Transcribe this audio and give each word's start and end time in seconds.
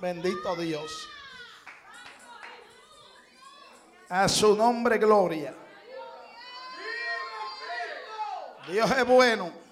Bendito 0.00 0.54
Dios. 0.56 1.08
A 4.08 4.28
su 4.28 4.56
nombre, 4.56 4.98
gloria. 4.98 5.54
Dios 8.68 8.90
es 8.90 9.04
bueno. 9.04 9.67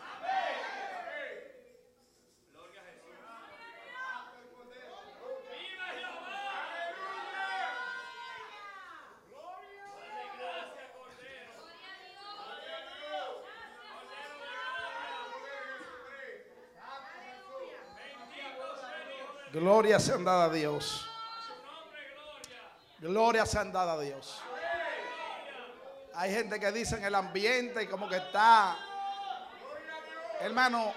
Gloria 19.97 20.13
sean 20.13 20.25
dada 20.25 20.45
a 20.45 20.50
Dios. 20.50 21.09
Gloria 22.99 23.46
sean 23.46 23.73
dada 23.73 23.95
a 23.95 23.99
Dios. 23.99 24.43
Hay 26.14 26.35
gente 26.35 26.61
que 26.61 26.71
dice 26.71 26.96
en 26.96 27.04
el 27.04 27.14
ambiente 27.14 27.82
y 27.82 27.87
como 27.87 28.07
que 28.07 28.18
está, 28.18 28.77
hermano, 30.40 30.93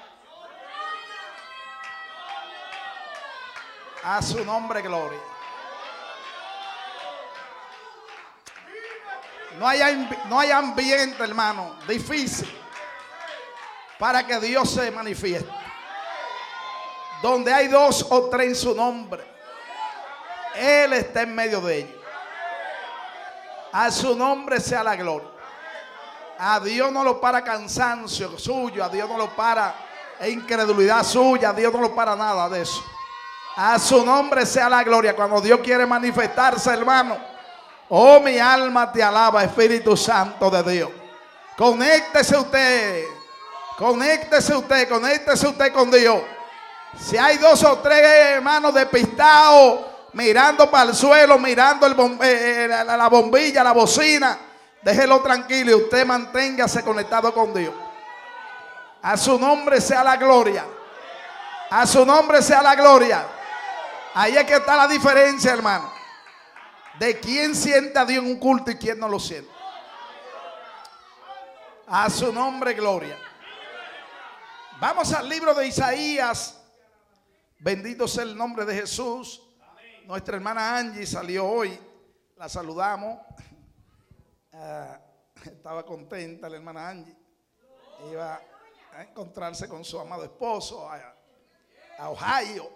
a 4.03 4.21
su 4.21 4.43
nombre 4.43 4.81
gloria. 4.81 5.21
No 9.59 10.39
hay 10.39 10.51
ambiente, 10.51 11.23
hermano, 11.23 11.77
difícil 11.87 12.53
para 13.97 14.27
que 14.27 14.41
Dios 14.41 14.69
se 14.69 14.91
manifieste. 14.91 15.58
Donde 17.21 17.53
hay 17.53 17.67
dos 17.67 18.05
o 18.09 18.29
tres 18.29 18.47
en 18.47 18.55
su 18.55 18.75
nombre, 18.75 19.23
Él 20.55 20.93
está 20.93 21.23
en 21.23 21.35
medio 21.35 21.61
de 21.61 21.79
ellos. 21.79 22.01
A 23.71 23.91
su 23.91 24.15
nombre 24.15 24.59
sea 24.59 24.83
la 24.83 24.95
gloria. 24.95 25.29
A 26.37 26.59
Dios 26.59 26.91
no 26.91 27.03
lo 27.03 27.19
para 27.19 27.43
cansancio 27.43 28.37
suyo, 28.39 28.83
a 28.83 28.89
Dios 28.89 29.09
no 29.09 29.17
lo 29.17 29.35
para 29.35 29.75
incredulidad 30.27 31.03
suya, 31.03 31.49
a 31.49 31.53
Dios 31.53 31.71
no 31.73 31.81
lo 31.81 31.93
para 31.93 32.15
nada 32.15 32.47
de 32.49 32.61
eso. 32.61 32.83
A 33.55 33.77
su 33.77 34.05
nombre 34.05 34.45
sea 34.45 34.69
la 34.69 34.83
gloria. 34.83 35.15
Cuando 35.15 35.41
Dios 35.41 35.59
quiere 35.59 35.85
manifestarse, 35.85 36.71
hermano. 36.71 37.17
Oh, 37.89 38.19
mi 38.19 38.37
alma 38.37 38.91
te 38.91 39.03
alaba, 39.03 39.43
Espíritu 39.43 39.97
Santo 39.97 40.49
de 40.49 40.71
Dios. 40.71 40.91
Conéctese 41.57 42.37
usted. 42.37 43.03
Conéctese 43.77 44.55
usted, 44.55 44.89
conéctese 44.89 45.47
usted 45.47 45.73
con 45.73 45.89
Dios. 45.89 46.21
Si 46.97 47.17
hay 47.17 47.37
dos 47.37 47.63
o 47.63 47.79
tres 47.79 48.01
hermanos 48.03 48.73
despistados, 48.73 49.81
mirando 50.13 50.69
para 50.69 50.89
el 50.89 50.95
suelo, 50.95 51.37
mirando 51.37 51.85
el 51.85 51.93
eh, 52.23 52.65
eh, 52.65 52.67
la, 52.67 52.97
la 52.97 53.09
bombilla, 53.09 53.63
la 53.63 53.71
bocina, 53.71 54.37
déjelo 54.81 55.21
tranquilo 55.21 55.71
y 55.71 55.75
usted 55.75 56.05
manténgase 56.05 56.83
conectado 56.83 57.33
con 57.33 57.53
Dios. 57.53 57.73
A 59.01 59.15
su 59.17 59.39
nombre 59.39 59.79
sea 59.79 60.03
la 60.03 60.17
gloria. 60.17 60.65
A 61.69 61.85
su 61.85 62.05
nombre 62.05 62.41
sea 62.41 62.61
la 62.61 62.75
gloria. 62.75 63.25
Ahí 64.15 64.35
es 64.35 64.43
que 64.45 64.55
está 64.55 64.75
la 64.75 64.87
diferencia, 64.87 65.53
hermano. 65.53 65.91
De 66.97 67.19
quién 67.19 67.55
siente 67.55 67.97
a 67.97 68.05
Dios 68.05 68.23
en 68.23 68.31
un 68.31 68.39
culto 68.39 68.71
y 68.71 68.77
quién 68.77 68.99
no 68.99 69.07
lo 69.07 69.19
siente. 69.19 69.51
A 71.87 72.09
su 72.09 72.33
nombre, 72.33 72.73
gloria. 72.73 73.17
Vamos 74.79 75.13
al 75.13 75.29
libro 75.29 75.53
de 75.53 75.67
Isaías. 75.67 76.58
Bendito 77.59 78.07
sea 78.07 78.23
el 78.23 78.37
nombre 78.37 78.63
de 78.63 78.73
Jesús. 78.73 79.45
Nuestra 80.05 80.37
hermana 80.37 80.77
Angie 80.77 81.05
salió 81.05 81.45
hoy. 81.45 81.77
La 82.37 82.49
saludamos. 82.49 83.19
Ah, 84.51 84.99
estaba 85.45 85.85
contenta 85.85 86.49
la 86.49 86.57
hermana 86.57 86.89
Angie. 86.89 87.15
Iba 88.11 88.41
a 88.91 89.03
encontrarse 89.03 89.69
con 89.69 89.85
su 89.85 89.97
amado 89.97 90.25
esposo 90.25 90.89
a, 90.91 92.09
Ohio. 92.09 92.69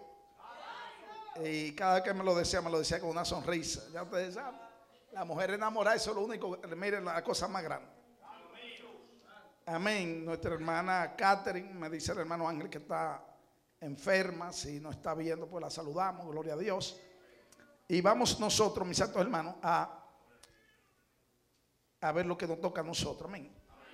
Y 1.43 1.75
cada 1.75 1.95
vez 1.95 2.03
que 2.03 2.13
me 2.13 2.23
lo 2.23 2.35
decía, 2.35 2.61
me 2.61 2.69
lo 2.69 2.79
decía 2.79 3.01
con 3.01 3.09
una 3.09 3.25
sonrisa. 3.25 3.81
Ya 3.91 4.03
ustedes 4.03 4.35
saben. 4.35 4.61
La 5.11 5.25
mujer 5.25 5.49
enamorada, 5.49 5.97
eso 5.97 6.11
es 6.11 6.15
lo 6.15 6.23
único. 6.23 6.57
Miren 6.77 7.03
la 7.03 7.21
cosa 7.21 7.49
más 7.49 7.63
grande. 7.63 7.89
Amén. 9.65 10.23
Nuestra 10.23 10.53
hermana 10.53 11.15
Catherine 11.17 11.73
me 11.73 11.89
dice 11.89 12.13
el 12.13 12.19
hermano 12.19 12.47
Ángel 12.47 12.69
que 12.69 12.77
está 12.77 13.21
enferma. 13.85 14.51
Si 14.51 14.79
no 14.79 14.89
está 14.89 15.13
viendo, 15.13 15.47
pues 15.47 15.61
la 15.61 15.69
saludamos. 15.69 16.27
Gloria 16.27 16.53
a 16.53 16.57
Dios. 16.57 16.99
Y 17.87 18.01
vamos 18.01 18.39
nosotros, 18.39 18.87
mis 18.87 18.97
santos 18.97 19.21
hermanos, 19.21 19.55
a, 19.61 20.03
a 22.01 22.11
ver 22.11 22.25
lo 22.25 22.37
que 22.37 22.47
nos 22.47 22.59
toca 22.61 22.81
a 22.81 22.83
nosotros. 22.83 23.31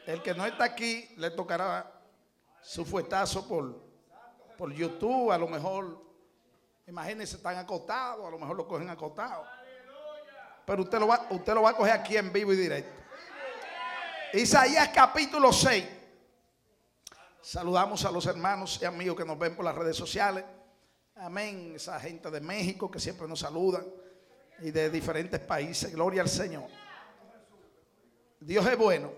El 0.06 0.22
que 0.22 0.34
no 0.34 0.46
está 0.46 0.64
aquí 0.64 1.10
le 1.18 1.32
tocará 1.32 1.92
su 2.62 2.86
fuetazo 2.86 3.48
por, 3.48 3.84
por 4.58 4.72
YouTube. 4.74 5.32
A 5.32 5.38
lo 5.38 5.48
mejor, 5.48 6.02
imagínense, 6.88 7.38
están 7.38 7.58
acotados. 7.58 8.28
A 8.28 8.32
lo 8.32 8.40
mejor 8.40 8.56
lo 8.56 8.68
cogen 8.68 8.90
acotado. 8.90 9.46
Pero 10.66 10.84
usted 10.84 11.00
lo, 11.00 11.08
va, 11.08 11.28
usted 11.32 11.54
lo 11.54 11.64
va 11.64 11.72
a 11.72 11.76
coger 11.76 11.94
aquí 11.94 12.16
en 12.16 12.32
vivo 12.32 12.54
y 12.54 12.58
directo. 12.58 13.00
Isaías 14.34 14.90
capítulo 14.90 15.52
6. 15.52 15.99
Saludamos 17.42 18.04
a 18.04 18.12
los 18.12 18.26
hermanos 18.26 18.80
y 18.82 18.86
amigos 18.86 19.18
que 19.18 19.26
nos 19.26 19.40
ven 19.40 19.56
por 19.56 19.64
las 19.64 19.76
redes 19.76 19.96
sociales. 19.96 20.44
Amén. 21.16 21.74
Esa 21.76 22.00
gente 22.00 22.30
de 22.30 22.42
México 22.42 22.92
que 22.92 23.00
siempre 23.00 23.28
nos 23.28 23.40
saludan 23.40 23.86
y 24.60 24.72
de 24.72 24.90
diferentes 24.90 25.40
países. 25.40 25.94
Gloria 25.94 26.22
al 26.22 26.30
Señor. 26.30 26.68
Dios 28.40 28.66
es 28.66 28.78
bueno. 28.78 29.12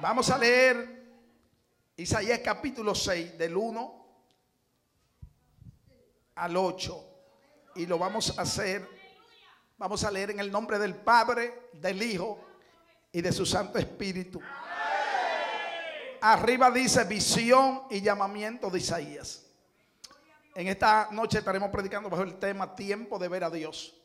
Vamos 0.00 0.30
a 0.30 0.36
leer 0.36 1.04
Isaías 1.96 2.40
capítulo 2.40 2.94
6 2.94 3.38
del 3.38 3.56
1 3.56 4.06
al 6.34 6.56
8 6.56 7.04
y 7.76 7.86
lo 7.86 7.98
vamos 7.98 8.38
a 8.38 8.42
hacer 8.42 8.96
Vamos 9.78 10.04
a 10.04 10.10
leer 10.10 10.30
en 10.30 10.40
el 10.40 10.50
nombre 10.50 10.78
del 10.78 10.94
Padre, 10.94 11.68
del 11.74 12.02
Hijo 12.02 12.45
y 13.16 13.22
de 13.22 13.32
su 13.32 13.46
Santo 13.46 13.78
Espíritu. 13.78 14.42
Arriba 16.20 16.70
dice 16.70 17.02
visión 17.04 17.84
y 17.88 18.02
llamamiento 18.02 18.68
de 18.68 18.78
Isaías. 18.78 19.46
En 20.54 20.68
esta 20.68 21.08
noche 21.12 21.38
estaremos 21.38 21.70
predicando 21.70 22.10
bajo 22.10 22.24
el 22.24 22.38
tema 22.38 22.76
tiempo 22.76 23.18
de 23.18 23.28
ver 23.28 23.44
a 23.44 23.48
Dios. 23.48 23.98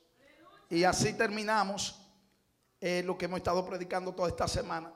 Y 0.69 0.85
así 0.85 1.11
terminamos 1.11 2.07
eh, 2.79 3.03
lo 3.05 3.17
que 3.17 3.25
hemos 3.25 3.39
estado 3.39 3.65
predicando 3.65 4.15
toda 4.15 4.29
esta 4.29 4.47
semana. 4.47 4.93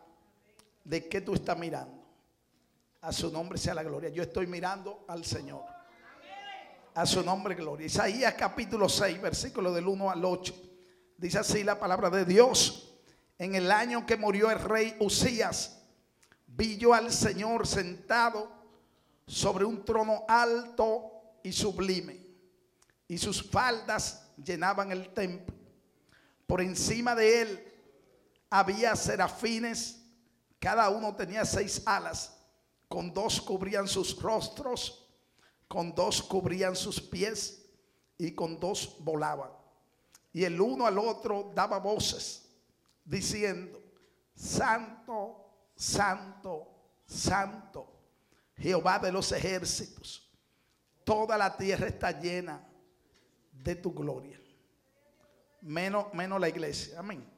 ¿De 0.85 1.09
qué 1.09 1.19
tú 1.19 1.33
estás 1.33 1.57
mirando? 1.57 2.01
A 3.01 3.11
su 3.11 3.29
nombre 3.29 3.57
sea 3.57 3.73
la 3.73 3.83
gloria. 3.83 4.07
Yo 4.11 4.23
estoy 4.23 4.47
mirando 4.47 5.03
al 5.09 5.25
Señor. 5.25 5.65
A 6.93 7.05
su 7.05 7.21
nombre, 7.21 7.53
gloria. 7.53 7.87
Isaías 7.87 8.33
capítulo 8.35 8.87
6, 8.87 9.21
versículo 9.21 9.73
del 9.73 9.89
1 9.89 10.09
al 10.09 10.23
8. 10.23 10.55
Dice 11.17 11.39
así 11.39 11.65
la 11.65 11.77
palabra 11.77 12.09
de 12.09 12.23
Dios. 12.23 12.94
En 13.37 13.53
el 13.55 13.71
año 13.71 14.05
que 14.05 14.15
murió 14.15 14.49
el 14.49 14.59
rey 14.59 14.95
Usías, 14.99 15.81
vi 16.47 16.77
yo 16.77 16.93
al 16.93 17.11
Señor 17.11 17.67
sentado 17.67 18.49
sobre 19.27 19.65
un 19.65 19.83
trono 19.83 20.23
alto 20.27 21.11
y 21.43 21.51
sublime, 21.51 22.25
y 23.07 23.17
sus 23.17 23.43
faldas 23.43 24.25
llenaban 24.37 24.91
el 24.91 25.13
templo. 25.13 25.55
Por 26.47 26.61
encima 26.61 27.13
de 27.13 27.41
él 27.41 27.73
había 28.49 28.95
serafines, 28.95 30.01
cada 30.59 30.89
uno 30.89 31.13
tenía 31.15 31.43
seis 31.43 31.81
alas, 31.85 32.37
con 32.87 33.13
dos 33.13 33.41
cubrían 33.41 33.87
sus 33.87 34.21
rostros, 34.21 35.09
con 35.67 35.93
dos 35.93 36.23
cubrían 36.23 36.75
sus 36.75 37.01
pies 37.01 37.65
y 38.17 38.31
con 38.31 38.59
dos 38.59 38.95
volaban. 38.99 39.49
Y 40.31 40.45
el 40.45 40.61
uno 40.61 40.85
al 40.85 40.97
otro 40.97 41.51
daba 41.53 41.79
voces 41.79 42.44
diciendo, 43.05 43.81
Santo, 44.33 45.69
Santo, 45.75 46.67
Santo, 47.05 48.01
Jehová 48.57 48.99
de 48.99 49.11
los 49.11 49.31
ejércitos, 49.31 50.29
toda 51.03 51.37
la 51.37 51.55
tierra 51.55 51.87
está 51.87 52.11
llena 52.11 52.67
de 53.51 53.75
tu 53.75 53.93
gloria. 53.93 54.41
Menos, 55.61 56.13
menos 56.13 56.39
la 56.39 56.49
iglesia, 56.49 56.99
amén. 56.99 57.31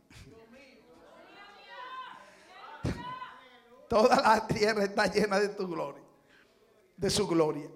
Toda 3.88 4.18
la 4.18 4.48
tierra 4.48 4.84
está 4.84 5.08
llena 5.08 5.40
de 5.40 5.50
tu 5.50 5.68
gloria, 5.68 6.04
de 6.98 7.10
su 7.10 7.28
gloria. 7.28 7.70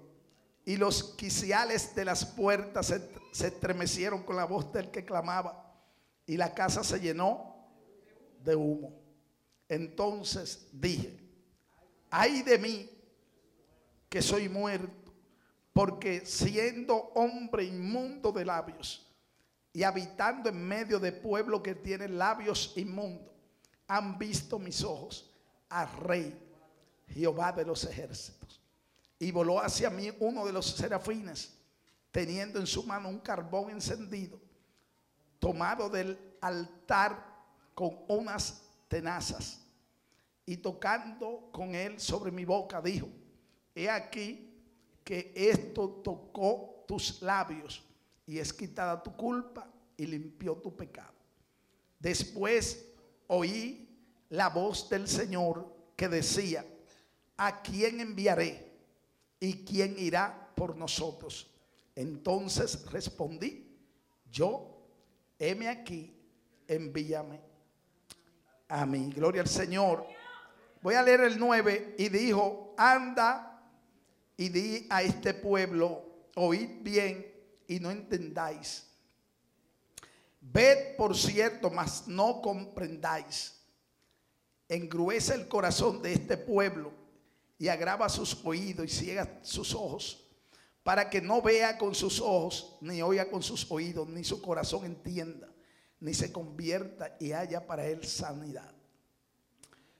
Y 0.65 0.75
los 0.75 1.03
quiciales 1.15 1.95
de 1.95 2.05
las 2.05 2.25
puertas 2.25 2.87
se, 2.87 3.09
se 3.31 3.47
estremecieron 3.47 4.23
con 4.23 4.35
la 4.35 4.45
voz 4.45 4.71
del 4.73 4.91
que 4.91 5.05
clamaba. 5.05 5.73
Y 6.25 6.37
la 6.37 6.53
casa 6.53 6.83
se 6.83 6.99
llenó 6.99 7.50
de 8.43 8.55
humo. 8.55 8.93
Entonces 9.67 10.67
dije, 10.71 11.17
ay 12.09 12.41
de 12.41 12.57
mí, 12.57 12.89
que 14.09 14.21
soy 14.21 14.49
muerto, 14.49 15.13
porque 15.71 16.25
siendo 16.25 16.95
hombre 17.15 17.63
inmundo 17.63 18.31
de 18.31 18.43
labios 18.43 19.07
y 19.71 19.83
habitando 19.83 20.49
en 20.49 20.67
medio 20.67 20.99
de 20.99 21.13
pueblo 21.13 21.63
que 21.63 21.75
tiene 21.75 22.09
labios 22.09 22.73
inmundos, 22.75 23.33
han 23.87 24.17
visto 24.17 24.59
mis 24.59 24.83
ojos 24.83 25.31
al 25.69 25.89
rey 25.99 26.37
Jehová 27.07 27.53
de 27.53 27.65
los 27.65 27.85
ejércitos. 27.85 28.61
Y 29.17 29.31
voló 29.31 29.61
hacia 29.61 29.89
mí 29.89 30.11
uno 30.19 30.45
de 30.45 30.51
los 30.51 30.65
serafines, 30.65 31.53
teniendo 32.11 32.59
en 32.59 32.67
su 32.67 32.83
mano 32.83 33.07
un 33.07 33.19
carbón 33.19 33.69
encendido, 33.69 34.39
tomado 35.39 35.89
del 35.89 36.17
altar 36.41 37.30
con 37.81 37.97
unas 38.09 38.61
tenazas. 38.87 39.59
Y 40.45 40.57
tocando 40.57 41.49
con 41.51 41.73
él 41.73 41.99
sobre 41.99 42.29
mi 42.29 42.45
boca, 42.45 42.79
dijo, 42.79 43.09
he 43.73 43.89
aquí 43.89 44.53
que 45.03 45.33
esto 45.35 45.89
tocó 46.03 46.85
tus 46.87 47.23
labios 47.23 47.83
y 48.27 48.37
es 48.37 48.53
quitada 48.53 49.01
tu 49.01 49.15
culpa 49.15 49.67
y 49.97 50.05
limpió 50.05 50.57
tu 50.57 50.75
pecado. 50.75 51.15
Después 51.97 52.85
oí 53.25 53.89
la 54.29 54.49
voz 54.49 54.87
del 54.87 55.07
Señor 55.07 55.75
que 55.95 56.07
decía, 56.07 56.63
¿a 57.35 57.63
quién 57.63 57.99
enviaré? 57.99 58.79
¿Y 59.39 59.65
quién 59.65 59.97
irá 59.97 60.51
por 60.55 60.75
nosotros? 60.75 61.49
Entonces 61.95 62.85
respondí, 62.91 63.75
yo, 64.29 64.85
heme 65.39 65.67
aquí, 65.67 66.15
envíame 66.67 67.50
a 68.71 68.85
mí. 68.85 69.11
Gloria 69.13 69.41
al 69.41 69.47
Señor. 69.47 70.07
Voy 70.81 70.95
a 70.95 71.03
leer 71.03 71.21
el 71.21 71.37
9 71.37 71.95
y 71.99 72.09
dijo, 72.09 72.73
anda 72.77 73.61
y 74.37 74.49
di 74.49 74.87
a 74.89 75.03
este 75.03 75.33
pueblo, 75.33 76.03
oíd 76.35 76.81
bien 76.81 77.31
y 77.67 77.79
no 77.79 77.91
entendáis. 77.91 78.87
Ved 80.39 80.95
por 80.97 81.15
cierto, 81.15 81.69
mas 81.69 82.07
no 82.07 82.41
comprendáis. 82.41 83.61
Engruesa 84.67 85.35
el 85.35 85.47
corazón 85.47 86.01
de 86.01 86.13
este 86.13 86.37
pueblo 86.37 86.91
y 87.59 87.67
agrava 87.67 88.09
sus 88.09 88.43
oídos 88.43 88.85
y 88.85 88.89
ciega 88.89 89.39
sus 89.43 89.75
ojos, 89.75 90.25
para 90.81 91.11
que 91.11 91.21
no 91.21 91.43
vea 91.43 91.77
con 91.77 91.93
sus 91.93 92.19
ojos, 92.19 92.77
ni 92.81 93.03
oiga 93.03 93.29
con 93.29 93.43
sus 93.43 93.69
oídos, 93.69 94.07
ni 94.07 94.23
su 94.23 94.41
corazón 94.41 94.85
entienda, 94.85 95.50
ni 96.01 96.13
se 96.13 96.31
convierta 96.31 97.15
y 97.19 97.31
haya 97.31 97.65
para 97.65 97.85
él 97.85 98.05
sanidad. 98.05 98.69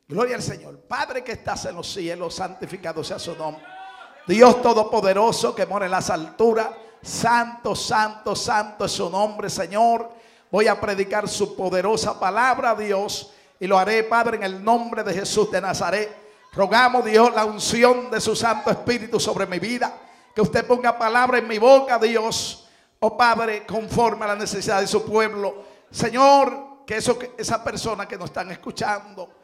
Gloria 0.07 0.35
al 0.35 0.41
Señor. 0.41 0.79
Padre 0.79 1.23
que 1.23 1.31
estás 1.31 1.65
en 1.65 1.75
los 1.75 1.91
cielos, 1.91 2.35
santificado 2.35 3.03
sea 3.03 3.17
su 3.17 3.35
nombre. 3.35 3.63
Dios 4.27 4.61
Todopoderoso 4.61 5.55
que 5.55 5.65
mora 5.65 5.85
en 5.85 5.91
las 5.91 6.09
alturas. 6.09 6.69
Santo, 7.01 7.75
santo, 7.75 8.35
santo 8.35 8.85
es 8.85 8.91
su 8.91 9.09
nombre, 9.09 9.49
Señor. 9.49 10.11
Voy 10.51 10.67
a 10.67 10.79
predicar 10.79 11.29
su 11.29 11.55
poderosa 11.55 12.19
palabra, 12.19 12.75
Dios. 12.75 13.31
Y 13.59 13.67
lo 13.67 13.77
haré, 13.77 14.03
Padre, 14.03 14.37
en 14.37 14.43
el 14.43 14.63
nombre 14.63 15.03
de 15.03 15.13
Jesús 15.13 15.49
de 15.51 15.61
Nazaret. 15.61 16.11
Rogamos, 16.51 17.05
Dios, 17.05 17.33
la 17.33 17.45
unción 17.45 18.11
de 18.11 18.19
su 18.19 18.35
Santo 18.35 18.69
Espíritu 18.69 19.19
sobre 19.19 19.45
mi 19.45 19.59
vida. 19.59 19.97
Que 20.35 20.41
usted 20.41 20.65
ponga 20.65 20.97
palabra 20.97 21.37
en 21.37 21.47
mi 21.47 21.57
boca, 21.57 21.97
Dios. 21.97 22.67
Oh 22.99 23.15
Padre, 23.15 23.65
conforme 23.65 24.25
a 24.25 24.29
la 24.29 24.35
necesidad 24.35 24.81
de 24.81 24.87
su 24.87 25.05
pueblo. 25.05 25.70
Señor, 25.91 26.85
que, 26.85 26.97
eso, 26.97 27.19
que 27.19 27.33
esa 27.37 27.63
persona 27.63 28.07
que 28.07 28.17
nos 28.17 28.29
están 28.29 28.49
escuchando 28.51 29.41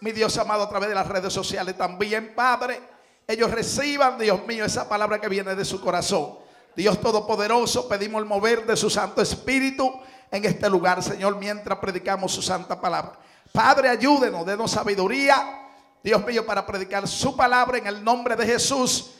mi 0.00 0.12
Dios 0.12 0.36
amado, 0.38 0.62
a 0.62 0.68
través 0.68 0.88
de 0.88 0.94
las 0.94 1.06
redes 1.06 1.32
sociales 1.32 1.76
también, 1.76 2.34
Padre. 2.34 2.80
Ellos 3.26 3.50
reciban, 3.50 4.18
Dios 4.18 4.46
mío, 4.46 4.64
esa 4.64 4.88
palabra 4.88 5.20
que 5.20 5.28
viene 5.28 5.54
de 5.54 5.64
su 5.64 5.80
corazón. 5.80 6.38
Dios 6.74 7.00
Todopoderoso, 7.00 7.88
pedimos 7.88 8.20
el 8.20 8.26
mover 8.26 8.64
de 8.64 8.76
su 8.76 8.88
Santo 8.88 9.20
Espíritu 9.20 10.00
en 10.30 10.44
este 10.44 10.70
lugar, 10.70 11.02
Señor, 11.02 11.36
mientras 11.36 11.78
predicamos 11.78 12.32
su 12.32 12.42
santa 12.42 12.80
palabra. 12.80 13.18
Padre, 13.52 13.88
ayúdenos, 13.88 14.46
denos 14.46 14.70
sabiduría, 14.70 15.68
Dios 16.02 16.24
mío, 16.24 16.46
para 16.46 16.64
predicar 16.64 17.06
su 17.06 17.36
palabra 17.36 17.78
en 17.78 17.86
el 17.86 18.02
nombre 18.02 18.36
de 18.36 18.46
Jesús. 18.46 19.12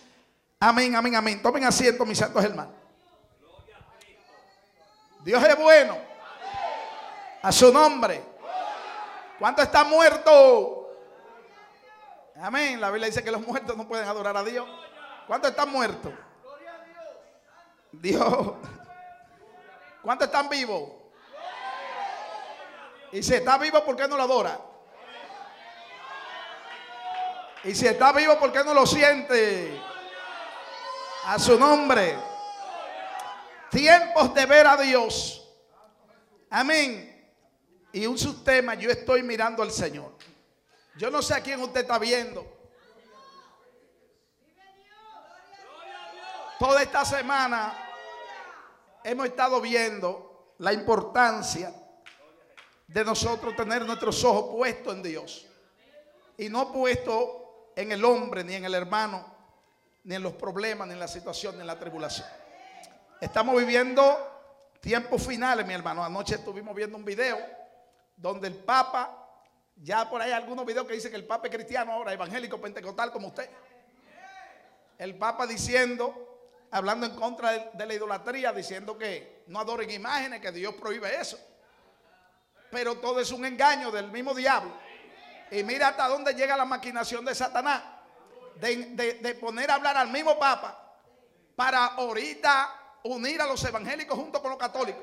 Amén, 0.59 0.97
amén, 0.97 1.17
amén. 1.17 1.43
Tomen 1.43 1.65
asiento, 1.65 2.07
mis 2.07 2.19
santos 2.19 2.43
hermanos. 2.43 2.73
Dios 5.25 5.43
es 5.45 5.59
bueno. 5.59 6.10
A 7.43 7.53
su 7.53 7.73
nombre. 7.73 8.23
¿Cuántos 9.39 9.65
están 9.65 9.89
muertos? 9.89 10.81
Amén. 12.41 12.81
La 12.81 12.91
Biblia 12.91 13.07
dice 13.07 13.25
que 13.25 13.31
los 13.31 13.47
muertos 13.47 13.77
no 13.77 13.89
pueden 13.89 14.07
adorar 14.07 14.37
a 14.37 14.45
Dios. 14.45 14.69
¿Cuántos 15.27 15.51
están 15.51 15.71
muertos? 15.71 16.13
Dios. 17.93 18.55
¿Cuántos 20.03 20.27
están 20.29 20.49
vivos? 20.49 20.91
Y 23.13 23.23
si 23.23 23.35
está 23.35 23.59
vivo, 23.59 23.85
¿por 23.85 23.97
qué 23.97 24.07
no 24.07 24.17
lo 24.17 24.23
adora? 24.23 24.59
Y 27.65 27.75
si 27.75 27.87
está 27.87 28.13
vivo, 28.13 28.39
¿por 28.39 28.53
qué 28.53 28.65
no 28.65 28.73
lo 28.73 28.87
siente? 28.87 29.81
A 31.27 31.39
su 31.39 31.59
nombre. 31.59 32.17
Tiempos 33.71 34.33
de 34.35 34.47
ver 34.47 34.67
a 34.67 34.77
Dios. 34.77 35.49
Amén. 36.49 37.10
Y 37.93 38.07
un 38.07 38.17
subtema, 38.17 38.75
yo 38.75 38.91
estoy 38.91 39.23
mirando 39.23 39.63
al 39.63 39.71
Señor. 39.71 40.13
Yo 40.97 41.11
no 41.11 41.23
sé 41.23 41.35
a 41.35 41.43
quién 41.43 41.61
usted 41.61 41.81
está 41.81 41.99
viendo. 41.99 42.47
Toda 46.59 46.83
esta 46.83 47.05
semana 47.05 47.75
hemos 49.03 49.27
estado 49.27 49.61
viendo 49.61 50.55
la 50.59 50.73
importancia 50.73 51.75
de 52.87 53.05
nosotros 53.05 53.57
tener 53.57 53.85
nuestros 53.87 54.23
ojos 54.25 54.55
puestos 54.55 54.95
en 54.95 55.03
Dios. 55.03 55.47
Y 56.37 56.49
no 56.49 56.73
puestos 56.73 57.29
en 57.75 57.93
el 57.93 58.05
hombre, 58.05 58.45
ni 58.45 58.55
en 58.55 58.65
el 58.67 58.75
hermano, 58.75 59.25
ni 60.05 60.15
en 60.15 60.23
los 60.23 60.35
problemas, 60.35 60.87
ni 60.87 60.93
en 60.93 61.01
la 61.01 61.09
situación, 61.09 61.55
ni 61.55 61.63
en 61.63 61.67
la 61.67 61.79
tribulación. 61.79 62.29
Estamos 63.21 63.57
viviendo 63.59 64.03
tiempos 64.81 65.27
finales, 65.27 65.67
mi 65.67 65.75
hermano. 65.75 66.05
Anoche 66.05 66.37
estuvimos 66.37 66.75
viendo 66.75 66.97
un 66.97 67.05
video 67.05 67.60
donde 68.21 68.49
el 68.49 68.55
Papa, 68.55 69.27
ya 69.77 70.09
por 70.09 70.21
ahí 70.21 70.31
hay 70.31 70.37
algunos 70.37 70.67
videos 70.67 70.87
que 70.87 70.93
dicen 70.93 71.11
que 71.11 71.17
el 71.17 71.27
Papa 71.27 71.49
es 71.49 71.55
cristiano 71.55 71.93
ahora, 71.93 72.13
evangélico, 72.13 72.61
pentecostal 72.61 73.11
como 73.11 73.29
usted. 73.29 73.49
El 74.99 75.17
Papa 75.17 75.47
diciendo, 75.47 76.67
hablando 76.71 77.07
en 77.07 77.17
contra 77.17 77.53
de, 77.53 77.87
la 77.87 77.95
idolatría, 77.95 78.53
diciendo 78.53 78.99
que 78.99 79.45
no 79.47 79.59
adoren 79.59 79.91
imágenes, 79.91 80.41
que 80.41 80.53
Dios 80.53 80.75
prohíbe 80.75 81.19
eso. 81.19 81.39
Pero 82.71 82.99
todo 82.99 83.21
es 83.21 83.33
un 83.33 83.45
engaño 83.47 83.91
del 83.91 84.11
mismo 84.13 84.35
diablo. 84.35 84.73
Y 85.51 85.65
mira 85.65 85.89
hasta 85.89 86.07
dónde 86.07 86.35
llega 86.35 86.57
la 86.57 86.67
maquinación 86.67 87.25
de 87.25 87.35
Satanás. 87.35 87.83
De, 88.57 88.77
de, 89.23 89.35
poner 89.37 89.71
a 89.71 89.77
hablar 89.77 89.97
al 89.97 90.11
mismo 90.11 90.39
Papa 90.39 90.95
para 91.57 91.87
ahorita 91.87 92.99
unir 93.05 93.41
a 93.41 93.47
los 93.47 93.65
evangélicos 93.65 94.19
junto 94.19 94.43
con 94.43 94.51
los 94.51 94.59
católicos 94.59 95.03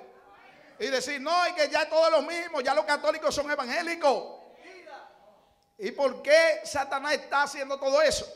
y 0.79 0.87
decir, 0.87 1.19
no, 1.19 1.47
y 1.47 1.53
que 1.53 1.69
ya 1.69 1.89
todos 1.89 2.11
los 2.11 2.25
mismos, 2.25 2.63
ya 2.63 2.73
los 2.73 2.85
católicos 2.85 3.33
son 3.33 3.49
evangélicos. 3.49 4.37
¿Y 5.79 5.91
por 5.91 6.21
qué 6.21 6.61
Satanás 6.63 7.13
está 7.13 7.43
haciendo 7.43 7.79
todo 7.79 8.01
eso? 8.01 8.27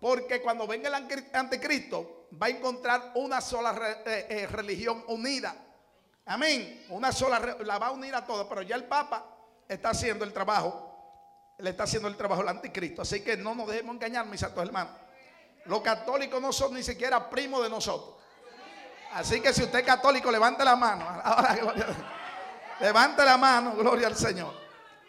Porque 0.00 0.40
cuando 0.40 0.66
venga 0.66 0.88
el 0.88 0.94
anticristo 1.32 2.28
va 2.40 2.46
a 2.46 2.50
encontrar 2.50 3.12
una 3.14 3.40
sola 3.40 4.02
eh, 4.06 4.26
eh, 4.28 4.46
religión 4.46 5.04
unida. 5.08 5.54
Amén. 6.26 6.86
Una 6.90 7.10
sola, 7.10 7.56
la 7.60 7.78
va 7.78 7.88
a 7.88 7.90
unir 7.90 8.14
a 8.14 8.24
todos, 8.24 8.46
pero 8.48 8.62
ya 8.62 8.76
el 8.76 8.84
Papa 8.84 9.24
está 9.68 9.90
haciendo 9.90 10.24
el 10.24 10.32
trabajo. 10.32 10.84
Le 11.58 11.70
está 11.70 11.84
haciendo 11.84 12.06
el 12.08 12.16
trabajo 12.16 12.42
al 12.42 12.48
anticristo. 12.48 13.02
Así 13.02 13.22
que 13.22 13.36
no 13.36 13.54
nos 13.54 13.66
dejemos 13.68 13.94
engañar, 13.94 14.26
mis 14.26 14.40
santos 14.40 14.64
hermanos. 14.64 14.92
Los 15.64 15.80
católicos 15.80 16.40
no 16.40 16.52
son 16.52 16.74
ni 16.74 16.82
siquiera 16.82 17.28
primos 17.28 17.62
de 17.62 17.70
nosotros. 17.70 18.16
Así 19.12 19.40
que 19.40 19.52
si 19.52 19.62
usted 19.62 19.80
es 19.80 19.86
católico, 19.86 20.30
levante 20.30 20.64
la 20.64 20.76
mano. 20.76 21.04
levante 22.80 23.24
la 23.24 23.36
mano, 23.36 23.74
gloria 23.74 24.06
al 24.06 24.16
Señor. 24.16 24.52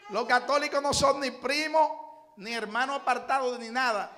Los 0.09 0.25
católicos 0.25 0.81
no 0.81 0.93
son 0.93 1.19
ni 1.19 1.31
primos, 1.31 1.91
ni 2.37 2.53
hermanos 2.53 3.01
apartados, 3.01 3.59
ni 3.59 3.69
nada. 3.69 4.11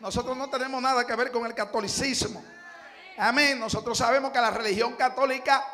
Nosotros 0.00 0.36
no 0.36 0.50
tenemos 0.50 0.80
nada 0.82 1.06
que 1.06 1.16
ver 1.16 1.32
con 1.32 1.46
el 1.46 1.54
catolicismo. 1.54 2.44
Amén. 3.16 3.58
Nosotros 3.58 3.96
sabemos 3.96 4.32
que 4.32 4.40
la 4.40 4.50
religión 4.50 4.94
católica, 4.94 5.64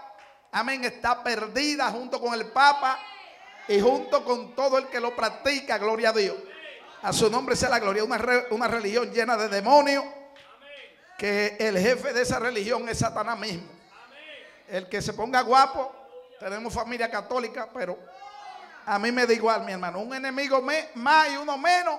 amén, 0.53 0.85
está 0.85 1.23
perdida 1.23 1.91
junto 1.91 2.21
con 2.21 2.35
el 2.35 2.47
Papa 2.47 2.99
y 3.67 3.81
junto 3.81 4.25
con 4.25 4.55
todo 4.55 4.79
el 4.79 4.87
que 4.87 5.01
lo 5.01 5.15
practica. 5.17 5.79
Gloria 5.79 6.11
a 6.11 6.13
Dios. 6.13 6.37
A 7.03 7.13
su 7.13 7.31
nombre 7.31 7.57
sea 7.57 7.69
la 7.69 7.79
gloria. 7.79 8.05
Una, 8.05 8.19
una 8.51 8.69
religión 8.69 9.11
llena 9.11 9.37
de 9.37 9.49
demonios 9.49 10.05
que 11.19 11.57
el 11.59 11.77
jefe 11.77 12.13
de 12.13 12.23
esa 12.23 12.39
religión 12.39 12.89
es 12.89 13.01
Satanás 13.01 13.37
mismo. 13.37 13.69
El 14.69 14.89
que 14.89 15.03
se 15.03 15.13
ponga 15.13 15.41
guapo, 15.41 15.93
tenemos 16.39 16.73
familia 16.73 17.11
católica, 17.11 17.69
pero 17.75 17.99
a 18.87 18.99
mí 19.01 19.11
me 19.11 19.27
da 19.27 19.33
igual, 19.33 19.65
mi 19.65 19.73
hermano. 19.73 19.99
Un 19.99 20.15
enemigo 20.15 20.63
más 20.95 21.31
y 21.31 21.37
uno 21.37 21.59
menos, 21.59 21.99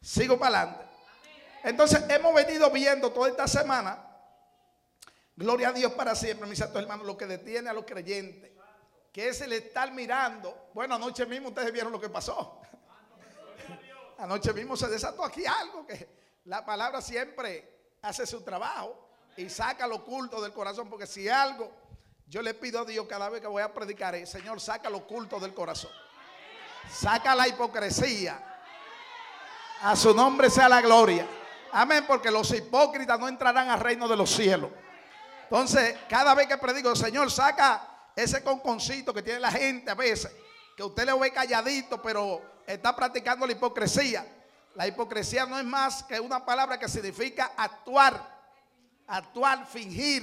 sigo 0.00 0.36
para 0.36 0.62
adelante. 0.62 0.84
Entonces 1.62 2.02
hemos 2.08 2.34
venido 2.34 2.68
viendo 2.70 3.12
toda 3.12 3.28
esta 3.28 3.46
semana, 3.46 4.04
gloria 5.36 5.68
a 5.68 5.72
Dios 5.72 5.92
para 5.92 6.16
siempre, 6.16 6.48
mis 6.48 6.58
santos 6.58 6.82
hermanos, 6.82 7.06
lo 7.06 7.16
que 7.16 7.26
detiene 7.26 7.70
a 7.70 7.72
los 7.72 7.84
creyentes, 7.84 8.50
que 9.12 9.28
es 9.28 9.40
el 9.40 9.52
estar 9.52 9.92
mirando. 9.92 10.70
Bueno, 10.74 10.96
anoche 10.96 11.26
mismo 11.26 11.50
ustedes 11.50 11.72
vieron 11.72 11.92
lo 11.92 12.00
que 12.00 12.08
pasó. 12.08 12.60
Anoche 14.18 14.52
mismo 14.52 14.76
se 14.76 14.88
desató 14.88 15.24
aquí 15.24 15.44
algo 15.44 15.86
que 15.86 16.08
la 16.44 16.64
palabra 16.64 17.02
siempre 17.02 17.75
hace 18.06 18.24
su 18.26 18.42
trabajo 18.42 18.96
y 19.36 19.48
saca 19.48 19.86
lo 19.86 19.96
oculto 19.96 20.40
del 20.40 20.52
corazón, 20.52 20.88
porque 20.88 21.06
si 21.06 21.28
algo 21.28 21.70
yo 22.28 22.40
le 22.40 22.54
pido 22.54 22.80
a 22.80 22.84
Dios 22.84 23.06
cada 23.08 23.28
vez 23.28 23.40
que 23.40 23.46
voy 23.46 23.62
a 23.62 23.72
predicar, 23.72 24.14
es, 24.14 24.30
Señor, 24.30 24.60
saca 24.60 24.88
lo 24.88 24.98
oculto 24.98 25.38
del 25.40 25.52
corazón. 25.52 25.90
Saca 26.90 27.34
la 27.34 27.48
hipocresía. 27.48 28.60
A 29.82 29.94
su 29.96 30.14
nombre 30.14 30.50
sea 30.50 30.68
la 30.68 30.80
gloria. 30.80 31.26
Amén, 31.72 32.04
porque 32.06 32.30
los 32.30 32.50
hipócritas 32.52 33.18
no 33.18 33.28
entrarán 33.28 33.68
al 33.68 33.80
reino 33.80 34.08
de 34.08 34.16
los 34.16 34.30
cielos. 34.30 34.70
Entonces, 35.42 35.96
cada 36.08 36.34
vez 36.34 36.46
que 36.46 36.58
predico, 36.58 36.94
Señor, 36.96 37.30
saca 37.30 38.10
ese 38.14 38.42
conconcito 38.42 39.12
que 39.12 39.22
tiene 39.22 39.40
la 39.40 39.50
gente 39.50 39.90
a 39.90 39.94
veces, 39.94 40.32
que 40.76 40.82
usted 40.82 41.04
le 41.04 41.12
ve 41.18 41.32
calladito, 41.32 42.00
pero 42.00 42.62
está 42.66 42.94
practicando 42.94 43.46
la 43.46 43.52
hipocresía. 43.52 44.35
La 44.76 44.86
hipocresía 44.86 45.46
no 45.46 45.58
es 45.58 45.64
más 45.64 46.02
que 46.02 46.20
una 46.20 46.44
palabra 46.44 46.78
que 46.78 46.86
significa 46.86 47.52
actuar, 47.56 48.22
actuar, 49.06 49.66
fingir. 49.66 50.22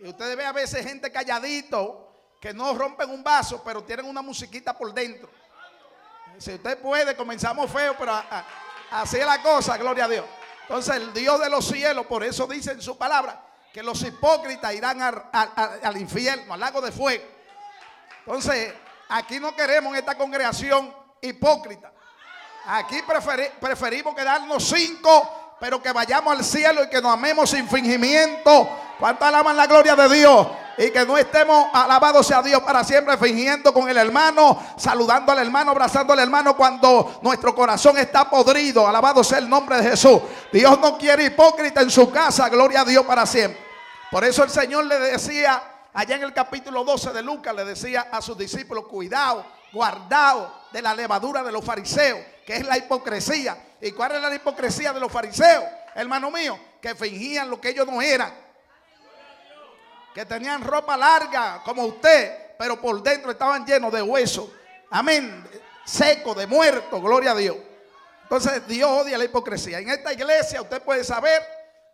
Y 0.00 0.08
ustedes 0.08 0.34
ven 0.34 0.46
a 0.46 0.52
veces 0.52 0.82
gente 0.84 1.12
calladito 1.12 2.10
que 2.40 2.54
no 2.54 2.72
rompen 2.72 3.10
un 3.10 3.22
vaso, 3.22 3.62
pero 3.62 3.84
tienen 3.84 4.06
una 4.06 4.22
musiquita 4.22 4.72
por 4.72 4.94
dentro. 4.94 5.28
Si 6.38 6.54
usted 6.54 6.78
puede, 6.78 7.14
comenzamos 7.14 7.70
feo, 7.70 7.94
pero 7.98 8.18
así 8.92 9.18
es 9.18 9.26
la 9.26 9.42
cosa, 9.42 9.76
gloria 9.76 10.06
a 10.06 10.08
Dios. 10.08 10.24
Entonces 10.62 10.96
el 10.96 11.12
Dios 11.12 11.38
de 11.38 11.50
los 11.50 11.66
cielos, 11.66 12.06
por 12.06 12.24
eso 12.24 12.46
dice 12.46 12.72
en 12.72 12.80
su 12.80 12.96
palabra, 12.96 13.44
que 13.74 13.82
los 13.82 14.02
hipócritas 14.02 14.72
irán 14.72 15.02
al 15.02 15.96
infierno, 15.98 16.54
al 16.54 16.60
lago 16.60 16.80
de 16.80 16.92
fuego. 16.92 17.24
Entonces, 18.20 18.72
aquí 19.10 19.38
no 19.38 19.54
queremos 19.54 19.94
esta 19.94 20.16
congregación 20.16 20.94
hipócrita. 21.20 21.92
Aquí 22.66 23.02
preferimos 23.60 24.14
quedarnos 24.14 24.64
cinco, 24.64 25.56
pero 25.58 25.82
que 25.82 25.92
vayamos 25.92 26.36
al 26.36 26.44
cielo 26.44 26.84
y 26.84 26.88
que 26.88 27.00
nos 27.00 27.12
amemos 27.12 27.50
sin 27.50 27.68
fingimiento. 27.68 28.68
¿Cuánto 28.98 29.24
alaban 29.24 29.56
la 29.56 29.66
gloria 29.66 29.96
de 29.96 30.14
Dios? 30.14 30.46
Y 30.78 30.90
que 30.90 31.04
no 31.04 31.18
estemos, 31.18 31.68
alabados 31.72 32.26
sea 32.26 32.42
Dios 32.42 32.62
para 32.62 32.84
siempre, 32.84 33.16
fingiendo 33.18 33.72
con 33.72 33.88
el 33.88 33.96
hermano, 33.96 34.58
saludando 34.76 35.32
al 35.32 35.38
hermano, 35.38 35.72
abrazando 35.72 36.12
al 36.12 36.18
hermano 36.18 36.56
cuando 36.56 37.18
nuestro 37.22 37.54
corazón 37.54 37.98
está 37.98 38.28
podrido. 38.30 38.86
Alabado 38.86 39.24
sea 39.24 39.38
el 39.38 39.48
nombre 39.48 39.76
de 39.78 39.90
Jesús. 39.90 40.20
Dios 40.52 40.78
no 40.80 40.96
quiere 40.96 41.24
hipócrita 41.24 41.82
en 41.82 41.90
su 41.90 42.10
casa, 42.10 42.48
gloria 42.48 42.82
a 42.82 42.84
Dios 42.84 43.04
para 43.04 43.26
siempre. 43.26 43.60
Por 44.10 44.24
eso 44.24 44.42
el 44.42 44.50
Señor 44.50 44.86
le 44.86 44.98
decía, 44.98 45.62
allá 45.92 46.16
en 46.16 46.22
el 46.22 46.32
capítulo 46.32 46.84
12 46.84 47.12
de 47.12 47.22
Lucas, 47.22 47.54
le 47.54 47.64
decía 47.64 48.08
a 48.10 48.20
sus 48.20 48.36
discípulos, 48.36 48.86
cuidado, 48.86 49.44
guardado 49.72 50.52
de 50.72 50.82
la 50.82 50.94
levadura 50.94 51.42
de 51.42 51.52
los 51.52 51.64
fariseos, 51.64 52.20
que 52.50 52.56
es 52.56 52.66
la 52.66 52.76
hipocresía. 52.76 53.56
¿Y 53.80 53.92
cuál 53.92 54.10
es 54.16 54.20
la 54.20 54.34
hipocresía 54.34 54.92
de 54.92 54.98
los 54.98 55.12
fariseos? 55.12 55.62
Hermano 55.94 56.32
mío, 56.32 56.58
que 56.82 56.96
fingían 56.96 57.48
lo 57.48 57.60
que 57.60 57.68
ellos 57.68 57.86
no 57.86 58.02
eran 58.02 58.34
que 60.12 60.26
tenían 60.26 60.64
ropa 60.64 60.96
larga 60.96 61.62
como 61.64 61.84
usted, 61.84 62.56
pero 62.58 62.80
por 62.80 63.00
dentro 63.04 63.30
estaban 63.30 63.64
llenos 63.64 63.92
de 63.92 64.02
hueso. 64.02 64.52
Amén. 64.90 65.48
Seco, 65.84 66.34
de 66.34 66.48
muerto, 66.48 67.00
gloria 67.00 67.30
a 67.30 67.36
Dios. 67.36 67.56
Entonces 68.24 68.66
Dios 68.66 68.90
odia 68.90 69.16
la 69.16 69.26
hipocresía. 69.26 69.78
En 69.78 69.88
esta 69.88 70.12
iglesia 70.12 70.60
usted 70.60 70.82
puede 70.82 71.04
saber 71.04 71.46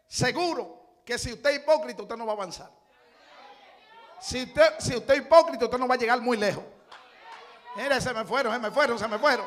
seguro 0.09 1.03
que 1.05 1.19
si 1.19 1.35
usted 1.35 1.51
es 1.51 1.57
hipócrita 1.57 2.03
usted 2.03 2.17
no 2.17 2.25
va 2.25 2.33
a 2.33 2.37
avanzar. 2.37 2.71
Si 4.23 4.45
usted, 4.45 4.75
si 4.79 4.97
usted 4.97 5.13
es 5.13 5.21
hipócrita 5.21 5.67
usted 5.67 5.79
no 5.79 5.87
va 5.87 5.97
a 5.97 5.99
llegar 5.99 6.19
muy 6.23 6.39
lejos. 6.39 6.65
Mire, 7.77 8.01
se 8.01 8.15
me 8.15 8.25
fueron, 8.25 8.55
se 8.55 8.59
me 8.59 8.71
fueron, 8.71 8.99
se 8.99 9.07
me 9.07 9.19
fueron. 9.19 9.47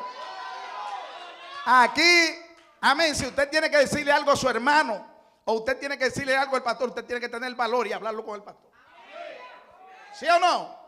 Aquí, 1.64 2.38
amén, 2.80 3.14
si 3.14 3.26
usted 3.26 3.48
tiene 3.48 3.70
que 3.70 3.78
decirle 3.78 4.12
algo 4.12 4.30
a 4.30 4.36
su 4.36 4.48
hermano, 4.48 5.06
o 5.44 5.52
usted 5.54 5.78
tiene 5.78 5.98
que 5.98 6.04
decirle 6.04 6.36
algo 6.36 6.56
al 6.56 6.62
pastor, 6.62 6.88
usted 6.88 7.04
tiene 7.04 7.20
que 7.20 7.28
tener 7.28 7.54
valor 7.54 7.86
y 7.86 7.92
hablarlo 7.92 8.24
con 8.24 8.36
el 8.36 8.42
pastor. 8.42 8.70
¿Sí 10.12 10.26
o 10.28 10.38
no? 10.38 10.80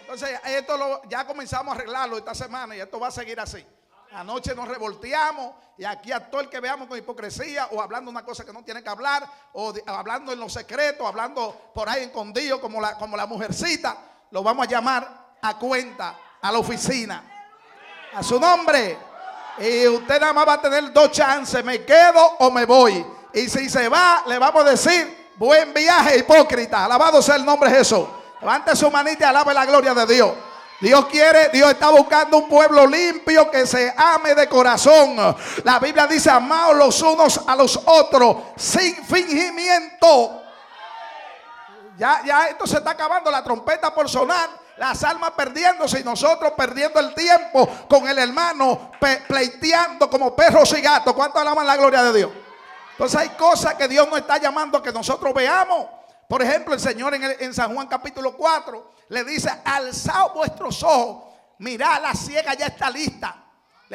Entonces, 0.00 0.38
esto 0.44 1.02
ya 1.08 1.26
comenzamos 1.26 1.72
a 1.72 1.76
arreglarlo 1.76 2.16
esta 2.16 2.34
semana 2.34 2.76
y 2.76 2.80
esto 2.80 3.00
va 3.00 3.08
a 3.08 3.10
seguir 3.10 3.40
así. 3.40 3.66
Anoche 4.12 4.54
nos 4.54 4.68
revolteamos 4.68 5.54
y 5.76 5.84
aquí 5.84 6.12
a 6.12 6.30
todo 6.30 6.40
el 6.40 6.48
que 6.48 6.60
veamos 6.60 6.88
con 6.88 6.96
hipocresía 6.96 7.66
o 7.72 7.82
hablando 7.82 8.10
una 8.10 8.24
cosa 8.24 8.44
que 8.44 8.52
no 8.52 8.62
tiene 8.62 8.82
que 8.82 8.88
hablar 8.88 9.28
o 9.52 9.74
hablando 9.86 10.32
en 10.32 10.38
los 10.38 10.52
secretos, 10.52 11.06
hablando 11.06 11.72
por 11.74 11.88
ahí 11.88 12.04
escondido 12.04 12.60
como 12.60 12.80
la, 12.80 12.96
como 12.96 13.16
la 13.16 13.26
mujercita, 13.26 13.96
lo 14.30 14.42
vamos 14.42 14.66
a 14.66 14.70
llamar 14.70 15.36
a 15.42 15.58
cuenta, 15.58 16.16
a 16.40 16.52
la 16.52 16.58
oficina, 16.58 17.22
a 18.14 18.22
su 18.22 18.38
nombre. 18.38 18.96
Y 19.58 19.88
usted 19.88 20.20
nada 20.20 20.32
más 20.32 20.48
va 20.48 20.52
a 20.54 20.60
tener 20.60 20.92
dos 20.92 21.10
chances, 21.10 21.64
me 21.64 21.84
quedo 21.84 22.36
o 22.38 22.50
me 22.50 22.64
voy. 22.66 23.04
Y 23.32 23.48
si 23.48 23.68
se 23.68 23.88
va, 23.88 24.22
le 24.26 24.38
vamos 24.38 24.64
a 24.64 24.70
decir, 24.70 25.30
buen 25.36 25.72
viaje 25.72 26.18
hipócrita. 26.18 26.84
Alabado 26.84 27.22
sea 27.22 27.36
el 27.36 27.44
nombre 27.44 27.70
de 27.70 27.78
Jesús. 27.78 28.06
Levante 28.40 28.76
su 28.76 28.90
manita 28.90 29.24
y 29.24 29.28
alabe 29.28 29.54
la 29.54 29.64
gloria 29.64 29.94
de 29.94 30.06
Dios. 30.06 30.32
Dios 30.80 31.06
quiere, 31.06 31.48
Dios 31.48 31.70
está 31.70 31.88
buscando 31.88 32.36
un 32.36 32.48
pueblo 32.48 32.86
limpio 32.86 33.50
que 33.50 33.66
se 33.66 33.92
ame 33.96 34.34
de 34.34 34.46
corazón. 34.46 35.16
La 35.64 35.78
Biblia 35.78 36.06
dice, 36.06 36.30
amaos 36.30 36.76
los 36.76 37.00
unos 37.02 37.40
a 37.46 37.56
los 37.56 37.80
otros 37.86 38.36
sin 38.56 38.94
fingimiento. 39.04 40.42
Ya, 41.96 42.20
ya 42.26 42.48
esto 42.48 42.66
se 42.66 42.76
está 42.76 42.90
acabando, 42.90 43.30
la 43.30 43.42
trompeta 43.42 43.94
por 43.94 44.06
sonar, 44.06 44.50
las 44.76 45.02
almas 45.04 45.30
perdiéndose 45.32 46.00
y 46.00 46.04
nosotros 46.04 46.52
perdiendo 46.56 47.00
el 47.00 47.14
tiempo 47.14 47.68
con 47.88 48.06
el 48.08 48.18
hermano, 48.18 48.90
pleiteando 49.26 50.10
como 50.10 50.34
perros 50.34 50.76
y 50.76 50.80
gatos. 50.80 51.14
¿Cuánto 51.14 51.38
alaban 51.38 51.66
la 51.66 51.76
gloria 51.76 52.02
de 52.02 52.18
Dios? 52.18 52.30
Entonces 52.92 53.18
hay 53.20 53.28
cosas 53.30 53.74
que 53.74 53.88
Dios 53.88 54.08
nos 54.08 54.18
está 54.18 54.38
llamando 54.38 54.78
a 54.78 54.82
que 54.82 54.92
nosotros 54.92 55.32
veamos. 55.34 55.86
Por 56.28 56.42
ejemplo, 56.42 56.74
el 56.74 56.80
Señor 56.80 57.14
en, 57.14 57.54
San 57.54 57.74
Juan 57.74 57.86
capítulo 57.86 58.36
4 58.36 58.92
le 59.08 59.24
dice, 59.24 59.50
alzad 59.64 60.32
vuestros 60.34 60.82
ojos, 60.82 61.34
mirad, 61.58 62.02
la 62.02 62.14
ciega 62.14 62.54
ya 62.54 62.66
está 62.66 62.90
lista 62.90 63.45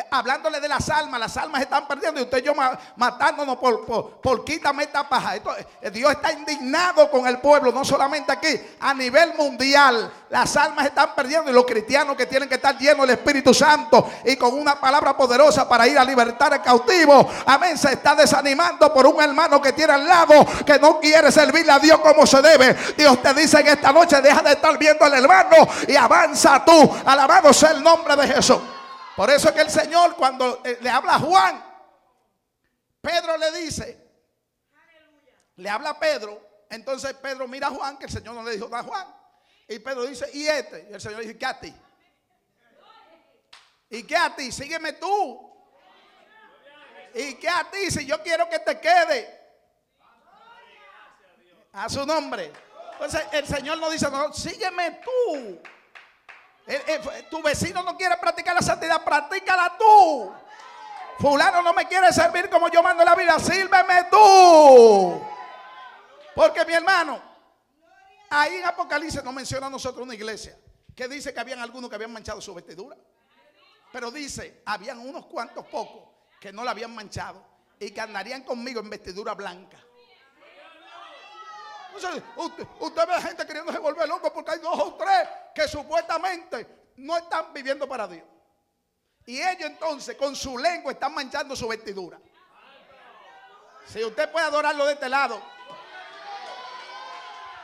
hablándole 0.09 0.61
de 0.61 0.69
las 0.69 0.89
almas, 0.89 1.19
las 1.19 1.35
almas 1.35 1.61
están 1.61 1.85
perdiendo 1.85 2.21
y 2.21 2.23
usted 2.23 2.37
y 2.37 2.43
yo 2.43 2.53
matándonos 2.95 3.57
por, 3.57 3.85
por, 4.21 4.45
quítame 4.45 4.83
esta 4.83 5.07
paja. 5.07 5.35
Eh, 5.35 5.91
Dios 5.91 6.11
está 6.11 6.31
indignado 6.31 7.11
con 7.11 7.27
el 7.27 7.39
pueblo, 7.39 7.73
no 7.73 7.83
solamente 7.83 8.31
aquí, 8.31 8.59
a 8.79 8.93
nivel 8.93 9.33
mundial. 9.35 10.09
Las 10.29 10.55
almas 10.55 10.85
están 10.85 11.13
perdiendo 11.13 11.51
y 11.51 11.53
los 11.53 11.65
cristianos 11.65 12.15
que 12.15 12.25
tienen 12.25 12.47
que 12.47 12.55
estar 12.55 12.77
llenos 12.77 13.05
del 13.05 13.17
Espíritu 13.17 13.53
Santo 13.53 14.09
y 14.23 14.37
con 14.37 14.53
una 14.53 14.79
palabra 14.79 15.15
poderosa 15.17 15.67
para 15.67 15.85
ir 15.85 15.99
a 15.99 16.05
libertar 16.05 16.53
al 16.53 16.61
cautivo. 16.61 17.29
Amén. 17.45 17.77
Se 17.77 17.91
está 17.91 18.15
desanimando 18.15 18.93
por 18.93 19.05
un 19.05 19.21
hermano 19.21 19.61
que 19.61 19.73
tiene 19.73 19.91
al 19.91 20.07
lado 20.07 20.45
que 20.65 20.79
no 20.79 21.01
quiere 21.01 21.31
servirle 21.33 21.73
a 21.73 21.79
Dios 21.79 21.99
como 21.99 22.25
se 22.25 22.41
debe. 22.41 22.77
Dios 22.97 23.21
te 23.21 23.33
dice 23.33 23.59
en 23.59 23.67
esta 23.67 23.91
noche, 23.91 24.21
deja 24.21 24.41
de 24.41 24.53
estar 24.53 24.77
viendo 24.77 25.03
al 25.03 25.13
hermano 25.15 25.67
y 25.85 25.97
avanza 25.97 26.63
tú. 26.63 26.95
Alabado 27.05 27.51
sea 27.51 27.71
el 27.71 27.83
nombre 27.83 28.15
de 28.15 28.27
Jesús. 28.29 28.59
Por 29.21 29.29
eso 29.29 29.49
es 29.49 29.53
que 29.53 29.61
el 29.61 29.69
Señor 29.69 30.15
cuando 30.15 30.63
eh, 30.65 30.79
le 30.81 30.89
habla 30.89 31.13
a 31.13 31.19
Juan, 31.19 31.63
Pedro 32.99 33.37
le 33.37 33.51
dice, 33.51 34.03
le 35.57 35.69
habla 35.69 35.91
a 35.91 35.99
Pedro, 35.99 36.63
entonces 36.71 37.13
Pedro 37.13 37.47
mira 37.47 37.67
a 37.67 37.69
Juan, 37.69 37.99
que 37.99 38.05
el 38.05 38.11
Señor 38.11 38.33
no 38.33 38.41
le 38.41 38.53
dijo 38.53 38.67
nada 38.67 38.81
a 38.81 38.83
Juan. 38.83 39.15
Y 39.67 39.77
Pedro 39.77 40.05
dice, 40.07 40.27
¿y 40.33 40.47
este? 40.47 40.87
Y 40.89 40.93
el 40.95 40.99
Señor 40.99 41.21
dice, 41.21 41.37
¿qué 41.37 41.45
a 41.45 41.59
ti? 41.59 41.71
¿Y 43.91 44.01
qué 44.07 44.17
a 44.17 44.35
ti? 44.35 44.51
Sígueme 44.51 44.93
tú. 44.93 45.53
¿Y 47.13 47.35
qué 47.35 47.47
a 47.47 47.69
ti? 47.69 47.91
Si 47.91 48.07
yo 48.07 48.23
quiero 48.23 48.49
que 48.49 48.57
te 48.57 48.79
quede. 48.79 49.39
A 51.73 51.87
su 51.89 52.07
nombre. 52.07 52.51
Entonces 52.93 53.21
el 53.33 53.45
Señor 53.45 53.77
no 53.77 53.91
dice, 53.91 54.09
no, 54.09 54.33
sígueme 54.33 54.99
tú. 55.03 55.61
Eh, 56.67 56.83
eh, 56.87 57.27
tu 57.29 57.41
vecino 57.41 57.83
no 57.83 57.97
quiere 57.97 58.17
practicar 58.17 58.55
la 58.55 58.61
santidad, 58.61 59.03
practícala 59.03 59.75
tú. 59.77 60.31
Fulano 61.19 61.61
no 61.61 61.73
me 61.73 61.87
quiere 61.87 62.11
servir 62.11 62.49
como 62.49 62.69
yo 62.69 62.81
mando 62.81 63.03
la 63.03 63.15
vida, 63.15 63.39
sírveme 63.39 64.05
tú. 64.09 65.21
Porque 66.35 66.65
mi 66.65 66.73
hermano, 66.73 67.21
ahí 68.29 68.55
en 68.55 68.65
Apocalipsis 68.65 69.23
nos 69.23 69.33
menciona 69.33 69.67
a 69.67 69.69
nosotros 69.69 70.03
una 70.03 70.15
iglesia 70.15 70.57
que 70.95 71.07
dice 71.07 71.33
que 71.33 71.39
habían 71.39 71.59
algunos 71.59 71.89
que 71.89 71.95
habían 71.95 72.13
manchado 72.13 72.41
su 72.41 72.53
vestidura. 72.53 72.97
Pero 73.91 74.09
dice, 74.09 74.61
habían 74.65 74.99
unos 74.99 75.25
cuantos 75.25 75.65
pocos 75.67 76.09
que 76.39 76.53
no 76.53 76.63
la 76.63 76.71
habían 76.71 76.95
manchado 76.95 77.45
y 77.79 77.91
que 77.91 78.01
andarían 78.01 78.43
conmigo 78.43 78.79
en 78.79 78.89
vestidura 78.89 79.33
blanca. 79.33 79.77
Usted, 81.95 82.67
usted 82.79 83.07
ve 83.07 83.21
gente 83.21 83.45
queriéndose 83.45 83.79
volver 83.79 84.07
loco 84.07 84.31
porque 84.33 84.51
hay 84.51 84.59
dos 84.59 84.79
o 84.79 84.93
tres 84.95 85.27
que 85.53 85.67
supuestamente 85.67 86.91
no 86.97 87.17
están 87.17 87.53
viviendo 87.53 87.87
para 87.87 88.07
Dios. 88.07 88.25
Y 89.25 89.39
ellos 89.39 89.69
entonces 89.69 90.15
con 90.15 90.35
su 90.35 90.57
lengua 90.57 90.91
están 90.93 91.13
manchando 91.13 91.55
su 91.55 91.67
vestidura. 91.67 92.19
Si 93.85 94.03
usted 94.03 94.31
puede 94.31 94.45
adorarlo 94.45 94.85
de 94.85 94.93
este 94.93 95.09
lado. 95.09 95.41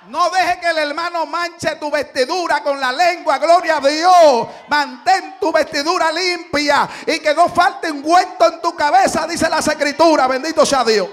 No 0.07 0.29
deje 0.29 0.59
que 0.59 0.69
el 0.69 0.77
hermano 0.77 1.25
manche 1.25 1.75
tu 1.75 1.91
vestidura 1.91 2.63
con 2.63 2.79
la 2.79 2.93
lengua, 2.93 3.37
gloria 3.39 3.77
a 3.77 3.81
Dios. 3.81 4.47
Mantén 4.69 5.37
tu 5.39 5.51
vestidura 5.51 6.11
limpia 6.11 6.87
y 7.05 7.19
que 7.19 7.33
no 7.33 7.49
falte 7.49 7.91
un 7.91 7.97
ungüento 7.97 8.45
en 8.47 8.61
tu 8.61 8.75
cabeza, 8.75 9.27
dice 9.27 9.49
la 9.49 9.59
escritura. 9.59 10.27
Bendito 10.27 10.65
sea 10.65 10.83
Dios. 10.83 11.09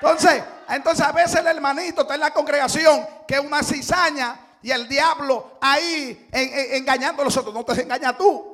Entonces, 0.00 0.42
entonces 0.68 1.06
a 1.06 1.12
veces 1.12 1.36
el 1.36 1.46
hermanito 1.46 2.02
está 2.02 2.14
en 2.14 2.20
la 2.20 2.30
congregación 2.32 3.06
que 3.26 3.34
es 3.34 3.40
una 3.40 3.62
cizaña 3.62 4.38
y 4.62 4.70
el 4.70 4.88
diablo 4.88 5.58
ahí 5.60 6.28
engañando 6.32 7.22
a 7.22 7.24
los 7.26 7.36
otros. 7.36 7.54
No 7.54 7.64
te 7.64 7.80
engaña 7.82 8.16
tú. 8.16 8.49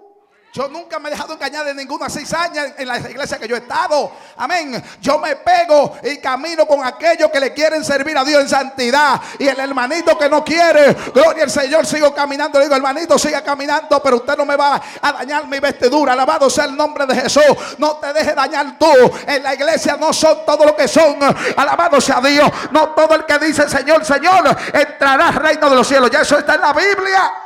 Yo 0.56 0.68
nunca 0.68 0.98
me 0.98 1.10
he 1.10 1.12
dejado 1.12 1.34
engañar 1.34 1.66
de 1.66 1.74
ninguna 1.74 2.08
cizaña 2.08 2.64
en 2.78 2.88
la 2.88 2.96
iglesia 2.98 3.36
que 3.36 3.46
yo 3.46 3.56
he 3.56 3.58
estado. 3.58 4.10
Amén. 4.38 4.82
Yo 5.02 5.18
me 5.18 5.36
pego 5.36 5.98
y 6.02 6.16
camino 6.16 6.64
con 6.66 6.82
aquellos 6.82 7.30
que 7.30 7.38
le 7.38 7.52
quieren 7.52 7.84
servir 7.84 8.16
a 8.16 8.24
Dios 8.24 8.40
en 8.40 8.48
santidad. 8.48 9.20
Y 9.38 9.48
el 9.48 9.60
hermanito 9.60 10.16
que 10.16 10.30
no 10.30 10.42
quiere, 10.42 10.94
gloria 11.12 11.44
al 11.44 11.50
Señor, 11.50 11.84
sigo 11.84 12.14
caminando. 12.14 12.58
Le 12.58 12.64
digo, 12.64 12.74
hermanito, 12.74 13.18
siga 13.18 13.44
caminando, 13.44 14.02
pero 14.02 14.16
usted 14.16 14.34
no 14.34 14.46
me 14.46 14.56
va 14.56 14.80
a 15.02 15.12
dañar 15.12 15.46
mi 15.46 15.60
vestidura. 15.60 16.14
Alabado 16.14 16.48
sea 16.48 16.64
el 16.64 16.74
nombre 16.74 17.04
de 17.04 17.16
Jesús. 17.16 17.76
No 17.76 17.96
te 17.96 18.14
deje 18.14 18.32
dañar 18.34 18.78
tú. 18.78 18.90
En 19.26 19.42
la 19.42 19.52
iglesia 19.52 19.98
no 20.00 20.10
son 20.14 20.38
todo 20.46 20.64
lo 20.64 20.74
que 20.74 20.88
son. 20.88 21.18
Alabado 21.54 22.00
sea 22.00 22.22
Dios. 22.22 22.50
No 22.70 22.94
todo 22.94 23.14
el 23.14 23.26
que 23.26 23.38
dice 23.40 23.68
Señor, 23.68 24.06
Señor, 24.06 24.56
entrará 24.72 25.28
al 25.28 25.34
reino 25.34 25.68
de 25.68 25.76
los 25.76 25.86
cielos. 25.86 26.10
Ya 26.10 26.22
eso 26.22 26.38
está 26.38 26.54
en 26.54 26.62
la 26.62 26.72
Biblia. 26.72 27.45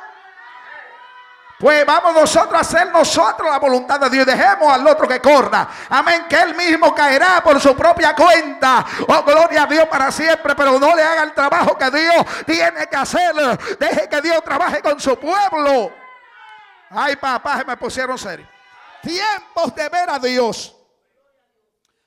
Pues 1.60 1.84
vamos 1.84 2.14
nosotros 2.14 2.54
a 2.54 2.60
hacer 2.60 2.90
nosotros 2.90 3.50
la 3.50 3.58
voluntad 3.58 4.00
de 4.00 4.08
Dios. 4.08 4.24
Dejemos 4.24 4.72
al 4.72 4.86
otro 4.86 5.06
que 5.06 5.20
corra. 5.20 5.68
Amén. 5.90 6.24
Que 6.26 6.40
él 6.40 6.54
mismo 6.54 6.94
caerá 6.94 7.42
por 7.44 7.60
su 7.60 7.76
propia 7.76 8.16
cuenta. 8.16 8.82
Oh, 9.06 9.22
gloria 9.22 9.64
a 9.64 9.66
Dios 9.66 9.86
para 9.86 10.10
siempre. 10.10 10.54
Pero 10.54 10.80
no 10.80 10.96
le 10.96 11.02
haga 11.02 11.22
el 11.22 11.34
trabajo 11.34 11.76
que 11.76 11.90
Dios 11.90 12.24
tiene 12.46 12.86
que 12.86 12.96
hacer. 12.96 13.34
Deje 13.78 14.08
que 14.08 14.22
Dios 14.22 14.42
trabaje 14.42 14.80
con 14.80 14.98
su 14.98 15.18
pueblo. 15.18 15.92
Ay, 16.88 17.16
papá, 17.16 17.62
me 17.66 17.76
pusieron 17.76 18.16
serio. 18.16 18.48
Tiempos 19.02 19.74
de 19.74 19.86
ver 19.90 20.08
a 20.08 20.18
Dios. 20.18 20.74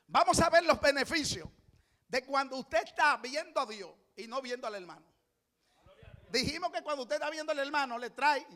Vamos 0.07 0.39
a 0.41 0.49
ver 0.49 0.63
los 0.63 0.81
beneficios 0.81 1.47
de 2.07 2.25
cuando 2.25 2.57
usted 2.57 2.81
está 2.83 3.17
viendo 3.17 3.61
a 3.61 3.67
Dios 3.67 3.91
y 4.15 4.25
no 4.25 4.41
viendo 4.41 4.65
al 4.65 4.73
hermano. 4.73 5.05
Dijimos 6.31 6.71
que 6.71 6.81
cuando 6.81 7.03
usted 7.03 7.17
está 7.17 7.29
viendo 7.29 7.51
al 7.51 7.59
hermano 7.59 7.99
le 7.99 8.09
trae 8.09 8.47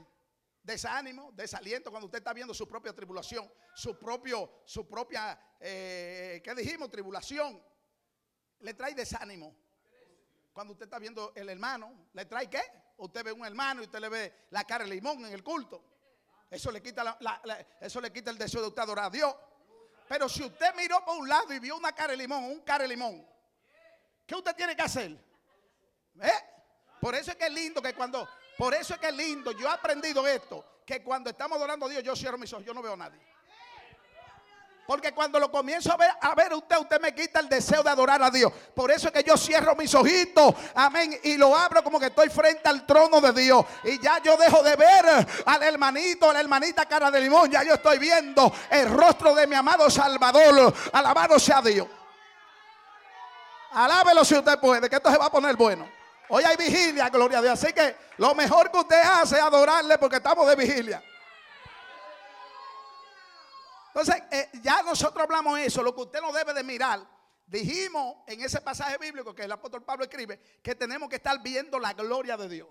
desánimo, 0.67 1.31
desaliento 1.31 1.89
cuando 1.89 2.07
usted 2.07 2.17
está 2.19 2.33
viendo 2.33 2.53
su 2.53 2.67
propia 2.67 2.93
tribulación, 2.93 3.49
su 3.73 3.97
propio, 3.97 4.61
su 4.65 4.85
propia, 4.85 5.39
eh, 5.61 6.41
¿qué 6.43 6.53
dijimos? 6.53 6.91
Tribulación. 6.91 7.63
Le 8.59 8.73
trae 8.73 8.93
desánimo. 8.93 9.55
Cuando 10.51 10.73
usted 10.73 10.85
está 10.85 10.99
viendo 10.99 11.31
el 11.35 11.47
hermano, 11.47 12.09
¿le 12.13 12.25
trae 12.25 12.49
qué? 12.49 12.61
Usted 12.97 13.23
ve 13.23 13.31
un 13.31 13.45
hermano 13.45 13.81
y 13.81 13.85
usted 13.85 13.99
le 13.99 14.09
ve 14.09 14.33
la 14.49 14.65
cara 14.65 14.83
de 14.83 14.89
limón 14.89 15.25
en 15.25 15.31
el 15.31 15.41
culto. 15.41 15.83
Eso 16.51 16.69
le 16.69 16.81
quita, 16.81 17.17
eso 17.79 18.01
le 18.01 18.11
quita 18.11 18.31
el 18.31 18.37
deseo 18.37 18.61
de 18.61 18.67
usted 18.67 18.81
adorar 18.81 19.05
a 19.05 19.09
Dios. 19.09 19.33
Pero 20.09 20.27
si 20.27 20.43
usted 20.43 20.75
miró 20.75 21.03
por 21.05 21.17
un 21.17 21.29
lado 21.29 21.53
y 21.53 21.59
vio 21.59 21.77
una 21.77 21.93
cara 21.93 22.11
de 22.11 22.17
limón, 22.17 22.43
un 22.43 22.61
cara 22.61 22.83
de 22.83 22.89
limón, 22.89 23.25
¿qué 24.25 24.35
usted 24.35 24.55
tiene 24.55 24.75
que 24.75 24.81
hacer? 24.81 25.11
¿Eh? 26.21 26.31
Por 26.99 27.15
eso 27.15 27.31
es 27.31 27.37
que 27.37 27.45
es 27.45 27.53
lindo 27.53 27.81
que 27.81 27.93
cuando 27.93 28.27
por 28.57 28.73
eso 28.73 28.93
es 28.93 28.99
que 28.99 29.07
es 29.07 29.15
lindo. 29.15 29.51
Yo 29.51 29.67
he 29.67 29.71
aprendido 29.71 30.25
esto. 30.27 30.65
Que 30.85 31.03
cuando 31.03 31.29
estamos 31.29 31.57
adorando 31.57 31.85
a 31.85 31.89
Dios, 31.89 32.03
yo 32.03 32.15
cierro 32.15 32.37
mis 32.37 32.51
ojos. 32.53 32.65
Yo 32.65 32.73
no 32.73 32.81
veo 32.81 32.93
a 32.93 32.97
nadie. 32.97 33.19
Porque 34.87 35.11
cuando 35.11 35.37
lo 35.37 35.51
comienzo 35.51 35.91
a 35.91 35.97
ver, 35.97 36.09
a 36.21 36.33
ver 36.33 36.53
usted, 36.53 36.77
usted 36.77 37.01
me 37.01 37.13
quita 37.13 37.41
el 37.41 37.49
deseo 37.49 37.83
de 37.83 37.89
adorar 37.89 38.23
a 38.23 38.31
Dios. 38.31 38.53
Por 38.73 38.89
eso 38.89 39.07
es 39.07 39.13
que 39.13 39.21
yo 39.21 39.35
cierro 39.35 39.75
mis 39.75 39.93
ojitos. 39.93 40.55
Amén. 40.73 41.19
Y 41.23 41.35
lo 41.35 41.53
abro 41.53 41.83
como 41.83 41.99
que 41.99 42.05
estoy 42.05 42.29
frente 42.29 42.69
al 42.69 42.85
trono 42.85 43.19
de 43.19 43.33
Dios. 43.33 43.65
Y 43.83 43.99
ya 43.99 44.19
yo 44.23 44.37
dejo 44.37 44.63
de 44.63 44.77
ver 44.77 45.27
al 45.45 45.63
hermanito, 45.63 46.29
a 46.29 46.33
la 46.33 46.39
hermanita 46.39 46.85
cara 46.85 47.11
de 47.11 47.19
limón. 47.19 47.51
Ya 47.51 47.63
yo 47.63 47.73
estoy 47.73 47.99
viendo 47.99 48.49
el 48.69 48.89
rostro 48.89 49.35
de 49.35 49.45
mi 49.45 49.55
amado 49.55 49.89
Salvador. 49.89 50.73
Alabado 50.93 51.37
sea 51.37 51.61
Dios. 51.61 51.85
Alábelo 53.71 54.23
si 54.23 54.35
usted 54.35 54.57
puede, 54.57 54.89
que 54.89 54.95
esto 54.95 55.11
se 55.11 55.17
va 55.17 55.25
a 55.25 55.31
poner 55.31 55.57
bueno. 55.57 55.96
Hoy 56.29 56.43
hay 56.43 56.57
vigilia, 56.57 57.09
gloria 57.09 57.39
a 57.39 57.41
Dios. 57.41 57.63
Así 57.63 57.73
que 57.73 57.95
lo 58.17 58.35
mejor 58.35 58.69
que 58.71 58.79
usted 58.79 59.01
hace 59.01 59.35
es 59.37 59.41
adorarle 59.41 59.97
porque 59.97 60.17
estamos 60.17 60.47
de 60.47 60.55
vigilia. 60.55 61.03
Entonces, 63.87 64.23
eh, 64.29 64.49
ya 64.61 64.83
nosotros 64.83 65.23
hablamos 65.23 65.57
eso, 65.59 65.81
lo 65.81 65.95
que 65.95 66.01
usted 66.01 66.21
no 66.21 66.31
debe 66.31 66.53
de 66.53 66.63
mirar. 66.63 66.99
Dijimos 67.45 68.17
en 68.27 68.41
ese 68.41 68.59
pasaje 68.59 68.97
bíblico 68.97 69.33
que 69.33 69.43
el 69.43 69.51
apóstol 69.51 69.83
Pablo 69.83 70.03
escribe 70.03 70.39
que 70.61 70.75
tenemos 70.75 71.07
que 71.07 71.15
estar 71.15 71.41
viendo 71.41 71.79
la 71.79 71.93
gloria 71.93 72.35
de 72.35 72.49
Dios. 72.49 72.67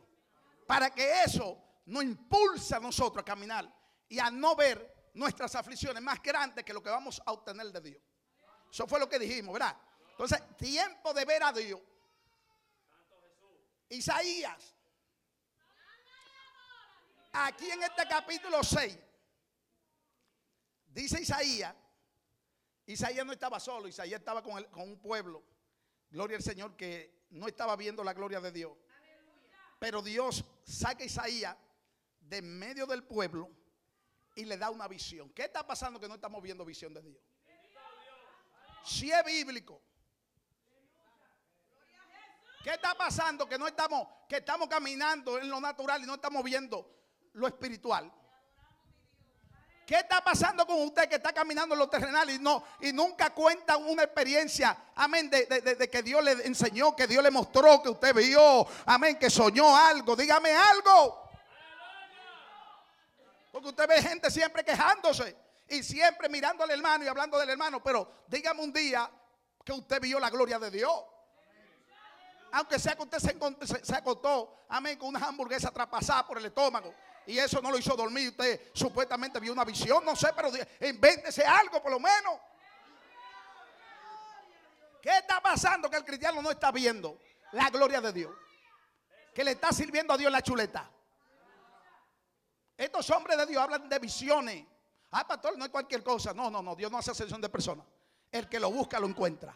Para 0.66 0.90
que 0.90 1.22
eso 1.22 1.58
nos 1.86 2.04
impulse 2.04 2.76
a 2.76 2.80
nosotros 2.80 3.22
a 3.22 3.24
caminar 3.24 3.72
y 4.08 4.18
a 4.18 4.30
no 4.30 4.54
ver 4.54 5.10
nuestras 5.14 5.54
aflicciones 5.54 6.02
más 6.02 6.22
grandes 6.22 6.62
que 6.64 6.74
lo 6.74 6.82
que 6.82 6.90
vamos 6.90 7.22
a 7.24 7.32
obtener 7.32 7.72
de 7.72 7.80
Dios. 7.80 8.02
Eso 8.70 8.86
fue 8.86 9.00
lo 9.00 9.08
que 9.08 9.18
dijimos, 9.18 9.54
¿verdad? 9.54 9.74
Entonces, 10.10 10.42
tiempo 10.58 11.14
de 11.14 11.24
ver 11.24 11.42
a 11.42 11.52
Dios 11.52 11.80
Isaías. 13.88 14.74
Aquí 17.32 17.70
en 17.70 17.82
este 17.82 18.06
capítulo 18.08 18.62
6, 18.64 18.98
dice 20.86 21.20
Isaías, 21.20 21.74
Isaías 22.86 23.26
no 23.26 23.32
estaba 23.32 23.60
solo, 23.60 23.88
Isaías 23.88 24.20
estaba 24.20 24.42
con, 24.42 24.64
con 24.64 24.88
un 24.88 24.98
pueblo, 24.98 25.44
gloria 26.10 26.38
al 26.38 26.42
Señor, 26.42 26.76
que 26.76 27.26
no 27.30 27.46
estaba 27.46 27.76
viendo 27.76 28.02
la 28.02 28.14
gloria 28.14 28.40
de 28.40 28.52
Dios. 28.52 28.72
Pero 29.78 30.00
Dios 30.00 30.44
saca 30.64 31.02
a 31.02 31.06
Isaías 31.06 31.56
de 32.20 32.40
medio 32.40 32.86
del 32.86 33.04
pueblo 33.04 33.50
y 34.34 34.44
le 34.44 34.56
da 34.56 34.70
una 34.70 34.88
visión. 34.88 35.30
¿Qué 35.30 35.44
está 35.44 35.66
pasando 35.66 36.00
que 36.00 36.08
no 36.08 36.14
estamos 36.14 36.42
viendo 36.42 36.64
visión 36.64 36.94
de 36.94 37.02
Dios? 37.02 37.22
Si 38.84 39.10
es 39.10 39.24
bíblico, 39.24 39.82
¿Qué 42.66 42.72
está 42.72 42.96
pasando? 42.96 43.48
Que 43.48 43.56
no 43.58 43.68
estamos, 43.68 44.08
que 44.28 44.38
estamos 44.38 44.66
caminando 44.68 45.38
en 45.38 45.48
lo 45.48 45.60
natural 45.60 46.02
y 46.02 46.04
no 46.04 46.14
estamos 46.14 46.42
viendo 46.42 46.84
lo 47.34 47.46
espiritual. 47.46 48.12
¿Qué 49.86 49.94
está 49.94 50.20
pasando 50.24 50.66
con 50.66 50.82
usted 50.82 51.08
que 51.08 51.14
está 51.14 51.32
caminando 51.32 51.76
en 51.76 51.78
lo 51.78 51.88
terrenal 51.88 52.28
y 52.28 52.40
no 52.40 52.64
y 52.80 52.92
nunca 52.92 53.30
cuenta 53.30 53.76
una 53.76 54.02
experiencia, 54.02 54.76
amén, 54.96 55.30
de, 55.30 55.46
de, 55.46 55.88
que 55.88 56.02
Dios 56.02 56.24
le 56.24 56.32
enseñó, 56.44 56.96
que 56.96 57.06
Dios 57.06 57.22
le 57.22 57.30
mostró, 57.30 57.80
que 57.80 57.90
usted 57.90 58.12
vio, 58.12 58.66
amén, 58.84 59.16
que 59.16 59.30
soñó 59.30 59.76
algo? 59.76 60.16
Dígame 60.16 60.50
algo. 60.50 61.30
Porque 63.52 63.68
usted 63.68 63.86
ve 63.86 64.02
gente 64.02 64.28
siempre 64.28 64.64
quejándose 64.64 65.36
y 65.68 65.84
siempre 65.84 66.28
mirando 66.28 66.64
al 66.64 66.70
hermano 66.72 67.04
y 67.04 67.06
hablando 67.06 67.38
del 67.38 67.50
hermano, 67.50 67.80
pero 67.80 68.24
dígame 68.26 68.60
un 68.60 68.72
día 68.72 69.08
que 69.64 69.72
usted 69.72 70.00
vio 70.00 70.18
la 70.18 70.30
gloria 70.30 70.58
de 70.58 70.72
Dios. 70.72 71.04
Aunque 72.56 72.78
sea 72.78 72.96
que 72.96 73.02
usted 73.02 73.18
se, 73.82 73.94
acostó, 73.94 74.64
amén, 74.70 74.96
con 74.96 75.10
una 75.10 75.18
hamburguesa 75.26 75.70
traspasada 75.70 76.26
por 76.26 76.38
el 76.38 76.46
estómago. 76.46 76.94
Y 77.26 77.36
eso 77.36 77.60
no 77.60 77.70
lo 77.70 77.76
hizo 77.76 77.94
dormir. 77.94 78.30
Usted 78.30 78.70
supuestamente 78.72 79.38
vio 79.38 79.52
una 79.52 79.62
visión, 79.62 80.02
no 80.02 80.16
sé, 80.16 80.28
pero 80.34 80.48
invéntese 80.80 81.44
algo 81.44 81.82
por 81.82 81.92
lo 81.92 82.00
menos. 82.00 82.40
¿Qué 85.02 85.18
está 85.18 85.38
pasando 85.42 85.90
que 85.90 85.98
el 85.98 86.04
cristiano 86.06 86.40
no 86.40 86.50
está 86.50 86.72
viendo 86.72 87.20
la 87.52 87.68
gloria 87.68 88.00
de 88.00 88.14
Dios? 88.14 88.34
Que 89.34 89.44
le 89.44 89.50
está 89.50 89.70
sirviendo 89.70 90.14
a 90.14 90.16
Dios 90.16 90.32
la 90.32 90.40
chuleta. 90.40 90.90
Estos 92.74 93.10
hombres 93.10 93.36
de 93.36 93.44
Dios 93.44 93.62
hablan 93.62 93.86
de 93.86 93.98
visiones. 93.98 94.64
Ah, 95.10 95.26
pastor, 95.28 95.58
no 95.58 95.66
es 95.66 95.70
cualquier 95.70 96.02
cosa. 96.02 96.32
No, 96.32 96.48
no, 96.48 96.62
no. 96.62 96.74
Dios 96.74 96.90
no 96.90 96.96
hace 96.96 97.10
ascensión 97.10 97.42
de 97.42 97.50
personas. 97.50 97.84
El 98.32 98.48
que 98.48 98.58
lo 98.58 98.70
busca 98.70 98.98
lo 98.98 99.06
encuentra. 99.06 99.54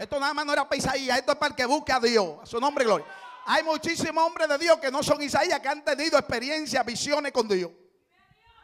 Esto 0.00 0.18
nada 0.18 0.32
más 0.32 0.46
no 0.46 0.54
era 0.54 0.66
para 0.66 0.78
Isaías, 0.78 1.18
esto 1.18 1.32
es 1.32 1.38
para 1.38 1.50
el 1.50 1.54
que 1.54 1.66
busque 1.66 1.92
a 1.92 2.00
Dios, 2.00 2.38
a 2.42 2.46
su 2.46 2.58
nombre 2.58 2.86
gloria. 2.86 3.06
Hay 3.44 3.62
muchísimos 3.62 4.24
hombres 4.24 4.48
de 4.48 4.56
Dios 4.56 4.78
que 4.78 4.90
no 4.90 5.02
son 5.02 5.20
Isaías, 5.20 5.60
que 5.60 5.68
han 5.68 5.84
tenido 5.84 6.18
experiencias, 6.18 6.86
visiones 6.86 7.32
con 7.32 7.46
Dios. 7.46 7.70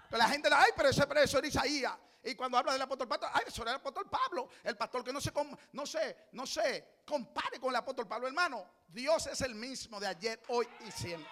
Pero 0.08 0.16
la 0.16 0.30
gente, 0.30 0.48
ay, 0.50 0.70
pero 0.74 0.88
ese 0.88 1.06
preso 1.06 1.36
era 1.36 1.46
Isaías. 1.46 1.92
Y 2.24 2.34
cuando 2.34 2.56
habla 2.56 2.72
del 2.72 2.80
apóstol 2.80 3.06
Pablo, 3.06 3.28
ay, 3.34 3.42
eso 3.48 3.60
era 3.60 3.72
el 3.72 3.76
apóstol 3.76 4.08
Pablo, 4.08 4.48
el 4.64 4.78
pastor 4.78 5.04
que 5.04 5.12
no 5.12 5.20
se, 5.20 5.30
no 5.72 5.84
sé, 5.84 6.16
no 6.32 6.46
se 6.46 7.02
compare 7.04 7.60
con 7.60 7.68
el 7.68 7.76
apóstol 7.76 8.08
Pablo, 8.08 8.28
hermano. 8.28 8.64
Dios 8.88 9.26
es 9.26 9.42
el 9.42 9.54
mismo 9.54 10.00
de 10.00 10.06
ayer, 10.06 10.42
hoy 10.48 10.66
y 10.88 10.90
siempre. 10.90 11.30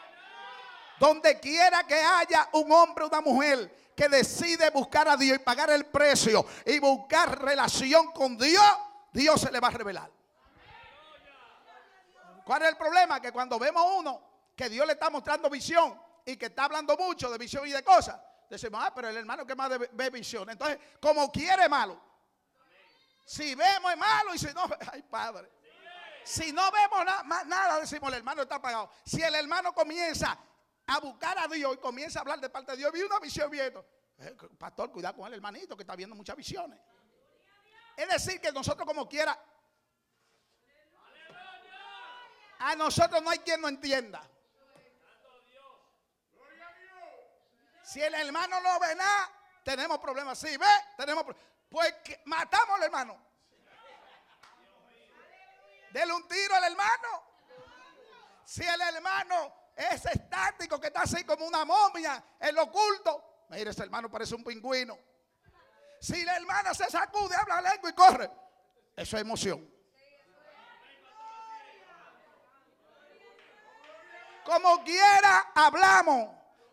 Donde 1.01 1.41
quiera 1.41 1.87
que 1.87 1.95
haya 1.95 2.51
un 2.53 2.71
hombre 2.71 3.05
o 3.05 3.09
una 3.09 3.23
mujer 3.23 3.93
que 3.97 4.07
decide 4.07 4.69
buscar 4.69 5.09
a 5.09 5.17
Dios 5.17 5.39
y 5.39 5.43
pagar 5.43 5.71
el 5.71 5.87
precio 5.87 6.45
y 6.67 6.79
buscar 6.79 7.43
relación 7.43 8.13
con 8.13 8.37
Dios, 8.37 8.63
Dios 9.15 9.41
se 9.41 9.53
le 9.53 9.61
va 9.61 9.69
a 9.69 9.71
revelar. 9.71 10.11
¿Cuál 12.45 12.63
es 12.63 12.69
el 12.71 12.77
problema? 12.77 13.21
Que 13.21 13.31
cuando 13.31 13.59
vemos 13.61 13.83
uno 13.97 14.21
que 14.57 14.69
Dios 14.69 14.85
le 14.87 14.95
está 14.95 15.09
mostrando 15.09 15.49
visión 15.49 15.99
y 16.27 16.37
que 16.37 16.47
está 16.47 16.65
hablando 16.65 16.97
mucho 16.97 17.31
de 17.31 17.39
visión 17.39 17.67
y 17.67 17.71
de 17.71 17.83
cosas, 17.85 18.21
decimos, 18.51 18.83
ah, 18.85 18.93
pero 18.93 19.09
el 19.09 19.17
hermano 19.17 19.47
que 19.47 19.55
más 19.55 19.71
ve 19.93 20.11
visión. 20.11 20.51
Entonces, 20.51 20.79
como 21.01 21.31
quiere 21.31 21.69
malo. 21.69 22.01
Si 23.25 23.55
vemos 23.55 23.93
es 23.93 23.97
malo 23.97 24.35
y 24.35 24.39
si 24.39 24.53
no, 24.53 24.65
ay 24.93 25.03
padre. 25.03 25.49
Si 26.25 26.53
no 26.53 26.71
vemos 26.73 27.05
nada, 27.47 27.81
decimos 27.81 28.09
el 28.09 28.19
hermano 28.19 28.43
está 28.43 28.57
apagado. 28.57 28.91
Si 29.05 29.23
el 29.23 29.35
hermano 29.37 29.73
comienza 29.73 30.37
a 30.89 30.99
buscar 30.99 31.39
a 31.39 31.47
Dios 31.47 31.75
y 31.75 31.79
comienza 31.79 32.19
a 32.19 32.23
hablar 32.23 32.41
de 32.41 32.51
parte 32.51 32.73
de 32.73 32.79
Dios, 32.79 32.93
vi 32.93 33.03
una 33.03 33.21
visión 33.21 33.49
viendo. 33.49 33.87
Eh, 34.19 34.37
pastor, 34.59 34.91
cuidado 34.91 35.17
con 35.17 35.27
el 35.29 35.35
hermanito 35.35 35.77
que 35.77 35.85
está 35.85 35.95
viendo 35.95 36.17
muchas 36.17 36.37
visiones. 36.37 36.81
Es 37.97 38.09
decir, 38.09 38.41
que 38.41 38.53
nosotros 38.53 38.87
como 38.87 39.09
quiera, 39.09 39.39
a 42.59 42.75
nosotros 42.77 43.23
no 43.23 43.31
hay 43.31 43.39
quien 43.41 43.61
no 43.61 43.69
entienda. 43.69 44.23
Si 47.83 48.03
el 48.03 48.15
hermano 48.15 48.61
no 48.61 48.81
ve 48.81 48.95
nada, 48.95 49.31
tenemos 49.63 49.99
problemas. 49.99 50.39
Si 50.39 50.57
ve, 50.57 50.67
tenemos 50.97 51.25
problemas. 51.25 51.51
Pues 51.69 51.95
matamos 52.25 52.77
al 52.77 52.83
hermano. 52.85 53.19
Dele 55.91 56.13
un 56.13 56.27
tiro 56.27 56.55
al 56.55 56.65
hermano. 56.65 57.23
Si 58.45 58.63
el 58.63 58.81
hermano 58.81 59.71
es 59.77 60.05
estático, 60.07 60.81
que 60.81 60.89
está 60.89 61.03
así 61.03 61.25
como 61.25 61.47
una 61.47 61.65
momia 61.65 62.23
en 62.41 62.55
lo 62.55 62.65
oculto. 62.65 63.45
Mire, 63.51 63.71
ese 63.71 63.83
hermano 63.83 64.11
parece 64.11 64.35
un 64.35 64.43
pingüino. 64.43 64.99
Si 66.05 66.23
la 66.23 66.37
hermana 66.37 66.75
se 66.75 66.85
sacude, 66.91 67.35
habla 67.35 67.63
lengua 67.63 67.89
y 67.89 67.93
corre. 67.95 68.31
Eso 68.95 69.17
es 69.17 69.23
emoción. 69.23 69.67
Como 74.45 74.85
quiera 74.85 75.53
hablamos. 75.55 76.29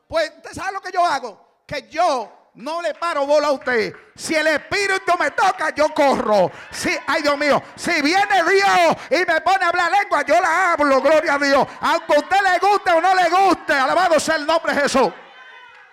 Pues, 0.05 0.33
¿usted 0.35 0.51
sabe 0.51 0.73
lo 0.73 0.81
que 0.81 0.91
yo 0.91 1.05
hago? 1.05 1.61
Que 1.65 1.87
yo 1.87 2.49
no 2.55 2.81
le 2.81 2.93
paro 2.93 3.25
bola 3.25 3.47
a 3.47 3.51
usted. 3.51 3.95
Si 4.17 4.35
el 4.35 4.47
espíritu 4.47 5.13
me 5.17 5.31
toca, 5.31 5.73
yo 5.73 5.93
corro. 5.93 6.51
Si, 6.69 6.93
ay 7.07 7.21
Dios 7.21 7.37
mío, 7.37 7.63
si 7.77 8.01
viene 8.01 8.43
Dios 8.43 8.97
y 9.11 9.25
me 9.25 9.39
pone 9.39 9.63
a 9.63 9.69
hablar 9.69 9.93
lengua, 9.93 10.25
yo 10.25 10.41
la 10.41 10.73
hablo, 10.73 11.01
gloria 11.01 11.35
a 11.35 11.39
Dios. 11.39 11.65
Aunque 11.79 12.15
a 12.15 12.19
usted 12.19 12.37
le 12.51 12.59
guste 12.59 12.91
o 12.91 12.99
no 12.99 13.15
le 13.15 13.29
guste, 13.29 13.71
alabado 13.71 14.19
sea 14.19 14.35
el 14.35 14.45
nombre 14.45 14.75
de 14.75 14.81
Jesús. 14.81 15.09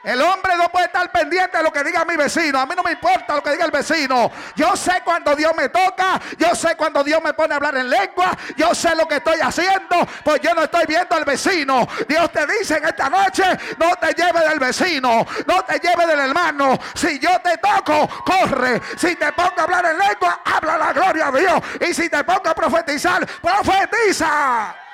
El 0.05 0.23
hombre 0.23 0.57
no 0.57 0.69
puede 0.69 0.87
estar 0.87 1.11
pendiente 1.11 1.59
de 1.59 1.63
lo 1.63 1.73
que 1.73 1.83
diga 1.83 2.05
mi 2.05 2.17
vecino. 2.17 2.61
A 2.61 2.67
mí 2.67 2.75
no 2.77 2.83
me 2.85 2.93
importa 2.93 3.35
lo 3.35 3.43
que 3.43 3.51
diga 3.51 3.65
el 3.65 3.73
vecino. 3.73 4.31
Yo 4.55 4.77
sé 4.77 5.03
cuando 5.05 5.35
Dios 5.35 5.53
me 5.57 5.69
toca. 5.71 6.21
Yo 6.39 6.55
sé 6.55 6.77
cuando 6.77 7.03
Dios 7.03 7.21
me 7.23 7.35
pone 7.35 7.55
a 7.55 7.57
hablar 7.57 7.77
en 7.77 7.91
lengua. 7.91 8.37
Yo 8.57 8.75
sé 8.75 8.95
lo 8.95 9.09
que 9.09 9.17
estoy 9.17 9.41
haciendo. 9.41 10.07
Pues 10.23 10.41
yo 10.41 10.55
no 10.55 10.63
estoy 10.63 10.87
viendo 10.87 11.17
al 11.17 11.25
vecino. 11.25 11.87
Dios 12.09 12.31
te 12.31 12.47
dice 12.47 12.77
en 12.77 12.85
esta 12.87 13.11
noche, 13.11 13.43
no 13.77 13.97
te 13.97 14.15
lleve 14.15 14.49
del 14.49 14.61
vecino. 14.61 15.27
No 15.47 15.65
te 15.65 15.81
lleve 15.81 16.07
del 16.07 16.21
hermano. 16.21 16.79
Si 16.95 17.19
yo 17.19 17.41
te 17.41 17.59
toco, 17.59 18.09
corre. 18.25 18.81
Si 18.97 19.17
te 19.17 19.33
pongo 19.33 19.55
a 19.59 19.63
hablar 19.65 19.85
en 19.87 19.99
lengua, 19.99 20.41
habla 20.45 20.79
la 20.79 20.93
gloria 20.93 21.27
a 21.27 21.33
Dios. 21.33 21.61
Y 21.81 21.93
si 21.93 22.09
te 22.09 22.23
pongo 22.23 22.49
a 22.49 22.55
profetizar, 22.55 23.27
profetiza. 23.27 24.88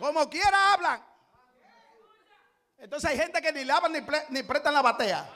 Como 0.00 0.30
quiera 0.30 0.72
hablan. 0.72 1.04
Entonces 2.78 3.10
hay 3.10 3.18
gente 3.18 3.42
que 3.42 3.52
ni 3.52 3.64
lavan 3.64 3.92
ni, 3.92 4.00
ni 4.30 4.42
prestan 4.42 4.72
la 4.72 4.80
batea. 4.80 5.28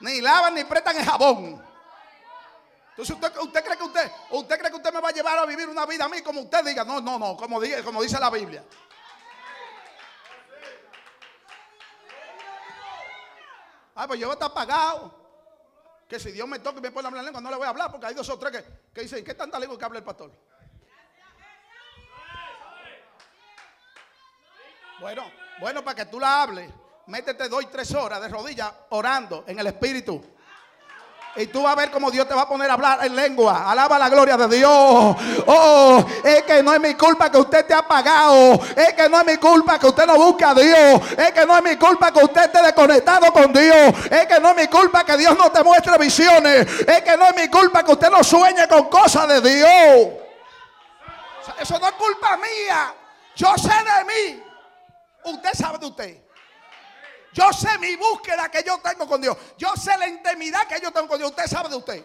Ni 0.00 0.20
lavan 0.20 0.54
ni 0.54 0.64
prestan 0.64 0.98
el 0.98 1.04
jabón. 1.04 1.64
Entonces 2.90 3.16
usted, 3.16 3.64
cree 3.64 3.78
que 3.78 3.82
usted, 3.82 4.12
usted 4.32 4.58
cree 4.58 4.70
que 4.70 4.76
usted 4.76 4.92
me 4.92 5.00
va 5.00 5.08
a 5.08 5.12
llevar 5.12 5.38
a 5.38 5.46
vivir 5.46 5.66
una 5.66 5.86
vida 5.86 6.04
a 6.04 6.08
mí 6.10 6.20
como 6.20 6.42
usted 6.42 6.62
diga. 6.62 6.84
No, 6.84 7.00
no, 7.00 7.18
no, 7.18 7.34
como, 7.38 7.58
como 7.82 8.02
dice 8.02 8.20
la 8.20 8.28
Biblia. 8.28 8.62
Ah, 13.94 14.06
pues 14.06 14.20
yo 14.20 14.26
voy 14.26 14.32
a 14.32 14.34
estar 14.34 14.52
pagado. 14.52 15.18
Que 16.06 16.20
si 16.20 16.32
Dios 16.32 16.46
me 16.46 16.58
toca 16.58 16.80
y 16.80 16.82
me 16.82 16.90
pone 16.90 17.06
a 17.06 17.08
hablar 17.08 17.24
lengua, 17.24 17.40
no 17.40 17.48
le 17.48 17.56
voy 17.56 17.66
a 17.66 17.70
hablar 17.70 17.90
porque 17.90 18.06
hay 18.06 18.14
dos 18.14 18.28
o 18.28 18.38
tres 18.38 18.52
que, 18.52 18.92
que 18.92 19.00
dicen, 19.02 19.24
¿qué 19.24 19.32
tanta 19.32 19.58
lengua 19.58 19.78
que 19.78 19.84
habla 19.86 20.00
el 20.00 20.04
pastor? 20.04 20.30
Bueno, 25.00 25.24
bueno, 25.58 25.82
para 25.82 25.94
que 25.94 26.04
tú 26.04 26.20
la 26.20 26.42
hables, 26.42 26.70
métete 27.06 27.48
dos 27.48 27.62
y 27.62 27.66
tres 27.66 27.94
horas 27.94 28.20
de 28.20 28.28
rodillas 28.28 28.70
orando 28.90 29.44
en 29.46 29.58
el 29.58 29.66
Espíritu. 29.66 30.22
Y 31.36 31.46
tú 31.46 31.62
vas 31.62 31.72
a 31.72 31.76
ver 31.76 31.90
cómo 31.90 32.10
Dios 32.10 32.28
te 32.28 32.34
va 32.34 32.42
a 32.42 32.48
poner 32.48 32.68
a 32.68 32.74
hablar 32.74 33.06
en 33.06 33.16
lengua. 33.16 33.70
Alaba 33.70 33.98
la 33.98 34.10
gloria 34.10 34.36
de 34.36 34.56
Dios. 34.56 35.16
Oh, 35.46 36.04
es 36.22 36.42
que 36.42 36.62
no 36.62 36.74
es 36.74 36.80
mi 36.80 36.94
culpa 36.96 37.30
que 37.30 37.38
usted 37.38 37.64
te 37.64 37.72
ha 37.72 37.86
pagado. 37.86 38.60
Es 38.76 38.92
que 38.92 39.08
no 39.08 39.20
es 39.20 39.26
mi 39.26 39.36
culpa 39.38 39.78
que 39.78 39.86
usted 39.86 40.06
no 40.06 40.16
busque 40.16 40.44
a 40.44 40.52
Dios. 40.52 41.00
Es 41.16 41.32
que 41.32 41.46
no 41.46 41.56
es 41.56 41.62
mi 41.62 41.76
culpa 41.76 42.12
que 42.12 42.22
usted 42.22 42.42
esté 42.42 42.60
desconectado 42.60 43.32
con 43.32 43.52
Dios. 43.52 43.94
Es 44.10 44.26
que 44.26 44.38
no 44.38 44.50
es 44.50 44.56
mi 44.56 44.66
culpa 44.66 45.04
que 45.04 45.16
Dios 45.16 45.38
no 45.38 45.50
te 45.50 45.62
muestre 45.62 45.96
visiones. 45.96 46.66
Es 46.86 47.02
que 47.02 47.16
no 47.16 47.26
es 47.26 47.36
mi 47.36 47.48
culpa 47.48 47.84
que 47.84 47.92
usted 47.92 48.10
no 48.10 48.22
sueñe 48.24 48.66
con 48.68 48.88
cosas 48.88 49.28
de 49.28 49.40
Dios. 49.40 50.14
Eso 51.58 51.78
no 51.78 51.86
es 51.86 51.92
culpa 51.92 52.36
mía. 52.36 52.94
Yo 53.36 53.56
sé 53.56 53.68
de 53.68 54.04
mí. 54.04 54.49
Usted 55.24 55.52
sabe 55.54 55.78
de 55.78 55.86
usted. 55.86 56.24
Yo 57.32 57.52
sé 57.52 57.78
mi 57.78 57.94
búsqueda 57.96 58.50
que 58.50 58.62
yo 58.64 58.78
tengo 58.80 59.06
con 59.06 59.20
Dios. 59.20 59.36
Yo 59.56 59.74
sé 59.76 59.96
la 59.96 60.08
intimidad 60.08 60.66
que 60.66 60.80
yo 60.80 60.90
tengo 60.92 61.08
con 61.08 61.18
Dios. 61.18 61.30
Usted 61.30 61.46
sabe 61.46 61.68
de 61.68 61.76
usted. 61.76 62.04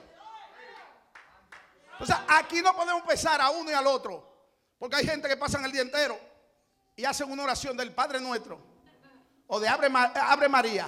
O 2.00 2.06
sea, 2.06 2.26
aquí 2.28 2.62
no 2.62 2.76
podemos 2.76 3.04
pesar 3.04 3.42
a 3.42 3.50
uno 3.50 3.72
y 3.72 3.74
al 3.74 3.88
otro. 3.88 4.36
Porque 4.78 4.98
hay 4.98 5.06
gente 5.06 5.28
que 5.28 5.38
pasan 5.38 5.64
el 5.66 5.72
día 5.72 5.82
entero 5.82 6.20
y 6.96 7.06
hacen 7.06 7.32
una 7.32 7.44
oración 7.44 7.76
del 7.76 7.94
Padre 7.94 8.20
Nuestro. 8.20 8.60
O 9.48 9.60
de 9.60 9.68
Abre, 9.68 9.90
Abre 10.16 10.50
María. 10.50 10.88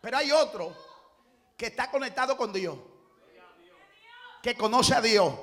Pero 0.00 0.16
hay 0.16 0.30
otro 0.30 0.76
que 1.56 1.66
está 1.66 1.90
conectado 1.90 2.36
con 2.36 2.52
Dios. 2.52 2.78
Que 4.42 4.56
conoce 4.56 4.94
a 4.94 5.00
Dios 5.00 5.34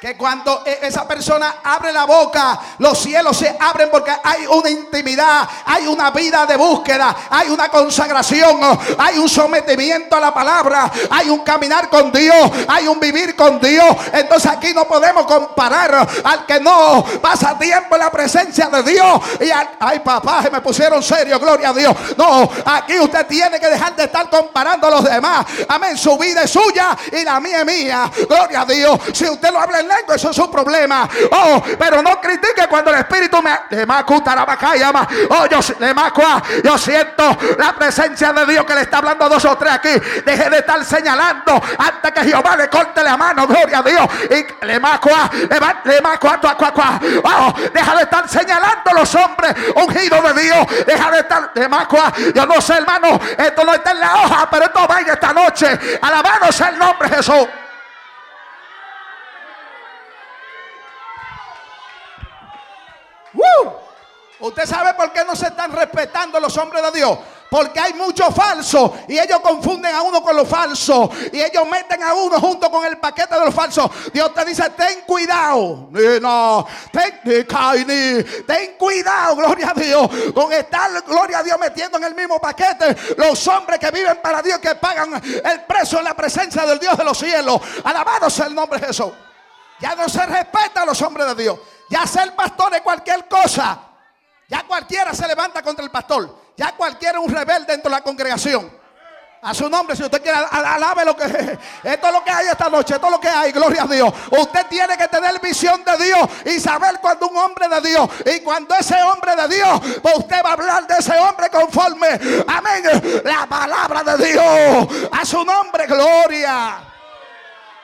que 0.00 0.16
cuando 0.16 0.62
e, 0.64 0.78
esa 0.80 1.06
persona 1.06 1.56
abre 1.62 1.92
la 1.92 2.06
boca, 2.06 2.58
los 2.78 2.98
cielos 2.98 3.36
se 3.36 3.54
abren 3.60 3.90
porque 3.90 4.10
hay 4.24 4.46
una 4.46 4.70
intimidad, 4.70 5.46
hay 5.66 5.86
una 5.86 6.10
vida 6.10 6.46
de 6.46 6.56
búsqueda, 6.56 7.14
hay 7.28 7.50
una 7.50 7.68
consagración, 7.68 8.60
hay 8.96 9.18
un 9.18 9.28
sometimiento 9.28 10.16
a 10.16 10.20
la 10.20 10.32
palabra, 10.32 10.90
hay 11.10 11.28
un 11.28 11.40
caminar 11.40 11.90
con 11.90 12.10
Dios, 12.10 12.50
hay 12.66 12.88
un 12.88 12.98
vivir 12.98 13.36
con 13.36 13.60
Dios. 13.60 13.94
Entonces 14.14 14.50
aquí 14.50 14.72
no 14.72 14.88
podemos 14.88 15.26
comparar 15.26 16.08
al 16.24 16.46
que 16.46 16.58
no 16.60 17.04
pasa 17.20 17.58
tiempo 17.58 17.94
en 17.96 18.00
la 18.00 18.10
presencia 18.10 18.68
de 18.68 18.82
Dios. 18.82 19.20
Y 19.38 19.50
ay 19.80 20.00
papá, 20.00 20.42
se 20.44 20.50
me 20.50 20.62
pusieron 20.62 21.02
serio, 21.02 21.38
gloria 21.38 21.68
a 21.68 21.72
Dios. 21.74 21.94
No, 22.16 22.48
aquí 22.64 22.98
usted 22.98 23.26
tiene 23.26 23.60
que 23.60 23.68
dejar 23.68 23.94
de 23.96 24.04
estar 24.04 24.30
comparando 24.30 24.86
a 24.86 24.90
los 24.92 25.04
demás. 25.04 25.44
Amén, 25.68 25.98
su 25.98 26.16
vida 26.16 26.44
es 26.44 26.50
suya 26.50 26.96
y 27.12 27.22
la 27.22 27.38
mía 27.38 27.58
es 27.58 27.66
mía. 27.66 28.10
Gloria 28.26 28.62
a 28.62 28.64
Dios. 28.64 28.98
Si 29.12 29.28
usted 29.28 29.52
lo 29.52 29.60
habla 29.60 29.80
en 29.80 29.89
eso 30.14 30.30
es 30.30 30.36
su 30.36 30.50
problema. 30.50 31.08
Oh, 31.32 31.62
pero 31.78 32.02
no 32.02 32.20
critique 32.20 32.66
cuando 32.68 32.90
el 32.90 32.98
Espíritu 33.00 33.42
me. 33.42 33.50
Oh, 35.30 35.46
yo, 35.46 35.60
yo 36.64 36.78
siento 36.78 37.38
la 37.58 37.72
presencia 37.74 38.32
de 38.32 38.46
Dios 38.46 38.64
que 38.64 38.74
le 38.74 38.82
está 38.82 38.98
hablando 38.98 39.24
a 39.24 39.28
dos 39.28 39.44
o 39.44 39.56
tres 39.56 39.72
aquí. 39.72 39.90
Deje 40.24 40.50
de 40.50 40.58
estar 40.58 40.84
señalando 40.84 41.60
antes 41.78 42.12
que 42.12 42.24
Jehová 42.24 42.56
le 42.56 42.68
corte 42.68 43.02
la 43.02 43.16
mano. 43.16 43.46
Gloria 43.46 43.78
a 43.78 43.82
Dios. 43.82 44.06
Y 44.30 44.66
le 44.66 44.80
macua, 44.80 45.30
le 45.84 46.00
macua, 46.00 46.40
oh, 47.24 47.54
deja 47.72 47.96
de 47.96 48.02
estar 48.02 48.28
señalando 48.28 48.92
los 48.94 49.14
hombres 49.14 49.54
ungidos 49.74 50.34
de 50.34 50.42
Dios. 50.42 50.66
Deja 50.86 51.10
de 51.10 51.18
estar 51.20 51.52
de 51.52 51.68
macua. 51.68 52.12
Yo 52.34 52.46
no 52.46 52.60
sé, 52.60 52.74
hermano, 52.74 53.20
esto 53.36 53.64
no 53.64 53.74
está 53.74 53.90
en 53.92 54.00
la 54.00 54.14
hoja, 54.16 54.48
pero 54.50 54.64
esto 54.66 54.86
vaya 54.86 55.12
esta 55.14 55.32
noche. 55.32 55.98
Alabado 56.02 56.50
el 56.68 56.78
nombre 56.78 57.08
de 57.08 57.16
Jesús. 57.16 57.48
¿Usted 64.40 64.64
sabe 64.66 64.94
por 64.94 65.12
qué 65.12 65.22
no 65.24 65.36
se 65.36 65.48
están 65.48 65.70
respetando 65.70 66.40
los 66.40 66.56
hombres 66.56 66.82
de 66.84 66.92
Dios? 66.92 67.18
Porque 67.50 67.80
hay 67.80 67.92
mucho 67.94 68.30
falso 68.30 68.96
y 69.08 69.18
ellos 69.18 69.40
confunden 69.40 69.92
a 69.92 70.02
uno 70.02 70.22
con 70.22 70.36
lo 70.36 70.46
falso 70.46 71.10
y 71.32 71.42
ellos 71.42 71.66
meten 71.68 72.00
a 72.02 72.14
uno 72.14 72.40
junto 72.40 72.70
con 72.70 72.86
el 72.86 72.96
paquete 72.98 73.34
de 73.34 73.44
los 73.44 73.54
falsos. 73.54 73.90
Dios 74.12 74.32
te 74.32 74.44
dice, 74.44 74.70
ten 74.70 75.02
cuidado. 75.02 75.88
No, 76.22 76.66
ten, 76.92 78.76
cuidado, 78.78 79.36
gloria 79.36 79.70
a 79.70 79.74
Dios. 79.74 80.08
Con 80.32 80.52
estar, 80.52 81.02
gloria 81.02 81.40
a 81.40 81.42
Dios, 81.42 81.58
metiendo 81.58 81.98
en 81.98 82.04
el 82.04 82.14
mismo 82.14 82.40
paquete 82.40 82.96
los 83.16 83.46
hombres 83.48 83.80
que 83.80 83.90
viven 83.90 84.20
para 84.22 84.40
Dios, 84.40 84.58
que 84.60 84.76
pagan 84.76 85.20
el 85.44 85.60
precio 85.64 85.98
en 85.98 86.04
la 86.04 86.14
presencia 86.14 86.64
del 86.64 86.78
Dios 86.78 86.96
de 86.96 87.04
los 87.04 87.18
cielos. 87.18 87.60
Alabado 87.82 88.30
sea 88.30 88.46
el 88.46 88.54
nombre 88.54 88.78
de 88.78 88.86
Jesús. 88.86 89.10
Ya 89.80 89.96
no 89.96 90.08
se 90.08 90.24
respeta 90.24 90.82
a 90.82 90.86
los 90.86 91.02
hombres 91.02 91.26
de 91.26 91.42
Dios. 91.42 91.58
Ya 91.90 92.06
ser 92.06 92.34
pastor 92.34 92.74
es 92.74 92.80
cualquier 92.80 93.26
cosa. 93.28 93.78
Ya 94.48 94.62
cualquiera 94.62 95.12
se 95.12 95.26
levanta 95.26 95.60
contra 95.60 95.84
el 95.84 95.90
pastor. 95.90 96.34
Ya 96.56 96.72
cualquiera 96.72 97.18
es 97.18 97.24
un 97.26 97.32
rebelde 97.32 97.72
dentro 97.72 97.90
de 97.90 97.96
la 97.96 98.02
congregación. 98.02 98.80
A 99.42 99.54
su 99.54 99.70
nombre, 99.70 99.96
si 99.96 100.02
usted 100.02 100.22
quiere, 100.22 100.38
alabe 100.50 101.02
lo 101.02 101.16
que 101.16 101.24
Esto 101.82 102.06
es 102.06 102.12
lo 102.12 102.22
que 102.22 102.30
hay 102.30 102.46
esta 102.48 102.68
noche, 102.68 102.94
esto 102.94 103.06
es 103.06 103.12
lo 103.12 103.18
que 103.18 103.28
hay, 103.28 103.52
gloria 103.52 103.84
a 103.84 103.86
Dios. 103.86 104.12
Usted 104.30 104.66
tiene 104.66 104.98
que 104.98 105.08
tener 105.08 105.40
visión 105.40 105.82
de 105.82 106.04
Dios 106.04 106.28
y 106.44 106.60
saber 106.60 107.00
cuando 107.00 107.26
un 107.28 107.36
hombre 107.38 107.66
de 107.66 107.80
Dios 107.80 108.08
y 108.26 108.40
cuando 108.40 108.74
ese 108.74 109.02
hombre 109.02 109.34
de 109.34 109.48
Dios, 109.48 109.80
pues 110.02 110.18
usted 110.18 110.44
va 110.44 110.50
a 110.50 110.52
hablar 110.52 110.86
de 110.86 110.94
ese 110.94 111.18
hombre 111.18 111.48
conforme, 111.48 112.08
amén, 112.46 113.22
la 113.24 113.46
palabra 113.46 114.04
de 114.14 114.26
Dios. 114.26 114.88
A 115.10 115.24
su 115.24 115.42
nombre, 115.42 115.86
gloria. 115.86 116.82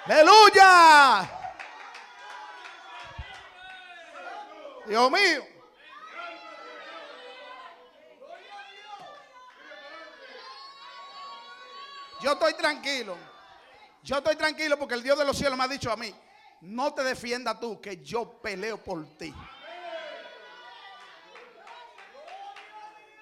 Aleluya. 0.05 1.36
Dios 4.89 5.11
mío. 5.11 5.47
Yo 12.23 12.33
estoy 12.33 12.55
tranquilo. 12.55 13.17
Yo 14.03 14.19
estoy 14.19 14.37
tranquilo 14.37 14.79
porque 14.79 14.95
el 14.95 15.03
Dios 15.03 15.19
de 15.19 15.25
los 15.25 15.37
cielos 15.37 15.59
me 15.59 15.65
ha 15.65 15.69
dicho 15.69 15.91
a 15.91 15.97
mí, 15.97 16.15
no 16.61 16.95
te 16.95 17.03
defienda 17.03 17.59
tú, 17.59 17.81
que 17.81 18.03
yo 18.05 18.41
peleo 18.41 18.83
por 18.83 19.05
ti. 19.19 19.35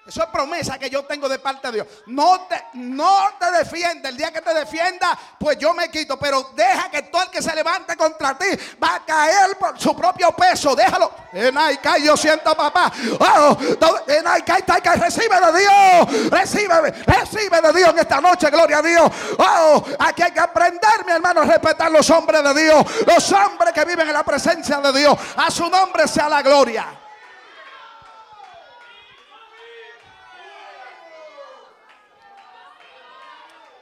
Eso 0.05 0.21
es 0.21 0.29
promesa 0.29 0.77
que 0.77 0.87
yo 0.87 1.03
tengo 1.05 1.27
de 1.27 1.39
parte 1.39 1.67
de 1.67 1.73
Dios. 1.73 1.87
No 2.05 2.41
te, 2.41 2.63
no 2.73 3.27
te 3.39 3.49
defienda. 3.51 4.09
El 4.09 4.15
día 4.15 4.31
que 4.31 4.39
te 4.39 4.53
defienda, 4.53 5.17
pues 5.39 5.57
yo 5.57 5.73
me 5.73 5.89
quito. 5.89 6.19
Pero 6.19 6.51
deja 6.53 6.91
que 6.91 7.01
todo 7.03 7.23
el 7.23 7.29
que 7.31 7.41
se 7.41 7.55
levante 7.55 7.97
contra 7.97 8.37
ti 8.37 8.45
va 8.81 8.97
a 8.97 9.05
caer 9.05 9.57
por 9.57 9.79
su 9.79 9.95
propio 9.95 10.31
peso. 10.33 10.75
Déjalo. 10.75 11.11
En 11.33 11.57
Aikai 11.57 12.03
yo 12.03 12.15
siento 12.15 12.55
papá. 12.55 12.91
Oh, 13.19 13.57
en 14.05 14.27
Aikai, 14.27 14.63
recibe 14.95 15.39
de 15.39 15.59
Dios. 15.59 16.29
Recibe, 16.29 16.91
recibe 16.91 17.61
de 17.61 17.73
Dios 17.73 17.89
en 17.89 17.99
esta 17.99 18.21
noche. 18.21 18.51
Gloria 18.51 18.77
a 18.77 18.81
Dios. 18.83 19.11
Oh, 19.39 19.83
aquí 19.97 20.21
hay 20.21 20.31
que 20.31 20.39
aprender, 20.39 21.03
mi 21.03 21.13
hermano, 21.13 21.41
a 21.41 21.45
respetar 21.45 21.89
los 21.89 22.07
hombres 22.11 22.43
de 22.43 22.63
Dios. 22.63 22.85
Los 23.07 23.31
hombres 23.31 23.73
que 23.73 23.83
viven 23.83 24.07
en 24.07 24.13
la 24.13 24.23
presencia 24.23 24.79
de 24.81 24.99
Dios. 24.99 25.17
A 25.35 25.49
su 25.49 25.67
nombre 25.67 26.07
sea 26.07 26.29
la 26.29 26.43
gloria. 26.43 27.04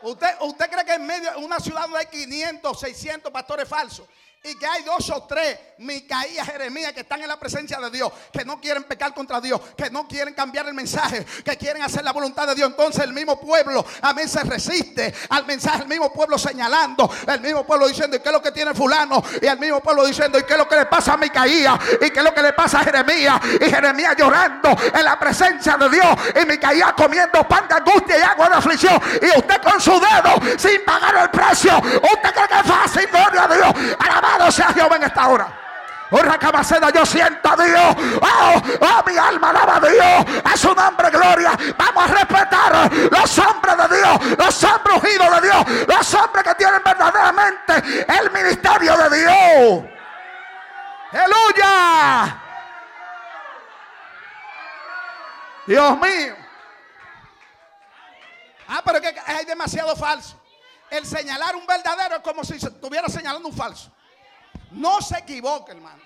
¿Usted, 0.04 0.28
¿Usted 0.42 0.70
cree 0.70 0.86
que 0.86 0.94
en 0.94 1.06
medio 1.06 1.32
de 1.32 1.38
una 1.38 1.60
ciudad 1.60 1.84
donde 1.84 2.00
hay 2.00 2.06
500, 2.08 2.78
600 2.78 3.32
pastores 3.32 3.68
falsos? 3.68 4.06
Y 4.46 4.56
que 4.56 4.66
hay 4.66 4.84
dos 4.84 5.10
o 5.10 5.24
tres, 5.24 5.58
Micaías, 5.78 6.46
Jeremías, 6.46 6.92
que 6.92 7.00
están 7.00 7.22
en 7.22 7.30
la 7.30 7.40
presencia 7.40 7.80
de 7.80 7.90
Dios, 7.90 8.12
que 8.32 8.44
no 8.44 8.60
quieren 8.60 8.84
pecar 8.84 9.14
contra 9.14 9.40
Dios, 9.40 9.60
que 9.78 9.90
no 9.90 10.06
quieren 10.06 10.34
cambiar 10.34 10.68
el 10.68 10.74
mensaje, 10.74 11.26
que 11.46 11.58
quieren 11.58 11.82
hacer 11.82 12.04
la 12.04 12.12
voluntad 12.12 12.48
de 12.48 12.56
Dios. 12.56 12.70
Entonces 12.70 13.06
el 13.06 13.14
mismo 13.14 13.40
pueblo, 13.40 13.86
amén, 14.02 14.28
se 14.28 14.44
resiste 14.44 15.14
al 15.30 15.46
mensaje, 15.46 15.84
el 15.84 15.88
mismo 15.88 16.12
pueblo 16.12 16.38
señalando, 16.38 17.10
el 17.26 17.40
mismo 17.40 17.66
pueblo 17.66 17.88
diciendo, 17.88 18.18
¿y 18.18 18.20
qué 18.20 18.30
es 18.30 18.34
lo 18.34 18.42
que 18.42 18.52
tiene 18.52 18.74
fulano? 18.74 19.24
Y 19.42 19.46
el 19.46 19.58
mismo 19.60 19.80
pueblo 19.80 20.06
diciendo, 20.06 20.38
¿y 20.38 20.44
qué 20.44 20.54
es 20.54 20.60
lo 20.60 20.68
que 20.68 20.76
le 20.76 20.86
pasa 20.88 21.14
a 21.14 21.18
Micaías? 21.18 21.80
¿Y 22.02 22.10
qué 22.10 22.20
es 22.20 22.24
lo 22.24 22.34
que 22.34 22.42
le 22.42 22.52
pasa 22.52 22.80
a 22.80 22.84
Jeremías? 22.84 23.40
Y 23.62 23.70
Jeremías 23.70 24.14
llorando 24.18 24.76
en 24.94 25.06
la 25.06 25.18
presencia 25.18 25.78
de 25.78 25.90
Dios, 25.90 26.08
y 26.42 26.46
Micaías 26.46 26.92
comiendo 26.94 27.48
pan 27.48 27.66
de 27.70 27.76
angustia 27.76 28.20
y 28.20 28.22
agua 28.22 28.50
de 28.50 28.56
aflicción, 28.56 29.02
y 29.22 29.40
usted 29.40 29.62
con 29.62 29.80
su 29.80 29.94
dedo, 29.94 30.58
sin 30.58 30.84
pagar 30.84 31.16
el 31.16 31.30
precio, 31.30 31.78
usted 31.78 32.34
cree 32.34 32.48
que 32.50 32.60
es 32.60 32.68
fácil, 32.68 33.08
gloria 33.08 33.44
a 33.44 33.48
Dios, 33.48 33.74
Alabado 34.34 34.52
sea 34.52 34.74
Jehová 34.74 34.96
en 34.96 35.04
esta 35.04 35.28
hora. 35.28 35.60
Oh, 36.12 36.22
Racabaceda, 36.22 36.92
yo 36.92 37.06
siento 37.06 37.50
a 37.50 37.56
Dios. 37.56 38.20
Oh, 38.22 38.62
oh, 38.82 39.04
mi 39.08 39.18
alma 39.18 39.50
alaba 39.50 39.78
a 39.78 39.80
Dios. 39.80 40.42
A 40.44 40.58
su 40.58 40.74
nombre, 40.76 41.10
gloria. 41.10 41.58
Vamos 41.78 42.04
a 42.04 42.08
respetar 42.14 42.92
los 43.12 43.40
hombres 43.40 43.78
de 43.78 43.98
Dios, 43.98 44.38
los 44.38 44.64
hombres 44.64 44.96
ungidos 44.98 45.42
de 45.42 45.48
Dios, 45.48 45.88
los 45.88 46.14
hombres 46.14 46.44
que 46.44 46.56
tienen 46.56 46.82
verdaderamente 46.84 48.06
el 48.08 48.32
ministerio 48.32 48.98
de 48.98 49.20
Dios. 49.20 49.84
Aleluya. 51.14 52.40
Dios 55.66 56.00
mío. 56.00 56.36
Ah, 58.68 58.82
pero 58.84 59.00
que 59.00 59.16
hay 59.26 59.46
demasiado 59.46 59.96
falso. 59.96 60.40
El 60.90 61.06
señalar 61.06 61.56
un 61.56 61.66
verdadero 61.66 62.18
es 62.18 62.22
como 62.22 62.44
si 62.44 62.56
estuviera 62.56 63.08
señalando 63.08 63.48
un 63.48 63.56
falso. 63.56 63.92
No 64.74 65.02
se 65.02 65.20
equivoque, 65.20 65.72
hermano. 65.72 66.02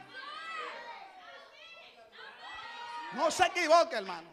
No 3.14 3.32
se 3.32 3.46
equivoque, 3.46 3.96
hermano. 3.96 4.30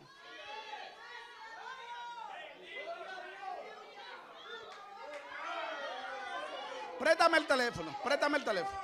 Préstame 6.99 7.39
el 7.39 7.47
teléfono, 7.47 7.97
préstame 8.03 8.39
el 8.39 8.45
teléfono. 8.45 8.81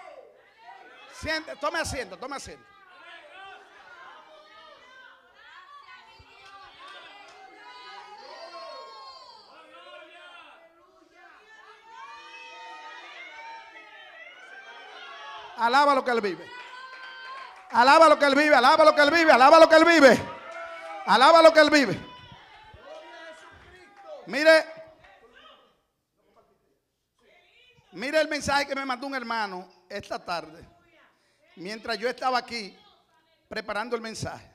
Siente, 1.12 1.56
tome 1.56 1.80
asiento, 1.80 2.16
tome 2.16 2.36
asiento. 2.36 2.64
Alaba 15.60 15.94
lo 15.94 16.04
que 16.04 16.10
Él 16.10 16.20
vive. 16.20 16.50
Alaba 17.70 18.08
lo 18.08 18.18
que 18.18 18.24
Él 18.24 18.34
vive, 18.34 18.54
alaba 18.54 18.84
lo 18.84 18.94
que 18.94 19.02
Él 19.02 19.10
vive, 19.10 19.30
alaba 19.30 19.58
lo 19.58 19.68
que 19.68 19.76
Él 19.76 19.84
vive. 19.84 20.20
Alaba 21.06 21.42
lo 21.42 21.52
que 21.52 21.60
Él 21.60 21.70
vive. 21.70 22.00
Mire, 24.26 24.64
mire 27.92 28.20
el 28.20 28.28
mensaje 28.28 28.66
que 28.66 28.74
me 28.74 28.84
mandó 28.84 29.06
un 29.06 29.14
hermano 29.14 29.68
esta 29.88 30.24
tarde. 30.24 30.66
Mientras 31.56 31.98
yo 31.98 32.08
estaba 32.08 32.38
aquí 32.38 32.76
preparando 33.48 33.96
el 33.96 34.02
mensaje. 34.02 34.50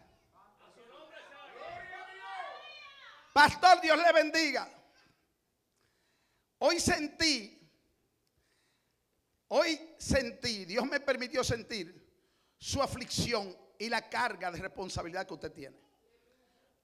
Pastor, 3.32 3.80
Dios 3.82 3.98
le 3.98 4.12
bendiga. 4.12 4.68
Hoy 6.60 6.80
sentí 6.80 7.64
Hoy 9.49 9.79
sentí, 9.97 10.65
Dios 10.65 10.86
me 10.88 10.99
permitió 10.99 11.43
sentir 11.43 12.03
su 12.58 12.81
aflicción 12.81 13.55
y 13.77 13.89
la 13.89 14.10
carga 14.10 14.51
de 14.51 14.60
responsabilidad 14.60 15.27
que 15.27 15.34
usted 15.34 15.51
tiene. 15.51 15.77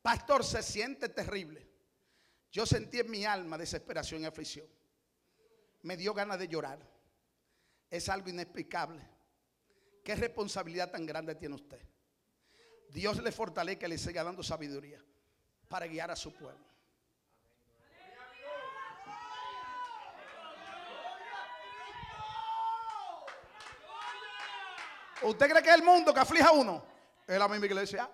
Pastor, 0.02 0.44
se 0.44 0.62
siente 0.62 1.10
terrible. 1.10 1.68
Yo 2.52 2.66
sentí 2.66 3.00
en 3.00 3.10
mi 3.10 3.26
alma 3.26 3.58
desesperación 3.58 4.22
y 4.22 4.26
aflicción. 4.26 4.68
Me 5.84 5.98
dio 5.98 6.14
ganas 6.14 6.38
de 6.38 6.48
llorar. 6.48 6.80
Es 7.90 8.10
algo 8.10 8.30
inexplicable. 8.30 9.02
¿Qué 10.04 10.16
responsabilidad 10.16 10.92
tan 10.92 11.06
grande 11.06 11.36
tiene 11.36 11.56
usted? 11.56 11.82
Dios 12.90 13.22
le 13.22 13.32
fortalezca 13.32 13.86
y 13.86 13.90
le 13.90 13.98
siga 13.98 14.24
dando 14.24 14.44
sabiduría 14.44 15.04
para 15.68 15.88
guiar 15.88 16.12
a 16.12 16.16
su 16.16 16.34
pueblo. 16.34 16.71
¿Usted 25.24 25.50
cree 25.50 25.62
que 25.62 25.70
es 25.70 25.76
el 25.76 25.84
mundo 25.84 26.14
que 26.14 26.20
aflige 26.20 26.44
a 26.48 26.52
uno? 26.52 26.84
Es 27.28 27.38
la 27.38 27.48
misma 27.48 27.66
iglesia. 27.68 28.10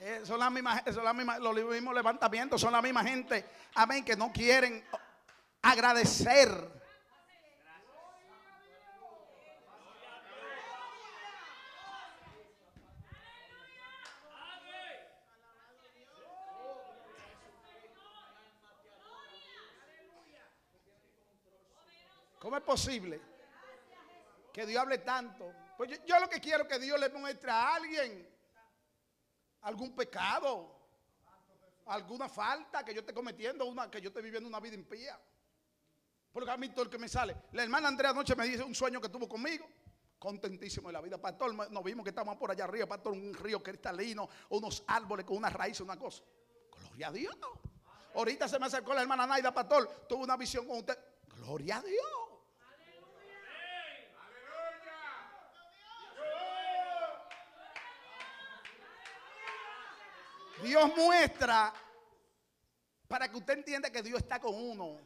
Eh, 0.00 0.20
son 0.24 0.38
las 0.38 0.50
mismas, 0.50 0.82
son 0.92 1.04
las 1.04 1.38
los 1.40 1.54
mismos 1.54 1.94
levantamientos, 1.94 2.60
son 2.60 2.72
la 2.72 2.82
misma 2.82 3.02
gente, 3.02 3.44
amén, 3.74 4.04
que 4.04 4.16
no 4.16 4.32
quieren 4.32 4.84
agradecer. 5.62 6.76
¿Cómo 22.38 22.56
es 22.56 22.62
posible? 22.62 23.35
Que 24.56 24.64
Dios 24.64 24.80
hable 24.80 24.96
tanto. 24.96 25.52
Pues 25.76 26.00
yo, 26.06 26.18
lo 26.18 26.30
que 26.30 26.40
quiero 26.40 26.62
es 26.62 26.68
que 26.70 26.78
Dios 26.78 26.98
le 26.98 27.10
muestre 27.10 27.50
a 27.50 27.74
alguien 27.74 28.26
algún 29.60 29.94
pecado, 29.94 30.74
alguna 31.84 32.26
falta 32.26 32.82
que 32.82 32.94
yo 32.94 33.00
esté 33.00 33.12
cometiendo, 33.12 33.66
una, 33.66 33.90
que 33.90 34.00
yo 34.00 34.08
esté 34.08 34.22
viviendo 34.22 34.48
una 34.48 34.58
vida 34.58 34.74
impía. 34.74 35.20
Porque 36.32 36.50
a 36.50 36.56
mí 36.56 36.70
todo 36.70 36.84
el 36.84 36.90
que 36.90 36.96
me 36.96 37.06
sale. 37.06 37.36
La 37.52 37.64
hermana 37.64 37.88
Andrea 37.88 38.12
anoche 38.12 38.34
me 38.34 38.46
dice 38.46 38.62
un 38.62 38.74
sueño 38.74 38.98
que 38.98 39.10
tuvo 39.10 39.28
conmigo. 39.28 39.68
Contentísimo 40.18 40.88
de 40.88 40.94
la 40.94 41.02
vida. 41.02 41.18
Pastor, 41.18 41.70
nos 41.70 41.84
vimos 41.84 42.02
que 42.02 42.08
estábamos 42.08 42.38
por 42.38 42.50
allá 42.50 42.64
arriba, 42.64 42.86
pastor, 42.86 43.12
un 43.12 43.34
río 43.34 43.62
cristalino, 43.62 44.26
unos 44.48 44.84
árboles 44.86 45.26
con 45.26 45.36
una 45.36 45.50
raíz, 45.50 45.78
una 45.82 45.98
cosa. 45.98 46.22
Gloria 46.80 47.08
a 47.08 47.12
Dios. 47.12 47.36
Ahorita 48.14 48.48
se 48.48 48.58
me 48.58 48.64
acercó 48.64 48.94
la 48.94 49.02
hermana 49.02 49.26
Naida, 49.26 49.52
pastor, 49.52 50.06
tuvo 50.08 50.24
una 50.24 50.38
visión 50.38 50.66
con 50.66 50.78
usted. 50.78 50.98
Gloria 51.36 51.76
a 51.76 51.82
Dios. 51.82 52.25
Dios 60.66 60.94
muestra 60.96 61.72
Para 63.08 63.30
que 63.30 63.36
usted 63.36 63.54
entienda 63.54 63.90
que 63.90 64.02
Dios 64.02 64.20
está 64.20 64.40
con 64.40 64.54
uno. 64.54 64.98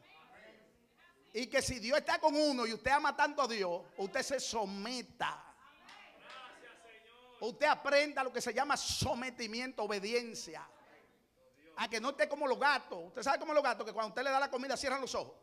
Y 1.32 1.46
que 1.46 1.62
si 1.62 1.78
Dios 1.78 1.98
está 1.98 2.18
con 2.18 2.34
uno 2.34 2.66
y 2.66 2.72
usted 2.72 2.90
ama 2.90 3.14
tanto 3.14 3.42
a 3.42 3.46
Dios, 3.46 3.82
usted 3.98 4.22
se 4.22 4.40
someta. 4.40 5.44
Usted 7.40 7.66
aprenda 7.66 8.24
lo 8.24 8.32
que 8.32 8.40
se 8.40 8.52
llama 8.52 8.76
sometimiento, 8.76 9.84
obediencia. 9.84 10.66
A 11.76 11.88
que 11.88 12.00
no 12.00 12.10
esté 12.10 12.28
como 12.28 12.46
los 12.46 12.58
gatos. 12.58 12.98
Usted 13.06 13.22
sabe 13.22 13.38
como 13.38 13.54
los 13.54 13.62
gatos 13.62 13.86
que 13.86 13.92
cuando 13.92 14.08
usted 14.08 14.22
le 14.22 14.30
da 14.30 14.40
la 14.40 14.50
comida 14.50 14.76
cierran 14.76 15.00
los 15.00 15.14
ojos. 15.14 15.34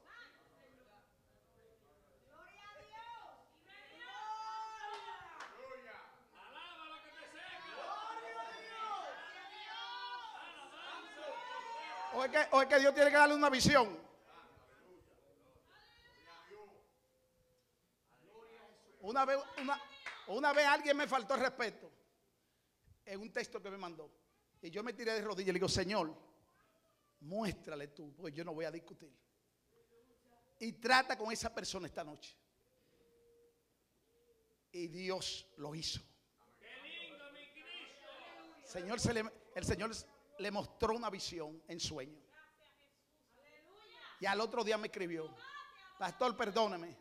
O 12.18 12.24
es, 12.26 12.32
que, 12.32 12.48
o 12.52 12.62
es 12.64 12.68
que 12.68 12.80
Dios 12.80 12.96
tiene 12.96 13.12
que 13.12 13.16
darle 13.16 13.36
una 13.36 13.50
visión. 13.52 13.96
Una 19.02 19.24
vez, 19.24 19.38
una, 19.62 19.80
una 20.30 20.52
vez 20.52 20.66
alguien 20.66 20.98
me 20.98 21.08
faltó 21.08 21.36
el 21.36 21.42
respeto 21.42 21.92
en 23.06 23.22
un 23.22 23.32
texto 23.32 23.62
que 23.62 23.70
me 23.70 23.78
mandó. 23.78 24.12
Y 24.64 24.72
yo 24.72 24.84
me 24.84 24.94
tiré 24.94 25.14
de 25.14 25.22
rodillas 25.22 25.50
y 25.50 25.52
le 25.52 25.60
digo, 25.60 25.70
Señor, 25.70 26.12
muéstrale 27.20 27.90
tú, 27.90 28.12
porque 28.16 28.36
yo 28.36 28.44
no 28.44 28.56
voy 28.56 28.66
a 28.66 28.72
discutir. 28.72 29.16
Y 30.58 30.74
trata 30.74 31.16
con 31.16 31.32
esa 31.32 31.54
persona 31.54 31.86
esta 31.86 32.04
noche. 32.04 32.36
Y 34.72 34.88
Dios 34.88 35.46
lo 35.58 35.76
hizo. 35.76 36.02
Señor 38.64 39.00
se 39.00 39.14
le, 39.14 39.24
el 39.54 39.64
Señor 39.64 39.92
le 40.40 40.52
mostró 40.52 40.96
una 40.96 41.10
visión 41.10 41.62
en 41.68 41.80
sueño. 41.80 42.20
Y 44.20 44.26
al 44.26 44.42
otro 44.42 44.64
día 44.64 44.78
me 44.78 44.88
escribió, 44.88 45.34
pastor, 45.98 46.36
perdóneme. 46.36 46.98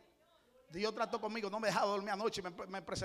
Dios 0.69 0.93
trató 0.93 1.19
conmigo, 1.19 1.49
no 1.49 1.59
me 1.59 1.67
dejaba 1.67 1.87
dormir 1.87 2.11
anoche, 2.11 2.41
me, 2.41 2.51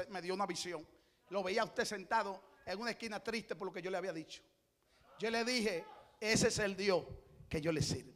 me, 0.09 0.23
dio 0.23 0.35
una 0.35 0.47
visión. 0.47 0.87
Lo 1.29 1.43
veía 1.43 1.65
usted 1.65 1.85
sentado 1.85 2.43
en 2.67 2.81
una 2.81 2.91
esquina 2.91 3.21
triste 3.21 3.55
por 3.55 3.67
lo 3.67 3.73
que 3.73 3.81
yo 3.81 3.91
le 3.91 3.97
había 3.97 4.13
dicho. 4.13 4.43
Yo 5.19 5.31
le 5.31 5.45
dije, 5.45 5.85
ese 6.21 6.49
es 6.49 6.59
el 6.59 6.77
Dios 6.77 7.05
que 7.49 7.61
yo 7.61 7.73
le 7.73 7.81
sirvo. 7.81 8.13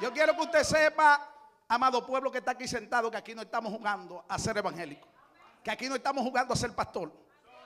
Yo 0.00 0.12
quiero 0.12 0.34
que 0.34 0.42
usted 0.42 0.62
sepa, 0.62 1.30
amado 1.68 2.06
pueblo 2.06 2.30
que 2.30 2.38
está 2.38 2.52
aquí 2.52 2.66
sentado, 2.68 3.10
que 3.10 3.16
aquí 3.16 3.34
no 3.34 3.42
estamos 3.42 3.72
jugando 3.72 4.24
a 4.28 4.38
ser 4.38 4.56
evangélico. 4.58 5.08
Que 5.62 5.70
aquí 5.70 5.88
no 5.88 5.94
estamos 5.94 6.22
jugando 6.22 6.54
a 6.54 6.56
ser 6.56 6.74
pastor. 6.74 7.12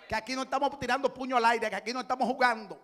Que 0.08 0.14
aquí 0.14 0.34
no 0.34 0.42
estamos 0.42 0.78
tirando 0.78 1.12
puño 1.12 1.36
al 1.36 1.44
aire, 1.44 1.70
que 1.70 1.76
aquí 1.76 1.92
no 1.92 2.00
estamos 2.00 2.26
jugando 2.28 2.78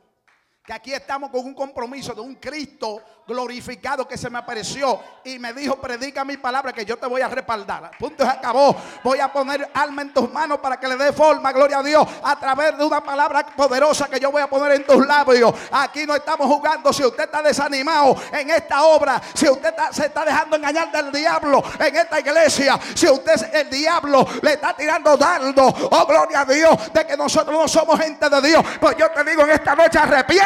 que 0.65 0.73
aquí 0.75 0.93
estamos 0.93 1.31
con 1.31 1.45
un 1.47 1.55
compromiso 1.55 2.15
de 2.15 2.21
un 2.21 2.35
Cristo 2.35 3.03
glorificado 3.27 4.07
que 4.07 4.19
se 4.19 4.29
me 4.29 4.39
apareció 4.39 5.01
y 5.25 5.39
me 5.39 5.53
dijo, 5.53 5.81
predica 5.81 6.25
mi 6.25 6.37
palabra 6.37 6.73
que 6.73 6.85
yo 6.85 6.99
te 6.99 7.07
voy 7.07 7.23
a 7.23 7.29
respaldar. 7.29 7.93
Punto 7.99 8.25
se 8.25 8.31
acabó. 8.31 8.77
Voy 9.05 9.21
a 9.21 9.33
poner 9.33 9.71
alma 9.73 10.03
en 10.03 10.13
tus 10.13 10.31
manos 10.31 10.59
para 10.59 10.79
que 10.79 10.89
le 10.89 10.97
dé 10.97 11.13
forma, 11.13 11.53
gloria 11.53 11.79
a 11.79 11.83
Dios, 11.83 12.07
a 12.23 12.39
través 12.39 12.77
de 12.77 12.85
una 12.85 13.03
palabra 13.03 13.47
poderosa 13.57 14.09
que 14.09 14.19
yo 14.19 14.31
voy 14.31 14.43
a 14.43 14.51
poner 14.51 14.73
en 14.73 14.85
tus 14.85 15.07
labios. 15.07 15.55
Aquí 15.71 16.05
no 16.05 16.15
estamos 16.15 16.47
jugando. 16.47 16.93
Si 16.93 17.05
usted 17.05 17.25
está 17.25 17.41
desanimado 17.41 18.17
en 18.33 18.51
esta 18.51 18.83
obra, 18.83 19.21
si 19.35 19.49
usted 19.49 19.73
se 19.93 20.07
está 20.07 20.25
dejando 20.25 20.57
engañar 20.57 20.91
del 20.91 21.13
diablo 21.13 21.63
en 21.79 21.97
esta 21.97 22.21
iglesia, 22.21 22.79
si 22.95 23.09
usted 23.09 23.55
el 23.55 23.71
diablo 23.71 24.27
le 24.43 24.55
está 24.55 24.75
tirando 24.75 25.17
dardo, 25.17 25.67
oh 25.91 26.07
gloria 26.07 26.41
a 26.41 26.45
Dios, 26.45 26.93
de 26.93 27.07
que 27.07 27.17
nosotros 27.17 27.57
no 27.57 27.69
somos 27.69 27.99
gente 27.99 28.29
de 28.29 28.43
Dios, 28.43 28.65
pues 28.81 28.97
yo 28.97 29.09
te 29.11 29.25
digo 29.25 29.43
en 29.43 29.51
esta 29.51 29.75
noche 29.77 29.99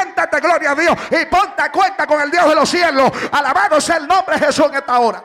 arrepiente 0.04 0.40
gloria 0.40 0.70
a 0.72 0.74
Dios, 0.74 0.98
y 1.10 1.26
ponte 1.26 1.62
a 1.62 1.72
cuenta 1.72 2.06
con 2.06 2.20
el 2.20 2.30
Dios 2.30 2.48
de 2.48 2.54
los 2.54 2.68
cielos. 2.68 3.10
Alabado 3.32 3.80
sea 3.80 3.96
el 3.96 4.06
nombre 4.06 4.38
de 4.38 4.46
Jesús 4.46 4.66
en 4.66 4.74
esta 4.74 4.98
hora. 4.98 5.24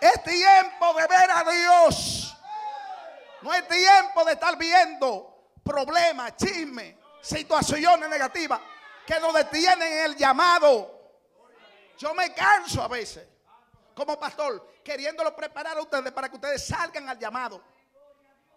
Es 0.00 0.22
tiempo 0.22 0.94
de 0.94 1.06
ver 1.06 1.30
a 1.30 1.44
Dios. 1.50 2.36
No 3.42 3.52
es 3.52 3.66
tiempo 3.68 4.24
de 4.24 4.32
estar 4.32 4.56
viendo 4.56 5.52
problemas, 5.62 6.36
chismes, 6.36 6.94
situaciones 7.20 8.08
negativas 8.08 8.60
que 9.06 9.18
nos 9.20 9.34
detienen 9.34 9.92
en 9.92 10.04
el 10.06 10.16
llamado. 10.16 10.94
Yo 11.98 12.14
me 12.14 12.32
canso 12.34 12.82
a 12.82 12.88
veces, 12.88 13.26
como 13.94 14.18
pastor, 14.18 14.74
queriéndolo 14.84 15.34
preparar 15.34 15.78
a 15.78 15.80
ustedes 15.80 16.12
para 16.12 16.28
que 16.28 16.36
ustedes 16.36 16.66
salgan 16.66 17.08
al 17.08 17.18
llamado 17.18 17.62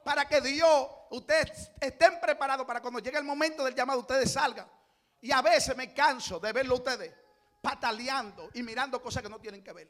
para 0.10 0.28
que 0.28 0.42
Dios, 0.42 0.88
ustedes 1.12 1.70
estén 1.80 2.20
preparados 2.20 2.66
para 2.66 2.82
cuando 2.82 3.00
llegue 3.00 3.20
el 3.20 3.24
momento 3.24 3.64
del 3.64 3.76
llamado, 3.76 4.00
ustedes 4.00 4.34
salgan. 4.34 4.68
Y 5.22 5.32
a 5.32 5.40
veces 5.40 5.78
me 5.78 5.94
canso 5.94 6.40
de 6.40 6.52
verlo 6.52 6.78
ustedes 6.78 7.14
pataleando 7.62 8.50
y 8.56 8.64
mirando 8.64 9.00
cosas 9.04 9.22
que 9.22 9.30
no 9.30 9.40
tienen 9.40 9.64
que 9.64 9.72
ver. 9.72 9.88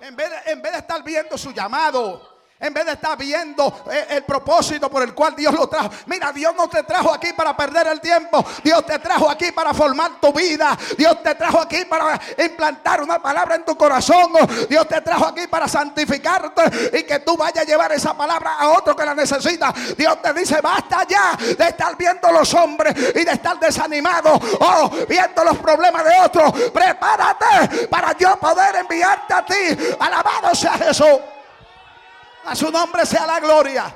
En 0.00 0.16
vez, 0.16 0.32
en 0.46 0.62
vez 0.62 0.72
de 0.72 0.78
estar 0.78 1.04
viendo 1.04 1.36
su 1.36 1.52
llamado, 1.52 2.33
en 2.60 2.72
vez 2.72 2.86
de 2.86 2.92
estar 2.92 3.18
viendo 3.18 3.84
eh, 3.90 4.06
el, 4.10 4.22
propósito 4.22 4.88
por 4.88 5.02
el 5.02 5.12
cual 5.12 5.34
Dios 5.34 5.52
lo 5.52 5.66
trajo. 5.66 5.90
Mira, 6.06 6.32
Dios 6.32 6.54
no 6.56 6.68
te 6.68 6.82
trajo 6.84 7.12
aquí 7.12 7.32
para 7.32 7.56
perder 7.56 7.88
el 7.88 8.00
tiempo. 8.00 8.44
Dios 8.62 8.86
te 8.86 8.98
trajo 9.00 9.28
aquí 9.28 9.52
para 9.52 9.74
formar 9.74 10.20
tu 10.20 10.32
vida. 10.32 10.76
Dios 10.96 11.22
te 11.22 11.34
trajo 11.34 11.60
aquí 11.60 11.84
para 11.84 12.18
implantar 12.38 13.02
una 13.02 13.20
palabra 13.20 13.56
en 13.56 13.64
tu 13.64 13.76
corazón. 13.76 14.32
Dios 14.68 14.86
te 14.88 15.00
trajo 15.00 15.26
aquí 15.26 15.46
para 15.48 15.66
santificarte 15.68 16.98
y 16.98 17.02
que 17.02 17.18
tú 17.20 17.36
vayas 17.36 17.64
a 17.64 17.66
llevar 17.66 17.92
esa 17.92 18.16
palabra 18.16 18.54
a 18.58 18.70
otro 18.70 18.94
que 18.94 19.04
la 19.04 19.14
necesita. 19.14 19.74
Dios 19.96 20.22
te 20.22 20.32
dice, 20.32 20.60
basta 20.62 21.04
ya 21.08 21.36
de 21.36 21.68
estar 21.68 21.96
viendo 21.96 22.30
los 22.30 22.54
hombres 22.54 22.94
y 23.14 23.24
de 23.24 23.32
estar 23.32 23.58
desanimado 23.58 24.32
o 24.60 24.90
viendo 25.08 25.44
los 25.44 25.58
problemas 25.58 26.04
de 26.04 26.20
otros. 26.24 26.52
Prepárate 26.70 27.88
para 27.88 28.16
yo 28.16 28.36
poder 28.38 28.76
enviarte 28.76 29.34
a 29.34 29.44
ti. 29.44 29.96
Alabado 29.98 30.54
sea 30.54 30.78
Jesús. 30.78 31.33
A 32.46 32.54
su 32.54 32.70
nombre 32.70 33.06
sea 33.06 33.26
la 33.26 33.40
gloria. 33.40 33.94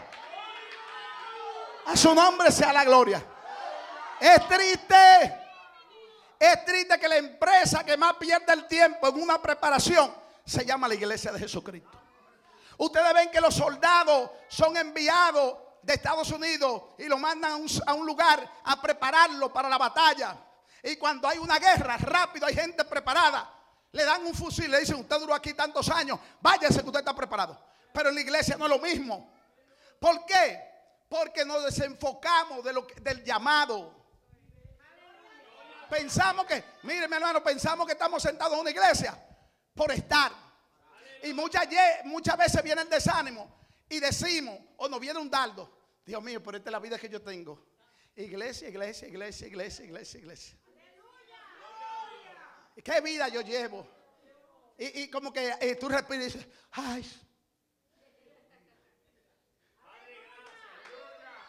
A 1.86 1.96
su 1.96 2.14
nombre 2.14 2.50
sea 2.50 2.72
la 2.72 2.84
gloria. 2.84 3.22
Es 4.20 4.48
triste. 4.48 5.44
Es 6.38 6.64
triste 6.64 6.98
que 6.98 7.08
la 7.08 7.16
empresa 7.16 7.84
que 7.84 7.96
más 7.96 8.14
pierde 8.14 8.52
el 8.52 8.66
tiempo 8.66 9.08
en 9.08 9.20
una 9.20 9.40
preparación 9.40 10.14
se 10.44 10.64
llama 10.64 10.88
la 10.88 10.94
iglesia 10.94 11.32
de 11.32 11.40
Jesucristo. 11.40 11.90
Ustedes 12.78 13.12
ven 13.12 13.30
que 13.30 13.40
los 13.40 13.54
soldados 13.54 14.30
son 14.48 14.76
enviados 14.76 15.56
de 15.82 15.94
Estados 15.94 16.30
Unidos 16.30 16.82
y 16.98 17.04
lo 17.04 17.18
mandan 17.18 17.52
a 17.52 17.56
un, 17.56 17.66
a 17.86 17.94
un, 17.94 18.06
lugar 18.06 18.48
a 18.64 18.80
prepararlo 18.80 19.52
para 19.52 19.68
la 19.68 19.78
batalla. 19.78 20.36
Y 20.82 20.96
cuando 20.96 21.26
hay 21.26 21.38
una 21.38 21.58
guerra, 21.58 21.96
rápido 21.98 22.46
hay 22.46 22.54
gente 22.54 22.84
preparada. 22.84 23.52
Le 23.92 24.04
dan 24.04 24.24
un 24.24 24.34
fusil, 24.34 24.70
le 24.70 24.80
dicen, 24.80 24.96
usted 24.96 25.18
duró 25.18 25.34
aquí 25.34 25.54
tantos 25.54 25.88
años, 25.90 26.20
váyase 26.40 26.80
que 26.80 26.86
usted 26.86 27.00
está 27.00 27.14
preparado. 27.14 27.67
Pero 27.98 28.10
en 28.10 28.14
la 28.14 28.20
iglesia 28.20 28.56
no 28.56 28.66
es 28.66 28.70
lo 28.70 28.78
mismo. 28.78 29.28
¿Por 29.98 30.24
qué? 30.24 30.62
Porque 31.08 31.44
nos 31.44 31.64
desenfocamos 31.64 32.62
de 32.62 32.72
lo 32.72 32.86
del 33.02 33.24
llamado. 33.24 33.92
Pensamos 35.90 36.46
que, 36.46 36.62
mire 36.84 37.08
mi 37.08 37.16
hermano, 37.16 37.42
pensamos 37.42 37.84
que 37.88 37.94
estamos 37.94 38.22
sentados 38.22 38.54
en 38.54 38.60
una 38.60 38.70
iglesia 38.70 39.20
por 39.74 39.90
estar. 39.90 40.30
Y 41.24 41.32
muchas, 41.32 41.66
muchas 42.04 42.36
veces 42.36 42.62
viene 42.62 42.82
el 42.82 42.88
desánimo 42.88 43.52
y 43.88 43.98
decimos, 43.98 44.60
o 44.76 44.88
nos 44.88 45.00
viene 45.00 45.18
un 45.18 45.28
dardo. 45.28 45.68
Dios 46.06 46.22
mío, 46.22 46.40
pero 46.40 46.58
esta 46.58 46.70
es 46.70 46.72
la 46.72 46.78
vida 46.78 47.00
que 47.00 47.08
yo 47.08 47.20
tengo. 47.20 47.66
Iglesia, 48.14 48.68
iglesia, 48.68 49.08
iglesia, 49.08 49.48
iglesia, 49.48 49.84
iglesia, 49.84 50.20
iglesia. 50.20 50.58
¿Qué 52.76 53.00
vida 53.00 53.26
yo 53.26 53.40
llevo? 53.40 53.88
Y, 54.78 55.10
como 55.10 55.32
que 55.32 55.52
eh, 55.60 55.74
tú 55.74 55.88
respiras 55.88 56.22
y 56.22 56.24
dices, 56.26 56.46
ay, 56.70 57.04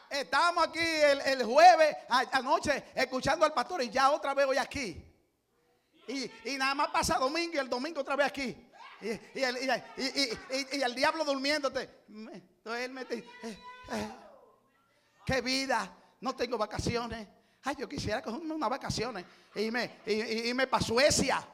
Estábamos 0.10 0.68
aquí 0.68 0.80
el, 0.80 1.44
jueves 1.44 1.96
anoche 2.10 2.86
escuchando 2.96 3.46
al 3.46 3.54
pastor 3.54 3.84
y 3.84 3.90
ya 3.90 4.10
otra 4.10 4.34
vez 4.34 4.48
hoy 4.48 4.58
aquí. 4.58 5.06
Y, 6.08 6.58
nada 6.58 6.74
más 6.74 6.88
pasa 6.88 7.20
domingo 7.20 7.54
y 7.54 7.58
el 7.58 7.70
domingo 7.70 8.02
otra 8.02 8.16
vez 8.16 8.28
aquí. 8.28 8.58
Y, 9.02 9.42
el, 10.82 10.96
diablo 10.96 11.24
durmiéndote. 11.24 12.06
Duérmete. 12.64 13.18
Eh, 13.44 13.58
eh. 13.92 14.12
Qué 15.24 15.42
vida. 15.42 15.96
No 16.22 16.36
tengo 16.36 16.58
vacaciones. 16.58 17.28
Ay, 17.64 17.76
yo 17.78 17.88
quisiera 17.88 18.24
cogerme 18.24 18.56
unas 18.56 18.70
vacaciones. 18.70 19.26
Y 19.54 19.70
me, 19.70 20.00
y, 20.08 20.54
para 20.66 20.84
Suecia. 20.84 21.48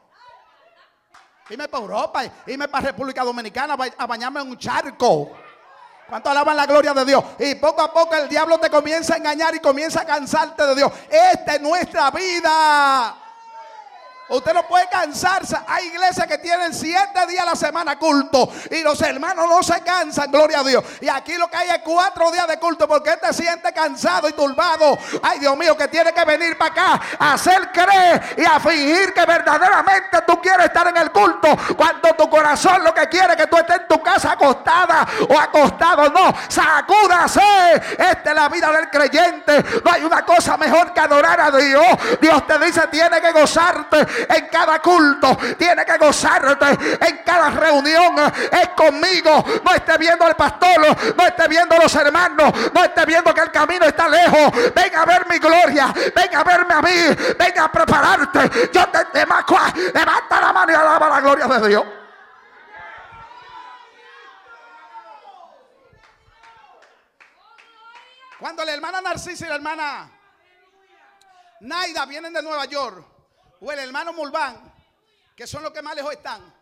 Irme 1.49 1.67
para 1.67 1.83
Europa. 1.83 2.23
Irme 2.47 2.69
para 2.69 2.87
República 2.87 3.21
Dominicana 3.23 3.75
a 3.97 4.07
bañarme 4.07 4.39
en 4.39 4.47
un 4.47 4.57
charco. 4.57 5.44
¿Cuánto 6.07 6.29
alaban 6.29 6.55
la 6.55 6.65
gloria 6.67 6.93
de 6.93 7.03
Dios? 7.03 7.23
Y 7.39 7.55
poco 7.55 7.81
a 7.81 7.91
poco 7.91 8.15
el 8.15 8.29
diablo 8.29 8.59
te 8.59 8.69
comienza 8.69 9.15
a 9.15 9.17
engañar 9.17 9.55
y 9.55 9.59
comienza 9.59 10.01
a 10.01 10.05
cansarte 10.05 10.65
de 10.67 10.75
Dios. 10.75 10.91
Esta 11.09 11.55
es 11.55 11.61
nuestra 11.61 12.11
vida. 12.11 13.24
Usted 14.27 14.53
no 14.53 14.67
puede 14.67 14.87
cansarse. 14.89 15.55
Hay 15.67 15.85
iglesias 15.85 16.25
que 16.25 16.39
tienen 16.39 16.73
siete 16.73 17.27
días 17.27 17.43
a 17.43 17.51
la 17.51 17.55
semana 17.55 17.99
culto 17.99 18.49
y 18.71 18.81
los 18.81 18.99
hermanos 19.01 19.45
no 19.47 19.61
se 19.61 19.81
cansan, 19.81 20.31
gloria 20.31 20.61
a 20.61 20.63
Dios. 20.63 20.83
Y 21.01 21.07
aquí 21.07 21.35
lo 21.35 21.47
que 21.47 21.57
hay 21.57 21.69
es 21.69 21.79
cuatro 21.83 22.31
días 22.31 22.47
de 22.47 22.57
culto 22.57 22.87
porque 22.87 23.17
te 23.17 23.31
siente 23.33 23.71
cansado 23.71 24.27
y 24.27 24.33
turbado. 24.33 24.97
Ay, 25.21 25.39
Dios 25.39 25.55
mío, 25.55 25.77
que 25.77 25.87
tiene 25.89 26.11
que 26.11 26.25
venir 26.25 26.57
para 26.57 26.71
acá 26.71 27.01
a 27.19 27.33
hacer 27.33 27.71
creer 27.71 28.35
y 28.37 28.45
a 28.45 28.59
fingir 28.59 29.13
que 29.13 29.25
verdaderamente 29.25 30.21
tú 30.25 30.41
quieres 30.41 30.67
estar 30.67 30.87
en 30.87 30.97
el 30.97 31.11
culto 31.11 31.55
cuando 31.77 32.13
tu 32.15 32.27
corazón 32.27 32.83
lo 32.83 32.93
que 32.93 33.07
quiere 33.07 33.33
es 33.33 33.37
que 33.37 33.47
tú 33.47 33.57
estés 33.57 33.81
en 33.81 33.87
tu 33.87 34.01
casa 34.01 34.31
acostada 34.31 35.05
o 35.29 35.39
acostado. 35.39 36.09
No, 36.09 36.33
sacúdase. 36.47 37.41
Esta 37.97 38.29
es 38.31 38.35
la 38.35 38.49
vida 38.49 38.71
del 38.71 38.89
creyente. 38.89 39.63
No 39.83 39.91
hay 39.91 40.03
una 40.03 40.25
cosa 40.25 40.57
mejor 40.57 40.93
que 40.93 40.99
adorar 40.99 41.39
a 41.39 41.51
Dios. 41.51 41.85
Dios 42.19 42.47
te 42.47 42.57
dice, 42.57 42.87
tiene 42.87 43.21
que 43.21 43.31
gozarte 43.31 44.14
en 44.29 44.47
cada 44.47 44.79
culto. 44.79 45.37
Tiene 45.57 45.85
que 45.85 45.97
gozarte 45.97 46.65
en 47.05 47.17
cada 47.25 47.49
reunión. 47.51 48.15
Es 48.51 48.69
conmigo. 48.69 49.43
No 49.63 49.73
esté 49.73 49.97
viendo 49.97 50.25
al 50.25 50.35
pastor. 50.35 50.81
No 51.15 51.25
esté 51.25 51.47
viendo 51.47 51.75
a 51.75 51.79
los 51.79 51.95
hermanos. 51.95 52.53
No 52.73 52.83
esté 52.83 53.05
viendo 53.05 53.33
que 53.33 53.41
el 53.41 53.51
camino 53.51 53.85
está 53.85 54.07
lejos. 54.07 54.73
Venga 54.73 55.01
a 55.01 55.05
ver 55.05 55.27
mi 55.27 55.39
gloria. 55.39 55.93
Venga 56.15 56.39
a 56.39 56.43
verme 56.43 56.73
a 56.73 56.81
mí. 56.81 57.15
Venga 57.37 57.63
a 57.65 57.71
prepararte. 57.71 58.69
Yo 58.71 58.87
te, 58.89 59.05
te 59.05 59.25
levanta 59.25 60.41
la 60.41 60.53
mano 60.53 60.71
y 60.71 60.75
alaba 60.75 61.09
la 61.09 61.21
gloria 61.21 61.47
de 61.47 61.67
Dios. 61.67 61.85
Cuando 68.39 68.63
la 68.63 68.73
hermana 68.73 69.01
Narcisa 69.01 69.45
y 69.45 69.49
la 69.49 69.55
hermana 69.55 70.11
Naida 71.61 72.05
vienen 72.05 72.33
de 72.33 72.43
Nueva 72.43 72.65
York, 72.65 73.03
o 73.59 73.71
el 73.71 73.79
hermano 73.79 74.13
Mulván, 74.13 74.73
que 75.35 75.47
son 75.47 75.63
los 75.63 75.71
que 75.71 75.81
más 75.81 75.95
lejos 75.95 76.13
están, 76.13 76.53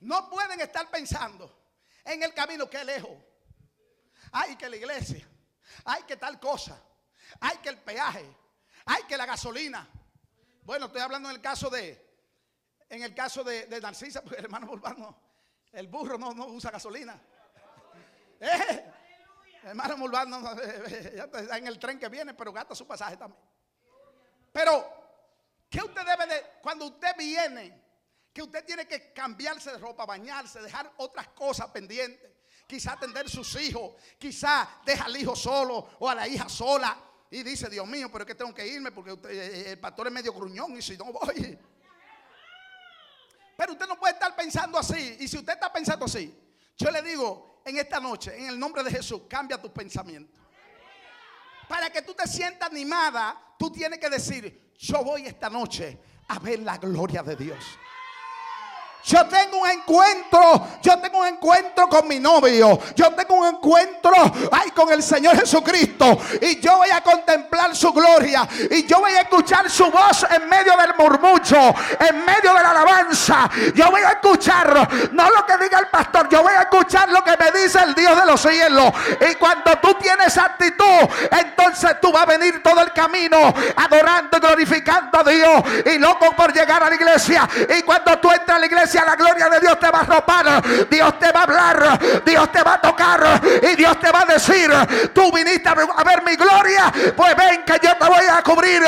no 0.00 0.28
pueden 0.30 0.60
estar 0.60 0.88
pensando 0.90 1.58
en 2.04 2.22
el 2.22 2.32
camino 2.34 2.68
que 2.68 2.78
es 2.78 2.84
lejos. 2.84 3.16
Hay 4.32 4.56
que 4.56 4.68
la 4.68 4.76
iglesia, 4.76 5.26
hay 5.84 6.02
que 6.02 6.16
tal 6.16 6.38
cosa, 6.38 6.80
hay 7.40 7.58
que 7.58 7.70
el 7.70 7.78
peaje, 7.78 8.26
hay 8.86 9.02
que 9.04 9.16
la 9.16 9.26
gasolina. 9.26 9.88
Bueno, 10.62 10.86
estoy 10.86 11.00
hablando 11.00 11.30
en 11.30 11.36
el 11.36 11.42
caso 11.42 11.70
de, 11.70 12.08
en 12.88 13.02
el 13.02 13.14
caso 13.14 13.42
de, 13.44 13.66
Narcisa, 13.80 14.22
porque 14.22 14.38
el 14.38 14.44
hermano 14.44 14.66
Mulván 14.66 14.98
no, 14.98 15.20
el 15.72 15.88
burro 15.88 16.18
no, 16.18 16.30
usa 16.46 16.70
gasolina. 16.70 17.20
Eh, 18.40 18.92
el 19.64 19.70
hermano 19.70 19.96
Mulván 19.96 20.30
no, 20.30 20.52
está 20.62 21.58
en 21.58 21.66
el 21.66 21.76
tren 21.76 21.98
que 21.98 22.08
viene, 22.08 22.34
pero 22.34 22.52
gasta 22.52 22.72
su 22.72 22.86
pasaje 22.86 23.16
también. 23.16 23.42
Pero 24.52 24.97
¿Qué 25.68 25.80
usted 25.82 26.02
debe 26.04 26.26
de, 26.26 26.42
cuando 26.62 26.86
usted 26.86 27.16
viene, 27.18 27.82
que 28.32 28.42
usted 28.42 28.64
tiene 28.64 28.86
que 28.86 29.12
cambiarse 29.12 29.72
de 29.72 29.78
ropa, 29.78 30.06
bañarse, 30.06 30.60
dejar 30.60 30.92
otras 30.96 31.28
cosas 31.28 31.68
pendientes? 31.68 32.30
Quizá 32.66 32.92
atender 32.92 33.28
sus 33.28 33.54
hijos, 33.60 33.94
quizá 34.18 34.68
deja 34.84 35.04
al 35.04 35.16
hijo 35.16 35.34
solo 35.34 35.90
o 35.98 36.08
a 36.08 36.14
la 36.14 36.28
hija 36.28 36.48
sola 36.48 36.96
y 37.30 37.42
dice, 37.42 37.68
Dios 37.68 37.86
mío, 37.86 38.10
pero 38.10 38.24
es 38.24 38.26
que 38.26 38.34
tengo 38.34 38.54
que 38.54 38.66
irme 38.66 38.90
porque 38.92 39.12
eh, 39.12 39.18
eh, 39.30 39.64
el 39.72 39.78
pastor 39.78 40.06
es 40.06 40.12
medio 40.12 40.32
gruñón 40.32 40.76
y 40.76 40.82
si 40.82 40.96
no 40.96 41.06
voy. 41.06 41.58
Pero 43.56 43.72
usted 43.72 43.86
no 43.86 43.98
puede 43.98 44.14
estar 44.14 44.36
pensando 44.36 44.78
así. 44.78 45.16
Y 45.20 45.28
si 45.28 45.36
usted 45.36 45.54
está 45.54 45.72
pensando 45.72 46.04
así, 46.04 46.32
yo 46.76 46.90
le 46.90 47.02
digo 47.02 47.60
en 47.64 47.76
esta 47.76 48.00
noche, 48.00 48.36
en 48.38 48.46
el 48.46 48.58
nombre 48.58 48.82
de 48.82 48.90
Jesús, 48.90 49.22
cambia 49.28 49.60
tus 49.60 49.72
pensamientos. 49.72 50.37
Para 51.68 51.90
que 51.90 52.02
tú 52.02 52.14
te 52.14 52.26
sientas 52.26 52.70
animada, 52.70 53.36
tú 53.58 53.70
tienes 53.70 53.98
que 53.98 54.08
decir, 54.08 54.72
yo 54.78 55.04
voy 55.04 55.26
esta 55.26 55.50
noche 55.50 55.98
a 56.28 56.38
ver 56.38 56.60
la 56.60 56.78
gloria 56.78 57.22
de 57.22 57.36
Dios. 57.36 57.64
Yo 59.04 59.24
tengo 59.26 59.58
un 59.58 59.70
encuentro, 59.70 60.66
yo 60.82 60.98
tengo 60.98 61.20
un 61.20 61.26
encuentro 61.26 61.88
con 61.88 62.06
mi 62.06 62.18
novio, 62.18 62.78
yo 62.94 63.10
tengo 63.12 63.36
un 63.36 63.46
encuentro 63.46 64.12
ay 64.52 64.70
con 64.72 64.92
el 64.92 65.02
Señor 65.02 65.36
Jesucristo 65.38 66.18
y 66.42 66.60
yo 66.60 66.76
voy 66.76 66.90
a 66.90 67.00
contemplar 67.00 67.74
su 67.74 67.92
gloria 67.92 68.46
y 68.70 68.84
yo 68.86 68.98
voy 68.98 69.12
a 69.12 69.22
escuchar 69.22 69.70
su 69.70 69.90
voz 69.90 70.26
en 70.30 70.48
medio 70.48 70.76
del 70.76 70.94
murmucho, 70.98 71.74
en 72.00 72.24
medio 72.24 72.52
de 72.52 72.62
la 72.62 72.70
alabanza. 72.70 73.48
Yo 73.74 73.90
voy 73.90 74.02
a 74.02 74.10
escuchar 74.10 74.88
no 75.12 75.30
lo 75.30 75.46
que 75.46 75.56
diga 75.56 75.78
el 75.78 75.88
pastor, 75.88 76.28
yo 76.28 76.42
voy 76.42 76.52
a 76.52 76.62
escuchar 76.62 77.08
lo 77.08 77.22
que 77.22 77.36
me 77.36 77.50
dice 77.62 77.78
el 77.82 77.94
Dios 77.94 78.14
de 78.14 78.26
los 78.26 78.40
cielos. 78.40 78.92
Y 79.30 79.34
cuando 79.36 79.78
tú 79.78 79.94
tienes 79.94 80.36
actitud, 80.36 81.08
entonces 81.30 82.00
tú 82.02 82.12
vas 82.12 82.24
a 82.24 82.26
venir 82.26 82.62
todo 82.62 82.82
el 82.82 82.92
camino 82.92 83.54
adorando 83.76 84.36
y 84.36 84.40
glorificando 84.40 85.20
a 85.20 85.24
Dios 85.24 85.62
y 85.86 85.98
loco 85.98 86.34
por 86.36 86.52
llegar 86.52 86.82
a 86.82 86.90
la 86.90 86.94
iglesia. 86.94 87.48
Y 87.78 87.82
cuando 87.82 88.18
tú 88.18 88.30
entras 88.32 88.56
a 88.56 88.60
la 88.60 88.66
iglesia 88.66 88.87
la 88.94 89.16
gloria 89.16 89.48
de 89.48 89.60
Dios 89.60 89.78
te 89.78 89.90
va 89.90 90.00
a 90.00 90.04
ropar, 90.04 90.88
Dios 90.88 91.18
te 91.18 91.30
va 91.32 91.40
a 91.40 91.42
hablar, 91.42 92.24
Dios 92.24 92.52
te 92.52 92.62
va 92.62 92.74
a 92.74 92.80
tocar 92.80 93.40
y 93.62 93.76
Dios 93.76 93.98
te 94.00 94.10
va 94.10 94.22
a 94.22 94.24
decir, 94.24 94.70
tú 95.12 95.30
viniste 95.32 95.68
a 95.68 95.74
ver 95.74 96.22
mi 96.22 96.36
gloria, 96.36 96.92
pues 97.16 97.36
ven 97.36 97.64
que 97.64 97.78
yo 97.82 97.96
te 97.96 98.04
voy 98.06 98.24
a 98.30 98.42
cubrir 98.42 98.82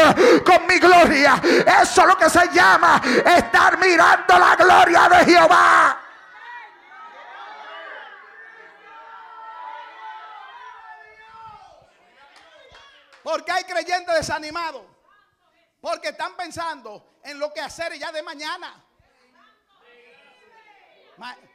con 0.44 0.66
mi 0.66 0.78
gloria. 0.78 1.40
Eso 1.82 2.03
es 2.03 2.07
lo 2.07 2.16
que 2.16 2.30
se 2.30 2.48
llama 2.53 3.01
estar 3.24 3.78
mirando 3.78 4.38
la 4.38 4.57
gloria 4.57 5.09
de 5.09 5.24
Jehová. 5.24 6.01
Porque 13.22 13.53
hay 13.53 13.64
creyentes 13.64 14.14
desanimados. 14.14 14.82
Porque 15.80 16.09
están 16.09 16.34
pensando 16.36 17.18
en 17.22 17.38
lo 17.38 17.53
que 17.53 17.61
hacer 17.61 17.92
ya 17.98 18.12
de 18.12 18.22
mañana. 18.22 18.84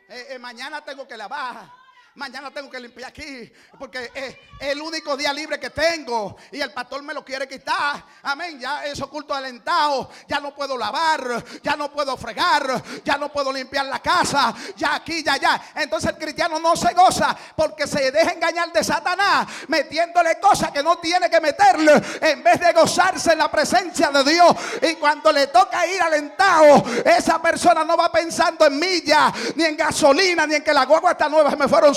Eh, 0.08 0.28
eh, 0.30 0.40
mañana 0.40 0.84
tengo 0.84 1.08
que 1.08 1.18
lavar 1.18 1.85
mañana 2.16 2.50
tengo 2.50 2.70
que 2.70 2.80
limpiar 2.80 3.10
aquí 3.10 3.52
porque 3.78 4.10
es 4.14 4.36
el 4.60 4.82
único 4.82 5.18
día 5.18 5.34
libre 5.34 5.60
que 5.60 5.70
tengo 5.70 6.38
y 6.52 6.62
el 6.62 6.72
pastor 6.72 7.04
me 7.04 7.14
lo 7.14 7.24
quiere 7.24 7.48
quitar. 7.48 8.04
Amén, 8.24 8.60
ya 8.60 8.86
es 8.86 9.02
oculto 9.02 9.34
alentado, 9.34 10.10
ya 10.28 10.40
no 10.40 10.56
puedo 10.56 10.78
lavar, 10.78 11.44
ya 11.62 11.76
no 11.76 11.92
puedo 11.92 12.16
fregar, 12.16 12.82
ya 13.04 13.18
no 13.18 13.32
puedo 13.32 13.52
limpiar 13.52 13.86
la 13.86 14.00
casa, 14.00 14.54
ya 14.76 14.96
aquí, 14.96 15.24
ya 15.24 15.34
allá. 15.34 15.62
Entonces 15.76 16.12
el 16.12 16.18
cristiano 16.18 16.58
no 16.60 16.76
se 16.76 16.94
goza 16.94 17.36
porque 17.56 17.86
se 17.86 18.12
deja 18.12 18.32
engañar 18.32 18.72
de 18.72 18.84
Satanás 18.84 19.48
metiéndole 19.68 20.40
cosas 20.40 20.72
que 20.72 20.82
no 20.82 20.98
tiene 20.98 21.30
que 21.30 21.42
meterle 21.42 22.02
en 22.22 22.44
vez 22.44 22.60
de 22.60 22.72
gozarse 22.72 23.34
en 23.34 23.40
la 23.40 23.52
presencia 23.52 24.10
de 24.10 24.24
Dios. 24.24 24.56
Y 24.82 24.96
cuando 24.96 25.32
le 25.32 25.48
toca 25.48 25.86
ir 25.86 26.02
alentado, 26.02 26.84
esa 27.04 27.42
persona 27.42 27.84
no 27.84 27.98
va 27.98 28.12
pensando 28.12 28.66
en 28.66 28.80
millas, 28.80 29.34
ni 29.56 29.66
en 29.66 29.76
gasolina, 29.76 30.48
ni 30.48 30.56
en 30.56 30.64
que 30.64 30.74
la 30.74 30.86
guagua 30.86 31.12
está 31.12 31.28
nueva, 31.28 31.52
me 31.56 31.68
fueron 31.68 31.94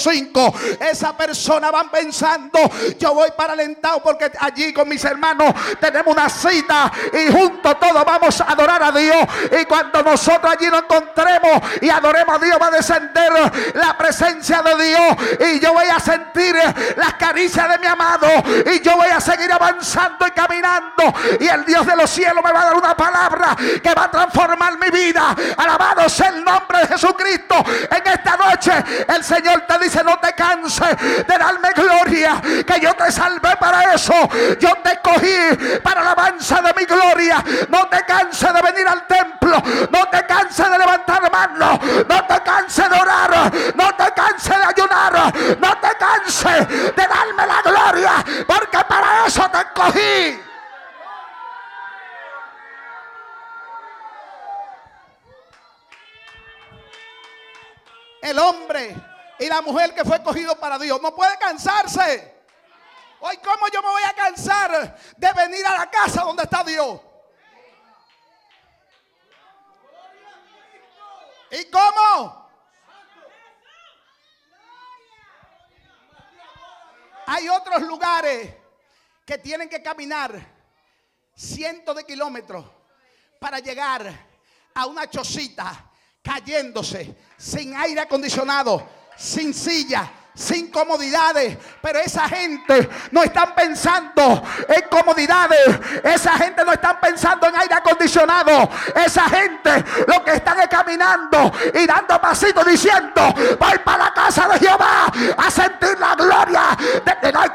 esa 0.81 1.17
persona 1.17 1.71
van 1.71 1.91
pensando, 1.91 2.59
yo 2.99 3.15
voy 3.15 3.31
para 3.37 3.53
alentado 3.53 4.03
porque 4.03 4.31
allí 4.41 4.73
con 4.73 4.89
mis 4.89 5.05
hermanos 5.05 5.53
tenemos 5.81 6.15
una 6.15 6.29
cita 6.29 6.91
y 7.13 7.33
juntos 7.33 7.79
todos 7.79 8.05
vamos 8.05 8.41
a 8.41 8.45
adorar 8.45 8.83
a 8.83 8.93
Dios. 8.93 9.19
Y 9.61 9.65
cuando 9.65 10.03
nosotros 10.03 10.53
allí 10.53 10.67
nos 10.67 10.83
encontremos 10.83 11.63
y 11.81 11.91
adoremos 11.91 12.37
a 12.37 12.45
Dios, 12.45 12.59
va 12.61 12.67
a 12.67 12.71
descender 12.71 13.33
la 13.75 13.97
presencia 13.97 14.63
de 14.63 14.85
Dios. 14.85 15.51
Y 15.53 15.61
yo 15.61 15.73
voy 15.73 15.87
a 15.87 16.01
sentir 16.01 16.57
las 16.97 17.15
caricias 17.15 17.69
de 17.69 17.79
mi 17.79 17.87
amado. 17.87 18.29
Y 18.73 18.81
yo 18.81 18.97
voy 18.97 19.09
a 19.09 19.21
seguir 19.21 19.53
avanzando 19.53 20.27
y 20.27 20.31
caminando. 20.31 21.15
Y 21.41 21.47
el 21.47 21.65
Dios 21.65 21.87
de 21.87 21.97
los 21.97 22.11
cielos 22.11 22.43
me 22.45 22.53
va 22.53 22.63
a 22.63 22.65
dar 22.67 22.75
una 22.75 22.97
palabra 22.97 23.57
que 23.83 23.95
va 23.95 24.05
a 24.05 24.11
transformar 24.11 24.79
mi 24.79 24.91
vida. 24.91 25.35
Alabado 25.57 26.09
sea 26.09 26.29
el 26.29 26.45
nombre 26.45 26.81
de 26.81 26.87
Jesucristo. 26.89 27.57
En 27.91 28.13
esta 28.13 28.37
noche 28.37 28.73
el 29.09 29.25
Señor 29.25 29.65
te 29.67 29.79
dice, 29.79 29.98
no 30.03 30.19
te 30.19 30.33
canses 30.33 30.97
de 31.27 31.39
darme 31.39 31.71
gloria, 31.73 32.41
que 32.67 32.81
yo 32.81 32.95
te 32.95 33.11
salvé 33.13 33.57
para 33.57 33.95
eso. 33.95 34.15
Yo 34.61 34.75
te 34.83 34.93
escogí 34.93 35.81
para 35.83 36.03
la 36.03 36.13
alabanza 36.13 36.61
de 36.63 36.73
mi 36.75 36.85
gloria. 36.85 37.43
No 37.69 37.89
te 37.89 38.05
canses 38.05 38.53
de 38.53 38.63
venir 38.63 38.87
al 38.87 39.07
templo, 39.07 39.63
no 39.91 40.09
te 40.09 40.27
canses 40.27 40.71
de 40.71 40.79
levantar 40.79 41.31
manos, 41.31 41.79
no 42.09 42.25
te 42.25 42.43
canses 42.43 42.89
de 42.89 42.97
orar, 42.97 43.53
no 43.75 43.95
te 43.95 44.13
canses 44.13 44.57
de 44.57 44.65
ayunar, 44.65 45.33
no 45.59 45.79
te 45.79 45.97
canses 45.99 46.69
de 46.69 47.07
darme 47.07 47.47
la 47.47 47.63
gloria, 47.63 48.25
porque 48.47 48.79
para 48.89 49.27
eso 49.27 49.49
te 49.51 49.59
escogí. 49.59 50.43
El 58.21 58.39
hombre 58.39 58.95
y 59.39 59.47
la 59.47 59.63
mujer 59.63 59.95
que 59.95 60.05
fue 60.05 60.23
cogido 60.23 60.59
para 60.59 60.79
Dios 60.79 61.01
no 61.01 61.15
puede 61.15 61.37
cansarse. 61.39 62.39
Hoy, 63.21 63.37
¿cómo 63.39 63.69
yo 63.73 63.83
me 63.83 63.89
voy 63.89 64.03
a 64.03 64.15
cansar 64.15 64.99
de 65.17 65.33
venir 65.33 65.67
a 65.67 65.79
la 65.79 65.91
casa 65.91 66.23
donde 66.23 66.45
está 66.45 66.63
Dios? 66.63 67.01
¿Y 71.51 71.65
cómo? 71.71 72.49
Hay 77.27 77.49
otros 77.49 77.83
lugares 77.83 78.55
que 79.25 79.39
tienen 79.39 79.69
que 79.69 79.83
caminar 79.83 80.41
cientos 81.35 81.95
de 81.95 82.05
kilómetros 82.05 82.65
para 83.39 83.59
llegar 83.59 84.13
a 84.75 84.87
una 84.87 85.09
chocita 85.09 85.91
cayéndose, 86.23 87.17
sin 87.37 87.77
aire 87.77 88.01
acondicionado, 88.01 88.89
sencilla, 89.19 90.11
sin 90.39 90.71
comodidades. 90.71 91.59
Pero 91.83 91.99
esa 91.99 92.29
gente 92.29 92.89
no 93.11 93.23
están 93.23 93.55
pensando 93.55 94.43
en 94.69 94.83
comodidades. 94.89 95.81
Esa 96.05 96.33
gente 96.33 96.65
no 96.65 96.73
están 96.73 97.01
pensando 97.01 97.49
en 97.49 97.57
aire 97.57 97.75
acondicionado. 97.75 98.71
Esa 98.95 99.25
gente 99.25 99.85
lo 100.07 100.25
que 100.25 100.35
están 100.35 100.61
es 100.61 100.69
caminando 100.69 101.53
y 101.75 101.87
dando 101.87 102.21
pasitos 102.21 102.65
diciendo, 102.65 103.35
voy 103.59 103.79
para 103.85 104.05
la 104.05 104.15
casa 104.15 104.49
de 104.49 104.59
Jehová 104.61 105.07
a 105.37 105.51
sentir 105.51 105.99
la 105.99 106.15
gloria 106.15 106.63
de 107.05 107.17
que 107.21 107.33
no 107.33 107.41
hay 107.41 107.51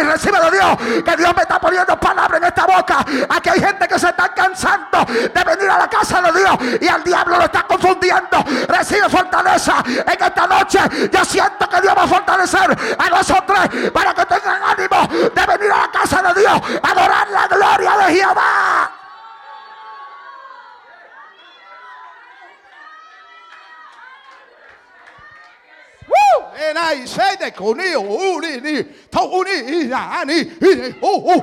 y 0.00 0.02
recibe 0.04 0.38
de 0.40 0.50
Dios. 0.52 1.04
Que 1.04 1.16
Dios 1.16 1.34
me 1.34 1.42
está 1.42 1.58
poniendo 1.60 1.98
palabras 1.98 2.40
en 2.40 2.46
esta 2.46 2.64
boca. 2.64 3.04
Aquí 3.28 3.48
hay 3.48 3.60
gente 3.60 3.88
que 3.88 3.98
se 3.98 4.08
está 4.08 4.32
cansando 4.32 5.04
de 5.04 5.44
venir 5.44 5.68
a 5.68 5.78
la 5.78 5.90
casa 5.90 6.22
de 6.22 6.38
Dios 6.38 6.80
y 6.80 6.86
al 6.86 7.02
diablo 7.02 7.38
lo 7.38 7.44
está 7.44 7.64
confundiendo. 7.64 8.44
Recibe 8.68 9.08
fortaleza 9.08 9.82
en 9.86 10.22
esta 10.22 10.46
noche. 10.46 10.78
Yo 11.10 11.24
siento 11.24 11.68
que 11.68 11.80
Dios 11.80 11.94
va 11.96 12.04
a 12.04 12.08
fortalecer 12.20 12.96
a 12.98 13.08
nosotros 13.08 13.58
para 13.92 14.14
que 14.14 14.26
tengan 14.26 14.62
ánimo 14.62 15.30
de 15.34 15.46
venir 15.46 15.72
a 15.72 15.78
la 15.78 15.90
casa 15.90 16.22
de 16.22 16.40
Dios, 16.40 16.60
adorar 16.82 17.30
la 17.30 17.46
gloria 17.48 17.96
de 18.06 18.14
Jehová. 18.14 18.92
Se 27.06 27.36
de 27.36 27.52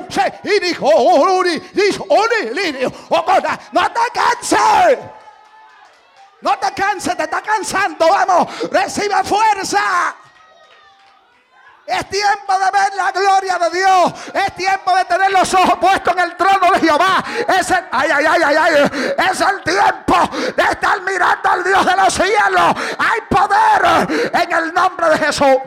se 0.09 0.33
no 3.71 3.91
te 3.91 3.99
canses. 4.13 4.99
No 6.39 6.57
te 6.59 6.71
canses 6.73 7.17
te 7.17 7.23
está 7.23 7.41
cansando. 7.41 8.07
Vamos 8.07 8.69
recibe 8.71 9.23
fuerza 9.23 10.15
es 11.87 12.09
tiempo 12.09 12.53
de 12.59 12.71
ver 12.71 12.93
la 12.95 13.11
gloria 13.11 13.57
de 13.57 13.69
Dios. 13.69 14.13
Es 14.33 14.55
tiempo 14.55 14.93
de 14.95 15.05
tener 15.05 15.31
los 15.31 15.53
ojos 15.53 15.77
puestos 15.79 16.13
en 16.13 16.19
el 16.19 16.35
trono 16.35 16.71
de 16.73 16.79
Jehová. 16.81 17.23
Es 17.47 17.71
el, 17.71 17.85
ay, 17.91 18.09
ay, 18.13 18.25
ay, 18.25 18.55
ay, 18.55 18.91
Es 19.31 19.39
el 19.39 19.63
tiempo 19.63 20.29
de 20.55 20.63
estar 20.63 21.01
mirando 21.01 21.49
al 21.49 21.63
Dios 21.63 21.85
de 21.85 21.95
los 21.95 22.13
cielos. 22.13 22.73
Hay 22.99 23.21
poder 23.29 24.31
en 24.33 24.51
el 24.51 24.73
nombre 24.73 25.09
de 25.09 25.17
Jesús. 25.17 25.57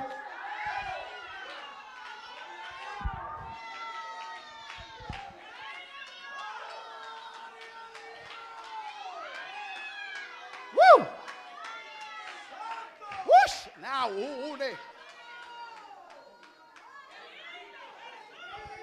Now, 13.81 14.11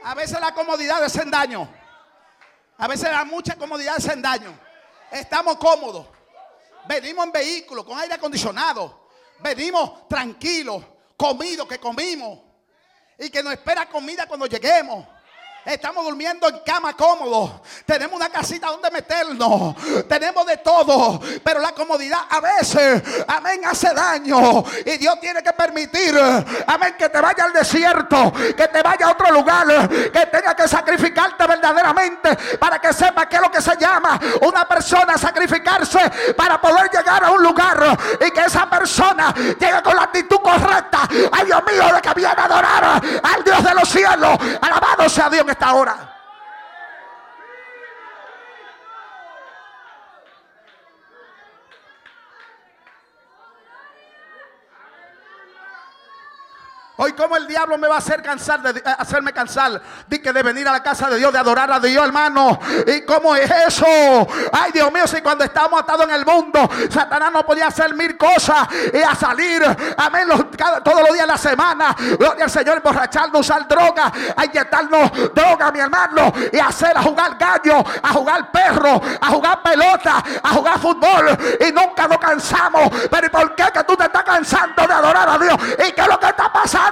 A 0.03 0.13
veces 0.15 0.39
la 0.39 0.53
comodidad 0.53 1.03
es 1.03 1.15
en 1.15 1.31
daño. 1.31 1.67
A 2.77 2.87
veces 2.87 3.09
la 3.09 3.25
mucha 3.25 3.55
comodidad 3.55 3.97
es 3.97 4.07
en 4.07 4.21
daño. 4.21 4.57
Estamos 5.11 5.57
cómodos. 5.57 6.05
Venimos 6.87 7.25
en 7.25 7.31
vehículo 7.31 7.85
con 7.85 7.97
aire 7.99 8.13
acondicionado. 8.13 9.09
Venimos 9.39 10.07
tranquilos, 10.07 10.83
comidos 11.15 11.67
que 11.67 11.79
comimos. 11.79 12.39
Y 13.19 13.29
que 13.29 13.41
nos 13.41 13.53
espera 13.53 13.89
comida 13.89 14.27
cuando 14.27 14.45
lleguemos. 14.45 15.05
Estamos 15.67 16.05
durmiendo 16.05 16.47
en 16.47 16.59
cama 16.59 16.95
cómodo. 16.95 17.59
Tenemos 17.85 18.15
una 18.15 18.29
casita 18.29 18.67
donde 18.67 18.89
meternos. 18.89 19.75
Tenemos 20.07 20.45
de 20.45 20.55
todo. 20.57 21.19
Pero 21.43 21.59
la 21.59 21.73
comodidad 21.73 22.21
a 22.29 22.39
veces, 22.39 23.03
amén, 23.27 23.59
hace 23.65 23.93
daño. 23.93 24.63
Y 24.85 24.97
Dios 24.97 25.19
tiene 25.19 25.43
que 25.43 25.51
permitir, 25.51 26.17
amén, 26.67 26.95
que 26.97 27.09
te 27.09 27.19
vaya 27.19 27.43
al 27.43 27.51
desierto. 27.51 28.31
Que 28.55 28.69
te 28.69 28.81
vaya 28.81 29.07
a 29.07 29.11
otro 29.11 29.29
lugar. 29.29 29.89
Que 29.89 30.25
tenga 30.27 30.55
que 30.55 30.69
sacrificarte 30.69 31.45
verdaderamente. 31.45 32.37
Para 32.57 32.79
que 32.79 32.93
sepa 32.93 33.27
qué 33.27 33.35
es 33.35 33.41
lo 33.41 33.51
que 33.51 33.61
se 33.61 33.75
llama 33.75 34.17
una 34.43 34.65
persona 34.65 35.17
sacrificarse. 35.17 35.99
Para 36.37 36.61
poder 36.61 36.89
llegar 36.91 37.25
a 37.25 37.31
un 37.31 37.43
lugar. 37.43 37.97
Y 38.25 38.31
que 38.31 38.45
esa 38.45 38.69
persona 38.69 39.33
llegue 39.35 39.83
con 39.83 39.97
la 39.97 40.03
actitud 40.03 40.39
correcta. 40.39 41.09
Ay 41.29 41.45
Dios 41.45 41.61
mío, 41.69 41.93
de 41.93 42.01
que 42.01 42.13
viene 42.13 42.33
a 42.37 42.45
adorar 42.45 43.01
al 43.21 43.43
Dios 43.43 43.61
de 43.61 43.73
los 43.73 43.89
cielos. 43.89 44.37
Alabado 44.61 45.09
sea 45.09 45.29
Dios 45.29 45.45
hasta 45.57 45.69
ahora. 45.69 46.16
Hoy 56.99 57.13
como 57.13 57.37
el 57.37 57.45
diablo 57.45 57.77
me 57.77 57.87
va 57.87 57.95
a 57.95 57.97
hacer 57.99 58.23
cansar 58.23 58.59
de 58.59 58.81
hacerme 58.97 59.31
cansar 59.31 59.79
de 60.07 60.19
que 60.19 60.33
de 60.33 60.41
venir 60.41 60.67
a 60.67 60.71
la 60.71 60.81
casa 60.81 61.07
de 61.07 61.17
Dios, 61.17 61.31
de 61.31 61.37
adorar 61.37 61.71
a 61.71 61.79
Dios, 61.79 62.03
hermano. 62.03 62.59
¿Y 62.87 63.05
cómo 63.05 63.35
es 63.35 63.51
eso? 63.51 63.85
Ay, 64.51 64.71
Dios 64.71 64.91
mío, 64.91 65.05
si 65.05 65.21
cuando 65.21 65.43
estamos 65.43 65.79
atados 65.79 66.05
en 66.05 66.15
el 66.15 66.25
mundo, 66.25 66.67
Satanás 66.89 67.31
no 67.31 67.45
podía 67.45 67.67
hacer 67.67 67.93
mil 67.93 68.17
cosas 68.17 68.67
y 68.91 68.97
a 68.97 69.13
salir, 69.13 69.63
amén, 69.95 70.27
todos 70.83 71.01
los 71.01 71.13
días 71.13 71.27
de 71.27 71.33
la 71.33 71.37
semana. 71.37 71.95
Gloria 72.17 72.45
al 72.45 72.49
Señor, 72.49 72.77
emborracharnos, 72.77 73.41
usar 73.41 73.67
droga, 73.67 74.11
a 74.35 74.45
inyectarnos 74.45 75.35
droga, 75.35 75.71
mi 75.71 75.79
hermano, 75.79 76.33
y 76.51 76.57
hacer 76.57 76.97
a 76.97 77.03
jugar 77.03 77.37
gallo, 77.37 77.85
a 78.01 78.09
jugar 78.09 78.51
perro, 78.51 78.99
a 79.21 79.27
jugar 79.27 79.61
pelota, 79.61 80.23
a 80.41 80.49
jugar 80.49 80.79
fútbol. 80.79 81.37
Y 81.59 81.71
nunca 81.71 82.07
nos 82.07 82.17
cansamos. 82.17 82.89
Pero 83.11 83.27
¿y 83.27 83.29
por 83.29 83.53
qué 83.53 83.65
que 83.71 83.83
tú 83.83 83.95
te 83.95 84.05
estás 84.05 84.23
cansando 84.23 84.87
de 84.87 84.93
adorar 84.93 85.29
a 85.29 85.37
Dios? 85.37 85.55
¿Y 85.87 85.91
qué 85.91 86.01
es 86.01 86.07
lo 86.07 86.19
que 86.19 86.25
está 86.25 86.51
pasando? 86.51 86.86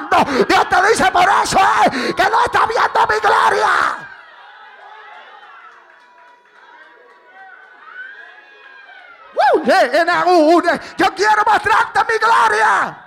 Dios 0.47 0.69
te 0.69 0.87
dice 0.87 1.11
por 1.11 1.27
eso 1.43 1.59
eh, 1.59 2.13
que 2.15 2.23
no 2.29 2.43
está 2.45 2.65
viendo 2.65 3.07
mi 3.07 3.19
gloria. 3.19 4.05
Yo 10.97 11.15
quiero 11.15 11.43
mostrarte 11.45 11.99
mi 12.11 12.17
gloria. 12.19 13.01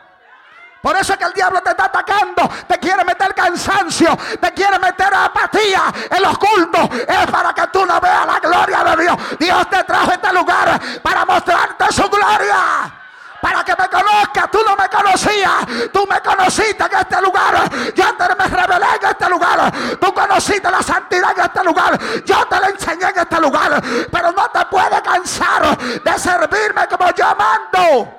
Por 0.80 0.96
eso 0.96 1.12
es 1.12 1.18
que 1.18 1.24
el 1.24 1.32
diablo 1.32 1.60
te 1.60 1.70
está 1.70 1.86
atacando, 1.86 2.48
te 2.68 2.78
quiere 2.78 3.04
meter 3.04 3.34
cansancio, 3.34 4.16
te 4.40 4.52
quiere 4.52 4.78
meter 4.78 5.12
apatía 5.12 5.92
en 6.10 6.22
los 6.22 6.38
cultos. 6.38 6.88
Es 7.06 7.26
para 7.30 7.52
que 7.52 7.66
tú 7.68 7.84
no 7.84 8.00
veas 8.00 8.26
la 8.26 8.38
gloria 8.38 8.84
de 8.84 9.02
Dios. 9.02 9.16
Dios 9.38 9.70
te 9.70 9.82
trajo 9.84 10.12
este 10.12 10.32
lugar 10.32 10.80
para 11.02 11.24
mostrarte 11.24 11.92
su 11.92 12.08
gloria 12.08 12.97
para 13.40 13.64
que 13.64 13.72
me 13.78 13.88
conozcas. 13.88 14.50
Tú 14.50 14.58
no 14.66 14.76
me 14.76 14.88
conocías, 14.88 15.90
tú 15.92 16.06
me 16.06 16.20
conociste 16.20 16.84
en 16.84 16.98
este 16.98 17.20
lugar. 17.20 17.70
Yo 17.94 18.14
te 18.14 18.34
me 18.34 18.48
revelé 18.48 18.86
en 19.00 19.08
este 19.08 19.28
lugar. 19.28 19.72
Tú 20.00 20.12
conociste 20.12 20.70
la 20.70 20.82
santidad 20.82 21.32
en 21.36 21.44
este 21.44 21.64
lugar. 21.64 21.98
Yo 22.24 22.46
te 22.46 22.60
la 22.60 22.68
enseñé 22.68 23.08
en 23.08 23.18
este 23.18 23.40
lugar. 23.40 23.82
Pero 24.10 24.32
no 24.32 24.48
te 24.50 24.64
puedes 24.66 25.00
cansar 25.02 25.78
de 25.78 26.18
servirme 26.18 26.86
como 26.88 27.10
yo 27.14 27.26
mando. 27.36 28.17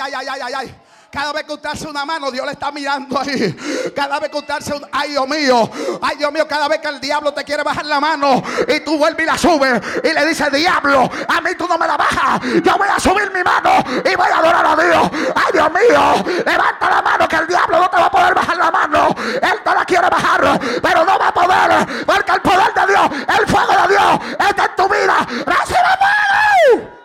Ay, 0.00 0.12
ay, 0.16 0.26
ay, 0.28 0.40
ay, 0.42 0.52
ay. 0.56 0.74
Cada 1.10 1.32
vez 1.32 1.42
que 1.42 1.52
usted 1.52 1.68
hace 1.68 1.88
una 1.88 2.04
mano, 2.04 2.30
Dios 2.30 2.46
le 2.46 2.52
está 2.52 2.70
mirando 2.70 3.18
ahí. 3.18 3.56
Cada 3.96 4.20
vez 4.20 4.30
que 4.30 4.38
usted 4.38 4.54
hace 4.54 4.72
un, 4.72 4.86
ay 4.92 5.10
Dios 5.10 5.28
mío, 5.28 5.68
ay 6.00 6.16
Dios 6.16 6.32
mío, 6.32 6.46
cada 6.46 6.68
vez 6.68 6.78
que 6.78 6.86
el 6.86 7.00
diablo 7.00 7.34
te 7.34 7.42
quiere 7.42 7.64
bajar 7.64 7.84
la 7.84 7.98
mano 7.98 8.40
y 8.68 8.80
tú 8.80 8.96
vuelves 8.96 9.24
y 9.24 9.26
la 9.26 9.36
subes 9.36 9.82
y 10.04 10.12
le 10.12 10.26
dices, 10.26 10.52
diablo, 10.52 11.10
a 11.28 11.40
mí 11.40 11.50
tú 11.58 11.66
no 11.66 11.76
me 11.76 11.88
la 11.88 11.96
bajas. 11.96 12.40
Yo 12.62 12.78
voy 12.78 12.88
a 12.88 13.00
subir 13.00 13.28
mi 13.32 13.42
mano 13.42 13.82
y 14.04 14.14
voy 14.14 14.28
a 14.30 14.38
adorar 14.38 14.66
a 14.66 14.76
Dios. 14.76 15.10
Ay 15.34 15.52
Dios 15.52 15.68
mío, 15.72 16.42
levanta 16.46 16.90
la 16.90 17.02
mano 17.02 17.28
que 17.28 17.36
el 17.36 17.46
diablo 17.48 17.80
no 17.80 17.90
te 17.90 17.96
va 17.96 18.06
a 18.06 18.10
poder 18.10 18.34
bajar 18.34 18.56
la 18.56 18.70
mano. 18.70 19.08
Él 19.18 19.60
te 19.64 19.74
la 19.74 19.84
quiere 19.84 20.08
bajar, 20.08 20.60
pero 20.80 21.04
no 21.04 21.18
va 21.18 21.28
a 21.28 21.34
poder, 21.34 22.04
porque 22.06 22.32
el 22.32 22.40
poder 22.40 22.72
de 22.72 22.86
Dios, 22.86 23.10
el 23.36 23.46
fuego 23.48 23.72
de 23.82 23.88
Dios 23.88 24.48
está 24.48 24.64
en 24.64 24.76
tu 24.76 24.88
vida. 24.88 25.26
Recibe 25.44 25.90
fuego. 25.98 26.99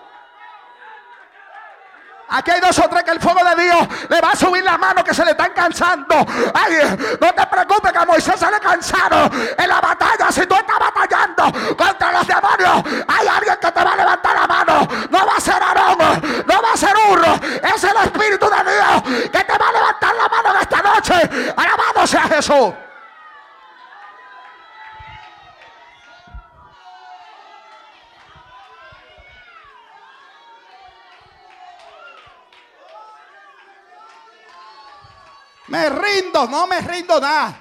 Aquí 2.35 2.51
hay 2.51 2.59
dos 2.59 2.77
o 2.79 2.89
tres 2.89 3.03
que 3.03 3.11
el 3.11 3.21
fuego 3.21 3.39
de 3.45 3.63
Dios 3.63 3.87
le 4.09 4.19
va 4.19 4.31
a 4.31 4.35
subir 4.35 4.61
la 4.61 4.77
mano 4.77 5.01
que 5.05 5.13
se 5.13 5.23
le 5.23 5.31
están 5.31 5.53
cansando. 5.53 6.15
Ay, 6.53 6.97
no 7.21 7.33
te 7.33 7.47
preocupes 7.47 7.93
que 7.93 7.97
a 7.97 8.05
Moisés 8.05 8.35
se 8.37 8.51
le 8.51 8.59
cansaron 8.59 9.31
en 9.57 9.69
la 9.69 9.79
batalla. 9.79 10.29
Si 10.33 10.45
tú 10.45 10.53
estás 10.53 10.77
batallando 10.77 11.75
contra 11.77 12.11
los 12.11 12.27
demonios, 12.27 13.05
hay 13.07 13.27
alguien 13.27 13.55
que 13.61 13.71
te 13.71 13.83
va 13.83 13.91
a 13.91 13.95
levantar 13.95 14.35
la 14.35 14.47
mano. 14.47 14.87
No 15.09 15.25
va 15.25 15.37
a 15.37 15.39
ser 15.39 15.63
Aarón, 15.63 15.97
no 16.45 16.61
va 16.61 16.73
a 16.73 16.77
ser 16.77 16.93
Urro. 17.09 17.39
Es 17.63 17.83
el 17.85 17.97
Espíritu 18.03 18.49
de 18.49 18.71
Dios 18.71 19.29
que 19.31 19.43
te 19.43 19.57
va 19.57 19.69
a 19.69 19.71
levantar 19.71 20.15
la 20.15 20.27
mano 20.27 20.55
en 20.55 20.61
esta 20.61 20.81
noche. 20.81 21.53
Me 35.75 35.89
rindo, 35.89 36.47
no 36.47 36.67
me 36.67 36.79
rindo 36.79 37.19
nada. 37.19 37.53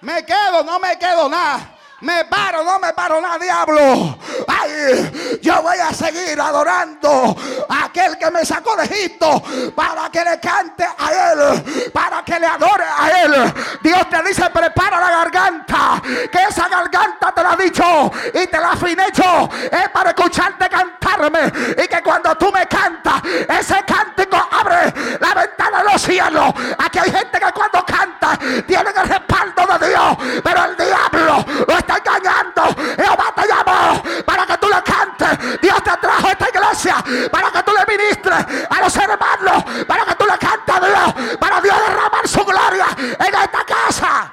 Me 0.00 0.24
quedo, 0.24 0.64
no 0.64 0.78
me 0.78 0.98
quedo 0.98 1.28
nada. 1.28 1.71
Me 2.02 2.24
paro, 2.24 2.64
no 2.64 2.80
me 2.80 2.92
paro 2.92 3.20
nada, 3.20 3.38
diablo. 3.38 4.18
Ay, 4.48 5.38
yo 5.40 5.62
voy 5.62 5.78
a 5.78 5.94
seguir 5.94 6.40
adorando 6.40 7.36
a 7.68 7.84
aquel 7.84 8.18
que 8.18 8.28
me 8.28 8.44
sacó 8.44 8.74
de 8.74 8.84
Egipto 8.84 9.40
para 9.72 10.10
que 10.10 10.24
le 10.24 10.40
cante 10.40 10.84
a 10.84 11.32
él, 11.32 11.90
para 11.92 12.24
que 12.24 12.40
le 12.40 12.46
adore 12.46 12.84
a 12.84 13.22
él. 13.22 13.54
Dios 13.82 14.08
te 14.10 14.20
dice, 14.24 14.50
prepara 14.50 15.00
la 15.00 15.10
garganta, 15.10 16.02
que 16.02 16.42
esa 16.42 16.68
garganta 16.68 17.32
te 17.32 17.40
la 17.40 17.52
ha 17.52 17.56
dicho 17.56 18.10
y 18.34 18.46
te 18.48 18.58
la 18.58 18.74
yo. 19.14 19.48
Es 19.70 19.88
para 19.90 20.10
escucharte 20.10 20.68
cantarme 20.68 21.52
y 21.82 21.86
que 21.86 22.02
cuando 22.02 22.34
tú 22.36 22.50
me 22.50 22.66
cantas, 22.66 23.22
ese 23.48 23.80
cántico 23.86 24.36
abre 24.50 24.92
la 25.20 25.34
ventana 25.34 25.84
de 25.84 25.92
los 25.92 26.02
cielos. 26.02 26.52
Aquí 26.78 26.98
hay 26.98 27.12
gente 27.12 27.38
que 27.38 27.52
cuando 27.52 27.84
canta 27.86 28.36
tienen 28.66 28.92
el 28.96 29.08
respaldo 29.08 29.78
de 29.78 29.88
Dios, 29.88 30.16
pero 30.42 30.64
el 30.64 30.76
diablo 30.76 31.44
lo 31.68 31.78
está 31.78 31.91
engañando. 31.96 32.62
Jehová 32.96 33.32
te 33.34 33.46
llamó 33.46 34.02
para 34.24 34.46
que 34.46 34.58
tú 34.58 34.68
le 34.68 34.82
cantes. 34.82 35.60
Dios 35.60 35.82
te 35.82 35.96
trajo 35.96 36.28
a 36.28 36.32
esta 36.32 36.48
iglesia 36.48 37.04
para 37.30 37.50
que 37.50 37.62
tú 37.62 37.72
le 37.72 37.96
ministres 37.96 38.66
a 38.70 38.80
los 38.80 38.96
hermanos, 38.96 39.64
para 39.86 40.04
que 40.04 40.14
tú 40.14 40.26
le 40.26 40.38
cantes 40.38 40.74
a 40.74 40.80
Dios, 40.80 41.38
para 41.38 41.60
Dios 41.60 41.76
derramar 41.86 42.28
su 42.28 42.44
gloria 42.44 42.86
en 42.98 43.34
esta 43.34 43.64
casa. 43.64 44.32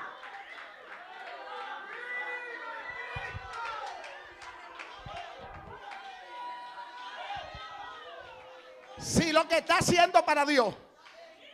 Si 8.99 9.32
lo 9.32 9.47
que 9.47 9.57
está 9.57 9.78
haciendo 9.78 10.24
para 10.24 10.45
Dios 10.45 10.76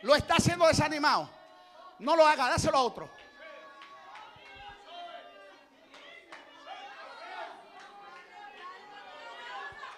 lo 0.02 0.14
está 0.14 0.34
haciendo 0.34 0.66
desanimado, 0.66 1.28
no 1.98 2.14
lo 2.16 2.26
haga, 2.26 2.50
dáselo 2.50 2.78
a 2.78 2.82
otro. 2.82 3.08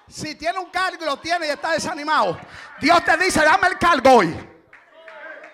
Si 0.08 0.34
tiene 0.34 0.58
un 0.58 0.70
cargo 0.70 1.02
y 1.02 1.06
lo 1.06 1.18
tiene 1.18 1.46
y 1.46 1.50
está 1.50 1.72
desanimado, 1.72 2.38
Dios 2.80 3.04
te 3.04 3.16
dice, 3.18 3.44
dame 3.44 3.68
el 3.68 3.78
cargo 3.78 4.10
hoy. 4.10 4.26
Un 4.26 4.36
ramacén 4.36 4.48
de 5.38 5.44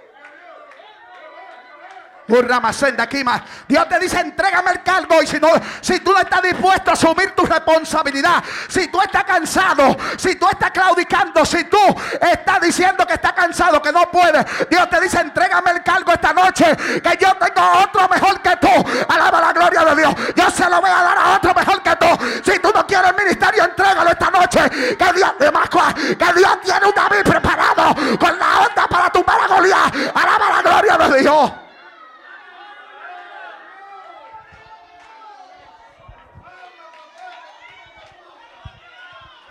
aquí 1.73 2.07
más. 2.07 2.14
Dios 2.27 3.89
te 3.89 3.99
dice, 3.99 4.21
entrégame 4.21 4.71
el 4.73 4.83
cargo. 4.83 5.23
Y 5.23 5.27
si 5.27 5.39
no, 5.39 5.49
si 5.81 6.01
tú 6.01 6.13
no 6.13 6.21
estás 6.21 6.43
dispuesto 6.43 6.91
a 6.91 6.93
asumir 6.95 7.33
tu 7.33 7.45
responsabilidad, 7.45 8.43
si 8.69 8.89
tú 8.89 9.01
estás 9.01 9.25
cansado, 9.25 9.97
si 10.17 10.37
tú 10.37 10.47
estás 10.49 10.71
claudicando, 10.71 11.45
si 11.45 11.65
tú 11.65 11.79
estás 12.21 12.61
diciendo 12.61 13.07
que 13.07 13.15
estás 13.15 13.33
cansado, 13.33 13.81
que 13.83 13.93
no 13.93 14.11
puedes, 14.11 14.45
Dios 14.71 14.89
te 14.89 15.01
dice, 15.01 15.21
entrégame 15.21 15.73
el 15.73 15.83
cargo 15.83 16.13
esta 16.13 16.33
noche, 16.33 16.65
que 16.77 17.19
yo 17.21 17.35
tengo 17.35 17.73
otro 17.83 18.09
mejor 18.09 18.41
que 18.41 18.57
tú. 18.57 18.69
Alaba 19.09 19.41
la 19.41 19.53
gloria 19.53 19.85
de 19.85 19.97
Dios. 19.97 20.15
Yo 20.35 20.51
se 20.51 20.69
lo 20.69 20.81
voy 20.81 20.91
a 20.91 21.03
dar 21.03 21.19
a 21.19 21.37
otro 21.37 21.55
mejor 21.55 21.83
que 21.83 21.97
tú. 21.97 22.07
Si 22.43 22.59
tú 22.59 22.71
no 22.75 22.87
quieres 22.87 23.11
el 23.11 23.17
ministerio, 23.17 23.65
entrégalo 23.65 24.11
esta 24.11 24.31
noche. 24.31 24.71
Que 24.71 25.13
Dios, 25.13 25.33
que 25.39 26.39
Dios 26.39 26.61
tiene 26.63 26.87
un 26.87 26.95
David 26.95 27.23
preparado 27.23 27.95
con 28.19 28.39
la 28.39 28.61
onda 28.61 28.89
para 28.89 29.11
tu 29.11 29.23
para 29.25 29.47
Goliat. 29.47 29.95
Alaba 30.15 30.51
la 30.51 30.63
gloria 30.63 30.97
de 30.97 31.21
Dios. 31.21 31.53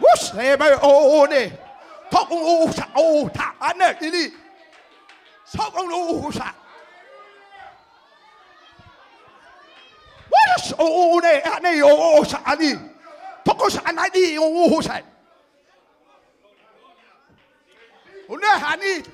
Whoosh. 0.03 0.33
Everybody, 0.33 0.75
oh, 0.81 1.21
oh, 1.21 1.25
ne. 1.25 1.51
Talk 2.11 2.31
on, 2.31 2.37
oh, 2.41 2.71
sha, 2.71 2.87
oh, 2.95 3.29
ta, 3.29 3.55
I 3.61 3.73
know, 3.73 3.93
ili. 4.01 4.31
Talk 5.55 5.73
on, 5.75 5.89
oh, 5.91 6.31
sha. 6.31 6.51
Whoosh, 10.29 10.73
oh, 10.79 11.15
oh, 11.15 11.19
ne, 11.19 11.41
I 11.45 11.59
ne, 11.59 11.81
oh, 11.83 12.17
oh, 12.19 12.23
sha, 12.23 12.41
ali. 12.45 12.73
Talk 13.45 13.61
on, 13.61 13.71
oh, 14.37 14.75
oh, 14.75 14.81
sha. 14.81 14.99
I 18.65 18.75
need. 18.75 19.07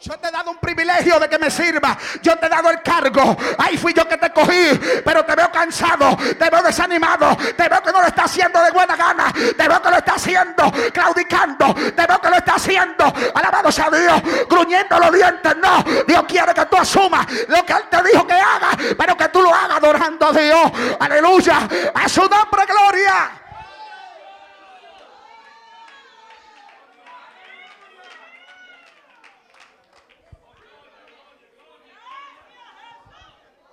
Yo 0.00 0.16
te 0.16 0.28
he 0.28 0.30
dado 0.30 0.52
un 0.52 0.58
privilegio 0.58 1.18
de 1.18 1.28
que 1.28 1.38
me 1.38 1.50
sirva. 1.50 1.98
Yo 2.22 2.36
te 2.36 2.46
he 2.46 2.48
dado 2.48 2.70
el 2.70 2.80
cargo. 2.82 3.36
Ahí 3.58 3.76
fui 3.76 3.92
yo 3.92 4.06
que 4.06 4.16
te 4.16 4.32
cogí. 4.32 5.02
Pero 5.04 5.24
te 5.24 5.34
veo 5.34 5.50
cansado. 5.50 6.16
Te 6.38 6.48
veo 6.48 6.62
desanimado. 6.62 7.36
Te 7.56 7.68
veo 7.68 7.82
que 7.82 7.90
no 7.90 8.00
lo 8.00 8.06
está 8.06 8.24
haciendo 8.24 8.62
de 8.62 8.70
buena 8.70 8.94
gana. 8.94 9.32
Te 9.32 9.68
veo 9.68 9.82
que 9.82 9.90
lo 9.90 9.96
está 9.96 10.14
haciendo 10.14 10.72
claudicando. 10.92 11.74
Te 11.74 12.06
veo 12.06 12.20
que 12.20 12.30
lo 12.30 12.36
está 12.36 12.54
haciendo. 12.54 13.12
Alabado 13.34 13.72
sea 13.72 13.90
Dios. 13.90 14.22
Gruñendo 14.48 15.00
los 15.00 15.12
dientes. 15.12 15.56
No. 15.56 15.82
Dios 16.06 16.24
quiere 16.28 16.54
que 16.54 16.66
tú 16.66 16.76
asumas 16.76 17.26
lo 17.48 17.66
que 17.66 17.72
Él 17.72 17.82
te 17.90 18.02
dijo 18.04 18.24
que 18.24 18.34
haga. 18.34 18.70
Pero 18.96 19.16
que 19.16 19.28
tú 19.30 19.42
lo 19.42 19.52
hagas 19.52 19.78
adorando 19.78 20.28
a 20.28 20.32
Dios. 20.32 20.72
Aleluya. 21.00 21.68
A 21.92 22.08
su 22.08 22.20
nombre, 22.20 22.64
gloria. 22.66 23.47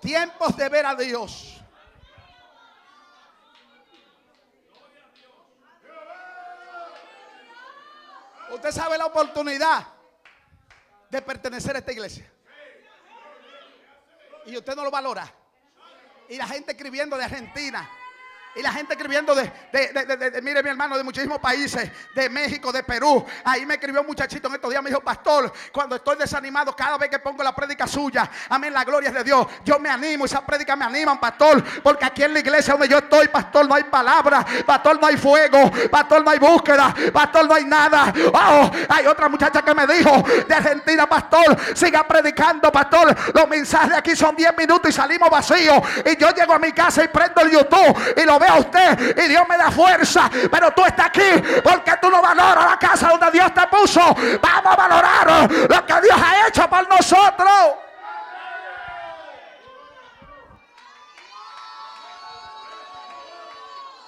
Tiempos 0.06 0.56
de 0.56 0.70
ver 0.70 0.86
a 0.86 0.94
Dios. 0.94 1.60
Usted 8.52 8.72
sabe 8.72 9.00
la 9.00 9.08
oportunidad 9.08 9.88
de 11.10 11.22
pertenecer 11.24 11.76
a 11.76 11.80
esta 11.80 11.92
iglesia. 11.92 12.32
Y 14.46 14.56
usted 14.56 14.76
no 14.76 14.84
lo 14.84 14.92
valora. 14.92 15.28
Y 16.30 16.38
la 16.38 16.48
gente 16.48 16.74
escribiendo 16.74 17.18
de 17.18 17.24
Argentina. 17.24 17.90
Y 18.56 18.62
la 18.62 18.72
gente 18.72 18.94
escribiendo 18.94 19.36
de, 19.36 19.52
de, 19.74 20.06
de, 20.06 20.32
de, 20.32 20.42
mire 20.42 20.64
mi 20.64 20.70
hermano, 20.70 20.96
de 20.96 21.04
muchísimos 21.04 21.40
países, 21.40 21.92
de 22.14 22.30
México, 22.30 22.72
de 22.72 22.84
Perú. 22.84 23.26
Ahí 23.44 23.66
me 23.66 23.74
escribió 23.74 24.00
un 24.00 24.08
muchachito 24.08 24.48
en 24.48 24.56
estos 24.56 24.70
días, 24.70 24.82
me 24.82 24.90
dijo, 24.90 25.02
pastor, 25.02 25.52
cuando 25.74 25.98
estoy 25.98 26.18
desanimado, 26.18 26.74
cada 26.74 26.98
vez 26.98 27.10
que 27.10 27.20
pongo 27.20 27.44
la 27.44 27.54
prédica 27.54 27.86
suya, 27.86 28.30
amén, 28.48 28.74
la 28.74 28.86
gloria 28.86 29.10
es 29.10 29.16
de 29.16 29.26
Dios. 29.26 29.46
Yo 29.66 29.78
me 29.78 29.90
animo, 29.90 30.24
esa 30.24 30.46
prédica 30.46 30.74
me 30.78 30.86
animan, 30.86 31.20
pastor, 31.20 31.62
porque 31.84 32.06
aquí 32.06 32.24
en 32.24 32.34
la 32.34 32.40
iglesia 32.40 32.76
donde 32.76 32.88
yo 32.88 33.00
estoy, 33.00 33.28
pastor, 33.28 33.68
no 33.68 33.76
hay 33.76 33.84
palabra, 33.84 34.46
pastor, 34.66 35.02
no 35.02 35.08
hay 35.08 35.18
fuego, 35.18 35.70
pastor, 35.92 36.24
no 36.24 36.32
hay 36.32 36.40
búsqueda, 36.40 36.96
pastor, 37.12 37.48
no 37.48 37.56
hay 37.56 37.66
nada. 37.66 38.14
Oh, 38.34 38.72
hay 38.88 39.06
otra 39.06 39.28
muchacha 39.28 39.62
que 39.62 39.74
me 39.74 39.86
dijo 39.86 40.24
de 40.48 40.56
Argentina, 40.56 41.10
pastor, 41.10 41.58
siga 41.76 42.08
predicando, 42.08 42.72
pastor. 42.72 43.14
Los 43.34 43.50
mensajes 43.50 43.98
aquí 43.98 44.16
son 44.16 44.34
10 44.34 44.56
minutos 44.58 44.90
y 44.90 44.94
salimos 44.94 45.30
vacíos. 45.30 45.78
Y 46.06 46.16
yo 46.16 46.30
llego 46.32 46.54
a 46.54 46.60
mi 46.60 46.72
casa 46.72 47.04
y 47.04 47.10
prendo 47.10 47.42
el 47.42 47.52
YouTube 47.52 48.14
y 48.16 48.24
lo 48.24 48.40
veo 48.40 48.45
a 48.48 48.60
usted 48.60 49.18
y 49.18 49.28
Dios 49.28 49.48
me 49.48 49.58
da 49.58 49.72
fuerza. 49.72 50.30
Pero 50.52 50.72
tú 50.72 50.86
estás 50.86 51.08
aquí 51.08 51.62
porque 51.64 51.94
tú 52.02 52.10
no 52.10 52.22
valoras 52.22 52.66
la 52.66 52.78
casa 52.78 53.10
donde 53.10 53.32
Dios 53.32 53.54
te 53.54 53.68
puso. 53.68 54.02
Vamos 54.42 54.74
a 54.74 54.76
valorar 54.76 55.52
lo 55.52 55.86
que 55.86 56.02
Dios 56.02 56.22
ha 56.22 56.48
hecho 56.48 56.70
por 56.70 56.88
nosotros. 56.90 57.76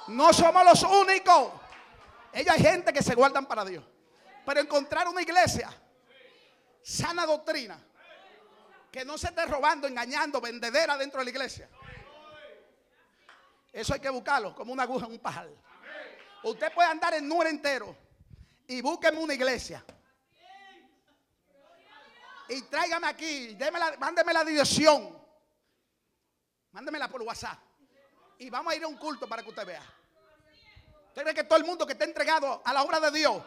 No 0.08 0.34
somos 0.34 0.64
los 0.64 0.84
únicos. 0.84 1.52
Ella 2.32 2.54
hay 2.54 2.62
gente 2.62 2.94
que 2.94 3.04
se 3.04 3.14
guardan 3.16 3.46
para 3.46 3.66
Dios. 3.66 3.84
Pero 4.46 4.62
encontrar 4.62 5.08
una 5.08 5.22
iglesia 5.22 5.70
sana 6.82 7.26
doctrina 7.26 7.78
que 8.90 9.04
no 9.04 9.18
se 9.18 9.28
esté 9.28 9.46
robando, 9.46 9.88
engañando, 9.88 10.40
vendedera 10.40 10.98
dentro 10.98 11.20
de 11.20 11.26
la 11.26 11.32
iglesia. 11.32 11.70
Eso 13.78 13.94
hay 13.94 14.00
que 14.00 14.10
buscarlo 14.10 14.56
como 14.56 14.74
una 14.74 14.82
aguja 14.82 15.06
en 15.06 15.12
un 15.12 15.20
pajal. 15.20 15.56
Usted 16.42 16.74
puede 16.74 16.90
andar 16.90 17.14
en 17.14 17.28
número 17.28 17.48
entero 17.48 17.96
y 18.66 18.82
búsqueme 18.82 19.20
una 19.20 19.36
iglesia. 19.36 19.86
Y 22.50 22.64
tráigame 22.64 23.06
aquí, 23.06 23.56
la, 23.56 23.96
mándeme 24.00 24.34
la 24.34 24.44
dirección. 24.44 25.16
Mándemela 26.72 27.08
por 27.08 27.22
WhatsApp. 27.22 27.60
Y 28.40 28.50
vamos 28.50 28.74
a 28.74 28.76
ir 28.76 28.84
a 28.84 28.88
un 28.88 28.98
culto 28.98 29.30
para 29.30 29.44
que 29.44 29.50
usted 29.50 29.68
vea. 29.68 29.84
¿Usted 31.10 31.22
cree 31.22 31.36
que 31.36 31.44
todo 31.44 31.60
el 31.60 31.66
mundo 31.66 31.86
que 31.86 31.94
está 31.94 32.06
entregado 32.06 32.64
a 32.66 32.74
la 32.74 32.82
obra 32.82 33.00
de 33.00 33.12
Dios? 33.12 33.44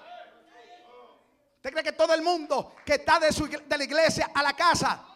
¿Usted 1.57 1.73
cree 1.73 1.83
que 1.83 1.93
todo 1.93 2.15
el 2.15 2.23
mundo 2.23 2.77
que 2.87 2.95
está 2.95 3.19
de, 3.19 3.33
su, 3.33 3.49
de 3.49 3.79
la 3.79 3.83
iglesia 3.83 4.31
a 4.33 4.45
la 4.45 4.53
casa 4.53 5.10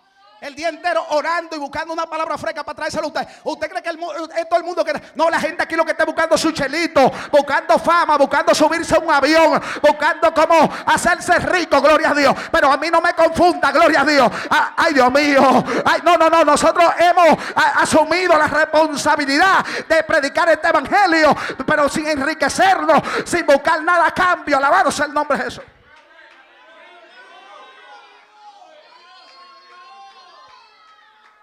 el 0.45 0.55
día 0.55 0.69
entero 0.69 1.03
orando 1.09 1.57
y 1.57 1.59
buscando 1.59 1.95
una 1.95 2.05
palabra 2.05 2.37
fresca 2.37 2.63
para 2.63 2.77
traérselo 2.77 3.05
a 3.05 3.07
usted. 3.07 3.27
¿Usted 3.45 3.71
cree 3.71 3.83
que 3.83 3.89
el, 3.89 3.99
es 4.37 4.47
todo 4.47 4.59
el 4.59 4.65
mundo 4.65 4.85
que... 4.85 4.93
No, 5.15 5.31
la 5.31 5.41
gente 5.41 5.63
aquí 5.63 5.75
lo 5.75 5.87
que 5.87 5.93
está 5.93 6.05
buscando 6.05 6.35
es 6.35 6.41
su 6.43 6.53
chelito, 6.53 7.11
buscando 7.33 7.79
fama, 7.79 8.19
buscando 8.19 8.55
subirse 8.55 8.95
a 8.95 8.99
un 8.99 9.11
avión, 9.11 9.61
buscando 9.81 10.35
cómo 10.35 10.71
hacerse 10.85 11.39
rico, 11.39 11.81
gloria 11.81 12.11
a 12.11 12.15
Dios. 12.15 12.35
Pero 12.53 12.71
a 12.71 12.77
mí 12.77 12.91
no 12.91 13.01
me 13.01 13.15
confunda, 13.15 13.73
gloria 13.73 14.03
a 14.03 14.05
Dios. 14.05 14.31
Ah, 14.51 14.75
ay, 14.77 14.93
Dios 14.93 15.11
mío. 15.11 15.65
Ay, 15.83 16.01
no, 16.05 16.19
no, 16.19 16.29
no. 16.29 16.45
Nosotros 16.45 16.93
hemos 16.99 17.39
asumido 17.55 18.37
la 18.37 18.47
responsabilidad 18.47 19.65
de 19.89 20.03
predicar 20.03 20.51
este 20.51 20.69
evangelio, 20.69 21.35
pero 21.67 21.89
sin 21.89 22.07
enriquecernos, 22.07 23.01
sin 23.25 23.47
buscar 23.47 23.83
nada 23.83 24.09
a 24.09 24.13
cambio. 24.13 24.59
Alabado 24.59 24.93
sea 24.93 25.07
el 25.07 25.15
nombre 25.15 25.39
de 25.39 25.45
Jesús. 25.45 25.65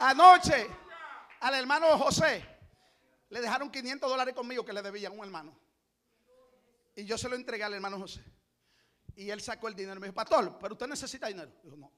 Anoche 0.01 0.67
al 1.41 1.53
hermano 1.53 1.95
José 1.97 2.43
le 3.29 3.39
dejaron 3.39 3.69
500 3.69 4.09
dólares 4.09 4.33
conmigo 4.33 4.65
que 4.65 4.73
le 4.73 4.81
debían 4.81 5.17
un 5.17 5.23
hermano. 5.23 5.55
Y 6.95 7.05
yo 7.05 7.19
se 7.19 7.29
lo 7.29 7.35
entregué 7.35 7.63
al 7.63 7.75
hermano 7.75 7.99
José. 7.99 8.23
Y 9.15 9.29
él 9.29 9.41
sacó 9.41 9.67
el 9.67 9.75
dinero 9.75 9.97
y 9.97 10.01
me 10.01 10.07
dijo, 10.07 10.15
pastor, 10.15 10.57
pero 10.59 10.73
usted 10.73 10.87
necesita 10.87 11.27
dinero. 11.27 11.51
Dijo, 11.63 11.77
no, 11.77 11.91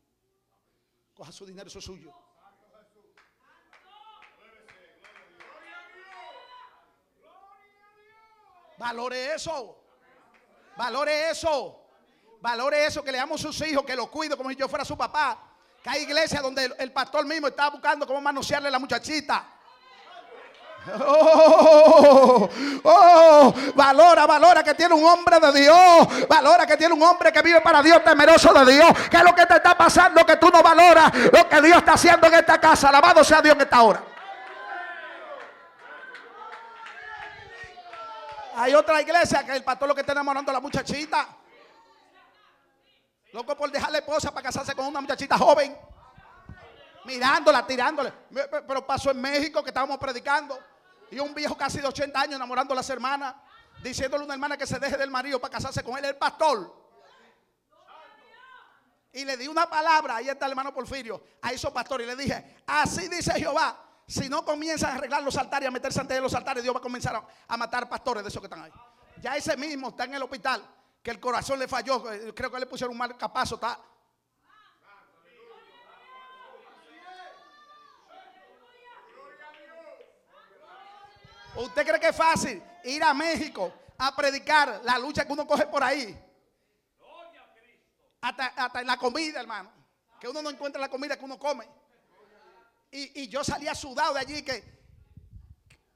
coja 1.13 1.31
su 1.31 1.45
dinero, 1.45 1.67
eso 1.67 1.79
es 1.79 1.85
suyo. 1.85 2.13
Valore 8.77 9.33
eso. 9.33 9.81
Valore 10.75 11.29
eso. 11.29 11.79
Valore 12.41 12.85
eso, 12.85 13.01
que 13.01 13.13
le 13.13 13.19
amo 13.19 13.35
a 13.35 13.37
sus 13.37 13.61
hijos, 13.61 13.85
que 13.85 13.95
lo 13.95 14.11
cuido 14.11 14.35
como 14.35 14.49
si 14.49 14.57
yo 14.57 14.67
fuera 14.67 14.83
su 14.83 14.97
papá. 14.97 15.52
Que 15.83 15.89
hay 15.89 16.03
iglesias 16.03 16.41
donde 16.41 16.73
el, 16.79 16.91
pastor 16.93 17.25
mismo 17.25 17.47
está 17.47 17.69
buscando 17.69 18.07
cómo 18.07 18.21
manosearle 18.21 18.69
a 18.69 18.71
la 18.71 18.79
muchachita. 18.79 19.43
Oh, 20.99 22.49
oh, 22.83 23.53
valora, 23.73 24.25
valora 24.25 24.63
que 24.63 24.73
tiene 24.73 24.93
un 24.93 25.05
hombre 25.05 25.39
de 25.41 25.59
Dios. 25.59 26.27
Valora 26.27 26.65
que 26.65 26.77
tiene 26.77 26.93
un 26.93 27.03
hombre 27.03 27.33
que 27.33 27.41
vive 27.41 27.59
para 27.59 27.81
Dios, 27.81 28.01
temeroso 28.01 28.53
de 28.53 28.73
Dios. 28.73 28.87
¿Qué 29.09 29.17
es 29.17 29.23
lo 29.23 29.35
que 29.35 29.45
te 29.45 29.55
está 29.55 29.77
pasando? 29.77 30.25
Que 30.25 30.37
tú 30.37 30.49
no 30.49 30.63
valoras 30.63 31.11
lo 31.31 31.49
que 31.49 31.61
Dios 31.61 31.77
está 31.77 31.93
haciendo 31.93 32.27
en 32.27 32.33
esta 32.35 32.59
casa. 32.59 32.87
Alabado 32.87 33.21
sea 33.23 33.41
Dios 33.41 33.55
en 33.55 33.61
esta 33.61 33.81
hora. 33.81 34.03
Hay 38.55 38.73
otra 38.73 39.01
iglesia 39.01 39.43
que 39.45 39.53
el 39.53 39.63
pastor 39.63 39.89
lo 39.89 39.95
que 39.95 40.01
está 40.01 40.13
enamorando 40.13 40.49
a 40.49 40.53
la 40.53 40.59
muchachita. 40.61 41.27
Loco 43.33 43.57
por 43.57 43.71
dejarle 43.71 43.97
esposa 43.97 44.31
para 44.31 44.43
casarse 44.43 44.75
con 44.75 44.85
una 44.85 45.01
muchachita 45.01 45.37
joven. 45.39 45.75
Mirándola, 47.05 47.65
tirándole. 47.65 48.13
Pero 48.31 48.85
pasó 48.85 49.09
en 49.09 49.19
México 49.19 49.63
que 49.63 49.71
estábamos 49.71 49.97
predicando. 49.97 50.57
Y 51.09 51.19
un 51.19 51.33
viejo 51.33 51.57
casi 51.57 51.79
de 51.79 51.87
80 51.87 52.21
años 52.21 52.35
enamorando 52.35 52.73
a 52.73 52.75
las 52.75 52.89
hermanas. 52.91 53.33
Diciéndole 53.81 54.21
a 54.21 54.25
una 54.25 54.35
hermana 54.35 54.55
que 54.55 54.67
se 54.67 54.77
deje 54.77 54.97
del 54.97 55.09
marido 55.09 55.41
para 55.41 55.51
casarse 55.51 55.83
con 55.83 55.97
él, 55.97 56.05
el 56.05 56.15
pastor. 56.15 56.83
Y 59.11 59.25
le 59.25 59.35
di 59.35 59.47
una 59.47 59.67
palabra, 59.67 60.17
ahí 60.17 60.29
está 60.29 60.45
el 60.45 60.51
hermano 60.51 60.73
Porfirio, 60.73 61.23
a 61.41 61.51
esos 61.51 61.71
pastores. 61.71 62.05
Y 62.05 62.09
le 62.11 62.15
dije, 62.15 62.57
así 62.67 63.07
dice 63.07 63.33
Jehová, 63.33 63.79
si 64.07 64.29
no 64.29 64.45
comienzan 64.45 64.91
a 64.91 64.95
arreglar 64.95 65.23
los 65.23 65.37
altares, 65.37 65.67
a 65.67 65.71
meterse 65.71 65.99
ante 65.99 66.21
los 66.21 66.33
altares, 66.35 66.61
Dios 66.61 66.73
va 66.73 66.79
a 66.79 66.83
comenzar 66.83 67.23
a 67.47 67.57
matar 67.57 67.89
pastores 67.89 68.23
de 68.23 68.29
esos 68.29 68.39
que 68.39 68.45
están 68.45 68.61
ahí. 68.61 68.71
Ya 69.21 69.35
ese 69.35 69.57
mismo 69.57 69.89
está 69.89 70.03
en 70.03 70.13
el 70.13 70.23
hospital 70.23 70.63
que 71.03 71.11
el 71.11 71.19
corazón 71.19 71.59
le 71.59 71.67
falló. 71.67 72.11
Eh, 72.11 72.33
creo 72.33 72.49
que 72.49 72.59
le 72.59 72.65
pusieron 72.65 72.93
un 72.93 72.97
mal 72.97 73.17
capazo. 73.17 73.55
Está. 73.55 73.79
¿Usted 81.55 81.85
cree 81.85 81.99
que 81.99 82.07
es 82.07 82.15
fácil 82.15 82.63
ir 82.85 83.03
a 83.03 83.13
México 83.13 83.71
a 83.97 84.15
predicar 84.15 84.81
la 84.83 84.97
lucha 84.97 85.25
que 85.25 85.33
uno 85.33 85.45
coge 85.45 85.67
por 85.67 85.83
ahí? 85.83 86.17
Hasta, 88.21 88.81
en 88.81 88.87
la 88.87 88.97
comida, 88.97 89.41
hermano. 89.41 89.71
Que 90.19 90.29
uno 90.29 90.41
no 90.41 90.49
encuentra 90.49 90.79
la 90.79 90.89
comida 90.89 91.17
que 91.17 91.25
uno 91.25 91.37
come. 91.37 91.67
Y, 92.89 93.27
yo 93.27 93.43
salía 93.43 93.75
sudado 93.75 94.13
de 94.13 94.19
allí 94.19 94.43
que 94.43 94.63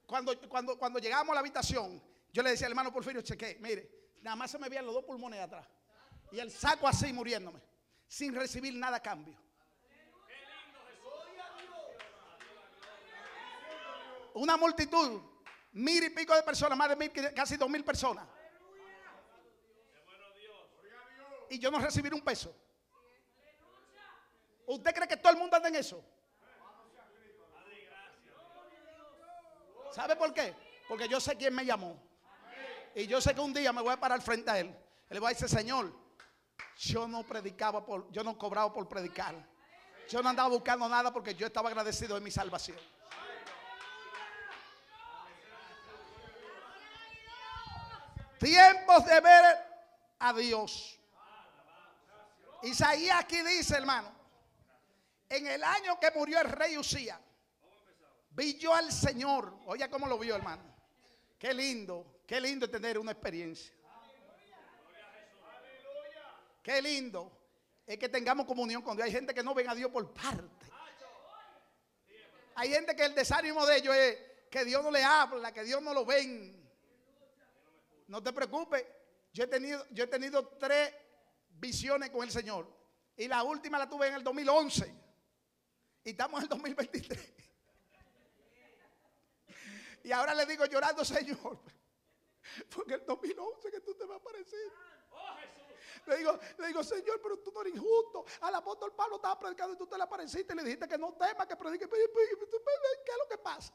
cuando, 0.05 0.37
cuando, 0.49 0.77
cuando 0.77 0.99
llegamos 0.99 1.29
a 1.31 1.35
la 1.35 1.39
habitación, 1.39 2.03
yo 2.33 2.43
le 2.43 2.51
decía 2.51 2.67
al 2.67 2.71
hermano 2.71 2.91
Porfirio, 2.91 3.21
cheque, 3.21 3.57
mire, 3.61 3.97
Nada 4.21 4.35
más 4.35 4.51
se 4.51 4.57
me 4.57 4.69
veían 4.69 4.85
los 4.85 4.95
dos 4.95 5.03
pulmones 5.03 5.39
de 5.39 5.43
atrás. 5.43 5.65
Y 6.31 6.39
el 6.39 6.51
saco 6.51 6.87
así 6.87 7.13
muriéndome. 7.13 7.61
Sin 8.07 8.33
recibir 8.33 8.73
nada 8.75 8.97
a 8.97 9.01
cambio. 9.01 9.35
Una 14.33 14.57
multitud. 14.57 15.21
Mil 15.73 16.03
y 16.03 16.09
pico 16.09 16.35
de 16.35 16.43
personas. 16.43 16.77
Más 16.77 16.89
de 16.89 16.95
mil, 16.95 17.11
casi 17.33 17.57
dos 17.57 17.69
mil 17.69 17.83
personas. 17.83 18.27
Y 21.49 21.59
yo 21.59 21.71
no 21.71 21.79
recibir 21.79 22.13
un 22.13 22.21
peso. 22.21 22.53
¿Usted 24.65 24.93
cree 24.93 25.07
que 25.07 25.17
todo 25.17 25.31
el 25.31 25.39
mundo 25.39 25.55
anda 25.55 25.69
en 25.69 25.75
eso? 25.75 26.03
¿Sabe 29.93 30.15
por 30.15 30.33
qué? 30.33 30.53
Porque 30.87 31.07
yo 31.07 31.19
sé 31.19 31.35
quién 31.35 31.55
me 31.55 31.65
llamó. 31.65 32.06
Y 32.97 33.05
yo 33.05 33.21
sé 33.21 33.35
que 33.35 33.41
un 33.41 33.53
día 33.53 33.71
me 33.71 33.83
voy 33.83 33.93
a 33.93 33.99
parar 33.99 34.19
frente 34.23 34.49
a 34.49 34.57
él. 34.57 34.75
Le 35.09 35.19
voy 35.19 35.27
a 35.27 35.29
decir, 35.29 35.47
Señor, 35.47 35.93
yo 36.79 37.07
no 37.07 37.21
predicaba 37.21 37.85
por, 37.85 38.11
yo 38.11 38.23
no 38.23 38.35
cobraba 38.35 38.73
por 38.73 38.89
predicar. 38.89 39.35
Yo 40.09 40.23
no 40.23 40.29
andaba 40.29 40.49
buscando 40.49 40.89
nada 40.89 41.13
porque 41.13 41.35
yo 41.35 41.45
estaba 41.45 41.69
agradecido 41.69 42.15
de 42.15 42.21
mi 42.21 42.31
salvación. 42.31 42.75
Tiempos 48.39 49.05
de 49.05 49.21
ver 49.21 49.57
a 50.17 50.33
Dios. 50.33 50.99
Isaías 52.63 53.19
aquí 53.19 53.43
dice, 53.43 53.77
hermano, 53.77 54.11
en 55.29 55.45
el 55.45 55.63
año 55.63 55.99
que 55.99 56.09
murió 56.15 56.41
el 56.41 56.49
rey 56.49 56.79
Usía, 56.79 57.21
vi 58.31 58.57
yo 58.57 58.73
al 58.73 58.91
Señor. 58.91 59.55
Oye, 59.67 59.87
cómo 59.87 60.07
lo 60.07 60.17
vio, 60.17 60.35
hermano. 60.35 60.63
Qué 61.37 61.53
lindo. 61.53 62.16
Qué 62.27 62.41
lindo 62.41 62.69
tener 62.69 62.99
una 62.99 63.13
experiencia. 63.13 63.73
Qué 66.61 66.81
lindo 66.81 67.31
es 67.85 67.97
que 67.97 68.09
tengamos 68.09 68.45
comunión 68.45 68.81
con 68.81 68.97
Dios. 68.97 69.05
Hay 69.05 69.13
gente 69.13 69.33
que 69.33 69.41
no 69.41 69.53
ven 69.53 69.69
a 69.69 69.73
Dios 69.73 69.89
por 69.89 70.13
parte. 70.13 70.67
Hay 72.55 72.69
gente 72.69 72.93
que 72.97 73.05
el 73.05 73.15
desánimo 73.15 73.65
de 73.65 73.77
ellos 73.77 73.95
es 73.95 74.17
que 74.51 74.65
Dios 74.65 74.83
no 74.83 74.91
le 74.91 75.01
habla, 75.01 75.53
que 75.53 75.63
Dios 75.63 75.81
no 75.81 75.93
lo 75.93 76.05
ven. 76.05 76.69
No 78.07 78.21
te 78.21 78.33
preocupes. 78.33 78.85
Yo 79.31 79.45
he 79.45 79.47
tenido, 79.47 79.85
yo 79.91 80.03
he 80.03 80.07
tenido 80.07 80.45
tres 80.59 80.93
visiones 81.47 82.09
con 82.09 82.23
el 82.23 82.31
Señor. 82.31 82.67
Y 83.15 83.29
la 83.29 83.43
última 83.43 83.77
la 83.77 83.87
tuve 83.87 84.09
en 84.09 84.15
el 84.15 84.23
2011. 84.25 84.93
Y 86.03 86.09
estamos 86.09 86.39
en 86.39 86.43
el 86.43 86.49
2023. 86.49 87.33
Y 90.03 90.11
ahora 90.11 90.33
le 90.33 90.45
digo 90.45 90.65
llorando, 90.65 91.05
Señor. 91.05 91.76
Porque 92.75 92.95
el 92.95 93.05
2011 93.05 93.71
que 93.71 93.79
tú 93.81 93.93
te 93.95 94.05
vas 94.05 94.17
a 94.17 94.19
aparecer. 94.19 94.71
Le 96.05 96.17
digo, 96.17 96.39
le 96.57 96.67
digo, 96.67 96.83
Señor, 96.83 97.19
pero 97.21 97.39
tú 97.39 97.51
no 97.51 97.61
eres 97.61 97.75
injusto. 97.75 98.25
Al 98.41 98.55
apóstol 98.55 98.93
Pablo 98.93 99.17
estaba 99.17 99.39
predicando 99.39 99.73
y 99.73 99.77
tú 99.77 99.87
te 99.87 99.97
le 99.97 100.03
apareciste 100.03 100.53
y 100.53 100.55
le 100.55 100.63
dijiste 100.63 100.87
que 100.87 100.97
no 100.97 101.13
tema, 101.13 101.47
que 101.47 101.55
predique. 101.55 101.87
¿Qué 101.89 101.95
es 101.95 103.17
lo 103.17 103.27
que 103.29 103.37
pasa? 103.37 103.73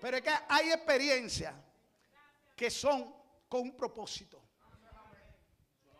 Pero 0.00 0.16
es 0.16 0.22
que 0.22 0.32
hay 0.48 0.72
experiencias 0.72 1.54
que 2.56 2.70
son 2.70 3.14
con 3.48 3.60
un 3.60 3.76
propósito. 3.76 4.42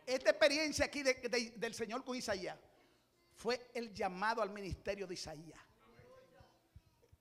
Esta 0.05 0.31
experiencia 0.31 0.87
aquí 0.87 1.03
del 1.03 1.75
Señor 1.75 2.05
con 2.05 2.17
Isaías 2.17 2.59
fue 3.35 3.71
el 3.75 3.95
llamado 3.95 4.43
al 4.43 4.51
ministerio 4.51 5.07
de 5.07 5.15
Isaías. 5.15 5.61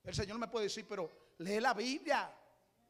El 0.04 0.14
Señor 0.14 0.38
me 0.38 0.48
puede 0.48 0.64
decir, 0.64 0.86
pero 0.88 1.10
lee 1.38 1.60
la 1.60 1.74
Biblia. 1.74 2.30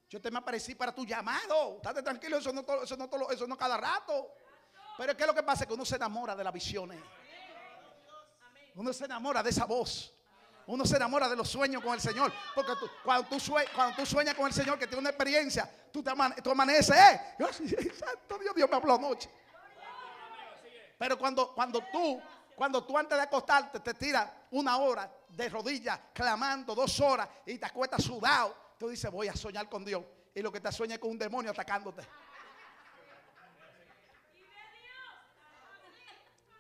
Yo 0.08 0.20
te 0.20 0.30
me 0.30 0.38
aparecí 0.38 0.74
para 0.74 0.94
tu 0.94 1.04
llamado. 1.04 1.76
Estate 1.76 2.02
tranquilo, 2.02 2.38
eso 2.38 2.52
no, 2.52 2.64
eso 2.82 2.96
no, 2.96 3.30
eso 3.30 3.46
no 3.46 3.56
cada 3.56 3.76
rato. 3.76 4.34
Pero 4.98 5.16
¿qué 5.16 5.22
es 5.22 5.26
lo 5.26 5.34
que 5.34 5.42
pasa? 5.42 5.66
Que 5.66 5.72
uno 5.72 5.84
se 5.84 5.96
enamora 5.96 6.36
de 6.36 6.44
las 6.44 6.52
visiones. 6.52 7.00
Uno 8.74 8.92
se 8.92 9.04
enamora 9.04 9.42
de 9.42 9.50
esa 9.50 9.64
voz. 9.64 10.12
Uno 10.66 10.86
se 10.86 10.96
enamora 10.96 11.28
de 11.28 11.36
los 11.36 11.48
sueños 11.48 11.82
con 11.82 11.94
el 11.94 12.00
Señor. 12.00 12.32
Porque 12.54 12.72
cuando, 13.04 13.28
tú 13.28 13.38
cuando 13.74 13.96
tú 13.96 14.06
sueñas 14.06 14.34
con 14.34 14.46
el 14.46 14.52
Señor, 14.52 14.78
que 14.78 14.86
tiene 14.86 15.00
una 15.00 15.10
experiencia, 15.10 15.68
tú, 15.92 16.02
te 16.02 16.10
amaneces. 16.10 16.96
¿eh? 16.96 17.34
Santo 17.98 18.38
Dios, 18.38 18.54
Dios 18.54 18.70
me 18.70 18.76
habló 18.76 18.94
anoche. 18.94 19.28
Pero 20.98 21.18
cuando, 21.18 21.52
cuando 21.52 21.80
tú 21.90 22.22
cuando 22.62 22.84
tú 22.84 22.96
antes 22.96 23.18
de 23.18 23.24
acostarte 23.24 23.80
te 23.80 23.92
tiras 23.92 24.30
una 24.52 24.76
hora 24.76 25.12
de 25.30 25.48
rodillas 25.48 25.98
clamando, 26.14 26.76
dos 26.76 27.00
horas 27.00 27.28
y 27.44 27.58
te 27.58 27.66
acuestas 27.66 28.04
sudado, 28.04 28.56
tú 28.78 28.88
dices, 28.88 29.10
voy 29.10 29.26
a 29.26 29.34
soñar 29.34 29.68
con 29.68 29.84
Dios. 29.84 30.04
Y 30.32 30.42
lo 30.42 30.52
que 30.52 30.60
te 30.60 30.70
sueña 30.70 30.94
es 30.94 31.00
con 31.00 31.10
un 31.10 31.18
demonio 31.18 31.50
atacándote. 31.50 32.06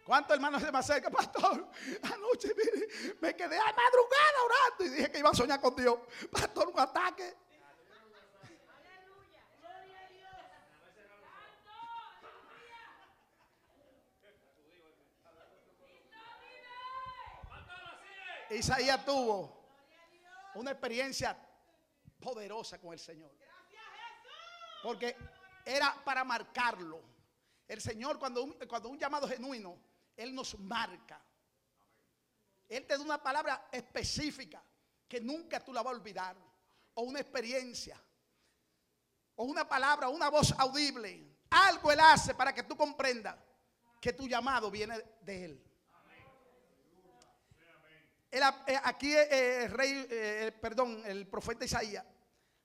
¿Cuántos 0.04 0.34
hermanos 0.34 0.60
se 0.60 0.72
me 0.72 0.78
acercan, 0.78 1.12
pastor? 1.12 1.68
Anoche 2.02 2.48
mire, 2.48 2.88
me 3.20 3.36
quedé 3.36 3.56
a 3.56 3.66
madrugada 3.66 4.44
orando 4.44 4.84
y 4.84 4.88
dije 4.96 5.12
que 5.12 5.20
iba 5.20 5.30
a 5.30 5.34
soñar 5.34 5.60
con 5.60 5.76
Dios. 5.76 6.00
Pastor, 6.32 6.66
un 6.66 6.80
ataque. 6.80 7.32
Isaías 18.56 19.04
tuvo 19.04 19.62
una 20.54 20.72
experiencia 20.72 21.36
poderosa 22.20 22.78
con 22.80 22.92
el 22.92 22.98
Señor. 22.98 23.30
Porque 24.82 25.16
era 25.64 25.94
para 26.04 26.24
marcarlo. 26.24 27.02
El 27.66 27.80
Señor 27.80 28.18
cuando 28.18 28.42
un, 28.42 28.52
cuando 28.68 28.88
un 28.88 28.98
llamado 28.98 29.28
genuino, 29.28 29.78
Él 30.16 30.34
nos 30.34 30.58
marca. 30.58 31.22
Él 32.68 32.86
te 32.86 32.96
da 32.96 33.02
una 33.02 33.22
palabra 33.22 33.68
específica 33.70 34.62
que 35.08 35.20
nunca 35.20 35.60
tú 35.60 35.72
la 35.72 35.82
vas 35.82 35.92
a 35.92 35.96
olvidar. 35.96 36.36
O 36.94 37.02
una 37.02 37.20
experiencia. 37.20 38.00
O 39.36 39.44
una 39.44 39.68
palabra, 39.68 40.08
una 40.08 40.28
voz 40.28 40.52
audible. 40.58 41.38
Algo 41.50 41.92
Él 41.92 42.00
hace 42.00 42.34
para 42.34 42.52
que 42.52 42.62
tú 42.62 42.76
comprendas 42.76 43.36
que 44.00 44.12
tu 44.12 44.26
llamado 44.26 44.70
viene 44.70 44.98
de 45.20 45.44
Él. 45.44 45.71
Eh, 48.34 48.40
aquí 48.84 49.14
eh, 49.14 49.64
el 49.64 49.70
rey, 49.70 50.06
eh, 50.08 50.52
perdón, 50.58 51.02
el 51.04 51.26
profeta 51.26 51.66
Isaías 51.66 52.02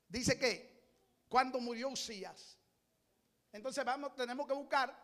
dice 0.07 0.39
que 0.39 0.95
cuando 1.27 1.59
murió 1.59 1.89
Usías, 1.89 2.57
entonces 3.51 3.83
vamos, 3.83 4.15
tenemos 4.15 4.47
que 4.47 4.53
buscar 4.53 4.97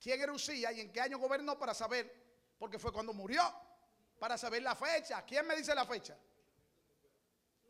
quién 0.00 0.20
era 0.20 0.32
Usías 0.32 0.74
y 0.74 0.80
en 0.80 0.92
qué 0.92 1.00
año 1.00 1.16
gobernó 1.16 1.56
para 1.56 1.74
saber, 1.74 2.12
porque 2.58 2.76
fue 2.76 2.92
cuando 2.92 3.12
murió, 3.12 3.40
para 4.18 4.36
saber 4.36 4.62
la 4.62 4.74
fecha. 4.74 5.24
¿Quién 5.24 5.46
me 5.46 5.54
dice 5.54 5.76
la 5.76 5.86
fecha? 5.86 6.18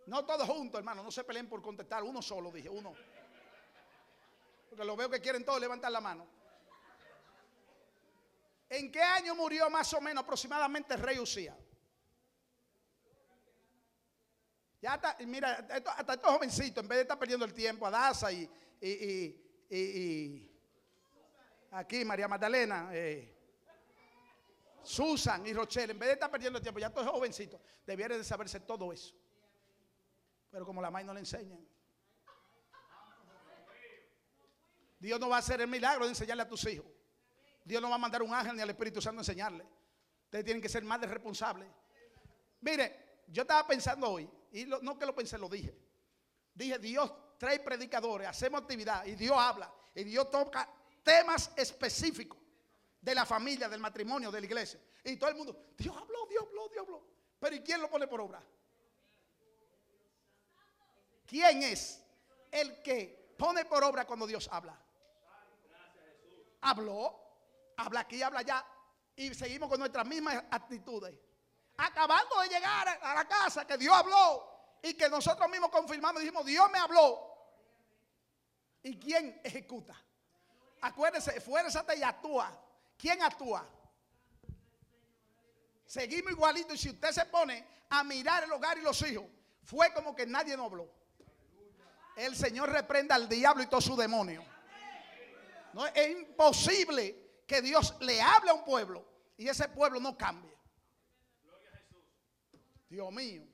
No 0.07 0.25
todos 0.25 0.49
juntos, 0.49 0.79
hermano, 0.79 1.03
no 1.03 1.11
se 1.11 1.25
peleen 1.25 1.47
por 1.47 1.61
contestar, 1.61 2.03
uno 2.03 2.23
solo, 2.23 2.51
dije, 2.51 2.71
uno. 2.71 2.95
Porque 4.71 4.83
lo 4.83 4.97
veo 4.97 5.11
que 5.11 5.21
quieren 5.21 5.45
todos 5.45 5.61
levantar 5.61 5.93
la 5.93 6.01
mano. 6.01 6.27
¿En 8.71 8.91
qué 8.91 9.03
año 9.03 9.35
murió 9.35 9.69
más 9.69 9.93
o 9.93 10.01
menos 10.01 10.25
aproximadamente 10.25 10.95
el 10.95 11.01
rey 11.01 11.19
Usías? 11.19 11.70
Ya 14.81 14.95
está, 14.95 15.17
mira, 15.27 15.67
hasta 15.69 16.15
estos 16.15 16.33
jovencitos, 16.33 16.83
en 16.83 16.89
vez 16.89 16.99
de 16.99 17.03
estar 17.03 17.19
perdiendo 17.19 17.45
el 17.45 17.53
tiempo, 17.53 17.87
a 17.87 17.91
Daza 17.91 18.33
y, 18.33 18.49
y, 18.81 20.51
aquí 21.73 22.05
María 22.05 22.27
Magdalena, 22.27 22.89
eh, 22.93 23.37
Susan 24.83 25.47
y 25.47 25.53
Rochelle, 25.53 25.93
en 25.93 25.99
vez 25.99 26.09
de 26.09 26.13
estar 26.15 26.31
perdiendo 26.31 26.59
el 26.59 26.63
tiempo, 26.63 26.81
ya 26.81 26.87
estos 26.87 27.07
jovencitos 27.07 27.61
debieran 27.87 28.19
de 28.19 28.25
saberse 28.25 28.61
todo 28.61 28.91
eso. 28.93 29.15
Pero 30.51 30.65
como 30.65 30.81
la 30.81 30.91
madre 30.91 31.07
no 31.07 31.15
le 31.15 31.21
enseñan. 31.21 31.61
Dios 34.99 35.21
no 35.21 35.29
va 35.29 35.37
a 35.37 35.39
hacer 35.41 35.61
el 35.61 35.69
milagro 35.69 36.05
de 36.05 36.11
enseñarle 36.11 36.43
a 36.43 36.49
tus 36.49 36.65
hijos. 36.67 36.87
Dios 37.65 37.81
no 37.81 37.89
va 37.89 37.97
a 37.97 37.99
mandar 37.99 38.23
un 38.23 38.35
ángel 38.35 38.57
ni 38.57 38.63
al 38.63 38.71
Espíritu 38.71 39.01
Santo 39.01 39.21
a 39.21 39.23
enseñarle. 39.23 39.65
Ustedes 40.25 40.45
tienen 40.45 40.63
que 40.63 40.69
ser 40.69 40.85
más 40.85 41.01
de 41.01 41.07
responsables. 41.07 41.69
Mire, 42.61 43.23
yo 43.29 43.43
estaba 43.43 43.67
pensando 43.67 44.11
hoy, 44.11 44.31
y 44.53 44.65
no 44.65 44.99
que 44.99 45.07
lo 45.07 45.15
pensé, 45.15 45.39
lo 45.39 45.49
dije. 45.49 45.77
Dije, 46.55 46.79
Dios 46.79 47.13
trae 47.39 47.61
predicadores, 47.61 48.29
hacemos 48.29 48.61
actividad 48.63 49.05
y 49.05 49.15
Dios 49.15 49.37
habla. 49.37 49.73
Y 49.95 50.05
Dios 50.05 50.31
toca 50.31 50.69
temas 51.03 51.51
específicos 51.57 52.39
de 53.01 53.15
la 53.15 53.25
familia, 53.25 53.69
del 53.69 53.81
matrimonio, 53.81 54.31
de 54.31 54.41
la 54.41 54.47
iglesia. 54.47 54.81
Y 55.05 55.17
todo 55.17 55.31
el 55.31 55.37
mundo, 55.37 55.73
Dios 55.77 55.97
habló, 55.97 56.27
Dios 56.27 56.45
habló, 56.47 56.69
Dios 56.69 56.85
habló. 56.85 57.07
Pero 57.39 57.57
¿y 57.57 57.61
quién 57.61 57.81
lo 57.81 57.89
pone 57.89 58.07
por 58.07 58.21
obra? 58.21 58.43
¿Quién 61.27 61.63
es 61.63 62.03
el 62.51 62.83
que 62.83 63.35
pone 63.39 63.65
por 63.65 63.83
obra 63.85 64.07
cuando 64.07 64.27
Dios 64.27 64.49
habla? 64.53 64.79
Habló, 66.63 67.19
habla 67.77 68.01
aquí, 68.01 68.23
habla 68.23 68.41
allá. 68.41 68.67
Y 69.17 69.33
seguimos 69.35 69.69
con 69.69 69.79
nuestras 69.79 70.07
mismas 70.07 70.45
actitudes 70.51 71.15
acabando 71.81 72.41
de 72.41 72.49
llegar 72.49 72.89
a 73.03 73.15
la 73.15 73.27
casa, 73.27 73.67
que 73.67 73.77
Dios 73.79 73.95
habló 73.95 74.79
y 74.83 74.95
que 74.95 75.09
nosotros 75.09 75.49
mismos 75.51 75.71
confirmamos 75.71 76.21
dijimos, 76.21 76.45
Dios 76.45 76.71
me 76.71 76.79
habló. 76.79 77.27
¿Y 78.83 78.99
quién 78.99 79.41
ejecuta? 79.45 79.95
Acuérdese, 80.83 81.37
esfuérzate 81.37 81.97
y 81.99 82.03
actúa. 82.03 82.51
¿Quién 82.97 83.23
actúa? 83.23 83.67
Seguimos 85.87 86.33
igualito 86.33 86.75
y 86.75 86.79
si 86.79 86.91
usted 86.91 87.11
se 87.11 87.27
pone 87.27 87.67
a 87.91 88.05
mirar 88.05 88.45
el 88.45 88.53
hogar 88.53 88.79
y 88.79 88.83
los 88.83 89.01
hijos, 89.03 89.25
fue 89.65 89.93
como 89.93 90.15
que 90.15 90.27
nadie 90.27 90.57
no 90.57 90.65
habló. 90.65 90.89
El 92.17 92.37
Señor 92.37 92.71
reprenda 92.71 93.15
al 93.15 93.29
diablo 93.29 93.63
y 93.63 93.67
todo 93.67 93.81
su 93.81 93.97
demonio. 93.97 94.45
No, 95.73 95.87
es 95.87 96.11
imposible 96.11 97.43
que 97.47 97.63
Dios 97.63 97.97
le 98.01 98.21
hable 98.21 98.51
a 98.51 98.55
un 98.55 98.65
pueblo 98.65 99.05
y 99.37 99.49
ese 99.49 99.69
pueblo 99.69 100.01
no 100.01 100.17
cambie. 100.17 100.50
Dios 102.91 103.13
mío. 103.13 103.47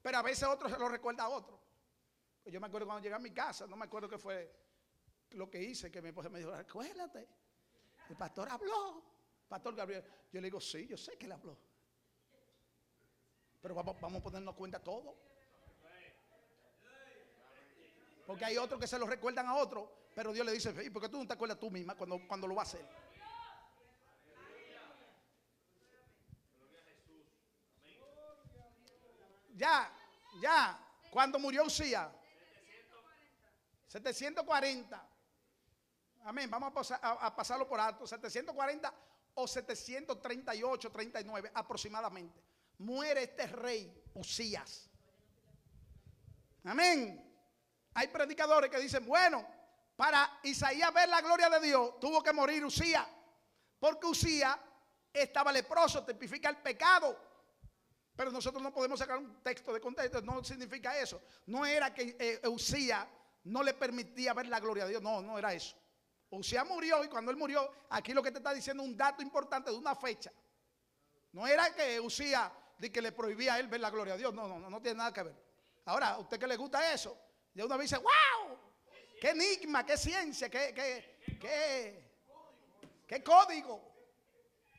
Pero 0.00 0.18
a 0.18 0.22
veces 0.22 0.44
otro 0.44 0.68
se 0.68 0.78
lo 0.78 0.88
recuerda 0.88 1.24
a 1.24 1.28
otro. 1.28 1.60
Pues 2.42 2.52
yo 2.52 2.60
me 2.60 2.68
acuerdo 2.68 2.86
cuando 2.86 3.02
llegué 3.02 3.14
a 3.16 3.18
mi 3.18 3.32
casa, 3.32 3.66
no 3.66 3.76
me 3.76 3.86
acuerdo 3.86 4.08
qué 4.08 4.18
fue 4.18 4.54
lo 5.30 5.50
que 5.50 5.60
hice, 5.60 5.90
que 5.90 6.00
mi 6.00 6.08
esposa 6.10 6.28
me 6.28 6.38
dijo, 6.38 6.54
acuérdate, 6.54 7.28
el 8.08 8.16
pastor 8.16 8.48
habló. 8.48 9.02
Pastor 9.48 9.74
Gabriel, 9.74 10.04
yo 10.32 10.40
le 10.40 10.46
digo, 10.46 10.60
sí, 10.60 10.86
yo 10.86 10.96
sé 10.96 11.18
que 11.18 11.26
le 11.26 11.34
habló. 11.34 11.58
Pero 13.60 13.74
vamos, 13.74 14.00
vamos 14.00 14.20
a 14.20 14.22
ponernos 14.22 14.54
cuenta 14.54 14.78
todo. 14.78 15.16
Porque 18.26 18.44
hay 18.44 18.56
otros 18.58 18.80
que 18.80 18.86
se 18.86 18.98
lo 18.98 19.06
recuerdan 19.06 19.46
a 19.46 19.56
otro, 19.56 20.10
pero 20.14 20.32
Dios 20.32 20.46
le 20.46 20.52
dice, 20.52 20.72
¿por 20.90 21.02
qué 21.02 21.08
tú 21.08 21.18
no 21.18 21.26
te 21.26 21.34
acuerdas 21.34 21.58
tú 21.58 21.68
misma 21.68 21.96
cuando, 21.96 22.20
cuando 22.28 22.46
lo 22.46 22.54
va 22.54 22.62
a 22.62 22.64
hacer? 22.64 22.86
Ya, 29.56 29.92
ya, 30.40 30.78
cuando 31.10 31.38
murió 31.38 31.64
Usía. 31.64 32.12
740. 33.88 35.08
Amén, 36.24 36.50
vamos 36.50 36.90
a, 36.90 37.34
pasarlo 37.34 37.68
por 37.68 37.80
alto. 37.80 38.06
740 38.06 38.92
o 39.34 39.46
738, 39.46 40.90
39 40.90 41.50
aproximadamente. 41.54 42.42
Muere 42.78 43.22
este 43.22 43.46
rey 43.46 44.04
Usías. 44.14 44.90
Amén. 46.64 47.22
Hay 47.94 48.08
predicadores 48.08 48.70
que 48.70 48.78
dicen, 48.78 49.06
bueno, 49.06 49.46
para 49.96 50.40
Isaías 50.42 50.92
ver 50.92 51.08
la 51.08 51.22
gloria 51.22 51.48
de 51.48 51.60
Dios, 51.60 51.98
tuvo 52.00 52.22
que 52.22 52.32
morir 52.32 52.64
Usía. 52.64 53.08
Porque 53.78 54.06
Usía 54.06 54.58
estaba 55.12 55.52
leproso, 55.52 56.04
tipifica 56.04 56.50
el 56.50 56.58
pecado. 56.58 57.35
Pero 58.16 58.30
nosotros 58.30 58.62
no 58.62 58.72
podemos 58.72 58.98
sacar 58.98 59.18
un 59.18 59.42
texto 59.42 59.74
de 59.74 59.80
contexto, 59.80 60.22
no 60.22 60.42
significa 60.42 60.98
eso. 60.98 61.20
No 61.46 61.66
era 61.66 61.92
que 61.92 62.16
eh, 62.18 62.40
no 63.44 63.62
le 63.62 63.74
permitía 63.74 64.32
ver 64.32 64.48
la 64.48 64.58
gloria 64.58 64.84
de 64.84 64.90
Dios, 64.90 65.02
no, 65.02 65.20
no 65.20 65.38
era 65.38 65.52
eso. 65.52 65.76
Usía 66.30 66.64
murió 66.64 67.04
y 67.04 67.08
cuando 67.08 67.30
él 67.30 67.36
murió, 67.36 67.70
aquí 67.90 68.12
lo 68.12 68.22
que 68.22 68.32
te 68.32 68.38
está 68.38 68.52
diciendo 68.54 68.82
es 68.82 68.88
un 68.88 68.96
dato 68.96 69.22
importante 69.22 69.70
de 69.70 69.76
una 69.76 69.94
fecha. 69.94 70.32
No 71.32 71.46
era 71.46 71.72
que 71.74 72.00
Usía 72.00 72.50
de 72.78 72.90
que 72.90 73.02
le 73.02 73.12
prohibía 73.12 73.54
a 73.54 73.60
él 73.60 73.68
ver 73.68 73.80
la 73.80 73.90
gloria 73.90 74.14
de 74.14 74.20
Dios, 74.20 74.34
no, 74.34 74.48
no, 74.48 74.58
no, 74.58 74.82
tiene 74.82 74.98
nada 74.98 75.12
que 75.12 75.22
ver. 75.22 75.34
Ahora, 75.84 76.10
a 76.10 76.18
usted 76.18 76.38
que 76.38 76.46
le 76.46 76.56
gusta 76.56 76.92
eso, 76.92 77.16
ya 77.54 77.64
vez 77.66 77.90
dice, 77.90 77.98
wow, 77.98 78.58
qué 79.20 79.30
enigma, 79.30 79.84
qué 79.84 79.96
ciencia, 79.96 80.48
qué, 80.48 80.72
qué, 80.74 81.38
qué, 81.38 82.12
qué 83.06 83.22
código. 83.22 83.94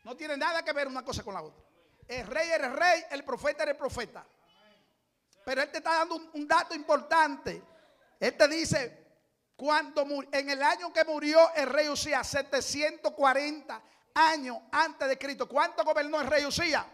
No 0.03 0.15
tiene 0.15 0.37
nada 0.37 0.63
que 0.63 0.73
ver 0.73 0.87
una 0.87 1.03
cosa 1.03 1.23
con 1.23 1.33
la 1.33 1.41
otra. 1.41 1.66
El 2.07 2.25
rey 2.25 2.49
era 2.49 2.67
el 2.67 2.73
rey, 2.73 3.03
el 3.11 3.23
profeta 3.23 3.63
era 3.63 3.71
el 3.71 3.77
profeta. 3.77 4.25
Pero 5.43 5.61
él 5.61 5.71
te 5.71 5.77
está 5.77 5.95
dando 5.95 6.15
un, 6.33 6.47
dato 6.47 6.73
importante. 6.73 7.61
Él 8.19 8.35
te 8.35 8.47
dice, 8.47 9.07
cuando 9.55 10.05
en 10.31 10.49
el 10.49 10.63
año 10.63 10.91
que 10.93 11.03
murió 11.03 11.53
el 11.55 11.67
rey 11.67 11.89
Usías, 11.89 12.27
740 12.27 13.81
años 14.13 14.57
antes 14.71 15.07
de 15.07 15.17
Cristo, 15.17 15.47
¿cuánto 15.47 15.83
gobernó 15.83 16.21
el 16.21 16.27
rey 16.27 16.45
Usías? 16.45 16.85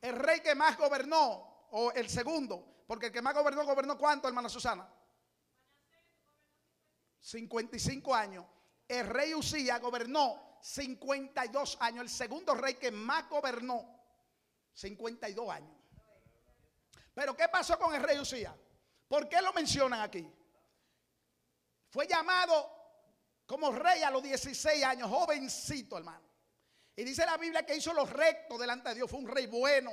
El 0.00 0.16
rey 0.16 0.40
que 0.40 0.54
más 0.54 0.76
gobernó, 0.76 1.66
o 1.70 1.92
el 1.92 2.08
segundo, 2.08 2.84
porque 2.86 3.06
el 3.06 3.12
que 3.12 3.22
más 3.22 3.34
gobernó, 3.34 3.64
gobernó 3.64 3.96
cuánto, 3.98 4.28
hermana 4.28 4.48
Susana? 4.48 4.86
55 7.20 8.14
años. 8.14 8.44
El 8.86 9.06
rey 9.06 9.34
Usías 9.34 9.80
gobernó 9.80 10.58
52 10.60 11.78
años, 11.80 12.02
el 12.02 12.10
segundo 12.10 12.54
rey 12.54 12.74
que 12.74 12.90
más 12.90 13.28
gobernó 13.28 13.93
52 14.74 15.50
años. 15.50 15.76
Pero 17.14 17.36
¿qué 17.36 17.48
pasó 17.48 17.78
con 17.78 17.94
el 17.94 18.02
rey 18.02 18.18
Usía? 18.18 18.54
¿Por 19.08 19.28
qué 19.28 19.40
lo 19.40 19.52
mencionan 19.52 20.00
aquí? 20.00 20.28
Fue 21.88 22.06
llamado 22.06 22.74
como 23.46 23.70
rey 23.70 24.02
a 24.02 24.10
los 24.10 24.22
16 24.22 24.82
años, 24.84 25.08
jovencito, 25.08 25.96
hermano. 25.96 26.24
Y 26.96 27.04
dice 27.04 27.24
la 27.24 27.36
Biblia 27.36 27.64
que 27.64 27.76
hizo 27.76 27.92
lo 27.92 28.04
recto 28.04 28.58
delante 28.58 28.88
de 28.88 28.96
Dios, 28.96 29.10
fue 29.10 29.20
un 29.20 29.28
rey 29.28 29.46
bueno. 29.46 29.92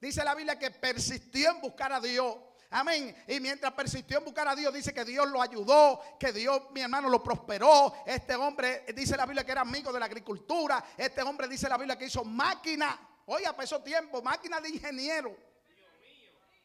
Dice 0.00 0.24
la 0.24 0.34
Biblia 0.34 0.58
que 0.58 0.70
persistió 0.70 1.50
en 1.50 1.60
buscar 1.60 1.92
a 1.92 2.00
Dios. 2.00 2.36
Amén. 2.70 3.14
Y 3.28 3.38
mientras 3.38 3.72
persistió 3.72 4.18
en 4.18 4.24
buscar 4.24 4.48
a 4.48 4.56
Dios, 4.56 4.72
dice 4.72 4.92
que 4.94 5.04
Dios 5.04 5.28
lo 5.28 5.40
ayudó, 5.40 6.00
que 6.18 6.32
Dios, 6.32 6.70
mi 6.72 6.80
hermano, 6.80 7.08
lo 7.08 7.22
prosperó. 7.22 7.94
Este 8.06 8.34
hombre, 8.34 8.84
dice 8.94 9.16
la 9.16 9.26
Biblia 9.26 9.44
que 9.44 9.52
era 9.52 9.60
amigo 9.60 9.92
de 9.92 10.00
la 10.00 10.06
agricultura. 10.06 10.82
Este 10.96 11.22
hombre, 11.22 11.48
dice 11.48 11.68
la 11.68 11.76
Biblia 11.76 11.96
que 11.96 12.06
hizo 12.06 12.24
máquina. 12.24 12.98
Oiga, 13.26 13.52
para 13.52 13.64
esos 13.64 13.82
tiempos, 13.84 14.22
máquina 14.22 14.60
de 14.60 14.70
ingeniero. 14.70 15.36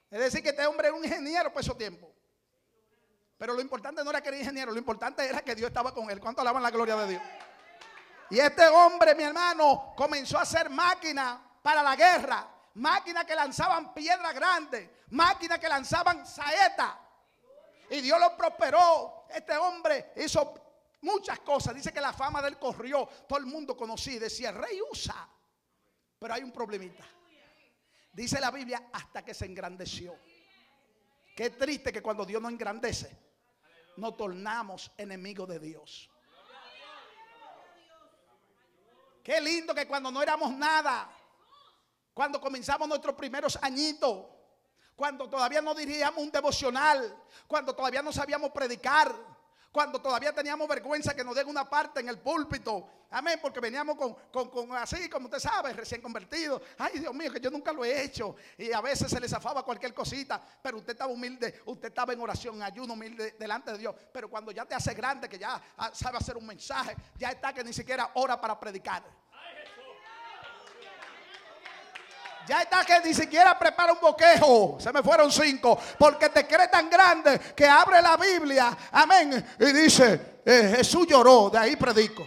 Es 0.10 0.20
decir, 0.20 0.42
que 0.42 0.50
este 0.50 0.66
hombre 0.66 0.88
era 0.88 0.96
un 0.96 1.04
ingeniero 1.04 1.50
para 1.50 1.62
esos 1.62 1.78
tiempos. 1.78 2.10
Pero 3.38 3.54
lo 3.54 3.62
importante 3.62 4.04
no 4.04 4.10
era 4.10 4.22
que 4.22 4.30
era 4.30 4.40
ingeniero, 4.40 4.72
lo 4.72 4.80
importante 4.80 5.26
era 5.26 5.42
que 5.42 5.54
Dios 5.54 5.68
estaba 5.68 5.94
con 5.94 6.10
él. 6.10 6.20
¿Cuánto 6.20 6.42
alaban 6.42 6.64
la 6.64 6.72
gloria 6.72 6.96
de 6.96 7.08
Dios? 7.08 7.22
Y 8.30 8.40
este 8.40 8.68
hombre, 8.68 9.14
mi 9.16 9.24
hermano, 9.24 9.94
comenzó 9.96 10.38
a 10.38 10.42
hacer 10.42 10.70
máquina 10.70 11.60
para 11.62 11.84
la 11.84 11.96
guerra. 11.96 12.48
Máquinas 12.76 13.26
que 13.26 13.36
lanzaban 13.36 13.94
piedras 13.94 14.34
grandes. 14.34 14.90
Máquinas 15.10 15.60
que 15.60 15.70
lanzaban 15.70 16.26
saetas. 16.26 16.94
Y 17.90 18.02
Dios 18.02 18.20
lo 18.20 18.36
prosperó. 18.36 19.26
Este 19.30 19.56
hombre 19.56 20.14
hizo 20.16 20.54
muchas 21.02 21.40
cosas. 21.40 21.76
Dice 21.76 21.94
que 21.94 22.02
la 22.02 22.14
fama 22.14 22.42
de 22.42 22.50
él 22.50 22.60
corrió. 22.60 23.08
Todo 23.28 23.40
el 23.40 23.46
mundo 23.46 23.78
conocía. 23.78 24.20
Decía, 24.20 24.52
rey 24.52 24.80
usa. 24.92 25.28
Pero 26.20 26.34
hay 26.34 26.44
un 26.44 26.52
problemita. 26.52 27.06
Dice 28.12 28.40
la 28.40 28.50
Biblia 28.52 28.90
hasta 28.92 29.24
que 29.24 29.34
se 29.34 29.46
engrandeció. 29.46 30.16
Qué 31.36 31.52
triste 31.52 31.94
que 31.94 32.02
cuando 32.02 32.26
Dios 32.26 32.42
nos 32.42 32.52
engrandece, 32.52 33.16
nos 33.98 34.18
tornamos 34.18 34.92
enemigos 34.98 35.48
de 35.48 35.60
Dios. 35.60 36.10
Qué 39.24 39.40
lindo 39.42 39.76
que 39.76 39.88
cuando 39.88 40.10
no 40.10 40.24
éramos 40.24 40.52
nada, 40.54 41.12
cuando 42.14 42.42
comenzamos 42.42 42.88
nuestros 42.88 43.14
primeros 43.14 43.60
añitos, 43.62 44.26
cuando 44.96 45.30
todavía 45.30 45.62
no 45.62 45.76
diríamos 45.76 46.24
un 46.24 46.32
devocional, 46.32 47.24
cuando 47.46 47.76
todavía 47.76 48.02
no 48.02 48.12
sabíamos 48.12 48.50
predicar, 48.52 49.14
cuando 49.78 50.02
todavía 50.02 50.34
teníamos 50.34 50.68
vergüenza 50.68 51.14
que 51.14 51.24
nos 51.24 51.36
den 51.36 51.48
una 51.48 51.70
parte 51.70 52.00
en 52.00 52.10
el 52.10 52.18
púlpito. 52.18 52.90
Amén, 53.12 53.38
porque 53.40 53.60
veníamos 53.60 53.96
con, 53.96 54.76
así, 54.76 55.08
como 55.08 55.28
usted 55.28 55.38
sabe, 55.38 55.72
recién 55.72 56.02
convertido. 56.02 56.60
Ay, 56.80 56.98
Dios 56.98 57.14
mío, 57.14 57.32
que 57.32 57.40
yo 57.40 57.52
nunca 57.52 57.72
lo 57.72 57.86
he 57.86 58.02
hecho. 58.02 58.36
Y 58.58 58.72
a 58.72 58.82
veces 58.82 59.12
se 59.12 59.20
le 59.20 59.30
zafaba 59.30 59.62
cualquier 59.62 59.94
cosita, 59.94 60.42
pero 60.64 60.78
usted 60.78 60.94
estaba 60.94 61.12
humilde, 61.14 61.62
usted 61.66 61.90
estaba 61.90 62.12
en 62.12 62.20
oración, 62.20 62.60
ayuno, 62.64 62.94
humilde 62.94 63.36
delante 63.38 63.72
de 63.74 63.78
Dios. 63.78 63.94
Pero 64.12 64.32
cuando 64.32 64.52
ya 64.52 64.66
te 64.66 64.74
hace 64.74 64.96
grande, 64.96 65.30
que 65.30 65.38
ya 65.38 65.62
ah, 65.78 65.92
sabe 65.94 66.18
hacer 66.18 66.36
un 66.38 66.48
mensaje, 66.48 66.96
ya 67.16 67.30
está 67.30 67.54
que 67.54 67.64
ni 67.64 67.72
siquiera 67.72 68.10
ora 68.16 68.42
para 68.42 68.60
predicar. 68.60 69.04
Ya 72.48 72.62
está 72.62 72.86
que 72.86 73.00
ni 73.02 73.14
siquiera 73.14 73.60
prepara 73.60 73.92
un 73.92 74.00
boquejo. 74.00 74.78
Se 74.80 74.92
me 74.94 75.04
fueron 75.04 75.32
cinco. 75.32 75.78
Porque 76.00 76.30
te 76.30 76.48
cree 76.48 76.70
tan 76.70 76.90
grande 76.90 77.40
que 77.56 77.68
abre 77.68 78.02
la 78.02 78.16
Biblia. 78.16 78.76
Amén. 78.92 79.46
Y 79.60 79.66
dice, 79.74 80.40
eh, 80.46 80.76
Jesús 80.78 81.06
lloró. 81.08 81.50
De 81.50 81.58
ahí 81.58 81.76
predico. 81.76 82.26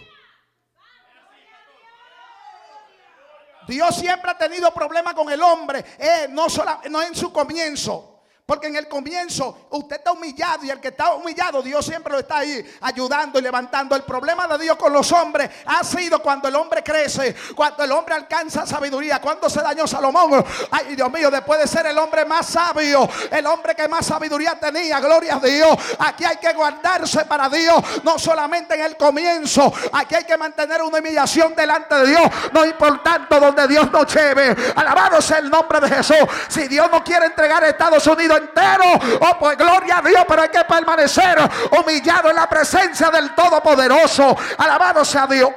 Dios 3.67 3.95
siempre 3.95 4.31
ha 4.31 4.37
tenido 4.37 4.71
problemas 4.73 5.13
con 5.13 5.31
el 5.31 5.41
hombre. 5.41 5.83
Eh, 5.97 6.27
no, 6.29 6.49
solo, 6.49 6.79
no 6.89 7.01
en 7.01 7.15
su 7.15 7.33
comienzo. 7.33 8.10
Porque 8.45 8.67
en 8.67 8.75
el 8.75 8.87
comienzo 8.87 9.67
usted 9.69 9.97
está 9.97 10.11
humillado 10.11 10.65
y 10.65 10.69
el 10.69 10.81
que 10.81 10.89
está 10.89 11.13
humillado, 11.13 11.61
Dios 11.61 11.85
siempre 11.85 12.11
lo 12.11 12.19
está 12.19 12.39
ahí 12.39 12.65
ayudando 12.81 13.39
y 13.39 13.41
levantando. 13.41 13.95
El 13.95 14.03
problema 14.03 14.47
de 14.47 14.57
Dios 14.57 14.75
con 14.75 14.91
los 14.91 15.09
hombres 15.11 15.49
ha 15.65 15.83
sido 15.83 16.21
cuando 16.21 16.49
el 16.49 16.55
hombre 16.55 16.83
crece, 16.83 17.33
cuando 17.55 17.83
el 17.83 17.91
hombre 17.91 18.15
alcanza 18.15 18.65
sabiduría, 18.65 19.21
cuando 19.21 19.49
se 19.49 19.61
dañó 19.61 19.87
Salomón. 19.87 20.43
Ay, 20.69 20.95
Dios 20.95 21.11
mío, 21.11 21.31
después 21.31 21.61
de 21.61 21.67
ser 21.67 21.85
el 21.85 21.97
hombre 21.97 22.25
más 22.25 22.47
sabio, 22.47 23.07
el 23.31 23.45
hombre 23.45 23.73
que 23.73 23.87
más 23.87 24.05
sabiduría 24.05 24.59
tenía, 24.59 24.99
gloria 24.99 25.35
a 25.35 25.39
Dios. 25.39 25.77
Aquí 25.99 26.25
hay 26.25 26.37
que 26.37 26.51
guardarse 26.53 27.23
para 27.25 27.47
Dios, 27.47 27.81
no 28.03 28.19
solamente 28.19 28.75
en 28.75 28.81
el 28.81 28.97
comienzo. 28.97 29.71
Aquí 29.93 30.15
hay 30.15 30.25
que 30.25 30.37
mantener 30.37 30.81
una 30.81 30.99
humillación 30.99 31.55
delante 31.55 31.95
de 31.95 32.07
Dios, 32.07 32.23
no 32.51 32.65
importando 32.65 33.39
donde 33.39 33.67
Dios 33.67 33.89
nos 33.91 34.13
lleve. 34.13 34.55
Alabado 34.75 35.21
sea 35.21 35.37
el 35.37 35.49
nombre 35.49 35.79
de 35.79 35.89
Jesús. 35.89 36.17
Si 36.49 36.67
Dios 36.67 36.89
no 36.91 37.01
quiere 37.03 37.27
entregar 37.27 37.63
a 37.63 37.69
Estados 37.69 38.05
Unidos, 38.07 38.40
entero. 38.43 38.85
Oh, 39.21 39.39
pues 39.39 39.57
gloria 39.57 39.97
a 39.97 40.01
Dios, 40.01 40.23
pero 40.27 40.41
hay 40.41 40.49
que 40.49 40.63
permanecer 40.65 41.37
humillado 41.79 42.29
en 42.29 42.35
la 42.35 42.49
presencia 42.49 43.09
del 43.09 43.33
Todopoderoso. 43.35 44.35
Alabado 44.57 45.05
sea 45.05 45.27
Dios. 45.27 45.51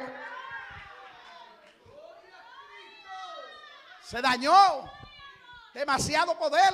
Se 4.03 4.21
dañó. 4.21 4.91
Demasiado 5.73 6.37
poder. 6.37 6.73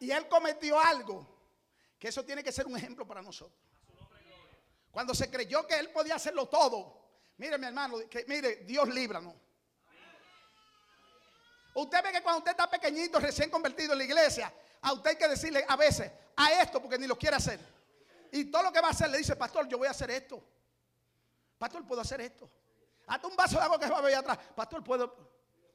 Y 0.00 0.10
él 0.10 0.26
cometió 0.28 0.80
algo. 0.80 1.26
Que 1.98 2.08
eso 2.08 2.24
tiene 2.24 2.42
que 2.42 2.52
ser 2.52 2.66
un 2.66 2.76
ejemplo 2.76 3.06
para 3.06 3.22
nosotros. 3.22 3.58
Cuando 4.90 5.14
se 5.14 5.30
creyó 5.30 5.66
que 5.66 5.78
él 5.78 5.90
podía 5.90 6.16
hacerlo 6.16 6.46
todo. 6.46 7.04
Mire 7.36 7.58
mi 7.58 7.66
hermano, 7.66 7.98
mire, 8.26 8.56
Dios 8.64 8.88
líbranos. 8.88 9.34
Usted 11.74 12.02
ve 12.02 12.12
que 12.12 12.22
cuando 12.22 12.38
usted 12.38 12.52
está 12.52 12.70
pequeñito, 12.70 13.18
recién 13.18 13.50
convertido 13.50 13.92
en 13.92 13.98
la 13.98 14.04
iglesia, 14.04 14.52
a 14.80 14.92
usted 14.92 15.10
hay 15.10 15.16
que 15.16 15.28
decirle 15.28 15.64
a 15.68 15.76
veces 15.76 16.10
a 16.36 16.52
esto 16.62 16.80
porque 16.80 16.98
ni 16.98 17.06
lo 17.06 17.18
quiere 17.18 17.36
hacer. 17.36 17.58
Y 18.30 18.44
todo 18.46 18.64
lo 18.64 18.72
que 18.72 18.80
va 18.80 18.88
a 18.88 18.90
hacer 18.90 19.10
le 19.10 19.18
dice, 19.18 19.36
pastor, 19.36 19.66
yo 19.68 19.78
voy 19.78 19.88
a 19.88 19.90
hacer 19.90 20.10
esto. 20.10 20.42
Pastor, 21.58 21.84
puedo 21.86 22.00
hacer 22.00 22.20
esto. 22.20 22.48
Hasta 23.06 23.26
un 23.26 23.36
vaso 23.36 23.56
de 23.58 23.64
agua 23.64 23.78
que 23.78 23.88
va 23.88 23.98
a 23.98 24.02
ver 24.02 24.14
atrás. 24.14 24.38
Pastor, 24.54 24.82
puedo. 24.82 25.14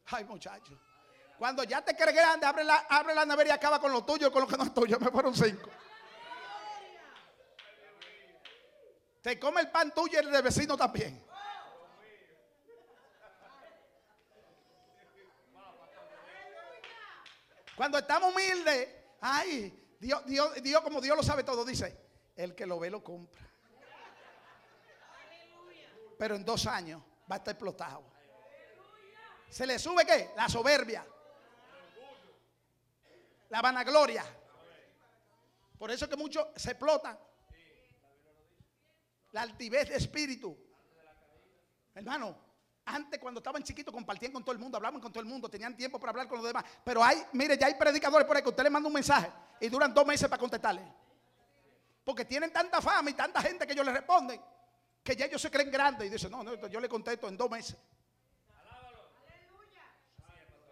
Ay, 0.08 0.24
muchacho. 0.26 0.80
Cuando 1.38 1.64
ya 1.64 1.82
te 1.82 1.96
crees 1.96 2.16
grande, 2.16 2.46
abre 2.46 2.64
la, 2.64 2.86
abre 2.90 3.16
la 3.16 3.26
nevera 3.26 3.50
y 3.50 3.54
acaba 3.54 3.80
con 3.80 3.92
lo 3.92 4.04
tuyo, 4.04 4.32
con 4.32 4.42
lo 4.42 4.48
que 4.48 4.58
no 4.58 4.64
es 4.64 4.74
tuyo. 4.74 5.00
Me 5.00 5.10
fueron 5.10 5.34
cinco. 5.34 5.70
Te 9.22 9.40
come 9.40 9.62
el 9.62 9.70
pan 9.70 9.94
tuyo 9.94 10.20
y 10.22 10.26
el 10.26 10.32
de 10.32 10.42
vecino 10.42 10.78
también. 10.78 11.29
Cuando 17.80 17.98
estamos 17.98 18.34
humildes, 18.34 18.90
ay, 19.22 19.96
Dios, 20.02 20.26
Dios, 20.26 20.62
Dios 20.62 20.82
como 20.82 21.00
Dios 21.00 21.16
lo 21.16 21.24
sabe 21.24 21.46
todo, 21.46 21.64
dice, 21.64 21.98
el 22.36 22.54
que 22.54 22.66
lo 22.66 22.78
ve 22.78 22.90
lo 22.90 23.02
compra. 23.02 23.40
Pero 26.18 26.36
en 26.36 26.44
dos 26.44 26.68
años 26.68 27.02
va 27.32 27.36
a 27.36 27.38
estar 27.38 27.54
explotado. 27.54 28.04
¿Se 29.50 29.66
le 29.66 29.80
sube 29.80 30.06
qué? 30.06 30.32
La 30.36 30.50
soberbia. 30.50 31.08
La 33.48 33.62
vanagloria. 33.62 34.26
Por 35.78 35.90
eso 35.90 36.10
que 36.10 36.18
muchos 36.18 36.48
se 36.58 36.72
explotan. 36.72 37.18
La 39.32 39.44
altivez 39.44 39.88
de 39.88 39.96
espíritu. 39.96 40.54
Hermano, 41.96 42.38
antes, 42.90 43.20
cuando 43.20 43.40
estaban 43.40 43.64
chiquitos, 43.64 43.94
compartían 43.94 44.32
con 44.32 44.44
todo 44.44 44.54
el 44.54 44.60
mundo, 44.60 44.78
hablaban 44.78 45.00
con 45.00 45.12
todo 45.12 45.22
el 45.22 45.30
mundo, 45.30 45.50
tenían 45.50 45.76
tiempo 45.76 46.00
para 46.00 46.12
hablar 46.12 46.28
con 46.28 46.38
los 46.38 46.48
demás. 46.48 46.64
Pero 46.84 47.04
hay, 47.04 47.24
mire, 47.34 47.58
ya 47.58 47.68
hay 47.68 47.76
predicadores 47.76 48.28
por 48.28 48.36
ahí 48.36 48.44
que 48.44 48.50
usted 48.50 48.64
le 48.64 48.70
manda 48.70 48.88
un 48.88 48.94
mensaje 48.94 49.32
y 49.60 49.70
duran 49.70 49.94
dos 49.94 50.06
meses 50.06 50.28
para 50.28 50.40
contestarle. 50.40 50.82
Porque 52.04 52.26
tienen 52.26 52.52
tanta 52.52 52.82
fama 52.82 53.10
y 53.10 53.14
tanta 53.14 53.42
gente 53.42 53.68
que 53.68 53.74
ellos 53.74 53.86
le 53.86 53.94
responden 53.94 54.42
que 55.04 55.16
ya 55.16 55.26
ellos 55.26 55.42
se 55.42 55.50
creen 55.50 55.72
grandes 55.72 56.08
y 56.08 56.10
dicen, 56.10 56.32
no, 56.32 56.44
no, 56.44 56.68
yo 56.68 56.80
le 56.80 56.90
contesto 56.90 57.28
en 57.28 57.38
dos 57.38 57.50
meses. 57.50 57.76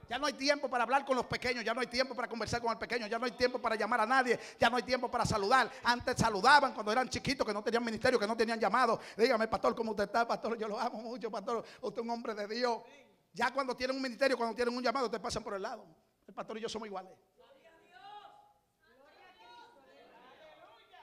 Ya 0.09 0.17
no 0.17 0.25
hay 0.25 0.33
tiempo 0.33 0.69
para 0.69 0.83
hablar 0.83 1.05
con 1.05 1.17
los 1.17 1.25
pequeños, 1.25 1.65
ya 1.65 1.73
no 1.73 1.81
hay 1.81 1.87
tiempo 1.87 2.15
para 2.15 2.27
conversar 2.27 2.61
con 2.61 2.71
el 2.71 2.77
pequeño, 2.77 3.07
ya 3.07 3.19
no 3.19 3.25
hay 3.25 3.31
tiempo 3.31 3.59
para 3.59 3.75
llamar 3.75 4.01
a 4.01 4.05
nadie, 4.05 4.39
ya 4.59 4.69
no 4.69 4.77
hay 4.77 4.83
tiempo 4.83 5.11
para 5.11 5.25
saludar. 5.25 5.69
Antes 5.83 6.15
saludaban 6.17 6.73
cuando 6.73 6.91
eran 6.91 7.09
chiquitos, 7.09 7.45
que 7.45 7.53
no 7.53 7.61
tenían 7.61 7.83
ministerio, 7.83 8.17
que 8.17 8.27
no 8.27 8.37
tenían 8.37 8.59
llamado. 8.59 8.99
Dígame, 9.17 9.47
pastor, 9.47 9.75
¿cómo 9.75 9.91
usted 9.91 10.05
está? 10.05 10.25
Pastor, 10.25 10.57
yo 10.57 10.67
lo 10.67 10.79
amo 10.79 11.01
mucho, 11.01 11.29
pastor. 11.29 11.63
Usted 11.81 12.01
es 12.01 12.05
un 12.05 12.09
hombre 12.09 12.33
de 12.33 12.47
Dios. 12.47 12.79
Ya 13.33 13.51
cuando 13.51 13.75
tienen 13.75 13.97
un 13.97 14.01
ministerio, 14.01 14.37
cuando 14.37 14.55
tienen 14.55 14.75
un 14.75 14.81
llamado, 14.81 15.11
te 15.11 15.19
pasan 15.19 15.43
por 15.43 15.53
el 15.55 15.61
lado. 15.61 15.85
El 16.25 16.33
pastor 16.33 16.57
y 16.57 16.61
yo 16.61 16.69
somos 16.69 16.87
iguales. 16.87 17.11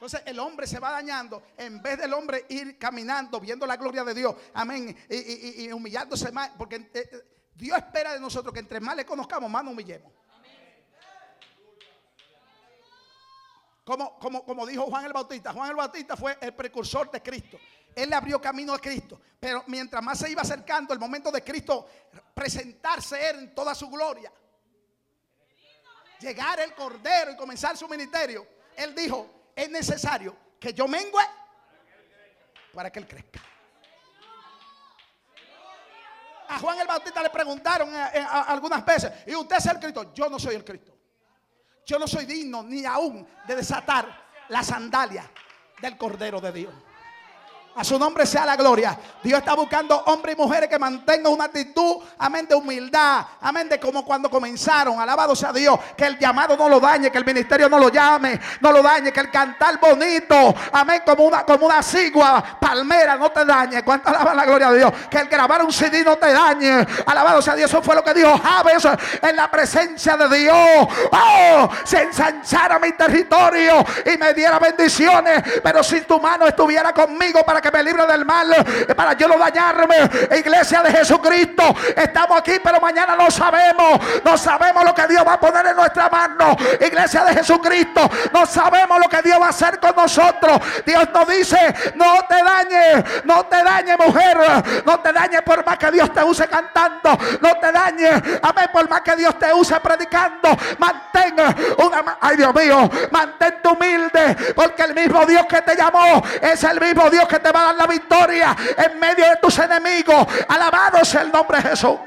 Entonces 0.04 0.22
el 0.26 0.38
hombre 0.38 0.66
se 0.66 0.78
va 0.80 0.90
dañando 0.90 1.42
en 1.56 1.80
vez 1.80 1.98
del 1.98 2.12
hombre 2.12 2.44
ir 2.50 2.78
caminando, 2.78 3.40
viendo 3.40 3.64
la 3.66 3.76
gloria 3.76 4.04
de 4.04 4.12
Dios, 4.12 4.34
amén, 4.52 4.94
y, 5.08 5.72
humillándose 5.72 6.30
más, 6.30 6.50
porque 6.58 6.76
eh, 6.76 6.90
eh, 6.92 7.24
Dios 7.54 7.78
espera 7.78 8.12
de 8.12 8.20
nosotros 8.20 8.52
que 8.52 8.60
entre 8.60 8.80
más 8.80 8.96
le 8.96 9.04
conozcamos, 9.04 9.50
más 9.50 9.64
nos 9.64 9.72
humillemos. 9.72 10.12
Como, 13.84 14.18
como, 14.18 14.44
como 14.44 14.66
dijo 14.66 14.86
Juan 14.86 15.04
el 15.04 15.12
Bautista, 15.12 15.52
Juan 15.52 15.70
el 15.70 15.76
Bautista 15.76 16.16
fue 16.16 16.38
el 16.40 16.54
precursor 16.54 17.10
de 17.10 17.22
Cristo. 17.22 17.58
Él 17.94 18.10
le 18.10 18.16
abrió 18.16 18.40
camino 18.40 18.72
a 18.72 18.78
Cristo. 18.78 19.20
Pero 19.38 19.62
mientras 19.66 20.02
más 20.02 20.18
se 20.18 20.30
iba 20.30 20.42
acercando 20.42 20.94
el 20.94 20.98
momento 20.98 21.30
de 21.30 21.42
Cristo 21.42 21.86
presentarse 22.32 23.28
en 23.28 23.54
toda 23.54 23.74
su 23.74 23.88
gloria, 23.90 24.32
llegar 26.18 26.60
el 26.60 26.74
Cordero 26.74 27.32
y 27.32 27.36
comenzar 27.36 27.76
su 27.76 27.86
ministerio, 27.86 28.46
Él 28.74 28.94
dijo, 28.94 29.50
es 29.54 29.70
necesario 29.70 30.36
que 30.58 30.72
yo 30.72 30.88
mengüe 30.88 31.22
para 32.72 32.90
que 32.90 32.98
él 32.98 33.06
crezca. 33.06 33.40
A 36.48 36.58
Juan 36.58 36.78
el 36.80 36.86
Bautista 36.86 37.22
le 37.22 37.30
preguntaron 37.30 37.94
eh, 37.94 38.10
eh, 38.14 38.26
algunas 38.48 38.84
veces, 38.84 39.10
¿y 39.26 39.34
usted 39.34 39.56
es 39.56 39.66
el 39.66 39.78
Cristo? 39.78 40.12
Yo 40.12 40.28
no 40.28 40.38
soy 40.38 40.54
el 40.54 40.64
Cristo. 40.64 40.92
Yo 41.86 41.98
no 41.98 42.06
soy 42.06 42.24
digno 42.24 42.62
ni 42.62 42.84
aún 42.84 43.26
de 43.46 43.56
desatar 43.56 44.06
la 44.48 44.62
sandalia 44.62 45.30
del 45.80 45.96
Cordero 45.96 46.40
de 46.40 46.52
Dios. 46.52 46.74
A 47.76 47.82
su 47.82 47.98
nombre 47.98 48.24
sea 48.24 48.46
la 48.46 48.54
gloria. 48.54 48.96
Dios 49.20 49.40
está 49.40 49.54
buscando 49.54 49.96
hombres 50.06 50.36
y 50.36 50.40
mujeres 50.40 50.68
que 50.68 50.78
mantengan 50.78 51.32
una 51.32 51.46
actitud, 51.46 51.96
amén, 52.18 52.46
de 52.46 52.54
humildad. 52.54 53.24
Amén, 53.40 53.68
de 53.68 53.80
como 53.80 54.04
cuando 54.04 54.30
comenzaron. 54.30 55.00
Alabado 55.00 55.34
sea 55.34 55.52
Dios. 55.52 55.76
Que 55.96 56.06
el 56.06 56.18
llamado 56.18 56.56
no 56.56 56.68
lo 56.68 56.78
dañe, 56.78 57.10
que 57.10 57.18
el 57.18 57.24
ministerio 57.24 57.68
no 57.68 57.80
lo 57.80 57.88
llame, 57.88 58.38
no 58.60 58.70
lo 58.70 58.80
dañe. 58.80 59.12
Que 59.12 59.18
el 59.18 59.30
cantar 59.30 59.80
bonito, 59.80 60.54
amén, 60.70 61.02
como 61.04 61.24
una, 61.24 61.44
como 61.44 61.66
una 61.66 61.82
sigua 61.82 62.44
palmera 62.60 63.16
no 63.16 63.32
te 63.32 63.44
dañe. 63.44 63.82
¿Cuánto 63.82 64.08
alaban 64.08 64.36
la 64.36 64.44
gloria 64.44 64.70
de 64.70 64.78
Dios? 64.78 64.92
Que 65.10 65.18
el 65.18 65.28
grabar 65.28 65.64
un 65.64 65.72
CD 65.72 66.04
no 66.04 66.16
te 66.16 66.32
dañe. 66.32 66.86
Alabado 67.06 67.42
sea 67.42 67.56
Dios. 67.56 67.68
Eso 67.68 67.82
fue 67.82 67.96
lo 67.96 68.04
que 68.04 68.14
dijo 68.14 68.38
Javes 68.38 68.86
en 69.20 69.34
la 69.34 69.50
presencia 69.50 70.16
de 70.16 70.38
Dios. 70.38 70.88
Oh, 71.10 71.68
se 71.82 72.02
ensanchara 72.02 72.78
mi 72.78 72.92
territorio 72.92 73.84
y 74.06 74.16
me 74.16 74.32
diera 74.32 74.60
bendiciones. 74.60 75.42
Pero 75.60 75.82
si 75.82 76.02
tu 76.02 76.20
mano 76.20 76.46
estuviera 76.46 76.92
conmigo 76.92 77.42
para 77.44 77.63
que 77.64 77.70
me 77.70 77.82
libre 77.82 78.06
del 78.06 78.26
mal, 78.26 78.52
eh, 78.52 78.94
para 78.94 79.14
yo 79.14 79.26
no 79.26 79.38
dañarme. 79.38 79.96
Iglesia 80.36 80.82
de 80.82 80.90
Jesucristo, 80.92 81.74
estamos 81.96 82.38
aquí, 82.38 82.58
pero 82.62 82.78
mañana 82.78 83.16
no 83.16 83.30
sabemos. 83.30 83.98
No 84.22 84.36
sabemos 84.36 84.84
lo 84.84 84.94
que 84.94 85.06
Dios 85.06 85.24
va 85.26 85.34
a 85.34 85.40
poner 85.40 85.66
en 85.68 85.76
nuestra 85.76 86.10
mano. 86.10 86.54
Iglesia 86.78 87.24
de 87.24 87.34
Jesucristo, 87.34 88.10
no 88.32 88.44
sabemos 88.44 88.98
lo 89.00 89.08
que 89.08 89.22
Dios 89.22 89.40
va 89.40 89.46
a 89.46 89.48
hacer 89.48 89.80
con 89.80 89.96
nosotros. 89.96 90.60
Dios 90.84 91.08
nos 91.14 91.26
dice, 91.26 91.74
no 91.94 92.22
te 92.28 92.42
dañes, 92.42 93.24
no 93.24 93.46
te 93.46 93.64
dañes 93.64 93.98
mujer, 93.98 94.38
no 94.84 95.00
te 95.00 95.12
dañes 95.12 95.40
por 95.42 95.64
más 95.64 95.78
que 95.78 95.90
Dios 95.90 96.12
te 96.12 96.22
use 96.22 96.46
cantando, 96.46 97.18
no 97.40 97.54
te 97.54 97.72
dañes, 97.72 98.22
amén, 98.42 98.68
por 98.72 98.88
más 98.90 99.00
que 99.00 99.16
Dios 99.16 99.38
te 99.38 99.52
use 99.54 99.80
predicando. 99.80 100.50
Mantén 100.78 101.34
una, 101.78 102.18
ay 102.20 102.36
Dios 102.36 102.54
mío, 102.54 102.90
mantente 103.10 103.68
humilde, 103.68 104.36
porque 104.54 104.82
el 104.82 104.94
mismo 104.94 105.24
Dios 105.24 105.46
que 105.46 105.62
te 105.62 105.74
llamó 105.74 106.22
es 106.42 106.62
el 106.64 106.78
mismo 106.78 107.08
Dios 107.08 107.26
que 107.26 107.38
te 107.38 107.53
va 107.54 107.60
a 107.60 107.64
dar 107.66 107.76
la 107.76 107.86
victoria 107.86 108.56
en 108.76 108.98
medio 108.98 109.28
de 109.28 109.36
tus 109.36 109.58
enemigos. 109.58 110.26
Alabado 110.48 111.04
sea 111.04 111.22
el 111.22 111.32
nombre 111.32 111.58
de 111.58 111.68
Jesús. 111.70 111.98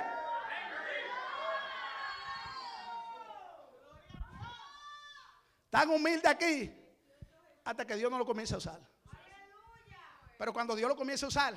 Tan 5.70 5.90
humilde 5.90 6.28
aquí 6.28 6.74
hasta 7.64 7.86
que 7.86 7.96
Dios 7.96 8.10
no 8.10 8.18
lo 8.18 8.26
comience 8.26 8.54
a 8.54 8.58
usar. 8.58 8.80
Pero 10.38 10.54
cuando 10.54 10.76
Dios 10.76 10.90
lo 10.90 10.96
comience 10.96 11.26
a 11.26 11.28
usar 11.28 11.54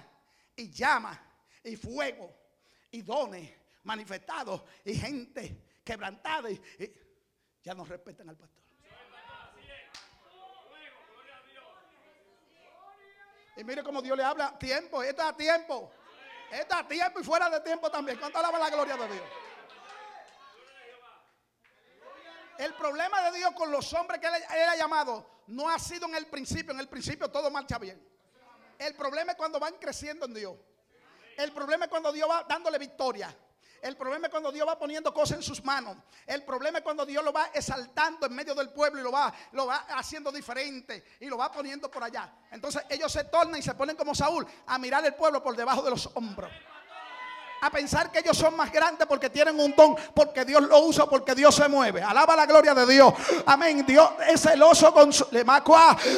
y 0.57 0.71
llama 0.71 1.19
y 1.63 1.77
fuego 1.77 2.35
y 2.91 3.03
dones 3.03 3.51
manifestados 3.85 4.63
y 4.85 4.95
gente 4.95 5.65
quebrantada 5.85 6.49
ya 7.63 7.75
no 7.75 7.85
respetan 7.85 8.29
al 8.29 8.37
pastor. 8.37 8.60
Y 13.57 13.65
mire 13.65 13.83
cómo 13.83 14.01
Dios 14.01 14.17
le 14.17 14.25
habla 14.25 14.59
tiempo, 14.59 15.03
está 15.03 15.29
a 15.29 15.37
tiempo. 15.37 15.91
Está 16.51 16.81
a 16.81 16.89
tiempo 16.89 17.21
y 17.21 17.25
fuera 17.25 17.49
de 17.49 17.61
tiempo 17.61 17.91
también. 17.91 18.19
¿Cuánto 18.19 18.39
alaba 18.39 18.59
la 18.59 18.71
gloria 18.71 18.97
de 18.97 19.09
Dios? 19.09 19.25
El 22.59 22.75
problema 22.75 23.23
de 23.31 23.39
Dios 23.39 23.53
con 23.55 23.71
los 23.71 23.93
hombres 23.95 24.21
que 24.21 24.27
él, 24.27 24.35
ha 24.69 24.77
llamado 24.77 25.43
no 25.47 25.69
ha 25.71 25.79
sido 25.79 26.07
en 26.09 26.15
el 26.17 26.27
principio. 26.27 26.73
En 26.73 26.81
el 26.81 26.89
principio 26.89 27.31
todo 27.31 27.51
marcha 27.51 27.79
bien. 27.79 28.05
El 28.79 28.95
problema 28.95 29.33
es 29.33 29.39
cuando 29.39 29.61
van 29.61 29.75
creciendo 29.75 30.27
en 30.27 30.35
Dios. 30.35 30.57
El 31.37 31.53
problema 31.53 31.85
es 31.85 31.91
cuando 31.91 32.13
Dios 32.13 32.29
va 32.29 32.45
dándole 32.49 32.79
victoria. 32.79 33.35
El 33.83 33.97
problema 33.97 34.27
es 34.27 34.31
cuando 34.31 34.53
Dios 34.53 34.67
va 34.67 34.79
poniendo 34.79 35.13
cosas 35.13 35.39
en 35.39 35.43
sus 35.43 35.65
manos. 35.65 35.97
El 36.27 36.45
problema 36.45 36.79
es 36.79 36.85
cuando 36.85 37.07
Dios 37.07 37.25
lo 37.25 37.33
va 37.33 37.51
exaltando 37.55 38.27
en 38.27 38.35
medio 38.35 38.55
del 38.55 38.71
pueblo 38.71 39.01
y 39.01 39.03
lo 39.03 39.13
va, 39.13 39.33
lo 39.53 39.67
va 39.67 39.87
haciendo 39.97 40.31
diferente 40.31 41.05
y 41.21 41.27
lo 41.27 41.39
va 41.39 41.51
poniendo 41.51 41.91
por 41.91 42.05
allá. 42.05 42.33
Entonces 42.51 42.83
ellos 42.89 43.11
se 43.11 43.25
tornan 43.25 43.59
y 43.59 43.63
se 43.63 43.75
ponen 43.75 43.97
como 43.97 44.15
Saúl 44.15 44.47
a 44.67 44.79
mirar 44.79 45.05
el 45.05 45.15
pueblo 45.15 45.43
por 45.43 45.57
debajo 45.57 45.83
de 45.83 45.91
los 45.91 46.11
hombros 46.15 46.51
a 47.63 47.71
pensar 47.71 48.11
que 48.11 48.21
ellos 48.21 48.37
son 48.37 48.57
más 48.57 48.73
grandes 48.73 49.07
porque 49.07 49.29
tienen 49.29 49.59
un 49.61 49.75
don, 49.77 49.95
porque 50.15 50.45
Dios 50.45 50.63
lo 50.63 50.81
usa, 50.81 51.07
porque 51.07 51.35
Dios 51.35 51.55
se 51.55 51.69
mueve. 51.69 52.03
Alaba 52.03 52.35
la 52.35 52.47
gloria 52.47 52.75
de 52.75 52.87
Dios. 52.87 53.13
Amén. 53.47 53.85
Dios 53.87 54.11
es 54.29 54.41
celoso 54.41 54.93
con 54.93 55.13
su 55.13 55.27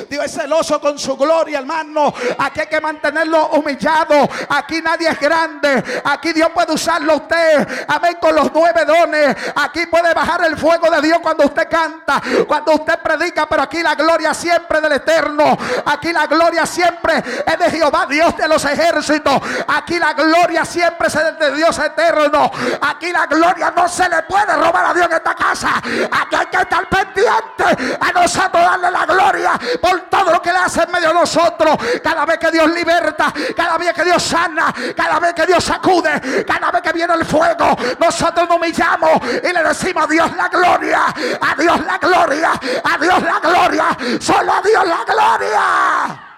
Dios 0.08 0.24
es 0.24 0.32
celoso 0.32 0.80
con 0.80 0.98
su 0.98 1.16
gloria, 1.16 1.58
hermano. 1.58 2.14
Aquí 2.38 2.60
hay 2.60 2.66
que 2.66 2.80
mantenerlo 2.80 3.48
humillado. 3.50 4.28
Aquí 4.48 4.80
nadie 4.80 5.08
es 5.08 5.18
grande. 5.18 5.82
Aquí 6.04 6.32
Dios 6.32 6.50
puede 6.54 6.74
usarlo 6.74 7.16
usted. 7.16 7.86
Amén. 7.88 8.16
Con 8.20 8.34
los 8.34 8.52
nueve 8.52 8.84
dones. 8.84 9.36
Aquí 9.56 9.86
puede 9.86 10.14
bajar 10.14 10.44
el 10.44 10.56
fuego 10.56 10.90
de 10.90 11.00
Dios 11.00 11.18
cuando 11.20 11.44
usted 11.44 11.68
canta, 11.68 12.22
cuando 12.46 12.74
usted 12.74 12.98
predica. 13.00 13.48
Pero 13.48 13.62
aquí 13.62 13.82
la 13.82 13.94
gloria 13.94 14.32
siempre 14.32 14.80
del 14.80 14.92
eterno. 14.92 15.56
Aquí 15.86 16.12
la 16.12 16.26
gloria 16.26 16.66
siempre 16.66 17.18
es 17.18 17.58
de 17.58 17.70
Jehová, 17.70 18.06
Dios 18.08 18.36
de 18.36 18.46
los 18.46 18.64
ejércitos. 18.64 19.40
Aquí 19.66 19.98
la 19.98 20.12
gloria 20.12 20.64
siempre 20.64 21.10
se 21.10 21.31
de 21.38 21.56
Dios 21.56 21.78
eterno. 21.78 22.50
Aquí 22.80 23.12
la 23.12 23.26
gloria 23.26 23.72
no 23.74 23.88
se 23.88 24.08
le 24.08 24.22
puede 24.22 24.54
robar 24.56 24.86
a 24.86 24.94
Dios 24.94 25.06
en 25.06 25.12
esta 25.12 25.34
casa. 25.34 25.76
Aquí 25.76 26.36
hay 26.36 26.46
que 26.46 26.56
estar 26.56 26.88
pendiente 26.88 27.96
a 28.00 28.12
nosotros 28.12 28.62
darle 28.62 28.90
la 28.90 29.06
gloria 29.06 29.52
por 29.80 30.02
todo 30.02 30.32
lo 30.32 30.42
que 30.42 30.52
le 30.52 30.58
hace 30.58 30.82
en 30.82 30.92
medio 30.92 31.08
de 31.08 31.14
nosotros. 31.14 31.76
Cada 32.02 32.24
vez 32.24 32.38
que 32.38 32.50
Dios 32.50 32.70
liberta, 32.70 33.32
cada 33.56 33.78
vez 33.78 33.92
que 33.92 34.04
Dios 34.04 34.22
sana, 34.22 34.72
cada 34.96 35.20
vez 35.20 35.34
que 35.34 35.46
Dios 35.46 35.64
sacude, 35.64 36.44
cada 36.46 36.70
vez 36.70 36.82
que 36.82 36.92
viene 36.92 37.14
el 37.14 37.24
fuego, 37.24 37.76
nosotros 37.98 38.48
nos 38.48 38.56
humillamos 38.56 39.20
y 39.42 39.52
le 39.52 39.62
decimos 39.62 40.04
a 40.04 40.06
Dios 40.06 40.36
la 40.36 40.48
gloria, 40.48 41.06
a 41.40 41.54
Dios 41.54 41.84
la 41.84 41.98
gloria, 41.98 42.52
a 42.84 42.98
Dios 42.98 43.22
la 43.22 43.38
gloria, 43.40 43.96
solo 44.20 44.52
a 44.52 44.62
Dios 44.62 44.86
la 44.86 45.04
gloria. 45.04 46.31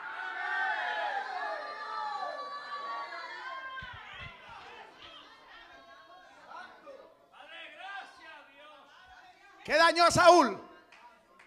¿Qué 9.65 9.75
dañó 9.77 10.05
a 10.05 10.11
Saúl? 10.11 10.61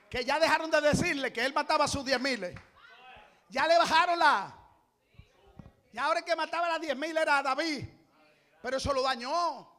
Que 0.10 0.26
ya 0.26 0.40
dejaron 0.40 0.72
de 0.72 0.82
decirle 0.82 1.32
que 1.32 1.46
él 1.46 1.54
mataba 1.54 1.86
a 1.86 1.88
sus 1.88 2.04
diez 2.04 2.20
miles. 2.20 2.56
Ya 3.50 3.68
le 3.68 3.78
bajaron 3.78 4.18
la. 4.18 4.54
Y 5.94 5.98
ahora 5.98 6.20
el 6.20 6.26
que 6.26 6.36
mataba 6.36 6.66
a 6.68 6.70
las 6.72 6.82
diez 6.82 6.98
mil 6.98 7.16
era 7.16 7.44
David. 7.44 7.88
Pero 8.62 8.78
eso 8.78 8.92
lo 8.92 9.04
dañó. 9.04 9.70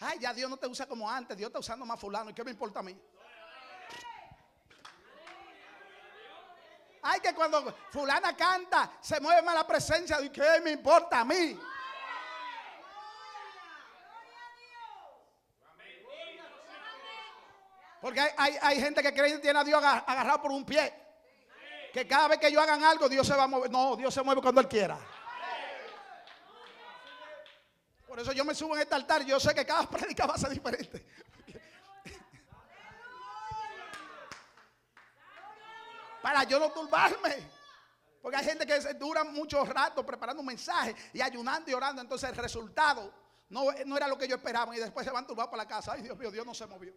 Ay, 0.00 0.18
ya 0.18 0.34
Dios 0.34 0.50
no 0.50 0.56
te 0.56 0.66
usa 0.66 0.86
como 0.86 1.08
antes. 1.08 1.36
Dios 1.36 1.48
está 1.48 1.60
usando 1.60 1.86
más 1.86 2.00
fulano. 2.00 2.30
¿Y 2.30 2.34
qué 2.34 2.42
me 2.42 2.50
importa 2.50 2.80
a 2.80 2.82
mí? 2.82 3.00
Ay, 7.02 7.20
que 7.20 7.32
cuando 7.32 7.72
fulana 7.90 8.36
canta, 8.36 8.92
se 9.00 9.20
mueve 9.20 9.40
más 9.42 9.54
la 9.54 9.66
presencia. 9.66 10.20
¿Y 10.20 10.30
qué 10.30 10.60
me 10.62 10.72
importa 10.72 11.20
a 11.20 11.24
mí? 11.24 11.58
Porque 18.06 18.20
hay, 18.36 18.80
gente 18.80 19.02
que 19.02 19.12
cree 19.12 19.32
que 19.32 19.38
tiene 19.40 19.58
a 19.58 19.64
Dios 19.64 19.82
agarrado 19.82 20.40
por 20.40 20.52
un 20.52 20.64
pie. 20.64 20.94
Que 21.92 22.06
cada 22.06 22.28
vez 22.28 22.38
que 22.38 22.46
ellos 22.46 22.62
hagan 22.62 22.84
algo, 22.84 23.08
Dios 23.08 23.26
se 23.26 23.34
va 23.34 23.42
a 23.42 23.46
mover. 23.48 23.68
No, 23.68 23.96
Dios 23.96 24.14
se 24.14 24.22
mueve 24.22 24.40
cuando 24.40 24.60
Él 24.60 24.68
quiera. 24.68 24.96
Por 28.06 28.20
eso 28.20 28.30
yo 28.30 28.44
me 28.44 28.54
subo 28.54 28.76
en 28.76 28.82
este 28.82 28.94
altar. 28.94 29.24
Yo 29.24 29.40
sé 29.40 29.52
que 29.52 29.66
cada 29.66 29.82
predica 29.90 30.24
va 30.24 30.34
a 30.34 30.38
ser 30.38 30.50
diferente. 30.50 31.04
Para 36.22 36.44
yo 36.44 36.60
no 36.60 36.70
turbarme. 36.70 37.50
Porque 38.22 38.36
hay 38.36 38.44
gente 38.44 38.64
que 38.64 38.78
dura 38.94 39.24
mucho 39.24 39.64
rato 39.64 40.06
preparando 40.06 40.42
un 40.42 40.46
mensaje 40.46 40.94
y 41.12 41.20
ayunando 41.20 41.72
y 41.72 41.74
orando. 41.74 42.02
Entonces 42.02 42.30
el 42.30 42.36
resultado 42.36 43.12
no, 43.48 43.64
no 43.84 43.96
era 43.96 44.06
lo 44.06 44.16
que 44.16 44.28
yo 44.28 44.36
esperaba. 44.36 44.76
Y 44.76 44.78
después 44.78 45.04
se 45.04 45.10
van 45.10 45.26
turbados 45.26 45.50
para 45.50 45.64
la 45.64 45.68
casa. 45.68 45.94
Ay, 45.94 46.02
Dios 46.02 46.16
mío, 46.16 46.30
Dios 46.30 46.46
no 46.46 46.54
se 46.54 46.66
movió. 46.66 46.94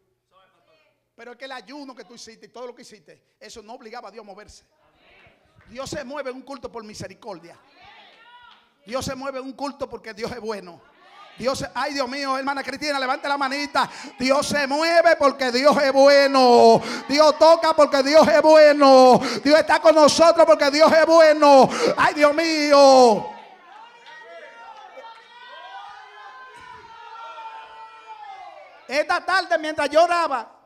Pero 1.20 1.34
es 1.34 1.38
que 1.38 1.44
el 1.44 1.52
ayuno 1.52 1.94
que 1.94 2.06
tú 2.06 2.14
hiciste 2.14 2.46
y 2.46 2.50
todo 2.50 2.68
lo 2.68 2.74
que 2.74 2.84
hiciste, 2.84 3.22
eso 3.42 3.62
no 3.62 3.74
obligaba 3.74 4.08
a 4.08 4.12
Dios 4.12 4.24
a 4.24 4.26
moverse. 4.26 4.64
Dios 5.68 5.90
se 5.90 6.02
mueve 6.06 6.30
en 6.30 6.38
un 6.38 6.44
culto 6.44 6.72
por 6.72 6.82
misericordia. 6.86 7.60
Dios 8.86 9.04
se 9.04 9.16
mueve 9.16 9.40
en 9.40 9.44
un 9.44 9.52
culto 9.52 9.90
porque 9.90 10.14
Dios 10.14 10.32
es 10.32 10.40
bueno. 10.40 10.82
Dios, 11.38 11.66
ay 11.74 11.94
Dios 11.94 12.08
mío, 12.08 12.38
hermana 12.38 12.64
Cristina, 12.64 12.98
levante 12.98 13.28
la 13.28 13.38
manita. 13.38 13.90
Dios 14.18 14.48
se 14.48 14.66
mueve 14.66 15.18
porque 15.18 15.52
Dios 15.52 15.76
es 15.84 15.92
bueno. 15.92 16.82
Dios 17.10 17.38
toca 17.38 17.74
porque 17.74 18.02
Dios 18.02 18.26
es 18.26 18.42
bueno. 18.42 19.20
Dios 19.44 19.60
está 19.60 19.82
con 19.82 19.96
nosotros 19.96 20.46
porque 20.46 20.72
Dios 20.72 20.90
es 20.90 21.06
bueno. 21.06 21.70
Ay 21.98 22.14
Dios 22.14 22.34
mío. 22.34 23.30
Esta 28.88 29.26
tarde 29.26 29.58
mientras 29.58 29.90
yo 29.90 30.06
oraba, 30.06 30.59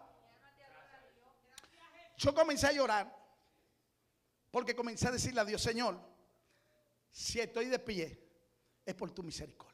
yo 2.24 2.34
comencé 2.34 2.68
a 2.68 2.72
llorar. 2.72 3.24
Porque 4.50 4.76
comencé 4.76 5.08
a 5.08 5.12
decirle 5.12 5.41
a 5.41 5.45
Dios, 5.45 5.62
Señor, 5.62 6.00
si 7.12 7.40
estoy 7.40 7.66
de 7.66 7.80
pie, 7.80 8.24
es 8.86 8.95
por 8.95 9.12
tu 9.12 9.24
misericordia. 9.24 9.73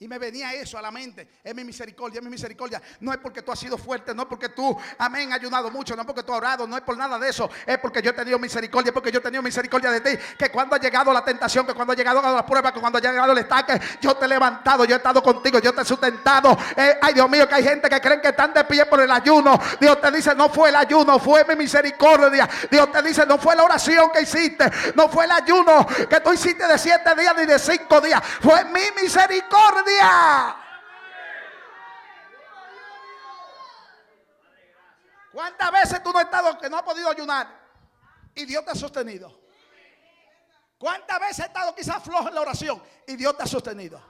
Y 0.00 0.06
me 0.06 0.16
venía 0.16 0.54
eso 0.54 0.78
a 0.78 0.82
la 0.82 0.92
mente. 0.92 1.28
Es 1.42 1.52
mi 1.52 1.64
misericordia, 1.64 2.18
es 2.18 2.24
mi 2.24 2.30
misericordia. 2.30 2.80
No 3.00 3.10
es 3.12 3.18
porque 3.18 3.42
tú 3.42 3.50
has 3.50 3.58
sido 3.58 3.76
fuerte, 3.76 4.14
no 4.14 4.22
es 4.22 4.28
porque 4.28 4.50
tú, 4.50 4.78
amén, 4.96 5.32
ayudado 5.32 5.72
mucho, 5.72 5.96
no 5.96 6.02
es 6.02 6.06
porque 6.06 6.22
tú 6.22 6.30
has 6.32 6.38
orado, 6.38 6.68
no 6.68 6.76
es 6.76 6.84
por 6.84 6.96
nada 6.96 7.18
de 7.18 7.28
eso. 7.28 7.50
Es 7.66 7.78
porque 7.78 8.00
yo 8.00 8.10
he 8.10 8.12
tenido 8.12 8.38
misericordia, 8.38 8.90
es 8.90 8.94
porque 8.94 9.10
yo 9.10 9.18
he 9.18 9.22
tenido 9.22 9.42
misericordia 9.42 9.90
de 9.90 10.00
ti. 10.00 10.16
Que 10.38 10.50
cuando 10.52 10.76
ha 10.76 10.78
llegado 10.78 11.12
la 11.12 11.24
tentación, 11.24 11.66
que 11.66 11.74
cuando 11.74 11.94
ha 11.94 11.96
llegado 11.96 12.22
la 12.22 12.46
prueba, 12.46 12.72
que 12.72 12.78
cuando 12.78 12.98
ha 12.98 13.00
llegado 13.00 13.32
el 13.32 13.38
estaque, 13.38 13.80
yo 14.00 14.14
te 14.14 14.26
he 14.26 14.28
levantado, 14.28 14.84
yo 14.84 14.94
he 14.94 14.98
estado 14.98 15.20
contigo, 15.20 15.58
yo 15.58 15.74
te 15.74 15.82
he 15.82 15.84
sustentado. 15.84 16.56
Eh, 16.76 16.96
ay, 17.02 17.14
Dios 17.14 17.28
mío, 17.28 17.48
que 17.48 17.56
hay 17.56 17.64
gente 17.64 17.88
que 17.88 18.00
creen 18.00 18.20
que 18.20 18.28
están 18.28 18.54
de 18.54 18.62
pie 18.66 18.86
por 18.86 19.00
el 19.00 19.10
ayuno. 19.10 19.60
Dios 19.80 20.00
te 20.00 20.12
dice, 20.12 20.32
no 20.32 20.48
fue 20.48 20.68
el 20.68 20.76
ayuno, 20.76 21.18
fue 21.18 21.44
mi 21.44 21.56
misericordia. 21.56 22.48
Dios 22.70 22.92
te 22.92 23.02
dice, 23.02 23.26
no 23.26 23.36
fue 23.36 23.56
la 23.56 23.64
oración 23.64 24.12
que 24.12 24.22
hiciste, 24.22 24.70
no 24.94 25.08
fue 25.08 25.24
el 25.24 25.32
ayuno 25.32 25.84
que 26.08 26.20
tú 26.20 26.32
hiciste 26.32 26.68
de 26.68 26.78
siete 26.78 27.16
días 27.16 27.34
ni 27.36 27.46
de 27.46 27.58
cinco 27.58 28.00
días. 28.00 28.22
Fue 28.40 28.64
mi 28.66 29.02
misericordia. 29.02 29.87
¿Cuántas 35.32 35.70
veces 35.70 36.02
tú 36.02 36.12
no 36.12 36.18
has 36.18 36.24
estado 36.24 36.58
que 36.58 36.68
no 36.68 36.76
has 36.76 36.82
podido 36.82 37.10
ayunar 37.10 37.48
y 38.34 38.44
Dios 38.44 38.64
te 38.64 38.72
ha 38.72 38.74
sostenido? 38.74 39.40
¿Cuántas 40.78 41.20
veces 41.20 41.40
has 41.40 41.46
estado 41.46 41.74
quizás 41.74 42.02
flojo 42.02 42.28
en 42.28 42.34
la 42.34 42.40
oración 42.40 42.82
y 43.06 43.16
Dios 43.16 43.36
te 43.36 43.42
ha 43.44 43.46
sostenido? 43.46 44.00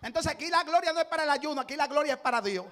Entonces 0.00 0.32
aquí 0.32 0.48
la 0.48 0.64
gloria 0.64 0.92
no 0.92 1.00
es 1.00 1.06
para 1.06 1.24
el 1.24 1.30
ayuno, 1.30 1.60
aquí 1.60 1.76
la 1.76 1.86
gloria 1.86 2.14
es 2.14 2.20
para 2.20 2.40
Dios. 2.40 2.66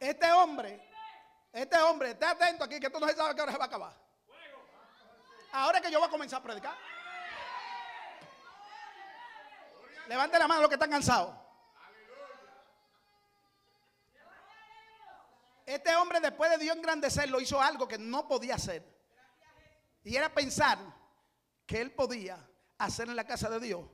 Este 0.00 0.32
hombre 0.32 0.91
este 1.52 1.78
hombre, 1.78 2.12
esté 2.12 2.24
atento 2.24 2.64
aquí 2.64 2.80
que 2.80 2.88
tú 2.88 2.98
no 2.98 3.06
sabes 3.08 3.34
qué 3.34 3.42
hora 3.42 3.52
se 3.52 3.58
va 3.58 3.64
a 3.64 3.66
acabar. 3.66 3.92
Ahora 5.52 5.80
que 5.80 5.90
yo 5.90 5.98
voy 5.98 6.08
a 6.08 6.10
comenzar 6.10 6.40
a 6.40 6.42
predicar. 6.42 6.74
Levante 10.08 10.38
la 10.38 10.48
mano 10.48 10.62
los 10.62 10.68
que 10.68 10.76
están 10.76 10.90
cansados. 10.90 11.34
Este 15.66 15.94
hombre 15.94 16.20
después 16.20 16.50
de 16.50 16.58
Dios 16.58 16.76
engrandecerlo 16.76 17.40
hizo 17.40 17.60
algo 17.60 17.86
que 17.86 17.98
no 17.98 18.26
podía 18.26 18.54
hacer. 18.54 18.82
Y 20.04 20.16
era 20.16 20.32
pensar 20.32 20.78
que 21.66 21.80
él 21.80 21.92
podía 21.92 22.38
hacer 22.78 23.08
en 23.08 23.16
la 23.16 23.26
casa 23.26 23.48
de 23.48 23.60
Dios 23.60 23.84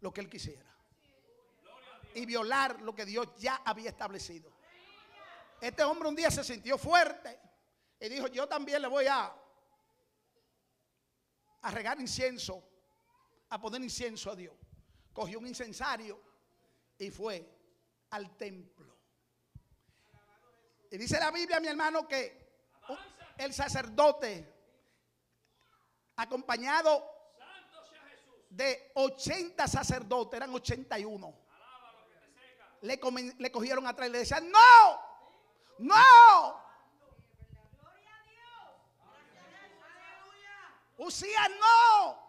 lo 0.00 0.12
que 0.12 0.20
él 0.20 0.28
quisiera. 0.28 0.68
Y 2.14 2.26
violar 2.26 2.80
lo 2.82 2.94
que 2.94 3.04
Dios 3.04 3.28
ya 3.36 3.62
había 3.64 3.90
establecido. 3.90 4.50
Este 5.62 5.84
hombre 5.84 6.08
un 6.08 6.16
día 6.16 6.28
se 6.28 6.42
sintió 6.42 6.76
fuerte 6.76 7.38
y 8.00 8.08
dijo, 8.08 8.26
yo 8.26 8.48
también 8.48 8.82
le 8.82 8.88
voy 8.88 9.06
a, 9.06 9.32
a 11.60 11.70
regar 11.70 12.00
incienso, 12.00 12.68
a 13.48 13.60
poner 13.60 13.80
incienso 13.80 14.32
a 14.32 14.34
Dios. 14.34 14.56
Cogió 15.12 15.38
un 15.38 15.46
incensario 15.46 16.20
y 16.98 17.12
fue 17.12 17.48
al 18.10 18.36
templo. 18.36 18.98
Y 20.90 20.98
dice 20.98 21.20
la 21.20 21.30
Biblia, 21.30 21.60
mi 21.60 21.68
hermano, 21.68 22.08
que 22.08 22.64
el 23.38 23.54
sacerdote, 23.54 24.52
acompañado 26.16 27.08
de 28.50 28.90
80 28.96 29.68
sacerdotes, 29.68 30.38
eran 30.38 30.52
81, 30.52 31.38
le, 32.80 33.00
le 33.38 33.52
cogieron 33.52 33.86
atrás 33.86 34.08
y 34.08 34.12
le 34.12 34.18
decían, 34.18 34.50
no, 34.50 35.11
no. 35.82 36.62
Usía, 40.98 41.48
no. 41.48 42.22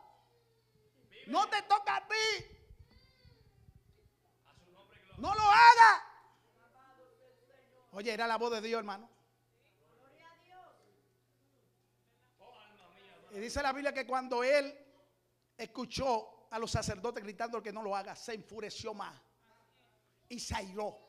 No 1.27 1.47
te 1.47 1.61
toca 1.63 1.97
a 1.97 2.07
ti. 2.07 2.45
No 5.17 5.33
lo 5.33 5.41
haga. 5.41 6.03
Oye, 7.91 8.11
era 8.11 8.27
la 8.27 8.37
voz 8.37 8.51
de 8.51 8.61
Dios, 8.61 8.79
hermano. 8.79 9.09
Y 13.31 13.39
dice 13.39 13.61
la 13.63 13.71
Biblia 13.71 13.93
que 13.93 14.05
cuando 14.05 14.43
él 14.43 14.77
escuchó 15.57 16.47
a 16.51 16.59
los 16.59 16.71
sacerdotes 16.71 17.23
gritando 17.23 17.61
que 17.61 17.71
no 17.71 17.81
lo 17.81 17.95
haga, 17.95 18.15
se 18.15 18.33
enfureció 18.33 18.93
más 18.93 19.19
y 20.29 20.39
se 20.39 20.55
airó. 20.55 20.99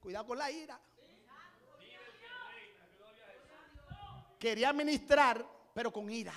Cuidado 0.00 0.26
con 0.26 0.38
la 0.38 0.50
ira. 0.50 0.80
Quería 4.38 4.72
ministrar, 4.72 5.44
pero 5.74 5.92
con 5.92 6.10
ira. 6.10 6.34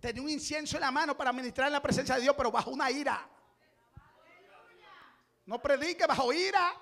Tenía 0.00 0.22
un 0.22 0.28
incienso 0.28 0.76
en 0.76 0.82
la 0.82 0.90
mano 0.90 1.16
para 1.16 1.32
ministrar 1.32 1.68
en 1.68 1.72
la 1.72 1.82
presencia 1.82 2.16
de 2.16 2.22
Dios, 2.22 2.34
pero 2.36 2.50
bajo 2.50 2.70
una 2.70 2.90
ira. 2.90 3.26
No 5.46 5.60
predique 5.60 6.06
bajo 6.06 6.32
ira. 6.32 6.74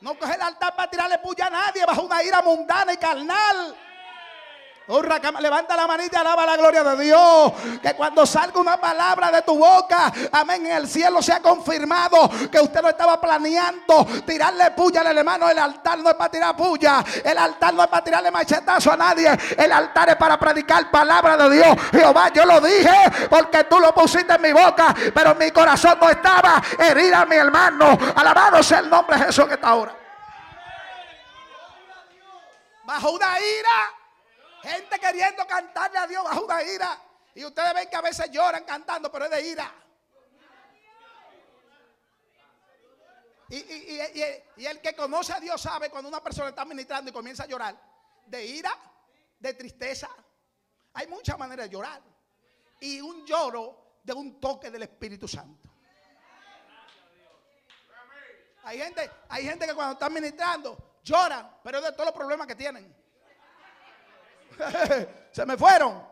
No 0.00 0.18
coge 0.18 0.34
el 0.34 0.42
altar 0.42 0.74
para 0.74 0.90
tirarle 0.90 1.18
puya 1.18 1.46
a 1.46 1.50
nadie 1.50 1.84
bajo 1.84 2.02
una 2.02 2.22
ira 2.22 2.40
mundana 2.42 2.92
y 2.92 2.96
carnal. 2.96 3.76
Levanta 5.40 5.76
la 5.76 5.86
manita 5.86 6.16
y 6.16 6.20
alaba 6.20 6.44
la 6.44 6.56
gloria 6.56 6.82
de 6.82 7.04
Dios. 7.04 7.52
Que 7.80 7.94
cuando 7.94 8.26
salga 8.26 8.58
una 8.58 8.76
palabra 8.80 9.30
de 9.30 9.42
tu 9.42 9.56
boca, 9.56 10.12
amén, 10.32 10.66
en 10.66 10.72
el 10.72 10.88
cielo 10.88 11.22
se 11.22 11.32
ha 11.32 11.40
confirmado 11.40 12.28
que 12.50 12.60
usted 12.60 12.82
no 12.82 12.88
estaba 12.88 13.20
planeando 13.20 14.04
tirarle 14.26 14.72
puya 14.72 15.02
al 15.02 15.16
hermano. 15.16 15.48
El 15.48 15.58
altar 15.58 15.98
no 16.00 16.10
es 16.10 16.16
para 16.16 16.30
tirar 16.30 16.56
puya. 16.56 17.04
El 17.22 17.38
altar 17.38 17.72
no 17.72 17.84
es 17.84 17.88
para 17.88 18.02
tirarle 18.02 18.32
machetazo 18.32 18.90
a 18.90 18.96
nadie. 18.96 19.30
El 19.56 19.70
altar 19.70 20.08
es 20.08 20.16
para 20.16 20.36
predicar 20.36 20.90
palabra 20.90 21.36
de 21.36 21.50
Dios. 21.50 21.76
Jehová, 21.92 22.30
yo 22.32 22.44
lo 22.44 22.60
dije 22.60 23.28
porque 23.28 23.64
tú 23.64 23.78
lo 23.78 23.94
pusiste 23.94 24.34
en 24.34 24.42
mi 24.42 24.52
boca, 24.52 24.92
pero 25.14 25.36
mi 25.36 25.52
corazón 25.52 25.98
no 26.00 26.08
estaba 26.08 26.60
herida 26.76 27.24
mi 27.26 27.36
hermano. 27.36 27.96
Alabado 28.16 28.60
sea 28.60 28.80
el 28.80 28.90
nombre 28.90 29.16
de 29.18 29.26
Jesús 29.26 29.46
que 29.46 29.54
está 29.54 29.68
ahora. 29.68 29.94
Bajo 32.84 33.12
una 33.12 33.38
ira 33.38 33.99
Gente 34.62 34.98
queriendo 34.98 35.46
cantarle 35.46 35.98
a 35.98 36.06
Dios 36.06 36.24
bajo 36.24 36.44
una 36.44 36.62
ira. 36.62 36.98
Y 37.34 37.44
ustedes 37.44 37.72
ven 37.74 37.88
que 37.88 37.96
a 37.96 38.00
veces 38.00 38.30
lloran 38.30 38.64
cantando, 38.64 39.10
pero 39.10 39.24
es 39.26 39.30
de 39.30 39.48
ira. 39.48 39.72
Y, 43.48 44.64
el 44.64 44.80
que 44.80 44.94
conoce 44.94 45.32
a 45.32 45.40
Dios 45.40 45.60
sabe 45.60 45.90
cuando 45.90 46.08
una 46.08 46.22
persona 46.22 46.50
está 46.50 46.64
ministrando 46.64 47.10
y 47.10 47.12
comienza 47.12 47.44
a 47.44 47.46
llorar. 47.46 47.76
De 48.26 48.44
ira, 48.44 48.72
de 49.38 49.54
tristeza. 49.54 50.08
Hay 50.92 51.06
muchas 51.08 51.36
maneras 51.38 51.66
de 51.66 51.72
llorar. 51.72 52.00
Y 52.80 53.00
un 53.00 53.26
lloro 53.26 53.98
de 54.02 54.12
un 54.12 54.40
toque 54.40 54.70
del 54.70 54.82
Espíritu 54.82 55.26
Santo. 55.26 55.68
Hay 58.62 58.78
gente, 58.78 59.10
hay 59.28 59.44
gente 59.44 59.66
que 59.66 59.74
cuando 59.74 59.94
está 59.94 60.10
ministrando 60.10 60.98
llora, 61.02 61.58
pero 61.64 61.78
es 61.78 61.84
de 61.84 61.92
todos 61.92 62.06
los 62.06 62.14
problemas 62.14 62.46
que 62.46 62.54
tienen. 62.54 62.99
se 65.30 65.46
me 65.46 65.56
fueron. 65.56 66.02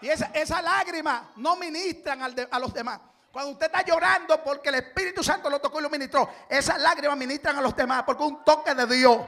Y 0.00 0.08
esa, 0.08 0.30
esa 0.34 0.60
lágrima 0.60 1.32
no 1.36 1.56
ministran 1.56 2.20
a 2.50 2.58
los 2.58 2.74
demás. 2.74 3.00
Cuando 3.32 3.52
usted 3.52 3.66
está 3.66 3.82
llorando 3.82 4.42
porque 4.44 4.68
el 4.68 4.76
Espíritu 4.76 5.24
Santo 5.24 5.48
lo 5.48 5.58
tocó 5.58 5.78
y 5.80 5.82
lo 5.82 5.90
ministró, 5.90 6.28
esas 6.48 6.78
lágrimas 6.80 7.16
ministran 7.16 7.56
a 7.56 7.62
los 7.62 7.74
demás 7.74 8.02
porque 8.04 8.22
un 8.22 8.44
toque 8.44 8.74
de 8.74 8.86
Dios. 8.86 9.18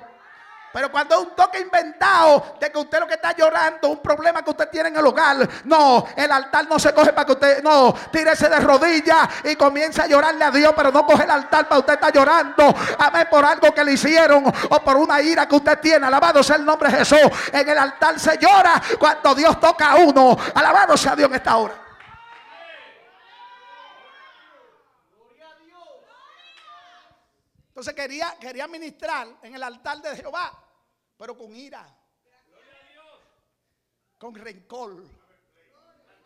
Pero 0.74 0.90
cuando 0.90 1.14
es 1.14 1.20
un 1.20 1.36
toque 1.36 1.60
inventado 1.60 2.56
de 2.58 2.68
que 2.68 2.78
usted 2.78 2.98
lo 2.98 3.06
que 3.06 3.14
está 3.14 3.30
llorando, 3.30 3.90
un 3.90 4.02
problema 4.02 4.42
que 4.42 4.50
usted 4.50 4.68
tiene 4.70 4.88
en 4.88 4.96
el 4.96 5.06
hogar, 5.06 5.48
no, 5.66 6.04
el 6.16 6.32
altar 6.32 6.66
no 6.68 6.80
se 6.80 6.92
coge 6.92 7.12
para 7.12 7.24
que 7.24 7.30
usted, 7.30 7.62
no, 7.62 7.94
tírese 8.10 8.48
de 8.48 8.58
rodillas 8.58 9.28
y 9.44 9.54
comience 9.54 10.02
a 10.02 10.08
llorarle 10.08 10.44
a 10.44 10.50
Dios, 10.50 10.72
pero 10.74 10.90
no 10.90 11.06
coge 11.06 11.22
el 11.22 11.30
altar 11.30 11.68
para 11.68 11.78
usted 11.78 11.92
estar 11.92 12.12
llorando, 12.12 12.74
amén, 12.98 13.28
por 13.30 13.44
algo 13.44 13.72
que 13.72 13.84
le 13.84 13.92
hicieron 13.92 14.46
o 14.46 14.80
por 14.80 14.96
una 14.96 15.22
ira 15.22 15.46
que 15.46 15.54
usted 15.54 15.78
tiene. 15.78 16.08
Alabado 16.08 16.42
sea 16.42 16.56
el 16.56 16.64
nombre 16.64 16.90
de 16.90 16.96
Jesús. 16.96 17.30
En 17.52 17.68
el 17.68 17.78
altar 17.78 18.18
se 18.18 18.36
llora 18.36 18.82
cuando 18.98 19.32
Dios 19.32 19.60
toca 19.60 19.92
a 19.92 19.94
uno. 19.94 20.36
Alabado 20.56 20.96
sea 20.96 21.14
Dios 21.14 21.28
en 21.28 21.36
esta 21.36 21.56
hora. 21.56 21.74
Entonces 27.68 27.94
quería, 27.94 28.34
quería 28.40 28.66
ministrar 28.66 29.28
en 29.40 29.54
el 29.54 29.62
altar 29.62 30.02
de 30.02 30.16
Jehová 30.16 30.63
pero 31.16 31.36
con 31.36 31.54
ira. 31.54 31.86
Con 34.18 34.34
rencor. 34.34 35.04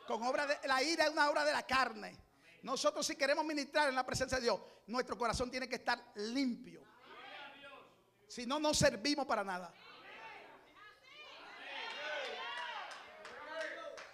Con 0.06 0.22
obra 0.22 0.46
de 0.46 0.66
la 0.66 0.82
ira 0.82 1.04
es 1.04 1.10
una 1.10 1.28
obra 1.28 1.44
de 1.44 1.52
la 1.52 1.66
carne. 1.66 2.16
Nosotros 2.62 3.06
si 3.06 3.16
queremos 3.16 3.44
ministrar 3.44 3.88
en 3.88 3.94
la 3.94 4.04
presencia 4.04 4.38
de 4.38 4.44
Dios, 4.44 4.60
nuestro 4.86 5.16
corazón 5.16 5.50
tiene 5.50 5.68
que 5.68 5.76
estar 5.76 6.02
limpio. 6.16 6.82
Si 8.26 8.46
no, 8.46 8.58
no 8.58 8.74
servimos 8.74 9.26
para 9.26 9.44
nada. 9.44 9.72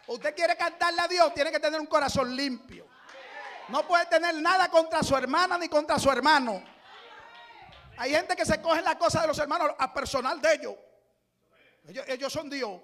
Usted 0.06 0.34
quiere 0.34 0.56
cantarle 0.56 1.00
a 1.00 1.08
Dios, 1.08 1.32
tiene 1.32 1.50
que 1.50 1.60
tener 1.60 1.80
un 1.80 1.86
corazón 1.86 2.34
limpio. 2.36 2.86
No 3.68 3.86
puede 3.86 4.04
tener 4.06 4.34
nada 4.34 4.68
contra 4.68 5.02
su 5.02 5.16
hermana 5.16 5.56
ni 5.56 5.68
contra 5.68 5.98
su 5.98 6.10
hermano. 6.10 6.62
Hay 7.96 8.10
gente 8.10 8.34
que 8.34 8.44
se 8.44 8.60
coge 8.60 8.82
la 8.82 8.98
cosa 8.98 9.20
de 9.20 9.28
los 9.28 9.38
hermanos 9.38 9.70
a 9.78 9.92
personal 9.92 10.40
de 10.40 10.54
ellos. 10.54 10.74
Ellos, 12.08 12.32
son 12.32 12.48
Dios. 12.48 12.80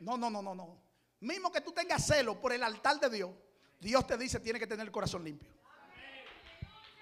No, 0.00 0.16
no, 0.16 0.30
no, 0.30 0.42
no, 0.42 0.54
no. 0.54 0.82
Mismo 1.20 1.50
que 1.50 1.60
tú 1.60 1.72
tengas 1.72 2.06
celo 2.06 2.40
por 2.40 2.52
el 2.52 2.62
altar 2.62 2.98
de 3.00 3.10
Dios, 3.10 3.30
Dios 3.78 4.06
te 4.06 4.16
dice 4.16 4.40
tiene 4.40 4.58
que 4.58 4.66
tener 4.66 4.86
el 4.86 4.92
corazón 4.92 5.24
limpio. 5.24 5.50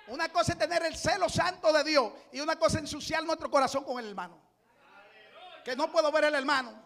Una 0.09 0.29
cosa 0.31 0.53
es 0.53 0.59
tener 0.59 0.83
el 0.85 0.97
celo 0.97 1.29
santo 1.29 1.73
de 1.73 1.85
Dios 1.85 2.13
y 2.33 2.41
una 2.41 2.57
cosa 2.57 2.79
es 2.79 2.85
ensuciar 2.85 3.23
nuestro 3.25 3.51
corazón 3.51 3.85
con 3.85 3.99
el 3.99 4.09
hermano. 4.09 4.41
Que 5.65 5.77
no 5.77 5.93
puedo 5.93 6.11
ver 6.11 6.25
el 6.25 6.35
hermano. 6.35 6.83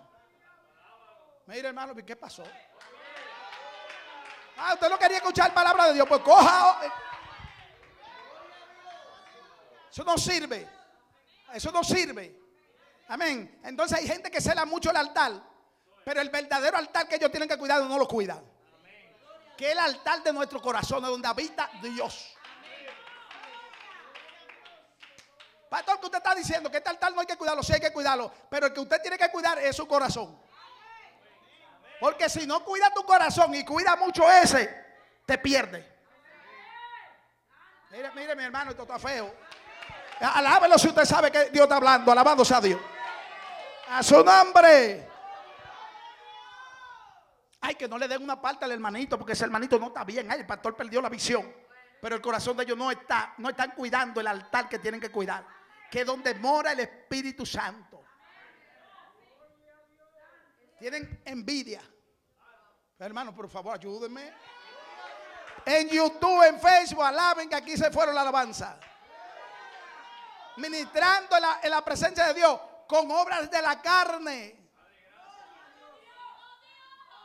Mire 1.47 1.69
hermano, 1.69 1.95
¿qué 1.95 2.17
pasó? 2.17 2.43
Ah, 4.57 4.75
usted 4.75 4.89
no 4.89 4.99
quería 4.99 5.19
escuchar 5.19 5.55
palabra 5.55 5.89
de 5.89 5.95
Dios, 5.95 6.07
pues 6.09 6.21
coja. 6.21 6.81
Eso 9.93 10.05
no 10.05 10.17
sirve. 10.17 10.67
Eso 11.53 11.71
no 11.71 11.85
sirve. 11.85 12.35
Amén. 13.09 13.61
Entonces 13.63 13.99
hay 13.99 14.07
gente 14.07 14.31
que 14.31 14.41
cela 14.41 14.65
mucho 14.65 14.91
el 14.91 14.97
altar, 14.97 15.33
pero 16.03 16.23
el 16.23 16.31
verdadero 16.31 16.79
altar 16.79 17.07
que 17.07 17.17
ellos 17.17 17.31
tienen 17.31 17.47
que 17.47 17.59
cuidar 17.59 17.83
no 17.83 17.99
lo 17.99 18.09
cuidan. 18.09 18.43
Que 19.55 19.67
es 19.67 19.73
el 19.73 19.79
altar 19.79 20.23
de 20.23 20.33
nuestro 20.33 20.63
corazón, 20.63 21.03
donde 21.03 21.29
habita 21.29 21.71
Dios. 21.83 22.35
Pastor, 25.69 26.01
que 26.01 26.07
usted 26.07 26.19
está 26.19 26.35
diciendo 26.35 26.71
que 26.71 26.79
este 26.79 26.89
altar 26.89 27.13
no 27.13 27.21
hay 27.21 27.27
que 27.27 27.37
cuidarlo, 27.37 27.63
sí 27.63 27.75
hay 27.75 27.81
que 27.81 27.93
cuidarlo, 27.93 28.33
pero 28.49 28.67
el 28.67 28.73
que 28.73 28.81
usted 28.81 29.01
tiene 29.03 29.19
que 29.19 29.31
cuidar 29.31 29.59
es 29.59 29.77
su 29.77 29.87
corazón. 29.87 30.41
Porque 32.01 32.31
si 32.31 32.47
no 32.47 32.65
cuida 32.65 32.91
tu 32.95 33.05
corazón 33.05 33.55
y 33.55 33.65
cuida 33.65 33.95
mucho 33.97 34.31
ese, 34.31 34.75
te 35.27 35.37
pierde. 35.37 35.87
Mire, 37.91 38.11
mire 38.13 38.35
mi 38.35 38.45
hermano, 38.45 38.71
esto 38.71 38.83
está 38.83 38.99
feo. 38.99 39.52
Alábelo 40.23 40.79
si 40.79 40.89
usted 40.89 41.05
sabe 41.05 41.31
que 41.31 41.51
Dios 41.51 41.65
está 41.65 41.77
hablando, 41.77 42.13
alabándose 42.13 42.55
a 42.55 42.61
Dios. 42.61 42.81
A 43.89 44.03
su 44.03 44.23
nombre. 44.25 45.09
Ay, 47.61 47.75
que 47.75 47.89
no 47.89 47.99
le 47.99 48.09
den 48.09 48.23
una 48.23 48.41
parte 48.41 48.65
al 48.65 48.73
hermanito, 48.73 49.19
porque 49.19 49.33
ese 49.33 49.45
hermanito 49.45 49.79
no 49.79 49.89
está 49.89 50.05
bien. 50.05 50.31
Ay, 50.31 50.41
el 50.41 50.47
pastor 50.47 50.77
perdió 50.77 51.01
la 51.01 51.09
visión. 51.09 51.53
Pero 52.01 52.17
el 52.17 52.23
corazón 52.23 52.57
de 52.57 52.65
ellos 52.65 52.77
no 52.77 52.91
está, 52.91 53.35
no 53.39 53.51
están 53.51 53.73
cuidando 53.73 54.21
el 54.21 54.27
altar 54.27 54.69
que 54.69 54.79
tienen 54.79 55.01
que 55.01 55.11
cuidar 55.11 55.45
que 55.93 56.01
es 56.01 56.07
donde 56.07 56.35
mora 56.37 56.73
el 56.73 56.81
Espíritu 56.81 57.45
Santo. 57.45 58.03
Tienen 60.79 61.21
envidia. 61.27 61.83
Hermano, 62.99 63.35
por 63.35 63.47
favor, 63.51 63.75
ayúdenme. 63.75 64.33
En 65.67 65.91
YouTube, 65.91 66.49
en 66.49 66.59
Facebook, 66.59 67.05
alaben 67.05 67.47
que 67.47 67.57
aquí 67.57 67.77
se 67.77 67.91
fueron 67.91 68.15
la 68.15 68.23
alabanza. 68.23 68.81
Ministrando 70.57 71.37
en 71.63 71.71
la, 71.71 71.85
presencia 71.85 72.27
de 72.27 72.35
Dios 72.35 72.61
con 72.87 73.11
obras 73.11 73.51
de 73.51 73.63
la 73.63 73.81
carne. 73.81 74.71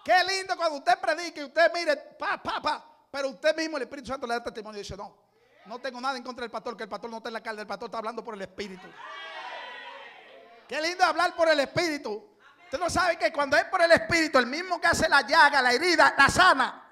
Qué 0.04 0.24
lindo 0.24 0.56
cuando 0.56 0.78
usted 0.78 0.98
predique 1.00 1.42
y 1.42 1.44
usted 1.44 1.72
mire, 1.74 1.98
pa, 2.18 2.42
pa, 2.42 2.62
pa. 2.62 2.86
Pero 3.12 3.30
usted 3.30 3.56
mismo, 3.56 3.78
el 3.78 3.84
Espíritu 3.84 4.08
Santo, 4.08 4.26
le 4.26 4.36
da 4.36 4.44
testimonio 4.44 4.80
y 4.80 4.84
dice: 4.84 4.96
No, 4.96 5.18
no 5.66 5.80
tengo 5.80 6.00
nada 6.00 6.18
en 6.18 6.24
contra 6.24 6.44
del 6.44 6.52
pastor, 6.52 6.78
que 6.78 6.84
el 6.84 6.90
pastor 6.90 7.10
no 7.10 7.18
está 7.18 7.30
en 7.30 7.34
la 7.34 7.42
carne, 7.44 7.62
el 7.62 7.68
pastor 7.68 7.88
está 7.88 7.98
hablando 7.98 8.24
por 8.24 8.34
el 8.36 8.42
Espíritu. 8.42 8.88
Qué 10.68 10.82
lindo 10.82 11.04
hablar 11.04 11.36
por 11.36 11.50
el 11.50 11.60
Espíritu. 11.60 12.38
Usted 12.66 12.80
no 12.80 12.90
sabe 12.90 13.18
que 13.18 13.32
cuando 13.32 13.56
es 13.58 13.66
por 13.66 13.82
el 13.82 13.92
Espíritu, 13.92 14.38
el 14.38 14.46
mismo 14.46 14.80
que 14.80 14.88
hace 14.88 15.08
la 15.08 15.22
llaga, 15.22 15.62
la 15.62 15.72
herida, 15.72 16.14
la 16.18 16.30
sana. 16.30 16.87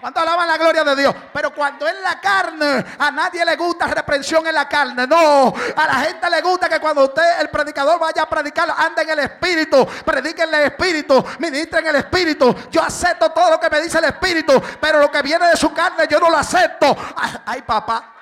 ¿Cuánto 0.00 0.20
alaban 0.20 0.46
la 0.46 0.56
gloria 0.56 0.84
de 0.84 0.94
Dios? 0.94 1.14
Pero 1.32 1.52
cuando 1.52 1.86
es 1.88 1.94
la 2.02 2.20
carne, 2.20 2.84
a 2.98 3.10
nadie 3.10 3.44
le 3.44 3.56
gusta 3.56 3.88
reprensión 3.88 4.46
en 4.46 4.54
la 4.54 4.68
carne. 4.68 5.06
No, 5.08 5.52
a 5.74 5.86
la 5.86 5.94
gente 5.94 6.30
le 6.30 6.40
gusta 6.40 6.68
que 6.68 6.78
cuando 6.78 7.04
usted, 7.04 7.40
el 7.40 7.50
predicador, 7.50 7.98
vaya 7.98 8.22
a 8.22 8.28
predicar, 8.28 8.72
ande 8.76 9.02
en 9.02 9.10
el 9.10 9.18
Espíritu, 9.18 9.84
predique 10.04 10.42
en 10.42 10.54
el 10.54 10.62
Espíritu, 10.62 11.24
ministre 11.40 11.80
en 11.80 11.88
el 11.88 11.96
Espíritu. 11.96 12.54
Yo 12.70 12.80
acepto 12.80 13.30
todo 13.30 13.50
lo 13.50 13.60
que 13.60 13.68
me 13.68 13.80
dice 13.80 13.98
el 13.98 14.04
Espíritu, 14.04 14.62
pero 14.80 15.00
lo 15.00 15.10
que 15.10 15.20
viene 15.20 15.48
de 15.48 15.56
su 15.56 15.74
carne 15.74 16.06
yo 16.08 16.20
no 16.20 16.30
lo 16.30 16.36
acepto. 16.36 16.96
Ay, 17.44 17.62
papá. 17.62 18.14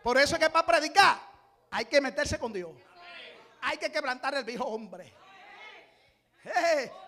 Por 0.00 0.16
eso 0.18 0.36
es 0.36 0.40
que 0.40 0.50
para 0.50 0.64
predicar 0.64 1.16
hay 1.72 1.86
que 1.86 2.00
meterse 2.00 2.38
con 2.38 2.52
Dios. 2.52 2.70
Hay 3.62 3.78
que 3.78 3.90
quebrantar 3.90 4.32
el 4.36 4.44
viejo 4.44 4.64
hombre. 4.64 5.12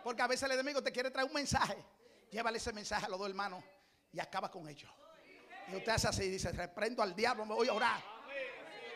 Porque 0.02 0.22
a 0.22 0.26
veces 0.26 0.44
el 0.44 0.52
enemigo 0.52 0.82
te 0.82 0.92
quiere 0.92 1.10
traer 1.10 1.26
un 1.26 1.34
mensaje. 1.34 1.76
Llévale 2.30 2.58
ese 2.58 2.72
mensaje 2.72 3.06
a 3.06 3.08
los 3.08 3.18
dos 3.18 3.28
hermanos 3.28 3.62
y 4.12 4.20
acaba 4.20 4.50
con 4.50 4.68
ellos. 4.68 4.90
Y 5.68 5.76
usted 5.76 5.92
hace 5.92 6.08
así, 6.08 6.28
dice, 6.28 6.50
reprendo 6.52 7.02
al 7.02 7.14
diablo, 7.14 7.44
me 7.44 7.54
voy 7.54 7.68
a 7.68 7.72
orar. 7.72 8.02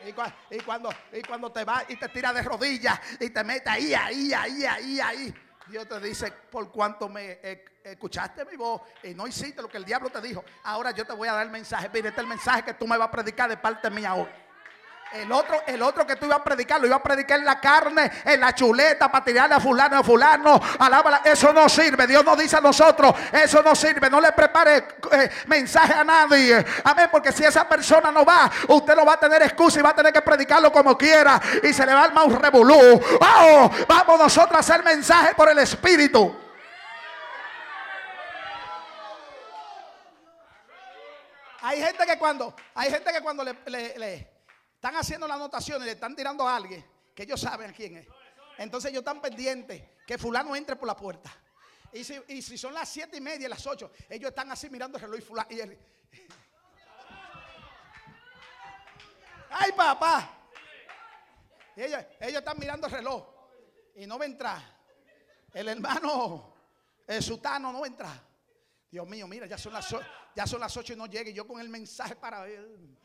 Y, 0.04 0.60
cuando, 0.62 0.90
y 1.12 1.22
cuando 1.22 1.52
te 1.52 1.64
va 1.64 1.84
y 1.88 1.96
te 1.96 2.08
tira 2.08 2.32
de 2.32 2.42
rodillas 2.42 2.98
y 3.20 3.30
te 3.30 3.44
mete 3.44 3.70
ahí, 3.70 3.94
ahí, 3.94 4.32
ahí, 4.32 4.64
ahí, 4.64 5.00
ahí. 5.00 5.34
Dios 5.68 5.88
te 5.88 6.00
dice, 6.00 6.32
por 6.50 6.72
cuanto 6.72 7.08
me 7.08 7.38
escuchaste 7.84 8.44
mi 8.46 8.56
voz 8.56 8.82
y 9.04 9.14
no 9.14 9.26
hiciste 9.26 9.62
lo 9.62 9.68
que 9.68 9.76
el 9.76 9.84
diablo 9.84 10.10
te 10.10 10.20
dijo, 10.20 10.44
ahora 10.64 10.90
yo 10.90 11.06
te 11.06 11.12
voy 11.12 11.28
a 11.28 11.34
dar 11.34 11.46
el 11.46 11.52
mensaje. 11.52 11.88
Mire, 11.88 12.08
este 12.08 12.20
es 12.20 12.24
el 12.24 12.28
mensaje 12.28 12.64
que 12.64 12.74
tú 12.74 12.86
me 12.86 12.98
vas 12.98 13.08
a 13.08 13.10
predicar 13.10 13.48
de 13.48 13.56
parte 13.56 13.88
mía 13.90 14.14
hoy. 14.14 14.28
El 15.14 15.30
otro, 15.30 15.62
el 15.66 15.82
otro 15.82 16.06
que 16.06 16.16
tú 16.16 16.24
ibas 16.24 16.38
a 16.38 16.44
predicar, 16.44 16.80
lo 16.80 16.86
iba 16.86 16.96
a 16.96 17.02
predicar 17.02 17.38
en 17.38 17.44
la 17.44 17.60
carne, 17.60 18.10
en 18.24 18.40
la 18.40 18.54
chuleta, 18.54 19.12
para 19.12 19.22
tirarle 19.22 19.56
a 19.56 19.60
fulano, 19.60 19.98
a 19.98 20.02
fulano. 20.02 20.60
Alábala. 20.78 21.20
Eso 21.22 21.52
no 21.52 21.68
sirve. 21.68 22.06
Dios 22.06 22.24
nos 22.24 22.38
dice 22.38 22.56
a 22.56 22.62
nosotros, 22.62 23.14
eso 23.30 23.62
no 23.62 23.74
sirve. 23.74 24.08
No 24.08 24.22
le 24.22 24.32
prepare 24.32 24.84
eh, 25.10 25.30
mensaje 25.46 25.92
a 25.92 26.02
nadie. 26.02 26.64
Amén. 26.84 27.08
Porque 27.12 27.30
si 27.30 27.44
esa 27.44 27.68
persona 27.68 28.10
no 28.10 28.24
va, 28.24 28.50
usted 28.68 28.96
no 28.96 29.04
va 29.04 29.14
a 29.14 29.20
tener 29.20 29.42
excusa 29.42 29.80
y 29.80 29.82
va 29.82 29.90
a 29.90 29.94
tener 29.94 30.14
que 30.14 30.22
predicarlo 30.22 30.72
como 30.72 30.96
quiera. 30.96 31.38
Y 31.62 31.74
se 31.74 31.84
le 31.84 31.92
va 31.92 32.00
a 32.00 32.04
armar 32.04 32.26
un 32.26 32.40
revolú. 32.40 33.00
Oh, 33.20 33.70
vamos 33.86 34.18
nosotros 34.18 34.56
a 34.56 34.60
hacer 34.60 34.82
mensaje 34.82 35.34
por 35.34 35.50
el 35.50 35.58
Espíritu. 35.58 36.34
Hay 41.60 41.82
gente 41.82 42.06
que 42.06 42.18
cuando, 42.18 42.54
hay 42.74 42.90
gente 42.90 43.12
que 43.12 43.20
cuando 43.20 43.44
le 43.44 44.31
están 44.82 44.96
haciendo 44.96 45.28
la 45.28 45.34
anotación 45.34 45.80
y 45.80 45.84
le 45.84 45.92
están 45.92 46.16
tirando 46.16 46.44
a 46.48 46.56
alguien 46.56 46.84
que 47.14 47.22
ellos 47.22 47.40
saben 47.40 47.70
a 47.70 47.72
quién 47.72 47.98
es. 47.98 48.08
Entonces 48.58 48.90
ellos 48.90 49.02
están 49.02 49.20
pendientes 49.20 49.80
que 50.04 50.18
fulano 50.18 50.56
entre 50.56 50.74
por 50.74 50.88
la 50.88 50.96
puerta. 50.96 51.32
Y 51.92 52.02
si, 52.02 52.58
son 52.58 52.74
las 52.74 52.88
siete 52.88 53.18
y 53.18 53.20
media, 53.20 53.48
las 53.48 53.64
ocho, 53.64 53.92
ellos 54.08 54.30
están 54.30 54.50
así 54.50 54.68
mirando 54.68 54.98
el 54.98 55.02
reloj 55.02 55.18
y 55.20 55.22
fulano. 55.22 55.48
¡Ay, 59.50 59.70
papá! 59.70 60.48
ellos, 61.76 62.04
están 62.20 62.58
mirando 62.58 62.88
el 62.88 62.92
reloj 62.92 63.24
y 63.94 64.04
no 64.04 64.18
va 64.18 64.24
a 64.24 64.26
entrar. 64.26 64.60
El 65.54 65.68
hermano 65.68 66.56
el 67.06 67.22
sutano 67.22 67.72
no 67.72 67.78
va 67.78 67.86
a 67.86 67.88
entrar. 67.88 68.20
Dios 68.90 69.06
mío, 69.06 69.28
mira, 69.28 69.46
ya 69.46 69.58
son 69.58 69.74
las, 69.74 69.94
ya 70.34 70.44
son 70.44 70.58
las 70.58 70.76
ocho 70.76 70.92
y 70.92 70.96
no 70.96 71.06
llegue. 71.06 71.32
Yo 71.32 71.46
con 71.46 71.60
el 71.60 71.68
mensaje 71.68 72.16
para 72.16 72.48
él. 72.48 72.98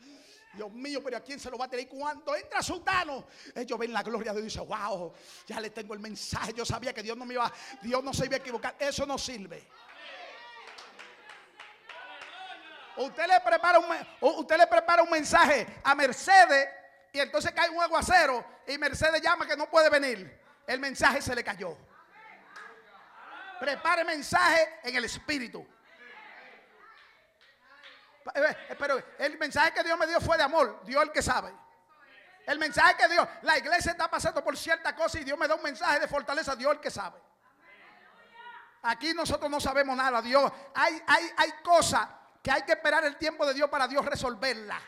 Dios 0.52 0.72
mío, 0.72 1.02
pero 1.04 1.16
¿a 1.16 1.20
quién 1.20 1.38
se 1.38 1.50
lo 1.50 1.58
va 1.58 1.66
a 1.66 1.68
tener? 1.68 1.88
Cuando 1.88 2.34
entra 2.34 2.62
Sultano, 2.62 3.26
ellos 3.54 3.78
ven 3.78 3.92
la 3.92 4.02
gloria 4.02 4.32
de 4.32 4.40
Dios 4.40 4.54
y 4.54 4.58
dicen, 4.58 4.68
wow, 4.68 5.12
ya 5.46 5.60
le 5.60 5.70
tengo 5.70 5.94
el 5.94 6.00
mensaje. 6.00 6.52
Yo 6.52 6.64
sabía 6.64 6.92
que 6.92 7.02
Dios 7.02 7.16
no 7.16 7.24
me 7.24 7.34
iba, 7.34 7.52
Dios 7.82 8.02
no 8.02 8.12
se 8.14 8.26
iba 8.26 8.36
a 8.36 8.38
equivocar. 8.38 8.74
Eso 8.78 9.06
no 9.06 9.18
sirve. 9.18 9.66
Usted 12.96 13.26
le 13.28 13.40
prepara 13.40 13.78
un, 13.78 13.86
usted 14.20 14.56
le 14.56 14.66
prepara 14.66 15.02
un 15.02 15.10
mensaje 15.10 15.66
a 15.84 15.94
Mercedes 15.94 16.68
y 17.12 17.20
entonces 17.20 17.52
cae 17.52 17.70
un 17.70 17.80
aguacero 17.80 18.44
y 18.66 18.76
Mercedes 18.76 19.22
llama 19.22 19.46
que 19.46 19.56
no 19.56 19.70
puede 19.70 19.88
venir. 19.88 20.40
El 20.66 20.80
mensaje 20.80 21.22
se 21.22 21.34
le 21.34 21.44
cayó. 21.44 21.76
Prepare 23.60 24.04
mensaje 24.04 24.80
en 24.82 24.96
el 24.96 25.04
espíritu. 25.04 25.66
Eh, 28.34 28.56
eh, 28.68 28.76
pero 28.78 29.02
el 29.18 29.38
mensaje 29.38 29.72
que 29.72 29.82
Dios 29.82 29.98
me 29.98 30.06
dio 30.06 30.20
fue 30.20 30.36
de 30.36 30.42
amor. 30.42 30.82
Dios 30.84 31.02
el 31.02 31.12
que 31.12 31.22
sabe. 31.22 31.52
El 32.46 32.58
mensaje 32.58 32.96
que 32.96 33.08
Dios, 33.08 33.28
la 33.42 33.58
iglesia 33.58 33.92
está 33.92 34.08
pasando 34.08 34.42
por 34.42 34.56
cierta 34.56 34.94
cosa 34.94 35.20
y 35.20 35.24
Dios 35.24 35.38
me 35.38 35.46
da 35.46 35.54
un 35.54 35.62
mensaje 35.62 36.00
de 36.00 36.08
fortaleza. 36.08 36.56
Dios 36.56 36.72
el 36.72 36.80
que 36.80 36.90
sabe. 36.90 37.20
Aquí 38.82 39.12
nosotros 39.12 39.50
no 39.50 39.60
sabemos 39.60 39.96
nada. 39.96 40.22
Dios, 40.22 40.50
hay, 40.74 41.02
hay, 41.06 41.30
hay 41.36 41.52
cosas 41.62 42.08
que 42.42 42.50
hay 42.50 42.62
que 42.62 42.72
esperar 42.72 43.04
el 43.04 43.16
tiempo 43.16 43.44
de 43.46 43.52
Dios 43.52 43.68
para 43.68 43.86
Dios 43.86 44.04
resolverla. 44.04 44.80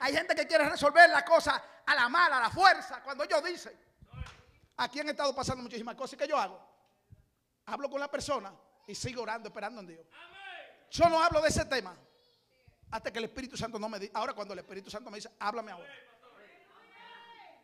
Hay 0.00 0.14
gente 0.14 0.34
que 0.34 0.46
quiere 0.46 0.68
resolver 0.68 1.08
la 1.10 1.24
cosa 1.24 1.62
a 1.84 1.94
la 1.94 2.08
mala, 2.08 2.38
a 2.38 2.40
la 2.40 2.50
fuerza, 2.50 3.02
cuando 3.02 3.24
ellos 3.24 3.42
dicen. 3.44 3.78
Aquí 4.78 5.00
han 5.00 5.08
estado 5.08 5.34
pasando 5.34 5.62
muchísimas 5.62 5.94
cosas. 5.94 6.14
¿Y 6.14 6.16
qué 6.16 6.28
yo 6.28 6.38
hago? 6.38 6.60
Hablo 7.66 7.90
con 7.90 8.00
la 8.00 8.10
persona 8.10 8.52
y 8.86 8.94
sigo 8.94 9.22
orando, 9.22 9.48
esperando 9.48 9.80
en 9.80 9.86
Dios. 9.86 10.06
Yo 10.90 11.08
no 11.08 11.22
hablo 11.22 11.40
de 11.40 11.48
ese 11.48 11.64
tema. 11.64 11.96
Hasta 12.96 13.12
que 13.12 13.18
el 13.18 13.26
Espíritu 13.26 13.58
Santo 13.58 13.78
no 13.78 13.90
me 13.90 13.98
dice. 13.98 14.10
Ahora 14.14 14.32
cuando 14.32 14.54
el 14.54 14.60
Espíritu 14.60 14.90
Santo 14.90 15.10
me 15.10 15.18
dice, 15.18 15.28
háblame 15.38 15.70
ahora. 15.70 15.92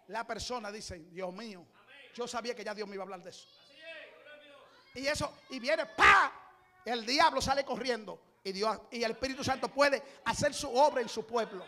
La 0.08 0.26
persona 0.26 0.70
dice, 0.70 0.98
Dios 1.10 1.32
mío, 1.32 1.66
yo 2.14 2.28
sabía 2.28 2.54
que 2.54 2.62
ya 2.62 2.74
Dios 2.74 2.86
me 2.86 2.96
iba 2.96 3.02
a 3.02 3.06
hablar 3.06 3.22
de 3.22 3.30
eso. 3.30 3.48
Y 4.92 5.06
eso, 5.06 5.38
y 5.48 5.58
viene, 5.58 5.86
¡pa! 5.86 6.30
El 6.84 7.06
diablo 7.06 7.40
sale 7.40 7.64
corriendo. 7.64 8.20
Y, 8.44 8.52
Dios, 8.52 8.78
y 8.90 9.02
el 9.02 9.12
Espíritu 9.12 9.42
Santo 9.42 9.68
puede 9.68 10.02
hacer 10.26 10.52
su 10.52 10.70
obra 10.70 11.00
en 11.00 11.08
su 11.08 11.26
pueblo. 11.26 11.64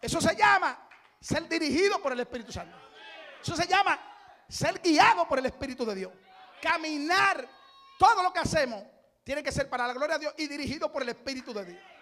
Eso 0.00 0.18
se 0.18 0.34
llama 0.34 0.88
ser 1.20 1.46
dirigido 1.46 2.00
por 2.00 2.12
el 2.12 2.20
Espíritu 2.20 2.52
Santo. 2.52 2.74
Eso 3.42 3.54
se 3.54 3.66
llama 3.66 4.00
ser 4.48 4.80
guiado 4.80 5.28
por 5.28 5.40
el 5.40 5.44
Espíritu 5.44 5.84
de 5.84 5.94
Dios. 5.94 6.12
Caminar, 6.62 7.46
todo 7.98 8.22
lo 8.22 8.32
que 8.32 8.38
hacemos 8.38 8.82
tiene 9.22 9.42
que 9.42 9.52
ser 9.52 9.68
para 9.68 9.86
la 9.86 9.92
gloria 9.92 10.14
de 10.14 10.20
Dios 10.20 10.34
y 10.38 10.46
dirigido 10.46 10.90
por 10.90 11.02
el 11.02 11.10
Espíritu 11.10 11.52
de 11.52 11.66
Dios. 11.66 11.93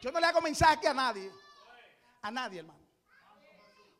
Yo 0.00 0.12
no 0.12 0.20
le 0.20 0.26
hago 0.26 0.40
mensaje 0.40 0.86
a 0.88 0.94
nadie. 0.94 1.30
A 2.22 2.30
nadie, 2.30 2.60
hermano. 2.60 2.86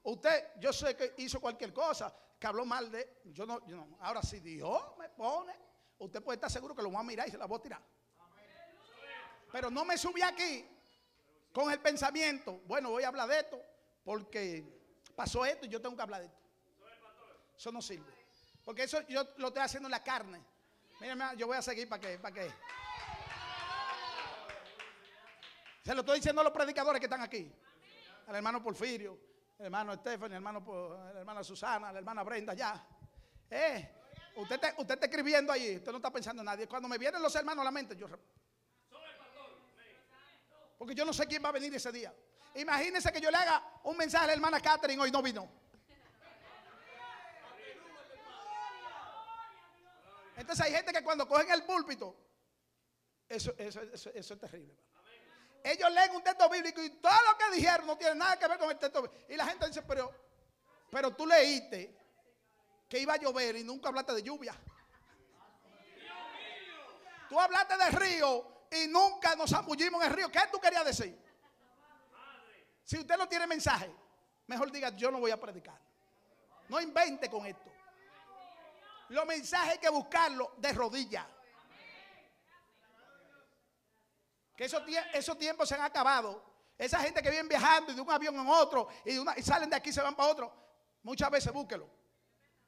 Usted, 0.03 0.53
yo 0.61 0.73
sé 0.73 0.97
que 0.97 1.15
hizo 1.19 1.41
cualquier 1.41 1.73
cosa, 1.73 2.15
que 2.39 2.47
habló 2.47 2.65
mal 2.65 2.91
de. 2.91 3.21
Yo 3.25 3.45
no, 3.45 3.67
yo 3.67 3.77
no. 3.77 3.99
Ahora, 4.01 4.23
si 4.23 4.41
Dios 4.41 4.81
me 4.99 5.09
pone, 5.09 5.55
usted 5.99 6.23
puede 6.23 6.37
estar 6.37 6.51
seguro 6.51 6.75
que 6.75 6.83
lo 6.83 6.91
voy 6.91 7.01
a 7.01 7.03
mirar 7.03 7.29
y 7.29 7.31
se 7.33 7.39
la 7.39 7.47
voy 7.47 7.59
a 7.59 7.63
tirar. 7.63 7.83
Pero 9.51 9.71
no 9.71 9.85
me 9.85 9.97
subí 9.97 10.23
aquí 10.23 10.65
con 11.53 11.73
el 11.73 11.81
pensamiento, 11.81 12.61
bueno, 12.67 12.91
voy 12.91 13.05
a 13.05 13.09
hablar 13.09 13.29
de 13.29 13.39
esto 13.39 13.59
porque 14.05 14.63
pasó 15.15 15.45
esto 15.45 15.65
y 15.65 15.71
yo 15.71 15.81
tengo 15.81 15.97
que 15.97 16.03
hablar 16.03 16.21
de 16.21 16.27
esto. 16.27 16.39
Eso 17.57 17.73
no 17.73 17.81
sirve. 17.81 18.13
Porque 18.65 18.83
eso 18.83 19.01
yo 19.09 19.27
lo 19.39 19.49
estoy 19.49 19.63
haciendo 19.63 19.87
en 19.87 19.93
la 19.93 20.05
carne. 20.05 20.45
Mira, 21.01 21.35
yo 21.35 21.47
voy 21.47 21.57
a 21.57 21.63
seguir 21.63 21.89
para 21.89 22.01
que, 22.01 22.19
para 22.19 22.35
que. 22.35 22.53
Se 25.87 25.95
lo 25.95 26.01
estoy 26.01 26.17
diciendo 26.17 26.41
a 26.41 26.45
los 26.45 26.53
predicadores 26.53 26.99
que 26.99 27.07
están 27.07 27.21
aquí. 27.21 27.49
Al 28.27 28.35
hermano 28.35 28.61
Porfirio, 28.61 29.17
el 29.57 29.67
hermano 29.67 29.93
Estefan, 29.93 30.33
el 30.33 30.39
hermano, 30.39 30.99
la 31.15 31.21
hermana 31.21 31.45
Susana, 31.45 31.93
la 31.93 32.01
hermana 32.01 32.25
Brenda, 32.25 32.55
ya. 32.55 32.85
Eh, 33.49 33.89
usted, 34.35 34.61
usted 34.79 34.95
está 34.95 35.07
escribiendo 35.07 35.53
ahí, 35.53 35.77
usted 35.77 35.93
no 35.93 35.99
está 35.99 36.11
pensando 36.11 36.43
en 36.43 36.47
nadie. 36.47 36.67
Cuando 36.67 36.89
me 36.89 36.99
vienen 36.99 37.23
los 37.23 37.33
hermanos 37.37 37.63
a 37.63 37.67
la 37.67 37.71
mente, 37.71 37.95
yo... 37.95 38.09
Porque 40.77 40.93
yo 40.93 41.05
no 41.05 41.13
sé 41.13 41.25
quién 41.29 41.45
va 41.45 41.51
a 41.51 41.53
venir 41.53 41.73
ese 41.73 41.93
día. 41.93 42.13
Imagínense 42.57 43.13
que 43.13 43.21
yo 43.21 43.31
le 43.31 43.37
haga 43.37 43.63
un 43.85 43.97
mensaje 43.97 44.25
a 44.25 44.27
la 44.27 44.33
hermana 44.33 44.61
Catherine 44.61 45.01
hoy 45.01 45.13
no 45.13 45.23
vino. 45.23 45.49
Entonces 50.37 50.67
hay 50.67 50.73
gente 50.73 50.93
que 50.93 51.05
cuando 51.05 51.29
cogen 51.29 51.53
el 51.53 51.63
púlpito, 51.63 52.17
eso, 53.29 53.55
eso, 53.57 53.83
eso, 53.83 54.11
eso 54.13 54.35
es 54.35 54.41
terrible. 54.41 54.77
Ellos 55.67 55.91
leen 55.91 56.15
un 56.15 56.23
texto 56.23 56.49
bíblico 56.49 56.81
y 56.81 56.91
todo 56.91 57.17
lo 57.29 57.37
que 57.37 57.57
dijeron 57.57 57.89
no 57.89 57.99
tiene 57.99 58.15
nada 58.15 58.39
que 58.39 58.47
ver 58.47 58.57
con 58.57 58.71
el 58.71 58.79
texto 58.79 59.03
bíblico. 59.03 59.25
Y 59.29 59.35
la 59.35 59.47
gente 59.47 59.67
dice, 59.67 59.83
pero, 59.83 60.13
pero 60.93 61.11
tú 61.17 61.27
leíste 61.27 61.93
que 62.89 63.01
iba 63.01 63.15
a 63.15 63.17
llover 63.17 63.57
y 63.57 63.65
nunca 63.65 63.89
hablaste 63.89 64.15
de 64.15 64.23
lluvia. 64.23 64.55
Tú 67.29 67.41
hablaste 67.41 67.77
de 67.77 67.91
río 67.91 68.67
y 68.71 68.87
nunca 68.87 69.35
nos 69.35 69.51
zambullimos 69.51 70.01
en 70.05 70.09
el 70.09 70.17
río. 70.17 70.31
¿Qué 70.31 70.39
tú 70.53 70.61
querías 70.61 70.85
decir? 70.85 71.21
Si 72.85 73.01
usted 73.01 73.17
no 73.17 73.29
tiene 73.29 73.49
mensaje, 73.49 73.93
mejor 74.47 74.71
diga, 74.71 74.91
yo 74.91 75.11
no 75.11 75.19
voy 75.19 75.33
a 75.33 75.41
predicar. 75.41 75.81
No 76.69 76.81
invente 76.81 77.29
con 77.29 77.45
esto. 77.45 77.73
Los 79.09 79.27
mensajes 79.27 79.73
hay 79.73 79.79
que 79.79 79.89
buscarlos 79.89 80.49
de 80.59 80.73
rodillas. 80.73 81.27
Que 84.57 84.65
esos, 84.65 85.39
tiempos 85.39 85.69
se 85.69 85.75
han 85.75 85.83
acabado. 85.83 86.43
Esa 86.79 86.99
gente 87.01 87.23
que 87.23 87.31
viene 87.31 87.49
viajando 87.49 87.93
de 87.93 88.01
un 88.01 88.11
avión 88.11 88.35
en 88.35 88.47
otro 88.49 88.89
y, 89.05 89.43
salen 89.43 89.69
de 89.69 89.77
aquí 89.77 89.91
y 89.91 89.93
se 89.93 90.03
van 90.03 90.17
para 90.17 90.31
otro, 90.31 90.53
muchas 91.03 91.31
veces 91.31 91.53
búsquelo. 91.53 91.89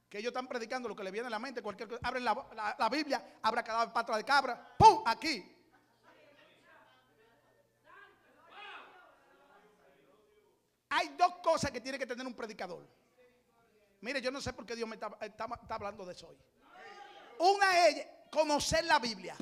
Que 0.09 0.19
ellos 0.19 0.29
están 0.29 0.47
predicando 0.47 0.89
lo 0.89 0.95
que 0.97 1.03
le 1.03 1.11
viene 1.11 1.27
a 1.27 1.31
la 1.31 1.39
mente. 1.39 1.63
Cualquier 1.63 1.89
cosa. 1.89 2.01
Abren 2.07 2.25
la, 2.25 2.89
Biblia, 2.91 3.39
abra 3.43 3.63
cada 3.63 3.93
patra 3.93 4.17
de 4.17 4.25
cabra. 4.25 4.75
¡Pum! 4.79 5.03
Aquí. 5.07 5.55
Hay 10.91 11.09
dos 11.09 11.37
cosas 11.43 11.71
que 11.71 11.81
tiene 11.81 11.99
que 11.99 12.07
tener 12.07 12.27
un 12.27 12.35
predicador. 12.35 12.87
Mire, 14.01 14.23
yo 14.23 14.31
no 14.31 14.41
sé 14.41 14.53
por 14.53 14.65
qué 14.65 14.75
Dios 14.77 14.89
me 14.89 14.95
está, 14.95 15.11
está 15.21 15.75
hablando 15.75 16.07
de 16.07 16.13
eso 16.13 16.29
hoy. 16.29 16.39
Una 17.39 17.89
es 17.89 18.07
conocer 18.31 18.85
la 18.85 18.99
Biblia. 18.99 19.37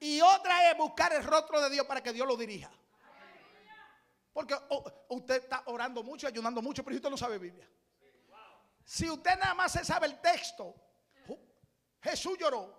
Y 0.00 0.20
otra 0.20 0.70
es 0.70 0.76
buscar 0.76 1.12
el 1.12 1.24
rostro 1.24 1.60
de 1.60 1.70
Dios 1.70 1.86
para 1.86 2.02
que 2.02 2.12
Dios 2.12 2.26
lo 2.26 2.36
dirija. 2.36 2.70
Porque 4.32 4.56
usted 5.08 5.42
está 5.42 5.62
orando 5.66 6.02
mucho, 6.02 6.28
ayunando 6.28 6.62
mucho, 6.62 6.84
pero 6.84 6.96
usted 6.96 7.10
no 7.10 7.16
sabe 7.16 7.38
Biblia. 7.38 7.68
Si 8.84 9.10
usted 9.10 9.36
nada 9.38 9.54
más 9.54 9.72
se 9.72 9.84
sabe 9.84 10.06
el 10.06 10.20
texto, 10.20 10.74
Jesús 12.00 12.38
lloró. 12.38 12.78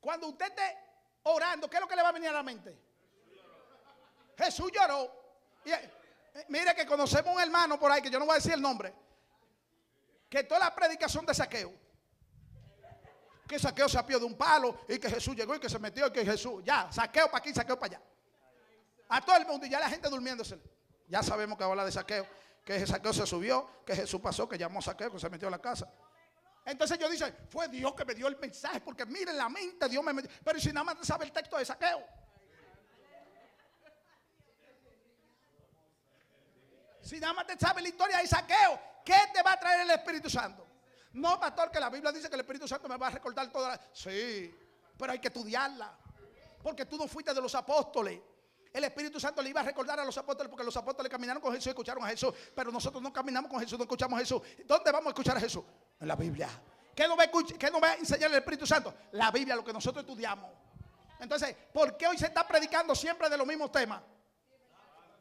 Cuando 0.00 0.28
usted 0.28 0.46
esté 0.46 0.78
orando, 1.24 1.68
¿qué 1.68 1.76
es 1.76 1.80
lo 1.80 1.88
que 1.88 1.96
le 1.96 2.02
va 2.02 2.08
a 2.08 2.12
venir 2.12 2.30
a 2.30 2.32
la 2.32 2.42
mente? 2.42 2.78
Jesús 4.38 4.70
lloró. 4.72 5.10
Y, 5.64 5.72
eh, 5.72 5.90
mire 6.48 6.74
que 6.74 6.86
conocemos 6.86 7.34
un 7.34 7.40
hermano 7.40 7.78
por 7.78 7.92
ahí, 7.92 8.00
que 8.00 8.10
yo 8.10 8.18
no 8.18 8.24
voy 8.24 8.32
a 8.32 8.36
decir 8.36 8.52
el 8.52 8.62
nombre, 8.62 8.94
que 10.28 10.44
toda 10.44 10.60
la 10.60 10.74
predicación 10.74 11.26
de 11.26 11.34
saqueo 11.34 11.85
que 13.46 13.58
saqueo 13.58 13.88
se 13.88 13.98
apió 13.98 14.18
de 14.18 14.24
un 14.24 14.36
palo 14.36 14.80
y 14.88 14.98
que 14.98 15.08
Jesús 15.08 15.36
llegó 15.36 15.54
y 15.54 15.60
que 15.60 15.68
se 15.68 15.78
metió 15.78 16.06
y 16.06 16.10
que 16.12 16.24
Jesús, 16.24 16.62
ya, 16.64 16.90
saqueo 16.90 17.26
para 17.26 17.38
aquí, 17.38 17.54
saqueo 17.54 17.78
para 17.78 17.96
allá. 17.96 18.06
A 19.08 19.24
todo 19.24 19.36
el 19.36 19.46
mundo 19.46 19.66
y 19.66 19.70
ya 19.70 19.78
la 19.78 19.88
gente 19.88 20.08
durmiéndose. 20.08 20.58
Ya 21.08 21.22
sabemos 21.22 21.56
que 21.56 21.64
habla 21.64 21.84
de 21.84 21.92
saqueo, 21.92 22.26
que 22.64 22.76
ese 22.76 22.86
saqueo 22.88 23.12
se 23.12 23.26
subió, 23.26 23.84
que 23.84 23.94
Jesús 23.94 24.20
pasó, 24.20 24.48
que 24.48 24.58
llamó 24.58 24.80
a 24.80 24.82
saqueo, 24.82 25.12
que 25.12 25.20
se 25.20 25.30
metió 25.30 25.46
a 25.46 25.52
la 25.52 25.60
casa. 25.60 25.88
Entonces 26.64 26.98
yo 26.98 27.08
dice, 27.08 27.32
fue 27.48 27.68
Dios 27.68 27.94
que 27.94 28.04
me 28.04 28.14
dio 28.14 28.26
el 28.26 28.36
mensaje, 28.38 28.80
porque 28.80 29.06
miren 29.06 29.36
la 29.36 29.48
mente, 29.48 29.88
Dios 29.88 30.02
me 30.02 30.12
metió. 30.12 30.30
Pero 30.42 30.58
si 30.58 30.72
nada 30.72 30.82
más 30.82 31.06
sabe 31.06 31.26
el 31.26 31.32
texto 31.32 31.56
de 31.56 31.64
saqueo. 31.64 32.04
Si 37.00 37.20
nada 37.20 37.34
más 37.34 37.46
te 37.46 37.56
sabe 37.56 37.82
la 37.82 37.88
historia 37.88 38.18
de 38.18 38.26
saqueo, 38.26 38.80
¿qué 39.04 39.14
te 39.32 39.40
va 39.44 39.52
a 39.52 39.60
traer 39.60 39.82
el 39.82 39.90
Espíritu 39.90 40.28
Santo? 40.28 40.65
No, 41.16 41.40
pastor, 41.40 41.70
que 41.70 41.80
la 41.80 41.88
Biblia 41.88 42.12
dice 42.12 42.28
que 42.28 42.34
el 42.34 42.42
Espíritu 42.42 42.68
Santo 42.68 42.88
me 42.88 42.96
va 42.98 43.06
a 43.06 43.10
recordar 43.10 43.50
toda 43.50 43.70
la... 43.70 43.80
Sí, 43.90 44.54
pero 44.98 45.12
hay 45.12 45.18
que 45.18 45.28
estudiarla. 45.28 45.96
Porque 46.62 46.84
tú 46.84 46.98
no 46.98 47.08
fuiste 47.08 47.32
de 47.32 47.40
los 47.40 47.54
apóstoles. 47.54 48.20
El 48.70 48.84
Espíritu 48.84 49.18
Santo 49.18 49.40
le 49.40 49.48
iba 49.48 49.62
a 49.62 49.64
recordar 49.64 49.98
a 49.98 50.04
los 50.04 50.16
apóstoles 50.18 50.50
porque 50.50 50.62
los 50.62 50.76
apóstoles 50.76 51.10
caminaron 51.10 51.40
con 51.40 51.52
Jesús 51.52 51.68
y 51.68 51.70
escucharon 51.70 52.04
a 52.04 52.08
Jesús. 52.08 52.34
Pero 52.54 52.70
nosotros 52.70 53.02
no 53.02 53.10
caminamos 53.14 53.50
con 53.50 53.58
Jesús, 53.60 53.78
no 53.78 53.84
escuchamos 53.84 54.18
a 54.18 54.20
Jesús. 54.20 54.42
¿Dónde 54.66 54.92
vamos 54.92 55.06
a 55.06 55.10
escuchar 55.10 55.38
a 55.38 55.40
Jesús? 55.40 55.64
En 55.98 56.06
la 56.06 56.16
Biblia. 56.16 56.50
¿Qué 56.94 57.08
nos 57.08 57.18
va 57.18 57.22
a, 57.22 57.30
qué 57.30 57.70
nos 57.70 57.82
va 57.82 57.92
a 57.92 57.94
enseñar 57.94 58.30
el 58.30 58.36
Espíritu 58.36 58.66
Santo? 58.66 58.92
La 59.12 59.30
Biblia, 59.30 59.56
lo 59.56 59.64
que 59.64 59.72
nosotros 59.72 60.04
estudiamos. 60.04 60.50
Entonces, 61.18 61.56
¿por 61.72 61.96
qué 61.96 62.08
hoy 62.08 62.18
se 62.18 62.26
está 62.26 62.46
predicando 62.46 62.94
siempre 62.94 63.30
de 63.30 63.38
los 63.38 63.46
mismos 63.46 63.72
temas? 63.72 64.02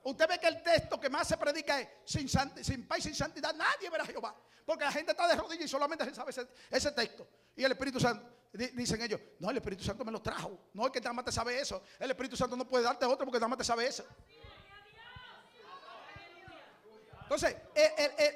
Usted 0.05 0.27
ve 0.27 0.37
que 0.37 0.47
el 0.47 0.61
texto 0.61 0.99
que 0.99 1.09
más 1.09 1.27
se 1.27 1.35
predica 1.35 1.81
es 1.81 1.89
sin, 2.05 2.29
sin 2.29 2.87
paz 2.87 2.99
y 2.99 3.01
sin 3.01 3.15
santidad. 3.15 3.55
Nadie 3.55 3.89
verá 3.89 4.03
a 4.03 4.07
Jehová. 4.07 4.35
Porque 4.63 4.83
la 4.83 4.91
gente 4.91 5.11
está 5.11 5.27
de 5.27 5.35
rodillas 5.35 5.65
y 5.65 5.67
solamente 5.67 6.05
se 6.05 6.13
sabe 6.13 6.31
ese, 6.69 6.91
texto. 6.91 7.27
Y 7.55 7.63
el 7.63 7.71
Espíritu 7.71 7.99
Santo, 7.99 8.23
dicen 8.53 9.01
ellos, 9.01 9.19
no, 9.39 9.49
el 9.49 9.57
Espíritu 9.57 9.83
Santo 9.83 10.05
me 10.05 10.11
lo 10.11 10.21
trajo. 10.21 10.69
No 10.73 10.85
es 10.85 10.91
que 10.91 11.01
nada 11.01 11.13
más 11.13 11.25
te 11.25 11.31
sabe 11.31 11.59
eso. 11.59 11.81
El 11.99 12.11
Espíritu 12.11 12.37
Santo 12.37 12.55
no 12.55 12.67
puede 12.67 12.83
darte 12.83 13.03
otro 13.03 13.25
porque 13.25 13.39
nada 13.39 13.47
más 13.47 13.57
te 13.57 13.63
sabe 13.63 13.87
eso. 13.87 14.05
Entonces, 17.23 17.55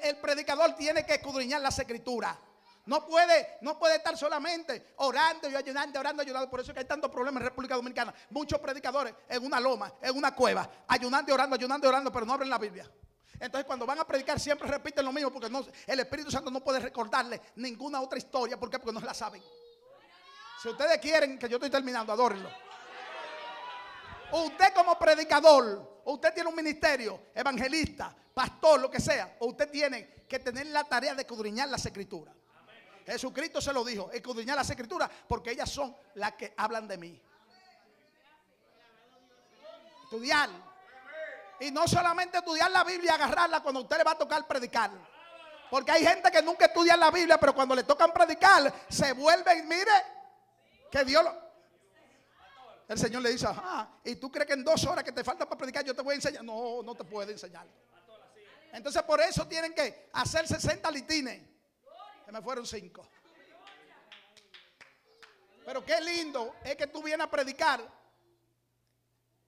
el, 0.02 0.16
predicador 0.16 0.74
tiene 0.74 1.06
que 1.06 1.14
escudriñar 1.14 1.60
las 1.60 1.78
escrituras. 1.78 2.36
No 2.86 3.06
puede, 3.06 3.58
no 3.60 3.78
puede 3.78 3.96
estar 3.96 4.16
solamente 4.16 4.92
orando 4.96 5.48
y 5.48 5.54
ayudando, 5.54 6.00
orando, 6.00 6.22
ayudando. 6.22 6.50
Por 6.50 6.60
eso 6.60 6.70
es 6.70 6.74
que 6.74 6.80
hay 6.80 6.86
tantos 6.86 7.10
problemas 7.10 7.42
en 7.42 7.48
República 7.48 7.76
Dominicana. 7.76 8.14
Muchos 8.30 8.58
predicadores 8.58 9.14
en 9.28 9.44
una 9.44 9.60
loma, 9.60 9.92
en 10.00 10.16
una 10.16 10.34
cueva, 10.34 10.68
ayudando 10.88 11.30
y 11.30 11.34
orando, 11.34 11.56
ayudando 11.56 11.86
y 11.86 11.88
orando, 11.88 12.12
pero 12.12 12.26
no 12.26 12.32
abren 12.32 12.50
la 12.50 12.58
Biblia. 12.58 12.90
Entonces 13.38 13.64
cuando 13.64 13.86
van 13.86 13.98
a 13.98 14.06
predicar 14.06 14.38
siempre 14.38 14.68
repiten 14.68 15.04
lo 15.04 15.12
mismo 15.12 15.30
porque 15.30 15.50
el 15.86 16.00
Espíritu 16.00 16.30
Santo 16.30 16.50
no 16.50 16.60
puede 16.60 16.78
recordarle 16.78 17.40
ninguna 17.56 18.00
otra 18.00 18.18
historia. 18.18 18.58
¿Por 18.58 18.70
qué? 18.70 18.78
Porque 18.78 18.98
no 18.98 19.04
la 19.04 19.14
saben. 19.14 19.42
Si 20.60 20.68
ustedes 20.68 20.98
quieren 20.98 21.38
que 21.38 21.48
yo 21.48 21.56
estoy 21.56 21.70
terminando, 21.70 22.12
adórenlo. 22.12 22.50
Usted 24.32 24.74
como 24.74 24.98
predicador, 24.98 26.02
usted 26.04 26.34
tiene 26.34 26.50
un 26.50 26.54
ministerio, 26.54 27.28
evangelista, 27.34 28.14
pastor, 28.34 28.80
lo 28.80 28.90
que 28.90 29.00
sea, 29.00 29.36
usted 29.40 29.70
tiene 29.70 30.24
que 30.28 30.38
tener 30.38 30.66
la 30.66 30.84
tarea 30.84 31.14
de 31.14 31.22
escudriñar 31.22 31.68
las 31.68 31.84
escrituras. 31.86 32.34
Jesucristo 33.06 33.60
se 33.60 33.72
lo 33.72 33.84
dijo, 33.84 34.10
escudriñar 34.12 34.56
las 34.56 34.70
escrituras 34.70 35.10
porque 35.28 35.52
ellas 35.52 35.70
son 35.70 35.94
las 36.14 36.32
que 36.34 36.54
hablan 36.56 36.86
de 36.86 36.98
mí. 36.98 37.20
Estudiar. 40.04 40.50
Y 41.60 41.70
no 41.70 41.86
solamente 41.86 42.38
estudiar 42.38 42.70
la 42.70 42.84
Biblia 42.84 43.12
y 43.12 43.14
agarrarla 43.14 43.60
cuando 43.62 43.80
usted 43.82 43.98
le 43.98 44.04
va 44.04 44.12
a 44.12 44.18
tocar 44.18 44.46
predicar. 44.46 44.90
Porque 45.70 45.92
hay 45.92 46.04
gente 46.04 46.30
que 46.30 46.42
nunca 46.42 46.66
estudia 46.66 46.96
la 46.96 47.10
Biblia, 47.10 47.38
pero 47.38 47.54
cuando 47.54 47.74
le 47.74 47.84
tocan 47.84 48.12
predicar, 48.12 48.72
se 48.88 49.12
vuelven, 49.12 49.68
mire, 49.68 49.92
que 50.90 51.04
Dios 51.04 51.22
lo... 51.22 51.50
El 52.88 52.98
Señor 52.98 53.22
le 53.22 53.30
dice, 53.30 53.46
ah, 53.48 53.88
y 54.02 54.16
tú 54.16 54.32
crees 54.32 54.48
que 54.48 54.54
en 54.54 54.64
dos 54.64 54.84
horas 54.84 55.04
que 55.04 55.12
te 55.12 55.22
falta 55.22 55.46
para 55.46 55.56
predicar 55.56 55.84
yo 55.84 55.94
te 55.94 56.02
voy 56.02 56.14
a 56.14 56.16
enseñar. 56.16 56.42
No, 56.42 56.82
no 56.82 56.94
te 56.96 57.04
puede 57.04 57.32
enseñar. 57.32 57.64
Entonces 58.72 59.00
por 59.04 59.20
eso 59.20 59.46
tienen 59.46 59.72
que 59.72 60.08
hacer 60.12 60.48
60 60.48 60.90
litines 60.90 61.40
me 62.32 62.42
fueron 62.42 62.66
cinco. 62.66 63.06
Pero 65.64 65.84
qué 65.84 66.00
lindo 66.00 66.54
es 66.64 66.76
que 66.76 66.86
tú 66.86 67.02
vienes 67.02 67.26
a 67.26 67.30
predicar, 67.30 67.80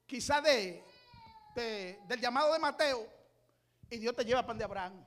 quizá 0.05 0.41
de, 0.41 0.83
de- 1.55 1.99
del 2.07 2.19
llamado 2.21 2.53
de 2.53 2.59
Mateo, 2.59 3.07
y 3.89 3.97
Dios 3.97 4.15
te 4.15 4.23
lleva 4.23 4.45
pan 4.45 4.57
de 4.57 4.63
Abraham. 4.63 5.03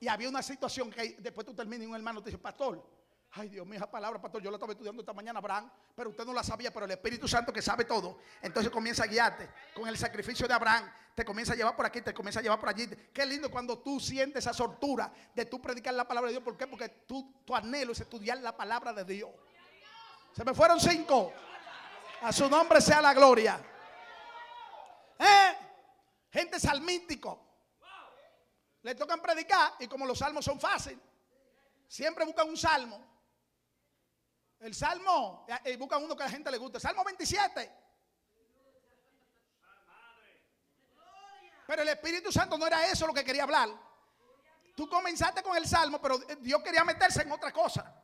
Y 0.00 0.08
había 0.08 0.28
una 0.28 0.42
situación 0.42 0.90
que 0.90 1.16
después 1.18 1.46
tú 1.46 1.54
terminas 1.54 1.84
y 1.84 1.86
un 1.88 1.94
hermano 1.94 2.22
te 2.22 2.30
dice, 2.30 2.38
pastor, 2.38 2.84
ay 3.32 3.48
Dios 3.48 3.66
mío, 3.66 3.76
esa 3.76 3.90
palabra, 3.90 4.20
pastor, 4.20 4.42
yo 4.42 4.50
la 4.50 4.56
estaba 4.56 4.72
estudiando 4.72 5.02
esta 5.02 5.12
mañana, 5.12 5.38
Abraham, 5.38 5.70
pero 5.94 6.10
usted 6.10 6.24
no 6.24 6.32
la 6.32 6.42
sabía, 6.42 6.72
pero 6.72 6.86
el 6.86 6.92
Espíritu 6.92 7.28
Santo 7.28 7.52
que 7.52 7.62
sabe 7.62 7.84
todo, 7.84 8.18
entonces 8.42 8.72
comienza 8.72 9.04
a 9.04 9.06
guiarte 9.06 9.48
con 9.74 9.86
el 9.86 9.96
sacrificio 9.96 10.48
de 10.48 10.54
Abraham, 10.54 10.90
te 11.14 11.24
comienza 11.24 11.52
a 11.52 11.56
llevar 11.56 11.74
por 11.74 11.84
aquí, 11.84 12.00
te 12.00 12.14
comienza 12.14 12.38
a 12.38 12.42
llevar 12.44 12.60
por 12.60 12.68
allí. 12.68 12.88
Qué 13.12 13.26
lindo 13.26 13.50
cuando 13.50 13.78
tú 13.80 13.98
sientes 13.98 14.44
esa 14.44 14.54
sortura 14.54 15.12
de 15.34 15.46
tú 15.46 15.60
predicar 15.60 15.92
la 15.92 16.06
palabra 16.06 16.28
de 16.28 16.34
Dios. 16.34 16.44
¿Por 16.44 16.56
qué? 16.56 16.68
Porque 16.68 16.88
tú, 16.88 17.42
tu 17.44 17.56
anhelo 17.56 17.90
es 17.90 18.00
estudiar 18.00 18.38
la 18.38 18.56
palabra 18.56 18.92
de 18.92 19.04
Dios. 19.04 19.30
Se 20.32 20.44
me 20.44 20.54
fueron 20.54 20.78
cinco. 20.78 21.32
A 22.22 22.32
su 22.32 22.48
nombre 22.48 22.80
sea 22.80 23.02
la 23.02 23.12
gloria. 23.14 23.60
¿Eh? 25.18 25.56
Gente 26.30 26.60
salmístico. 26.60 27.48
Le 28.82 28.94
tocan 28.94 29.20
predicar 29.20 29.72
y 29.80 29.88
como 29.88 30.06
los 30.06 30.18
salmos 30.18 30.44
son 30.44 30.60
fáciles, 30.60 31.00
siempre 31.88 32.24
buscan 32.24 32.48
un 32.48 32.56
salmo. 32.56 33.17
El 34.60 34.74
salmo, 34.74 35.46
y 35.64 35.76
buscan 35.76 36.02
uno 36.02 36.16
que 36.16 36.22
a 36.24 36.26
la 36.26 36.32
gente 36.32 36.50
le 36.50 36.58
guste. 36.58 36.80
Salmo 36.80 37.04
27. 37.04 37.72
Pero 41.66 41.82
el 41.82 41.88
Espíritu 41.88 42.32
Santo 42.32 42.56
no 42.58 42.66
era 42.66 42.86
eso 42.86 43.06
lo 43.06 43.14
que 43.14 43.24
quería 43.24 43.42
hablar. 43.44 43.68
Tú 44.74 44.88
comenzaste 44.88 45.42
con 45.42 45.56
el 45.56 45.68
salmo, 45.68 46.00
pero 46.00 46.18
Dios 46.40 46.62
quería 46.62 46.84
meterse 46.84 47.22
en 47.22 47.30
otra 47.32 47.52
cosa. 47.52 47.94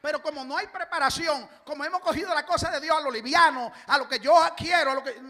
Pero 0.00 0.20
como 0.22 0.44
no 0.44 0.56
hay 0.56 0.66
preparación, 0.66 1.48
como 1.64 1.84
hemos 1.84 2.00
cogido 2.00 2.34
la 2.34 2.44
cosa 2.44 2.70
de 2.70 2.80
Dios 2.80 2.96
a 2.96 3.00
lo 3.00 3.10
liviano, 3.10 3.72
a 3.86 3.98
lo 3.98 4.08
que 4.08 4.18
yo 4.18 4.34
quiero, 4.56 4.90
a 4.90 4.94
lo 4.94 5.02
que 5.02 5.20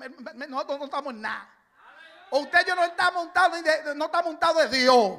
nosotros 0.49 0.79
no 0.79 0.85
estamos 0.87 1.13
en 1.13 1.21
nada. 1.21 1.55
O 2.31 2.39
usted 2.41 2.67
yo 2.67 2.75
no 2.75 2.83
ni 2.85 3.63
de- 3.63 3.95
no 3.95 4.07
está 4.07 4.23
montado 4.23 4.59
de 4.61 4.69
Dios. 4.69 5.19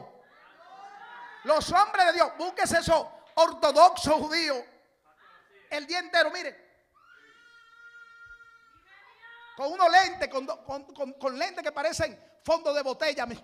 Los 1.44 1.72
hombres 1.72 2.08
de 2.08 2.14
Dios, 2.14 2.32
búsquese 2.38 2.80
esos 2.80 3.06
ortodoxos 3.36 4.14
judíos 4.16 4.58
el 5.78 5.88
día 5.88 6.00
entero, 6.00 6.32
mire. 6.32 6.64
Con 9.56 9.72
unos 9.72 9.92
lentes, 9.92 10.30
con, 10.30 11.38
lentes 11.38 11.64
que 11.64 11.72
parecen 11.72 12.20
fondo 12.44 12.74
de 12.74 12.82
botella, 12.82 13.26
mi- 13.26 13.40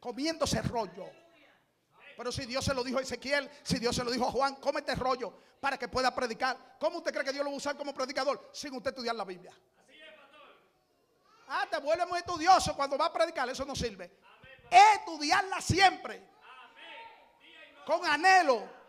comiéndose 0.00 0.62
rollo. 0.62 1.06
Pero 2.16 2.32
si 2.32 2.46
Dios 2.46 2.64
se 2.64 2.74
lo 2.74 2.82
dijo 2.82 2.98
a 2.98 3.02
Ezequiel, 3.02 3.50
si 3.62 3.78
Dios 3.78 3.94
se 3.94 4.04
lo 4.04 4.10
dijo 4.10 4.26
a 4.28 4.30
Juan, 4.32 4.56
cómete 4.56 4.94
rollo 4.94 5.32
para 5.60 5.78
que 5.78 5.88
pueda 5.88 6.14
predicar. 6.14 6.76
¿Cómo 6.78 6.98
usted 6.98 7.12
cree 7.12 7.24
que 7.24 7.32
Dios 7.32 7.44
lo 7.44 7.50
va 7.50 7.54
a 7.54 7.58
usar 7.58 7.76
como 7.76 7.92
predicador 7.94 8.50
sin 8.52 8.74
usted 8.74 8.90
estudiar 8.90 9.14
la 9.14 9.24
Biblia? 9.24 9.52
Ah, 11.48 11.66
te 11.70 11.78
vuelve 11.78 12.06
muy 12.06 12.18
estudioso 12.18 12.74
cuando 12.76 12.96
va 12.96 13.06
a 13.06 13.12
predicar, 13.12 13.48
eso 13.48 13.64
no 13.64 13.74
sirve. 13.74 14.10
Estudiarla 14.70 15.60
siempre. 15.60 16.22
Con 17.84 18.06
anhelo. 18.06 18.79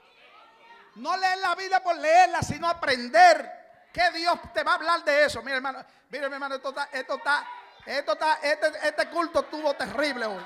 No 0.95 1.15
leer 1.15 1.38
la 1.38 1.55
Biblia 1.55 1.81
por 1.81 1.95
leerla, 1.97 2.41
sino 2.41 2.68
aprender 2.68 3.61
que 3.93 4.11
Dios 4.11 4.39
te 4.53 4.63
va 4.63 4.73
a 4.73 4.76
hablar 4.76 5.03
de 5.03 5.26
eso. 5.26 5.41
Mira, 5.41 5.57
hermano, 5.57 5.84
mira, 6.09 6.27
mi 6.27 6.34
hermano, 6.34 6.55
esto 6.55 6.69
está, 6.69 6.89
esto 6.91 7.15
está, 7.15 7.47
esto 7.85 8.13
está, 8.13 8.34
este, 8.41 8.88
este 8.88 9.09
culto 9.09 9.41
estuvo 9.41 9.73
terrible 9.73 10.26
hoy. 10.26 10.45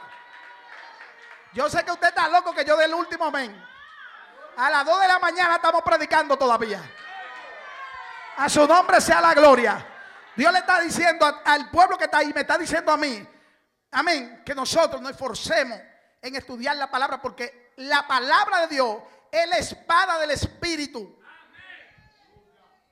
Yo 1.54 1.70
sé 1.70 1.84
que 1.84 1.92
usted 1.92 2.10
está 2.10 2.28
loco 2.28 2.54
que 2.54 2.66
yo 2.66 2.76
dé 2.76 2.86
el 2.86 2.94
último 2.94 3.26
amén. 3.26 3.66
A 4.58 4.70
las 4.70 4.86
2 4.86 5.02
de 5.02 5.08
la 5.08 5.20
mañana 5.20 5.56
estamos 5.56 5.82
predicando 5.84 6.38
todavía. 6.38 6.82
A 8.38 8.50
su 8.50 8.68
nombre 8.68 9.00
sea 9.02 9.22
la 9.22 9.34
gloria. 9.34 9.86
Dios 10.36 10.52
le 10.52 10.60
está 10.60 10.82
diciendo 10.82 11.42
al 11.46 11.70
pueblo 11.70 11.98
que 11.98 12.06
está 12.06 12.18
ahí, 12.18 12.34
me 12.34 12.42
está 12.42 12.58
diciendo 12.58 12.92
a 12.92 12.98
mí, 12.98 13.26
amén, 13.92 14.44
que 14.46 14.54
nosotros 14.54 15.02
nos 15.02 15.12
esforcemos 15.12 15.80
en 16.22 16.36
estudiar 16.36 16.76
la 16.76 16.92
palabra 16.92 17.22
porque 17.22 17.72
la 17.78 18.06
palabra 18.06 18.62
de 18.62 18.68
Dios 18.68 18.98
es 19.32 19.48
la 19.48 19.58
espada 19.58 20.20
del 20.20 20.32
Espíritu. 20.32 21.20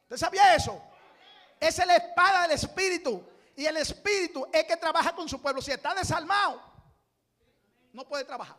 ¿Usted 0.04 0.18
sabía 0.18 0.56
eso? 0.56 0.82
Es 1.60 1.78
la 1.86 1.96
espada 1.96 2.44
del 2.44 2.52
Espíritu. 2.52 3.26
Y 3.56 3.66
el 3.66 3.78
Espíritu 3.78 4.48
es 4.52 4.64
que 4.66 4.78
trabaja 4.78 5.14
con 5.16 5.30
su 5.30 5.42
pueblo. 5.42 5.62
Si 5.62 5.72
está 5.72 5.94
desalmado, 5.94 6.62
no 7.92 8.08
puede 8.08 8.24
trabajar. 8.24 8.58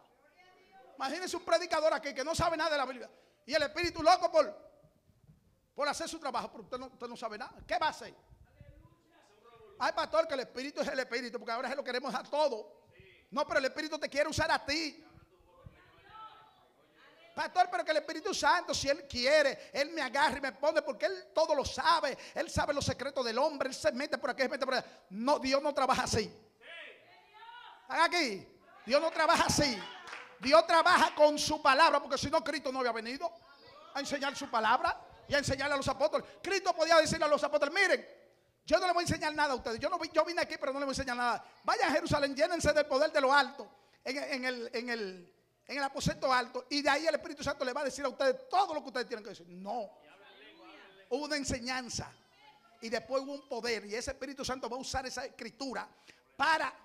Imagínense 0.97 1.37
un 1.37 1.45
predicador 1.45 1.93
aquí 1.93 2.15
que 2.15 2.25
no 2.25 2.35
sabe 2.35 2.57
nada 2.57 2.71
de 2.71 2.79
la 2.79 2.87
Biblia. 2.87 3.11
Y 3.47 3.55
el 3.55 3.63
Espíritu 3.63 4.03
loco 4.03 4.31
por, 4.31 4.57
por 5.75 5.89
hacer 5.89 6.09
su 6.09 6.19
trabajo. 6.19 6.51
Pero 6.51 6.65
usted 6.65 6.79
no, 6.79 6.87
usted 6.87 7.07
no 7.09 7.17
sabe 7.17 7.39
nada. 7.39 7.55
¿Qué 7.67 7.79
va 7.79 7.87
a 7.87 7.91
hacer? 7.91 8.15
Ay, 9.79 9.93
pastor, 9.93 10.29
que 10.29 10.35
el 10.35 10.41
Espíritu 10.41 10.81
es 10.81 10.89
el 10.89 10.99
Espíritu. 11.01 11.39
Porque 11.39 11.53
ahora 11.53 11.69
se 11.69 11.77
lo 11.77 11.85
queremos 11.85 12.15
a 12.15 12.23
todo. 12.23 12.85
No, 13.31 13.47
pero 13.47 13.59
el 13.59 13.65
Espíritu 13.67 13.99
te 13.99 14.09
quiere 14.09 14.29
usar 14.29 14.51
a 14.51 14.65
ti. 14.65 15.05
Pastor, 17.35 17.69
pero 17.71 17.85
que 17.85 17.91
el 17.91 17.97
Espíritu 17.97 18.33
Santo, 18.33 18.73
si 18.73 18.89
Él 18.89 19.07
quiere, 19.09 19.71
Él 19.73 19.91
me 19.91 20.03
agarra 20.03 20.39
y 20.39 20.41
me 20.41 20.53
pone, 20.53 20.83
porque 20.83 21.07
Él 21.07 21.27
todo 21.35 21.55
lo 21.55 21.65
sabe. 21.65 22.17
Él 22.35 22.49
sabe 22.51 22.73
los 22.73 22.85
secretos 22.85 23.25
del 23.25 23.39
hombre. 23.39 23.69
Él 23.69 23.75
se 23.75 23.91
mete 23.93 24.19
por 24.19 24.31
aquí, 24.31 24.43
se 24.43 24.49
mete 24.49 24.65
por 24.65 24.75
allá. 24.75 24.87
No, 25.11 25.39
Dios 25.39 25.63
no 25.63 25.75
trabaja 25.75 26.05
así. 26.05 26.33
¿Están 27.83 28.01
aquí? 28.01 28.47
Dios 28.87 29.01
no 29.01 29.11
trabaja 29.11 29.45
así. 29.47 29.79
Dios 30.39 30.67
trabaja 30.67 31.15
con 31.15 31.39
su 31.39 31.61
palabra, 31.61 32.01
porque 32.01 32.19
si 32.19 32.31
no, 32.31 32.43
Cristo 32.45 32.71
no 32.71 32.81
había 32.81 32.93
venido 32.93 33.31
a 33.95 34.01
enseñar 34.01 34.37
su 34.37 34.51
palabra 34.51 35.01
y 35.27 35.35
a 35.35 35.39
enseñarle 35.39 35.75
a 35.75 35.77
los 35.77 35.89
apóstoles. 35.89 36.27
Cristo 36.43 36.75
podía 36.75 36.97
decirle 36.97 37.25
a 37.25 37.29
los 37.29 37.43
apóstoles, 37.43 37.75
miren, 37.75 38.07
yo 38.67 38.79
no 38.79 38.87
les 38.87 38.95
voy 38.95 39.03
a 39.03 39.07
enseñar 39.07 39.35
nada 39.35 39.53
a 39.53 39.57
ustedes. 39.57 39.79
Yo, 39.79 39.89
no, 39.89 39.99
yo 40.05 40.25
vine 40.25 40.41
aquí, 40.41 40.57
pero 40.59 40.73
no 40.73 40.79
les 40.79 40.87
voy 40.87 40.93
a 40.93 40.97
enseñar 40.97 41.17
nada. 41.17 41.45
Vayan 41.65 41.91
a 41.91 41.93
Jerusalén, 41.93 42.35
llénense 42.35 42.73
del 42.73 42.87
poder 42.87 43.13
de 43.13 43.21
lo 43.21 43.33
alto, 43.33 43.71
en 44.05 44.45
el, 44.45 44.71
en, 44.73 44.89
el, 44.91 45.33
en 45.67 45.79
el 45.79 45.83
aposento 45.83 46.33
alto, 46.33 46.67
y 46.71 46.83
de 46.83 46.91
ahí 46.91 47.07
el 47.07 47.15
Espíritu 47.15 47.43
Santo 47.43 47.65
les 47.65 47.75
va 47.75 47.81
a 47.81 47.85
decir 47.85 48.05
a 48.05 48.09
ustedes 48.09 48.49
todo 48.49 48.75
lo 48.75 48.83
que 48.83 48.89
ustedes 48.89 49.07
tienen 49.07 49.25
que 49.25 49.31
decir. 49.31 49.47
No. 49.49 49.91
Hubo 51.11 51.25
una 51.25 51.37
enseñanza 51.37 52.13
y 52.81 52.89
después 52.89 53.23
hubo 53.23 53.33
un 53.35 53.49
poder, 53.49 53.87
y 53.87 53.95
ese 53.95 54.11
Espíritu 54.11 54.45
Santo 54.45 54.69
va 54.69 54.77
a 54.77 54.81
usar 54.81 55.07
esa 55.07 55.25
escritura 55.25 55.89
para 56.37 56.81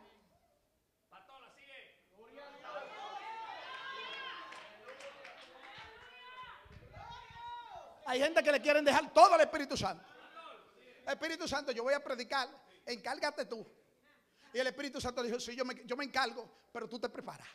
Hay 8.10 8.20
gente 8.20 8.42
que 8.42 8.52
le 8.52 8.60
quieren 8.60 8.84
dejar 8.84 9.14
todo 9.14 9.36
al 9.36 9.42
Espíritu 9.42 9.78
Santo. 9.78 10.04
Espíritu 11.06 11.48
Santo, 11.48 11.72
yo 11.72 11.84
voy 11.84 11.94
a 11.94 12.04
predicar, 12.04 12.50
encárgate 12.84 13.46
tú. 13.46 13.64
Y 14.52 14.58
el 14.58 14.66
Espíritu 14.66 15.00
Santo 15.00 15.22
dijo, 15.22 15.40
sí, 15.40 15.56
yo 15.56 15.64
me, 15.64 15.86
yo 15.86 15.96
me 15.96 16.06
encargo, 16.06 16.50
pero 16.74 16.90
tú 16.90 17.00
te 17.00 17.08
preparas. 17.08 17.48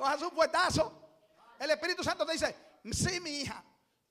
Cojas 0.00 0.22
un 0.22 0.30
puestazo. 0.30 0.98
El 1.58 1.70
Espíritu 1.72 2.02
Santo 2.02 2.24
te 2.24 2.32
dice, 2.32 2.56
sí, 2.90 3.20
mi 3.20 3.42
hija, 3.42 3.62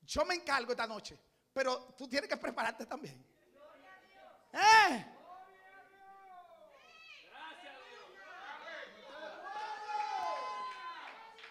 yo 0.03 0.23
me 0.23 0.35
encargo 0.35 0.69
esta 0.69 0.85
noche, 0.85 1.19
pero 1.51 1.95
tú 1.97 2.07
tienes 2.07 2.29
que 2.29 2.37
prepararte 2.37 2.85
también. 2.85 3.25
¿Eh? 4.53 5.05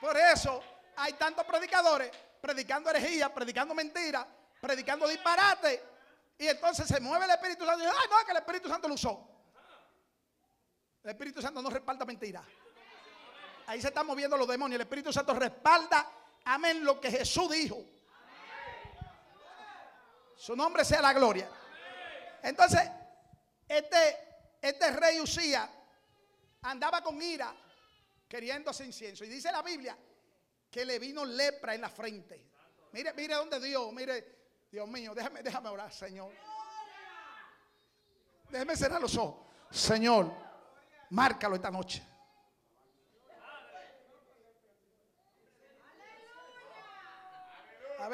Por 0.01 0.17
eso 0.17 0.63
hay 0.95 1.15
tantos 1.15 1.45
predicadores 1.45 2.13
predicando 2.41 2.91
herejía, 2.91 3.35
predicando 3.35 3.75
mentiras, 3.75 4.25
predicando 4.61 5.09
disparate. 5.09 5.83
Y 6.39 6.47
entonces 6.47 6.87
se 6.87 7.01
mueve 7.01 7.25
el 7.25 7.33
Espíritu 7.33 7.67
Santo 7.67 7.83
y 7.83 7.87
dice, 7.87 7.99
ay, 8.01 8.09
no, 8.09 8.25
que 8.25 8.31
el 8.31 8.37
Espíritu 8.37 8.69
Santo 8.69 8.87
lo 8.87 8.95
usó. 8.95 9.29
El 11.03 11.11
Espíritu 11.11 11.43
Santo 11.43 11.61
no 11.61 11.71
respalda 11.71 12.05
mentiras. 12.05 12.45
Ahí 13.69 13.83
se 13.83 13.89
están 13.89 14.07
moviendo 14.07 14.35
los 14.39 14.49
demonios. 14.49 14.77
El 14.77 14.87
Espíritu 14.87 15.13
Santo 15.13 15.35
respalda, 15.35 16.11
amén, 16.47 16.83
lo 16.83 16.99
que 16.99 17.11
Jesús 17.11 17.51
dijo. 17.51 17.85
Su 20.35 20.57
nombre 20.57 20.87
sea 20.87 21.03
la 21.03 21.13
gloria. 21.13 21.51
Entonces, 22.43 22.81
este, 23.69 24.57
este 24.63 24.91
rey 24.93 25.21
Usía 25.21 25.71
andaba 26.63 27.03
con 27.03 27.21
ira 27.21 27.55
queriendo 28.27 28.71
hacer 28.71 28.87
incienso. 28.87 29.23
Y 29.27 29.29
dice 29.29 29.53
la 29.53 29.61
Biblia 29.61 29.99
que 30.71 30.87
le 30.87 30.99
vino 30.99 31.27
lepra 31.27 31.75
en 31.75 31.83
la 31.83 31.91
frente. 31.91 32.43
Mire, 32.93 33.13
mire 33.13 33.35
dónde 33.35 33.61
Dios, 33.61 33.93
mire, 33.93 34.39
Dios 34.73 34.89
mío, 34.89 35.15
déjame, 35.15 35.43
déjame 35.43 35.69
orar, 35.69 35.93
Señor. 35.93 36.33
Déjeme 38.49 38.75
cerrar 38.77 39.03
los 39.03 39.15
ojos. 39.19 39.47
Señor, 39.71 40.33
márcalo 41.11 41.57
esta 41.57 41.71
noche. 41.71 42.03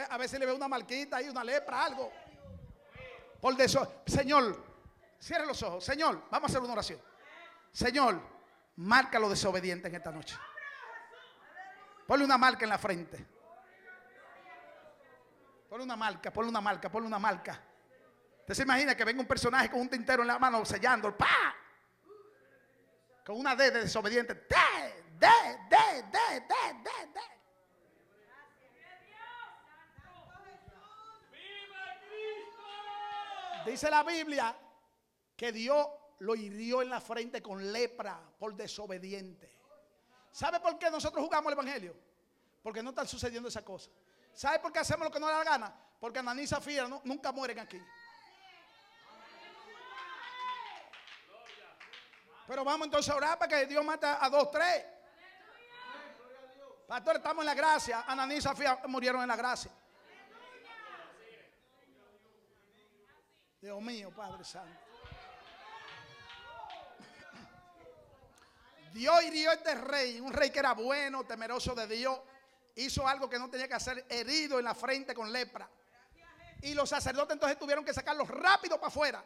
A 0.03 0.19
ver, 0.19 0.29
si 0.29 0.39
le 0.39 0.47
ve 0.47 0.53
una 0.53 0.69
marquita 0.69 1.16
ahí, 1.16 1.29
una 1.29 1.45
lepra, 1.45 1.85
algo. 1.85 2.11
Por 3.41 3.61
eso, 3.61 4.03
Señor, 4.07 4.65
cierre 5.19 5.47
los 5.47 5.62
ojos. 5.62 5.85
Señor, 5.85 6.23
vamos 6.31 6.49
a 6.49 6.53
hacer 6.53 6.62
una 6.62 6.73
oración. 6.73 7.01
Señor, 7.73 8.21
marca 8.77 9.19
lo 9.19 9.29
desobediente 9.29 9.89
en 9.89 9.95
esta 9.95 10.11
noche. 10.11 10.37
Ponle 12.07 12.25
una 12.25 12.39
marca 12.39 12.65
en 12.65 12.71
la 12.71 12.79
frente. 12.79 13.27
Ponle 15.69 15.85
una 15.85 15.97
marca, 15.97 16.33
ponle 16.33 16.51
una 16.51 16.61
marca, 16.61 16.91
ponle 16.91 17.07
una 17.07 17.19
marca. 17.19 17.61
Usted 18.41 18.55
se 18.55 18.62
imagina 18.62 18.95
que 18.95 19.05
venga 19.05 19.21
un 19.21 19.27
personaje 19.27 19.71
con 19.71 19.81
un 19.81 19.89
tintero 19.89 20.23
en 20.23 20.29
la 20.29 20.39
mano 20.39 20.65
sellando, 20.65 21.16
¡pa! 21.16 21.55
Con 23.25 23.39
una 23.39 23.57
D 23.57 23.71
de 23.71 23.81
desobediente. 23.81 24.35
D, 24.35 24.57
D, 25.19 25.27
D, 25.71 25.77
D, 26.11 26.41
D, 26.41 26.55
D, 26.83 26.91
D. 27.15 27.21
Dice 33.65 33.91
la 33.91 34.03
Biblia 34.03 34.57
que 35.36 35.53
Dios 35.53 35.86
lo 36.19 36.35
hirió 36.35 36.82
en 36.82 36.91
la 36.91 37.01
frente 37.01 37.43
con 37.43 37.73
lepra 37.73 38.20
por 38.39 38.55
desobediente. 38.55 39.59
¿Sabe 40.31 40.61
por 40.61 40.78
qué 40.78 40.91
nosotros 40.91 41.23
jugamos 41.23 41.53
el 41.53 41.59
Evangelio? 41.59 41.97
Porque 42.62 42.82
no 42.82 42.91
están 42.91 43.07
sucediendo 43.07 43.49
esas 43.49 43.62
cosas. 43.62 43.93
¿Sabe 44.32 44.59
por 44.59 44.73
qué 44.73 44.81
hacemos 44.81 45.07
lo 45.07 45.12
que 45.12 45.20
no 45.20 45.27
da 45.27 45.39
la 45.39 45.45
gana? 45.45 45.74
Porque 46.01 46.19
Ananí 46.19 46.43
y 46.43 46.47
Zafira 46.47 46.89
nunca 47.05 47.32
mueren 47.32 47.59
aquí. 47.59 47.81
Pero 52.47 52.65
vamos 52.65 52.86
entonces 52.86 53.11
a 53.11 53.16
orar 53.16 53.39
para 53.39 53.49
que 53.49 53.66
Dios 53.66 53.85
mate 53.85 54.07
a 54.07 54.28
dos, 54.28 54.51
tres. 54.51 54.85
Pastor, 56.86 57.16
estamos 57.16 57.43
en 57.43 57.47
la 57.47 57.55
gracia. 57.55 58.05
Ananí 58.07 58.36
y 58.36 58.43
Zafira 58.43 58.82
murieron 58.86 59.23
en 59.23 59.28
la 59.28 59.36
gracia. 59.36 59.70
Dios 63.65 63.81
mío, 63.81 64.12
Padre 64.15 64.45
Santo. 64.45 64.78
Dios 68.93 69.23
hirió 69.23 69.53
a 69.53 69.55
este 69.55 69.74
rey, 69.74 70.20
un 70.20 70.35
rey 70.35 70.51
que 70.51 70.59
era 70.59 70.74
bueno, 70.74 71.24
temeroso 71.24 71.74
de 71.74 71.86
Dios. 71.86 72.20
Hizo 72.74 73.09
algo 73.09 73.27
que 73.27 73.39
no 73.39 73.49
tenía 73.49 73.66
que 73.66 73.73
hacer, 73.73 74.05
herido 74.11 74.59
en 74.59 74.66
la 74.66 74.74
frente 74.74 75.15
con 75.15 75.32
lepra. 75.32 75.66
Y 76.61 76.74
los 76.74 76.91
sacerdotes 76.91 77.32
entonces 77.32 77.59
tuvieron 77.59 77.86
que 77.86 77.95
sacarlo 77.95 78.27
rápido 78.27 78.77
para 78.77 78.89
afuera 78.89 79.24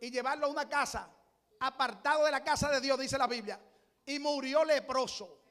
y 0.00 0.10
llevarlo 0.10 0.46
a 0.46 0.48
una 0.48 0.66
casa, 0.66 1.06
apartado 1.58 2.24
de 2.24 2.30
la 2.30 2.42
casa 2.42 2.70
de 2.70 2.80
Dios, 2.80 2.98
dice 2.98 3.18
la 3.18 3.26
Biblia. 3.26 3.60
Y 4.06 4.18
murió 4.18 4.64
leproso. 4.64 5.42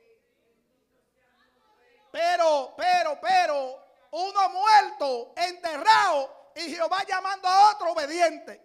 Pero, 2.12 2.74
pero, 2.76 3.20
pero, 3.22 3.86
uno 4.10 4.50
muerto, 4.50 5.34
enterrado, 5.38 6.39
y 6.60 6.76
Jehová 6.76 7.04
llamando 7.08 7.48
a 7.48 7.72
otro 7.72 7.92
obediente. 7.92 8.62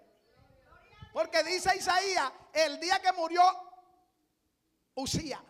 Porque 1.12 1.42
dice 1.44 1.76
Isaías, 1.76 2.32
el 2.52 2.80
día 2.80 3.00
que 3.00 3.12
murió 3.12 3.42
Usía, 4.96 5.40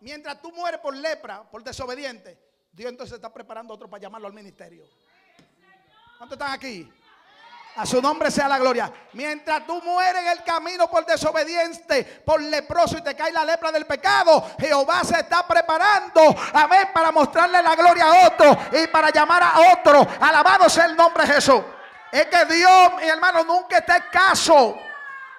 mientras 0.00 0.40
tú 0.40 0.52
mueres 0.52 0.80
por 0.80 0.96
lepra, 0.96 1.42
por 1.50 1.62
desobediente, 1.62 2.38
Dios 2.72 2.90
entonces 2.90 3.16
está 3.16 3.32
preparando 3.32 3.72
a 3.72 3.76
otro 3.76 3.88
para 3.88 4.02
llamarlo 4.02 4.28
al 4.28 4.34
ministerio. 4.34 4.86
¿Cuántos 6.18 6.36
están 6.36 6.52
aquí? 6.52 6.90
A 7.76 7.84
su 7.84 8.00
nombre 8.00 8.30
sea 8.30 8.48
la 8.48 8.58
gloria. 8.58 8.90
Mientras 9.12 9.66
tú 9.66 9.82
mueres 9.82 10.22
en 10.22 10.28
el 10.28 10.42
camino 10.42 10.88
por 10.88 11.04
desobediente, 11.04 12.22
por 12.24 12.40
leproso 12.40 12.96
y 12.96 13.02
te 13.02 13.14
cae 13.14 13.32
la 13.32 13.44
lepra 13.44 13.70
del 13.70 13.84
pecado, 13.84 14.52
Jehová 14.58 15.04
se 15.04 15.20
está 15.20 15.46
preparando, 15.46 16.34
amén, 16.54 16.88
para 16.94 17.12
mostrarle 17.12 17.62
la 17.62 17.76
gloria 17.76 18.04
a 18.06 18.26
otro 18.28 18.58
y 18.72 18.86
para 18.86 19.10
llamar 19.10 19.42
a 19.42 19.72
otro. 19.74 20.06
Alabado 20.20 20.70
sea 20.70 20.86
el 20.86 20.96
nombre 20.96 21.26
de 21.26 21.34
Jesús. 21.34 21.60
Es 22.10 22.26
que 22.26 22.46
Dios, 22.46 22.94
mi 22.98 23.08
hermano, 23.08 23.44
nunca 23.44 23.78
está 23.78 23.96
escaso. 23.96 24.78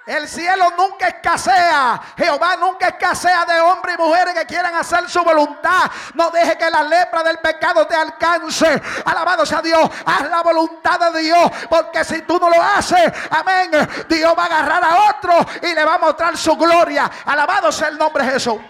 El 0.08 0.26
cielo 0.30 0.72
nunca 0.78 1.10
escasea. 1.10 2.02
Jehová 2.18 2.56
nunca 2.56 2.88
escasea 2.88 3.44
de 3.44 3.60
hombres 3.60 3.98
y 4.00 4.02
mujeres 4.02 4.34
que 4.34 4.46
quieran 4.46 4.74
hacer 4.74 5.10
su 5.10 5.22
voluntad. 5.22 5.92
No 6.14 6.32
deje 6.32 6.58
que 6.58 6.70
la 6.70 6.82
lepra 6.84 7.24
del 7.24 7.40
pecado 7.40 7.86
te 7.86 7.94
alcance. 7.94 8.82
Alabado 9.04 9.46
sea 9.46 9.62
Dios. 9.62 9.90
Haz 10.06 10.30
la 10.30 10.42
voluntad 10.42 11.12
de 11.12 11.22
Dios. 11.22 11.52
Porque 11.70 12.06
si 12.06 12.22
tú 12.22 12.40
no 12.40 12.50
lo 12.50 12.62
haces, 12.62 13.12
amén, 13.30 13.70
Dios 14.08 14.34
va 14.38 14.44
a 14.44 14.46
agarrar 14.46 14.84
a 14.86 15.10
otro 15.10 15.34
y 15.62 15.76
le 15.76 15.84
va 15.84 15.96
a 15.96 16.00
mostrar 16.00 16.38
su 16.38 16.56
gloria. 16.56 17.12
Alabado 17.26 17.70
sea 17.70 17.90
el 17.90 17.98
nombre 17.98 18.24
de 18.24 18.32
Jesús. 18.32 18.62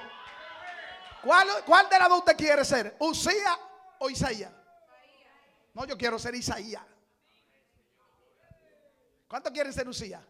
¿Cuál, 1.22 1.90
de 1.90 2.00
las 2.00 2.10
dos 2.10 2.20
usted 2.20 2.36
quiere 2.36 2.66
ser? 2.66 2.96
¿Usía 2.98 3.56
o 4.00 4.10
Isaías? 4.10 4.52
No, 5.76 5.86
yo 5.86 5.96
quiero 5.96 6.18
ser 6.18 6.34
Isaías. 6.34 6.82
¿Cuántos 9.28 9.52
quieren 9.52 9.72
ser 9.72 9.88
Usías? 9.88 10.22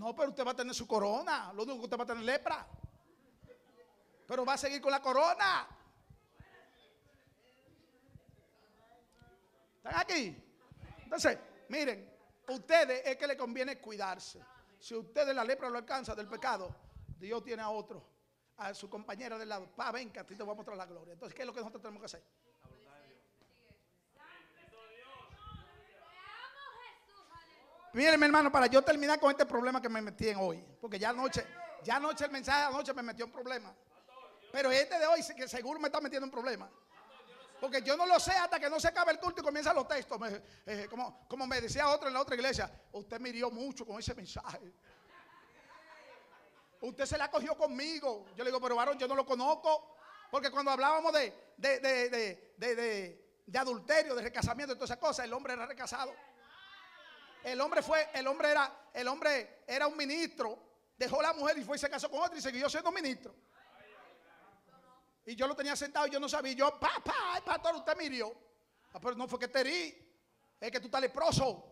No, 0.00 0.16
pero 0.16 0.30
usted 0.30 0.46
va 0.46 0.52
a 0.52 0.56
tener 0.56 0.74
su 0.74 0.86
corona. 0.86 1.52
Lo 1.52 1.62
único 1.62 1.80
que 1.80 1.84
usted 1.84 1.98
va 1.98 2.04
a 2.04 2.06
tener 2.06 2.24
lepra. 2.24 2.66
Pero 4.26 4.46
va 4.46 4.54
a 4.54 4.56
seguir 4.56 4.80
con 4.80 4.90
la 4.90 5.02
corona. 5.02 5.68
¿Están 9.76 10.00
aquí? 10.00 10.42
Entonces, 11.04 11.38
miren, 11.68 12.10
ustedes 12.48 13.02
es 13.04 13.16
que 13.18 13.26
le 13.26 13.36
conviene 13.36 13.78
cuidarse. 13.78 14.42
Si 14.78 14.94
ustedes 14.94 15.34
la 15.34 15.44
lepra 15.44 15.68
lo 15.68 15.76
alcanza 15.76 16.14
del 16.14 16.28
pecado, 16.28 16.74
Dios 17.18 17.44
tiene 17.44 17.60
a 17.60 17.68
otro, 17.68 18.02
a 18.56 18.72
su 18.72 18.88
compañera 18.88 19.36
del 19.36 19.50
lado. 19.50 19.70
Pa, 19.76 19.92
ven 19.92 20.10
que 20.10 20.20
a 20.20 20.26
ti 20.26 20.34
te 20.34 20.42
voy 20.42 20.52
a 20.52 20.56
mostrar 20.56 20.78
la 20.78 20.86
gloria. 20.86 21.12
Entonces, 21.12 21.36
¿qué 21.36 21.42
es 21.42 21.46
lo 21.46 21.52
que 21.52 21.60
nosotros 21.60 21.82
tenemos 21.82 22.00
que 22.00 22.06
hacer? 22.06 22.24
Miren, 27.92 28.20
mi 28.20 28.26
hermano, 28.26 28.52
para 28.52 28.66
yo 28.66 28.82
terminar 28.82 29.18
con 29.18 29.30
este 29.30 29.44
problema 29.44 29.82
que 29.82 29.88
me 29.88 30.00
metí 30.00 30.28
en 30.28 30.38
hoy. 30.38 30.64
Porque 30.80 30.98
ya 30.98 31.10
anoche, 31.10 31.44
ya 31.82 31.96
anoche 31.96 32.24
el 32.24 32.30
mensaje 32.30 32.60
de 32.60 32.66
anoche 32.66 32.94
me 32.94 33.02
metió 33.02 33.24
en 33.24 33.32
problema. 33.32 33.74
Pero 34.52 34.70
este 34.70 34.98
de 34.98 35.06
hoy 35.06 35.20
que 35.36 35.48
seguro 35.48 35.80
me 35.80 35.88
está 35.88 36.00
metiendo 36.00 36.24
en 36.24 36.30
problema. 36.30 36.70
Porque 37.60 37.82
yo 37.82 37.96
no 37.96 38.06
lo 38.06 38.18
sé 38.20 38.32
hasta 38.32 38.58
que 38.58 38.70
no 38.70 38.80
se 38.80 38.88
acabe 38.88 39.12
el 39.12 39.18
culto 39.18 39.40
y 39.42 39.44
comienzan 39.44 39.74
los 39.74 39.86
textos. 39.88 40.18
Eh, 40.66 40.86
como, 40.88 41.26
como 41.28 41.46
me 41.46 41.60
decía 41.60 41.88
otro 41.88 42.08
en 42.08 42.14
la 42.14 42.20
otra 42.20 42.36
iglesia, 42.36 42.70
usted 42.92 43.20
me 43.20 43.28
hirió 43.28 43.50
mucho 43.50 43.84
con 43.84 43.98
ese 43.98 44.14
mensaje. 44.14 44.72
Usted 46.80 47.04
se 47.04 47.18
la 47.18 47.30
cogió 47.30 47.56
conmigo. 47.56 48.26
Yo 48.36 48.44
le 48.44 48.50
digo, 48.50 48.60
pero 48.60 48.76
varón, 48.76 48.98
yo 48.98 49.06
no 49.08 49.14
lo 49.14 49.26
conozco. 49.26 49.96
Porque 50.30 50.50
cuando 50.50 50.70
hablábamos 50.70 51.12
de, 51.12 51.54
de, 51.58 51.80
de, 51.80 53.20
de 53.46 53.58
adulterio, 53.58 54.14
de 54.14 54.22
recasamiento, 54.22 54.74
de 54.74 54.78
todas 54.78 54.90
esas 54.90 55.00
cosas, 55.00 55.24
el 55.26 55.32
hombre 55.32 55.52
era 55.52 55.66
recasado. 55.66 56.14
El 57.42 57.60
hombre 57.60 57.82
fue, 57.82 58.08
el 58.12 58.26
hombre 58.26 58.50
era, 58.50 58.70
el 58.92 59.08
hombre 59.08 59.62
era 59.66 59.86
un 59.86 59.96
ministro, 59.96 60.58
dejó 60.96 61.22
la 61.22 61.32
mujer 61.32 61.58
y 61.58 61.64
fue 61.64 61.76
y 61.76 61.80
se 61.80 61.88
casó 61.88 62.10
con 62.10 62.20
otra 62.20 62.38
y 62.38 62.42
siguió 62.42 62.68
siendo 62.68 62.92
ministro. 62.92 63.34
Y 65.24 65.36
yo 65.36 65.46
lo 65.46 65.54
tenía 65.54 65.76
sentado 65.76 66.06
y 66.06 66.10
yo 66.10 66.20
no 66.20 66.28
sabía. 66.28 66.52
yo, 66.52 66.78
papá, 66.78 67.14
ay, 67.34 67.42
pastor, 67.44 67.76
usted 67.76 67.96
me 67.96 68.04
hirió. 68.04 68.34
Ah, 68.92 68.98
pero 69.00 69.14
no 69.14 69.28
fue 69.28 69.38
que 69.38 69.48
te 69.48 69.60
herí, 69.60 70.16
es 70.60 70.70
que 70.70 70.80
tú 70.80 70.86
estás 70.86 71.00
leproso. 71.00 71.66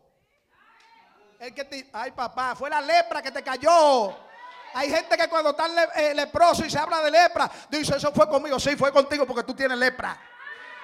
El 1.39 1.55
que 1.55 1.65
te, 1.65 1.91
ay, 1.93 2.13
papá, 2.13 2.55
fue 2.55 2.71
la 2.71 2.81
lepra 2.81 3.21
que 3.23 3.31
te 3.31 3.43
cayó. 3.43 4.17
Hay 4.75 4.91
gente 4.91 5.17
que 5.17 5.29
cuando 5.29 5.51
están 5.51 5.73
eh, 5.95 6.15
leproso 6.15 6.65
y 6.65 6.71
se 6.71 6.79
habla 6.79 7.01
de 7.01 7.11
lepra, 7.11 7.51
dice, 7.71 7.97
eso 7.97 8.13
fue 8.13 8.29
conmigo. 8.29 8.59
Sí, 8.59 8.77
fue 8.77 8.93
contigo 8.93 9.27
porque 9.27 9.43
tú 9.43 9.55
tienes 9.55 9.79
lepra. 9.79 10.21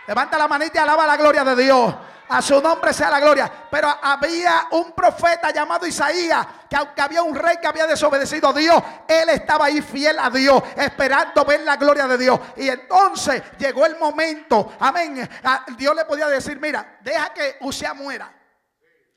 Levanta 0.07 0.39
la 0.39 0.49
manita 0.49 0.79
y 0.79 0.83
alaba 0.83 1.07
la 1.07 1.17
gloria 1.17 1.45
de 1.45 1.63
Dios. 1.63 1.95
A 2.29 2.41
su 2.41 2.61
nombre 2.61 2.93
sea 2.93 3.11
la 3.11 3.21
gloria. 3.21 3.51
Pero 3.71 3.89
había 4.03 4.69
un 4.71 4.93
profeta 4.93 5.51
llamado 5.51 5.87
Isaías, 5.87 6.47
que 6.69 6.77
aunque 6.77 7.01
había 7.01 7.23
un 7.23 7.35
rey 7.35 7.59
que 7.61 7.67
había 7.67 7.87
desobedecido 7.87 8.49
a 8.49 8.53
Dios, 8.53 8.83
él 9.07 9.29
estaba 9.29 9.67
ahí 9.67 9.83
fiel 9.83 10.19
a 10.19 10.31
Dios, 10.31 10.63
esperando 10.77 11.45
ver 11.45 11.61
la 11.61 11.77
gloria 11.77 12.07
de 12.07 12.19
Dios. 12.19 12.41
Y 12.57 12.69
entonces 12.69 13.43
llegó 13.59 13.87
el 13.87 13.99
momento, 13.99 14.75
amén. 14.81 15.29
Dios 15.77 15.95
le 15.95 16.05
podía 16.05 16.29
decir, 16.29 16.59
mira, 16.59 16.99
deja 17.03 17.33
que 17.33 17.57
Usía 17.61 17.95
muera. 17.95 18.33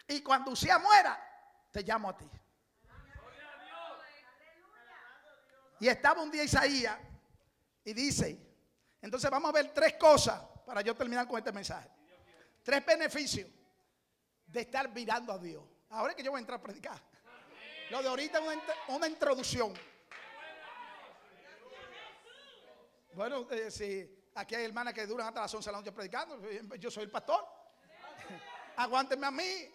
Y 0.07 0.21
cuando 0.21 0.51
Usía 0.51 0.77
muera, 0.79 1.17
te 1.71 1.83
llamo 1.83 2.09
a 2.09 2.17
ti. 2.17 2.29
Y 5.79 5.87
estaba 5.87 6.21
un 6.21 6.31
día 6.31 6.43
Isaías 6.43 6.97
y 7.83 7.93
dice, 7.93 8.37
entonces 9.01 9.29
vamos 9.29 9.49
a 9.49 9.53
ver 9.53 9.71
tres 9.73 9.93
cosas 9.93 10.41
para 10.65 10.81
yo 10.81 10.95
terminar 10.95 11.27
con 11.27 11.37
este 11.37 11.51
mensaje. 11.51 11.96
Tres 12.67 12.85
beneficios 12.85 13.49
de 14.45 14.59
estar 14.59 14.93
mirando 14.93 15.31
a 15.31 15.37
Dios. 15.37 15.63
Ahora 15.89 16.11
es 16.11 16.17
que 16.17 16.23
yo 16.23 16.31
voy 16.31 16.39
a 16.39 16.41
entrar 16.41 16.59
a 16.59 16.61
predicar. 16.61 17.01
Lo 17.89 18.01
de 18.01 18.09
ahorita 18.09 18.39
es 18.39 18.59
una, 18.89 19.07
introducción. 19.07 19.73
Bueno, 23.13 23.47
eh, 23.51 23.71
si 23.71 24.29
aquí 24.35 24.55
hay 24.55 24.65
hermanas 24.65 24.93
que 24.93 25.07
duran 25.07 25.27
hasta 25.27 25.39
las 25.39 25.53
11 25.53 25.65
de 25.65 25.71
la 25.71 25.77
noche 25.77 25.93
predicando, 25.93 26.41
yo 26.75 26.91
soy 26.91 27.05
el 27.05 27.09
pastor. 27.09 27.47
Aguántenme 28.75 29.27
a 29.27 29.31
mí. 29.31 29.71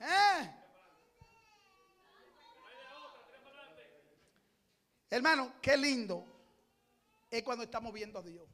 ¿Eh? 0.00 0.54
Hermano, 5.08 5.54
qué 5.62 5.78
lindo 5.78 6.26
es 7.30 7.42
cuando 7.42 7.64
estamos 7.64 7.90
viendo 7.90 8.18
a 8.18 8.22
Dios. 8.22 8.46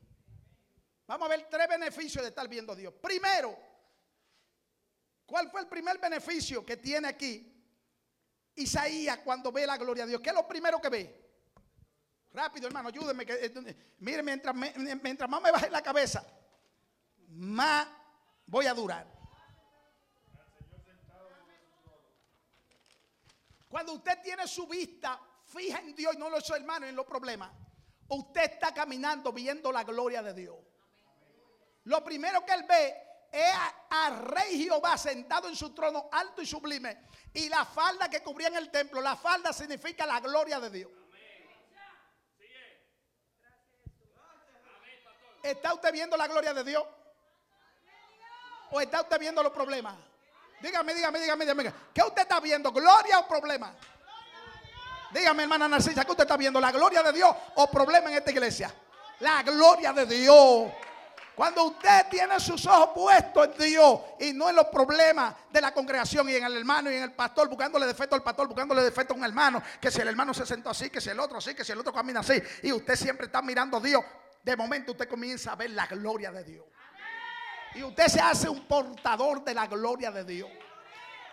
Vamos 1.06 1.26
a 1.26 1.28
ver 1.28 1.48
tres 1.48 1.68
beneficios 1.68 2.22
de 2.22 2.30
estar 2.30 2.48
viendo 2.48 2.72
a 2.72 2.76
Dios. 2.76 2.92
Primero, 3.00 3.56
¿cuál 5.24 5.50
fue 5.50 5.60
el 5.60 5.68
primer 5.68 5.98
beneficio 5.98 6.66
que 6.66 6.76
tiene 6.76 7.08
aquí 7.08 7.52
Isaías 8.56 9.18
cuando 9.18 9.52
ve 9.52 9.66
la 9.66 9.76
gloria 9.76 10.04
de 10.04 10.10
Dios? 10.10 10.20
¿Qué 10.20 10.30
es 10.30 10.34
lo 10.34 10.48
primero 10.48 10.80
que 10.80 10.88
ve? 10.88 11.26
Rápido, 12.32 12.66
hermano, 12.66 12.88
ayúdenme. 12.88 13.24
Que, 13.24 13.34
eh, 13.34 13.94
mire, 13.98 14.22
mientras, 14.22 14.54
mientras 14.54 15.30
más 15.30 15.40
me 15.40 15.52
baje 15.52 15.70
la 15.70 15.80
cabeza, 15.80 16.26
más 17.28 17.86
voy 18.46 18.66
a 18.66 18.74
durar. 18.74 19.06
Cuando 23.68 23.92
usted 23.92 24.20
tiene 24.22 24.46
su 24.48 24.66
vista 24.66 25.20
fija 25.44 25.78
en 25.78 25.94
Dios 25.94 26.14
y 26.14 26.18
no 26.18 26.26
en 26.26 26.32
los 26.32 26.50
hermanos 26.50 26.86
y 26.86 26.90
en 26.90 26.96
los 26.96 27.06
problemas, 27.06 27.50
usted 28.08 28.52
está 28.52 28.74
caminando 28.74 29.32
viendo 29.32 29.70
la 29.70 29.84
gloria 29.84 30.22
de 30.22 30.34
Dios. 30.34 30.56
Lo 31.86 32.02
primero 32.02 32.44
que 32.44 32.52
él 32.52 32.64
ve 32.64 32.96
es 33.30 33.52
a, 33.90 34.10
Rey 34.10 34.64
Jehová 34.64 34.96
sentado 34.98 35.48
en 35.48 35.54
su 35.54 35.72
trono 35.72 36.08
alto 36.10 36.42
y 36.42 36.46
sublime. 36.46 37.06
Y 37.32 37.48
la 37.48 37.64
falda 37.64 38.08
que 38.08 38.22
cubría 38.22 38.48
en 38.48 38.56
el 38.56 38.70
templo, 38.70 39.00
la 39.00 39.16
falda 39.16 39.52
significa 39.52 40.04
la 40.04 40.20
gloria 40.20 40.58
de 40.58 40.70
Dios. 40.70 40.90
¿Está 45.42 45.74
usted 45.74 45.92
viendo 45.92 46.16
la 46.16 46.26
gloria 46.26 46.52
de 46.52 46.64
Dios? 46.64 46.84
¿O 48.70 48.80
está 48.80 49.02
usted 49.02 49.20
viendo 49.20 49.40
los 49.44 49.52
problemas? 49.52 49.94
Dígame, 50.60 50.92
dígame, 50.92 51.20
dígame, 51.20 51.44
dígame. 51.44 51.74
¿Qué 51.94 52.02
usted 52.02 52.22
está 52.22 52.40
viendo? 52.40 52.72
¿Gloria 52.72 53.20
o 53.20 53.28
problema? 53.28 53.72
Dígame, 55.12 55.44
hermana 55.44 55.68
Narcisa, 55.68 56.04
¿qué 56.04 56.10
usted 56.10 56.24
está 56.24 56.36
viendo? 56.36 56.60
¿La 56.60 56.72
gloria 56.72 57.00
de 57.04 57.12
Dios 57.12 57.32
o 57.54 57.70
problema 57.70 58.10
en 58.10 58.16
esta 58.16 58.32
iglesia? 58.32 58.74
La 59.20 59.44
gloria 59.44 59.92
de 59.92 60.04
Dios. 60.04 60.72
Cuando 61.36 61.64
usted 61.64 62.06
tiene 62.08 62.40
sus 62.40 62.64
ojos 62.64 62.90
puestos 62.94 63.48
en 63.48 63.68
Dios 63.68 64.00
y 64.18 64.32
no 64.32 64.48
en 64.48 64.56
los 64.56 64.68
problemas 64.68 65.34
de 65.52 65.60
la 65.60 65.70
congregación 65.70 66.26
y 66.30 66.34
en 66.34 66.44
el 66.44 66.56
hermano 66.56 66.90
y 66.90 66.94
en 66.96 67.02
el 67.02 67.12
pastor, 67.12 67.46
buscándole 67.46 67.84
defecto 67.84 68.14
al 68.14 68.22
pastor, 68.22 68.48
buscándole 68.48 68.82
defecto 68.82 69.12
a 69.12 69.18
un 69.18 69.24
hermano, 69.24 69.62
que 69.78 69.90
si 69.90 70.00
el 70.00 70.08
hermano 70.08 70.32
se 70.32 70.46
sentó 70.46 70.70
así, 70.70 70.88
que 70.88 70.98
si 70.98 71.10
el 71.10 71.20
otro 71.20 71.36
así, 71.36 71.54
que 71.54 71.62
si 71.62 71.72
el 71.72 71.78
otro 71.78 71.92
camina 71.92 72.20
así, 72.20 72.42
y 72.62 72.72
usted 72.72 72.96
siempre 72.96 73.26
está 73.26 73.42
mirando 73.42 73.76
a 73.76 73.80
Dios, 73.80 74.02
de 74.42 74.56
momento 74.56 74.92
usted 74.92 75.06
comienza 75.06 75.52
a 75.52 75.56
ver 75.56 75.70
la 75.72 75.86
gloria 75.86 76.32
de 76.32 76.42
Dios. 76.42 76.64
Y 77.74 77.82
usted 77.82 78.06
se 78.06 78.20
hace 78.20 78.48
un 78.48 78.66
portador 78.66 79.44
de 79.44 79.52
la 79.52 79.66
gloria 79.66 80.10
de 80.10 80.24
Dios. 80.24 80.48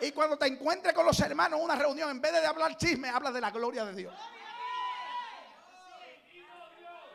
Y 0.01 0.11
cuando 0.11 0.37
te 0.37 0.47
encuentre 0.47 0.93
con 0.93 1.05
los 1.05 1.17
hermanos 1.21 1.59
en 1.59 1.63
una 1.63 1.75
reunión, 1.75 2.09
en 2.09 2.19
vez 2.19 2.33
de 2.33 2.45
hablar 2.45 2.75
chisme, 2.75 3.07
habla 3.07 3.31
de 3.31 3.39
la 3.39 3.51
gloria 3.51 3.85
de 3.85 3.93
Dios. 3.93 4.13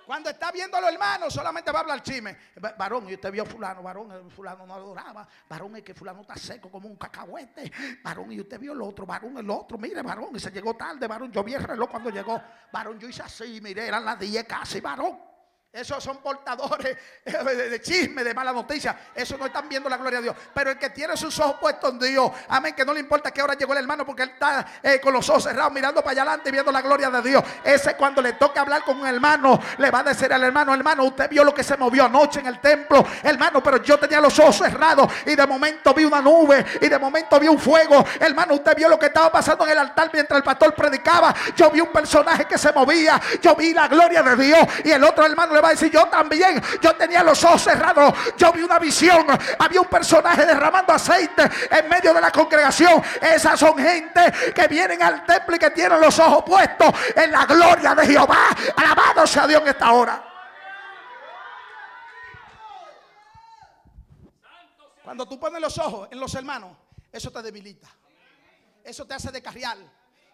Cuando 0.09 0.31
está 0.31 0.51
viendo 0.51 0.75
a 0.75 0.81
los 0.81 0.91
hermanos, 0.91 1.35
solamente 1.35 1.71
va 1.71 1.81
a 1.81 1.83
hablar 1.83 2.03
chisme. 2.03 2.35
Varón, 2.79 3.07
y 3.11 3.13
usted 3.13 3.31
vio 3.31 3.45
fulano, 3.45 3.83
varón, 3.83 4.31
fulano 4.31 4.65
no 4.65 4.73
adoraba. 4.73 5.29
Varón, 5.47 5.77
es 5.77 5.83
que 5.83 5.93
fulano 5.93 6.23
está 6.23 6.35
seco 6.35 6.71
como 6.71 6.89
un 6.89 6.97
cacahuete. 6.97 7.71
Varón, 8.03 8.33
y 8.33 8.41
usted 8.41 8.59
vio 8.59 8.73
el 8.73 8.81
otro, 8.81 9.05
varón, 9.05 9.37
el 9.37 9.51
otro. 9.51 9.77
Mire, 9.77 10.01
varón, 10.01 10.31
y 10.35 10.41
se 10.41 10.51
llegó 10.51 10.73
tarde, 10.73 11.07
varón. 11.07 11.31
Yo 11.31 11.45
vi 11.45 11.53
el 11.53 11.63
reloj 11.63 11.91
cuando 11.91 12.09
llegó. 12.09 12.41
Varón, 12.73 12.99
yo 12.99 13.07
hice 13.07 13.23
así, 13.23 13.61
mire, 13.61 13.87
eran 13.87 14.03
las 14.03 14.19
10 14.19 14.45
casi, 14.45 14.81
varón. 14.81 15.28
Esos 15.71 16.03
son 16.03 16.17
portadores 16.17 16.97
de 17.25 17.83
chisme, 17.83 18.25
de 18.25 18.33
mala 18.33 18.55
noticia. 18.55 18.99
Eso 19.15 19.37
no 19.37 19.45
están 19.45 19.69
viendo 19.69 19.87
la 19.91 19.99
gloria 19.99 20.19
de 20.19 20.23
Dios. 20.25 20.37
Pero 20.55 20.71
el 20.71 20.79
que 20.79 20.89
tiene 20.89 21.15
sus 21.15 21.39
ojos 21.41 21.57
puestos 21.61 21.93
en 21.93 21.99
Dios, 21.99 22.31
amén, 22.49 22.75
que 22.75 22.87
no 22.87 22.95
le 22.95 23.01
importa 23.01 23.31
que 23.31 23.43
ahora 23.43 23.53
llegó 23.53 23.75
el 23.75 23.81
hermano 23.81 24.07
porque 24.07 24.23
él 24.23 24.31
está 24.31 24.67
eh, 24.83 24.99
con 24.99 25.13
los 25.13 25.29
ojos 25.29 25.43
cerrados 25.43 25.71
mirando 25.71 26.01
para 26.01 26.13
allá 26.13 26.23
adelante 26.23 26.49
y 26.49 26.53
viendo 26.53 26.73
la 26.73 26.81
gloria 26.81 27.11
de 27.11 27.21
Dios. 27.21 27.45
Ese 27.63 27.97
cuando 27.97 28.23
le 28.23 28.33
toca 28.33 28.63
hablar 28.63 28.83
con 28.83 28.99
un 28.99 29.07
hermano, 29.07 29.61
le 29.77 29.91
va 29.91 29.99
a 30.01 30.05
decir 30.05 30.33
al 30.33 30.43
hermano, 30.43 30.73
hermano, 30.73 31.05
usted 31.05 31.29
vio 31.29 31.45
lo 31.45 31.53
que 31.53 31.63
se 31.63 31.77
movió 31.77 32.07
anoche 32.07 32.41
en 32.41 32.47
el 32.47 32.61
templo, 32.61 33.07
hermano, 33.23 33.63
pero 33.63 33.83
yo 33.83 33.99
tenía 33.99 34.23
los 34.23 34.39
ojos 34.39 34.57
cerrados 34.57 35.13
y 35.27 35.37
de 35.37 35.47
momento 35.47 35.93
vi 35.93 36.05
una 36.05 36.23
nube 36.23 36.65
y 36.81 36.89
de 36.89 36.99
momento 36.99 37.39
vi 37.39 37.47
un 37.47 37.59
fuego. 37.59 38.07
Hermano, 38.19 38.55
usted 38.55 38.75
vio 38.75 38.89
lo 38.89 38.99
que 38.99 39.07
estaba 39.07 39.31
pasando 39.31 39.67
en 39.67 39.73
el 39.73 39.79
altar 39.79 40.09
mientras 40.15 40.39
el 40.39 40.45
pastor 40.45 40.75
predicaba. 40.75 41.35
Yo 41.55 41.71
vi 41.71 41.83
un 41.83 41.93
personaje 41.93 42.47
que 42.47 42.57
se 42.57 42.73
movía, 42.73 43.21
yo 43.43 43.55
vi 43.55 43.75
la 43.75 43.87
gloria 43.87 44.23
de 44.23 44.35
Dios 44.35 44.61
y 44.83 44.91
el 44.93 45.05
otro 45.05 45.27
hermano 45.27 45.58
va 45.61 45.69
a 45.69 45.71
decir, 45.73 45.91
yo 45.91 46.07
también, 46.07 46.63
yo 46.81 46.95
tenía 46.97 47.23
los 47.23 47.43
ojos 47.45 47.63
cerrados, 47.63 48.15
yo 48.37 48.53
vi 48.53 48.63
una 48.63 48.79
visión, 48.79 49.27
había 49.59 49.81
un 49.81 49.89
personaje 49.89 50.45
derramando 50.47 50.93
aceite 50.93 51.49
en 51.71 51.89
medio 51.89 52.15
de 52.15 52.21
la 52.21 52.31
congregación. 52.31 53.03
Esas 53.21 53.59
son 53.59 53.77
gente 53.79 54.33
que 54.55 54.69
vienen 54.69 55.03
al 55.03 55.25
templo 55.25 55.57
y 55.57 55.59
que 55.59 55.71
tienen 55.71 56.01
los 56.01 56.19
ojos 56.19 56.45
puestos 56.45 56.93
en 57.15 57.31
la 57.33 57.47
gloria 57.47 57.95
de 57.95 58.07
Jehová. 58.07 58.49
Alabado 58.77 59.27
sea 59.27 59.47
Dios 59.47 59.63
en 59.63 59.69
esta 59.69 59.93
hora. 59.93 60.25
Cuando 65.05 65.27
tú 65.27 65.41
pones 65.41 65.61
los 65.61 65.79
ojos 65.79 66.09
en 66.11 66.21
los 66.21 66.35
hermanos, 66.35 66.77
eso 67.11 67.31
te 67.31 67.41
debilita. 67.41 67.89
Eso 68.85 69.07
te 69.07 69.15
hace 69.15 69.31
descarriar. 69.31 69.79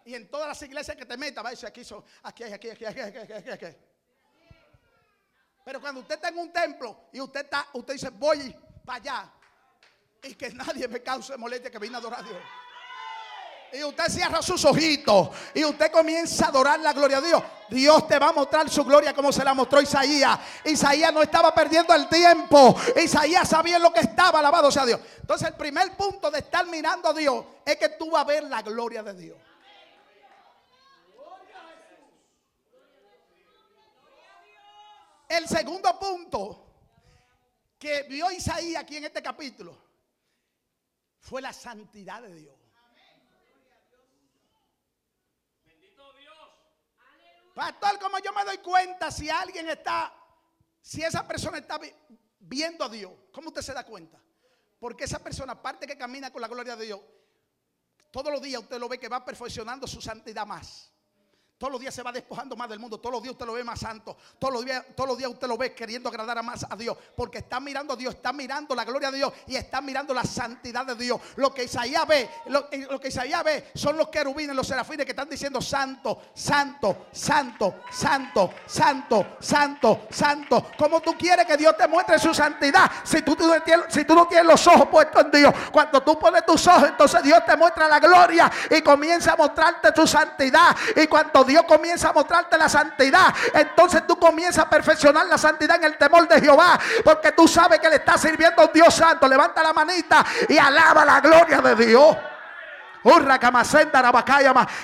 Y 0.04 0.14
en 0.14 0.28
todas 0.28 0.48
las 0.48 0.60
iglesias 0.62 0.96
que 0.96 1.06
te 1.06 1.16
metas, 1.16 1.44
va 1.44 1.48
a 1.48 1.52
decir 1.52 1.68
aquí, 1.68 1.82
aquí, 2.22 2.42
aquí, 2.44 2.70
aquí, 2.70 2.84
aquí, 2.84 3.00
aquí, 3.00 3.32
aquí, 3.32 3.50
aquí. 3.50 3.76
Pero 5.64 5.80
cuando 5.80 6.02
usted 6.02 6.16
está 6.16 6.28
en 6.28 6.38
un 6.38 6.52
templo 6.52 7.08
y 7.12 7.20
usted 7.20 7.44
está, 7.44 7.66
usted 7.72 7.94
dice, 7.94 8.10
voy 8.10 8.54
para 8.84 8.98
allá. 8.98 9.32
Y 10.22 10.34
que 10.34 10.50
nadie 10.50 10.86
me 10.88 11.02
cause 11.02 11.36
molestia 11.36 11.70
que 11.70 11.78
vine 11.78 11.94
a 11.96 11.98
adorar 11.98 12.20
a 12.20 12.22
Dios. 12.22 12.38
Y 13.72 13.82
usted 13.82 14.04
cierra 14.08 14.40
sus 14.40 14.64
ojitos 14.64 15.30
y 15.52 15.64
usted 15.64 15.90
comienza 15.90 16.46
a 16.46 16.48
adorar 16.48 16.78
la 16.78 16.92
gloria 16.92 17.20
de 17.20 17.28
Dios. 17.28 17.42
Dios 17.68 18.06
te 18.06 18.18
va 18.20 18.28
a 18.28 18.32
mostrar 18.32 18.70
su 18.70 18.84
gloria 18.84 19.12
como 19.12 19.32
se 19.32 19.42
la 19.42 19.52
mostró 19.52 19.80
Isaías. 19.80 20.38
Isaías 20.64 21.12
no 21.12 21.22
estaba 21.22 21.52
perdiendo 21.52 21.92
el 21.92 22.08
tiempo. 22.08 22.76
Isaías 23.02 23.48
sabía 23.48 23.80
lo 23.80 23.92
que 23.92 24.00
estaba, 24.00 24.38
alabado 24.38 24.70
sea 24.70 24.86
Dios. 24.86 25.00
Entonces 25.20 25.48
el 25.48 25.54
primer 25.54 25.96
punto 25.96 26.30
de 26.30 26.38
estar 26.38 26.64
mirando 26.66 27.08
a 27.08 27.14
Dios 27.14 27.44
es 27.64 27.76
que 27.76 27.88
tú 27.88 28.12
vas 28.12 28.22
a 28.22 28.26
ver 28.26 28.44
la 28.44 28.62
gloria 28.62 29.02
de 29.02 29.14
Dios. 29.14 29.38
El 35.36 35.48
segundo 35.48 35.98
punto 35.98 36.64
que 37.76 38.04
vio 38.04 38.30
Isaías 38.30 38.80
aquí 38.82 38.98
en 38.98 39.06
este 39.06 39.20
capítulo 39.20 39.76
fue 41.18 41.42
la 41.42 41.52
santidad 41.52 42.22
de 42.22 42.34
Dios. 42.34 42.54
Pastor, 47.52 47.98
como 47.98 48.18
yo 48.20 48.32
me 48.32 48.44
doy 48.44 48.58
cuenta 48.58 49.10
si 49.10 49.28
alguien 49.28 49.68
está, 49.68 50.14
si 50.80 51.02
esa 51.02 51.26
persona 51.26 51.58
está 51.58 51.80
viendo 52.38 52.84
a 52.84 52.88
Dios, 52.88 53.12
¿cómo 53.32 53.48
usted 53.48 53.62
se 53.62 53.72
da 53.72 53.84
cuenta? 53.84 54.20
Porque 54.78 55.02
esa 55.02 55.18
persona, 55.18 55.54
aparte 55.54 55.86
que 55.86 55.98
camina 55.98 56.32
con 56.32 56.42
la 56.42 56.48
gloria 56.48 56.76
de 56.76 56.86
Dios, 56.86 57.00
todos 58.12 58.32
los 58.32 58.40
días 58.40 58.62
usted 58.62 58.78
lo 58.78 58.88
ve 58.88 59.00
que 59.00 59.08
va 59.08 59.24
perfeccionando 59.24 59.88
su 59.88 60.00
santidad 60.00 60.46
más. 60.46 60.93
Todos 61.64 61.72
los 61.72 61.80
días 61.80 61.94
se 61.94 62.02
va 62.02 62.12
despojando 62.12 62.56
más 62.56 62.68
del 62.68 62.78
mundo. 62.78 62.98
Todos 62.98 63.14
los 63.14 63.22
días 63.22 63.32
usted 63.32 63.46
lo 63.46 63.54
ve 63.54 63.64
más 63.64 63.80
santo. 63.80 64.18
Todos 64.38 64.52
los 64.52 64.66
días, 64.66 64.84
todos 64.94 65.08
los 65.08 65.16
días 65.16 65.30
usted 65.30 65.48
lo 65.48 65.56
ve 65.56 65.74
queriendo 65.74 66.10
agradar 66.10 66.36
a 66.36 66.42
más 66.42 66.66
a 66.68 66.76
Dios. 66.76 66.94
Porque 67.16 67.38
está 67.38 67.58
mirando 67.58 67.94
a 67.94 67.96
Dios, 67.96 68.16
está 68.16 68.34
mirando 68.34 68.74
la 68.74 68.84
gloria 68.84 69.10
de 69.10 69.16
Dios 69.16 69.32
y 69.46 69.56
está 69.56 69.80
mirando 69.80 70.12
la 70.12 70.24
santidad 70.24 70.84
de 70.84 70.94
Dios. 70.94 71.18
Lo 71.36 71.54
que 71.54 71.64
Isaías 71.64 72.06
ve, 72.06 72.28
lo, 72.48 72.68
eh, 72.70 72.86
que 73.00 73.08
Isaías 73.08 73.42
ve 73.42 73.70
son 73.74 73.96
los 73.96 74.08
querubines, 74.08 74.54
los 74.54 74.66
serafines 74.66 75.06
que 75.06 75.12
están 75.12 75.26
diciendo 75.26 75.62
santo, 75.62 76.20
santo, 76.34 77.06
santo, 77.10 77.76
santo, 77.90 78.50
santo, 78.66 79.26
santo, 79.40 80.06
santo. 80.10 80.66
Como 80.76 81.00
tú 81.00 81.16
quieres 81.16 81.46
que 81.46 81.56
Dios 81.56 81.74
te 81.78 81.88
muestre 81.88 82.18
su 82.18 82.34
santidad? 82.34 82.90
Si 83.04 83.22
tú, 83.22 83.38
si 83.88 84.04
tú 84.04 84.14
no 84.14 84.28
tienes 84.28 84.48
los 84.48 84.66
ojos 84.66 84.88
puestos 84.88 85.24
en 85.24 85.30
Dios, 85.30 85.54
cuando 85.72 86.02
tú 86.02 86.18
pones 86.18 86.44
tus 86.44 86.66
ojos, 86.66 86.90
entonces 86.90 87.22
Dios 87.22 87.42
te 87.46 87.56
muestra 87.56 87.88
la 87.88 88.00
gloria 88.00 88.52
y 88.70 88.82
comienza 88.82 89.32
a 89.32 89.36
mostrarte 89.36 89.88
su 89.96 90.06
santidad. 90.06 90.76
Y 90.94 91.06
cuando 91.06 91.42
Dios 91.42 91.53
comienza 91.62 92.08
a 92.08 92.12
mostrarte 92.12 92.58
la 92.58 92.68
santidad, 92.68 93.32
entonces 93.54 94.06
tú 94.06 94.18
comienzas 94.18 94.64
a 94.64 94.70
perfeccionar 94.70 95.26
la 95.26 95.38
santidad 95.38 95.76
en 95.76 95.84
el 95.84 95.96
temor 95.96 96.26
de 96.26 96.40
Jehová, 96.40 96.78
porque 97.04 97.32
tú 97.32 97.46
sabes 97.46 97.78
que 97.78 97.88
le 97.88 97.96
está 97.96 98.18
sirviendo 98.18 98.62
a 98.62 98.66
Dios 98.66 98.92
santo. 98.94 99.28
Levanta 99.28 99.62
la 99.62 99.72
manita 99.72 100.24
y 100.48 100.58
alaba 100.58 101.04
la 101.04 101.20
gloria 101.20 101.60
de 101.60 101.86
Dios. 101.86 102.16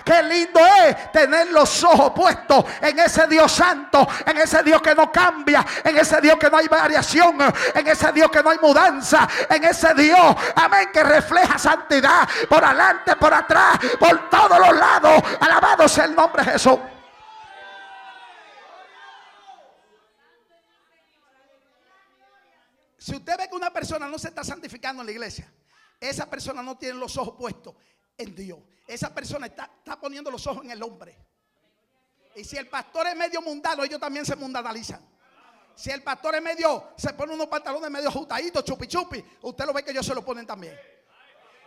Qué 0.04 0.22
lindo 0.22 0.60
es 0.84 1.10
tener 1.10 1.50
los 1.52 1.82
ojos 1.84 2.12
puestos 2.14 2.66
en 2.82 2.98
ese 2.98 3.26
Dios 3.26 3.50
santo, 3.50 4.06
en 4.26 4.36
ese 4.36 4.62
Dios 4.62 4.82
que 4.82 4.94
no 4.94 5.10
cambia, 5.10 5.64
en 5.82 5.96
ese 5.96 6.20
Dios 6.20 6.36
que 6.38 6.50
no 6.50 6.58
hay 6.58 6.68
variación, 6.68 7.38
en 7.74 7.86
ese 7.86 8.12
Dios 8.12 8.30
que 8.30 8.42
no 8.42 8.50
hay 8.50 8.58
mudanza, 8.58 9.26
en 9.48 9.64
ese 9.64 9.94
Dios, 9.94 10.36
amén, 10.54 10.90
que 10.92 11.02
refleja 11.02 11.58
santidad 11.58 12.28
por 12.46 12.62
adelante, 12.62 13.16
por 13.16 13.32
atrás, 13.32 13.78
por 13.98 14.28
todos 14.28 14.58
los 14.58 14.76
lados. 14.76 15.22
Alabado 15.40 15.88
sea 15.88 16.04
el 16.04 16.14
nombre 16.14 16.44
de 16.44 16.52
Jesús. 16.52 16.78
Si 22.98 23.16
usted 23.16 23.38
ve 23.38 23.48
que 23.48 23.56
una 23.56 23.70
persona 23.70 24.06
no 24.06 24.18
se 24.18 24.28
está 24.28 24.44
santificando 24.44 25.00
en 25.00 25.06
la 25.06 25.12
iglesia, 25.12 25.50
esa 25.98 26.28
persona 26.28 26.62
no 26.62 26.76
tiene 26.76 26.98
los 26.98 27.16
ojos 27.16 27.34
puestos 27.38 27.74
en 28.20 28.34
Dios. 28.34 28.58
Esa 28.86 29.14
persona 29.14 29.46
está, 29.46 29.70
poniendo 30.00 30.30
los 30.30 30.46
ojos 30.46 30.64
en 30.64 30.70
el 30.70 30.82
hombre. 30.82 31.16
Y 32.34 32.44
si 32.44 32.56
el 32.56 32.68
pastor 32.68 33.06
es 33.06 33.16
medio 33.16 33.40
mundano, 33.42 33.84
ellos 33.84 34.00
también 34.00 34.24
se 34.24 34.36
mundanalizan. 34.36 35.00
Si 35.74 35.90
el 35.90 36.02
pastor 36.02 36.34
es 36.34 36.42
medio, 36.42 36.92
se 36.96 37.12
pone 37.14 37.32
unos 37.32 37.46
pantalones 37.46 37.90
medio 37.90 38.08
ajustaditos, 38.08 38.64
chupi 38.64 38.86
chupi, 38.86 39.24
usted 39.42 39.64
lo 39.64 39.72
ve 39.72 39.82
que 39.82 39.92
ellos 39.92 40.04
se 40.04 40.14
lo 40.14 40.24
ponen 40.24 40.46
también. 40.46 40.78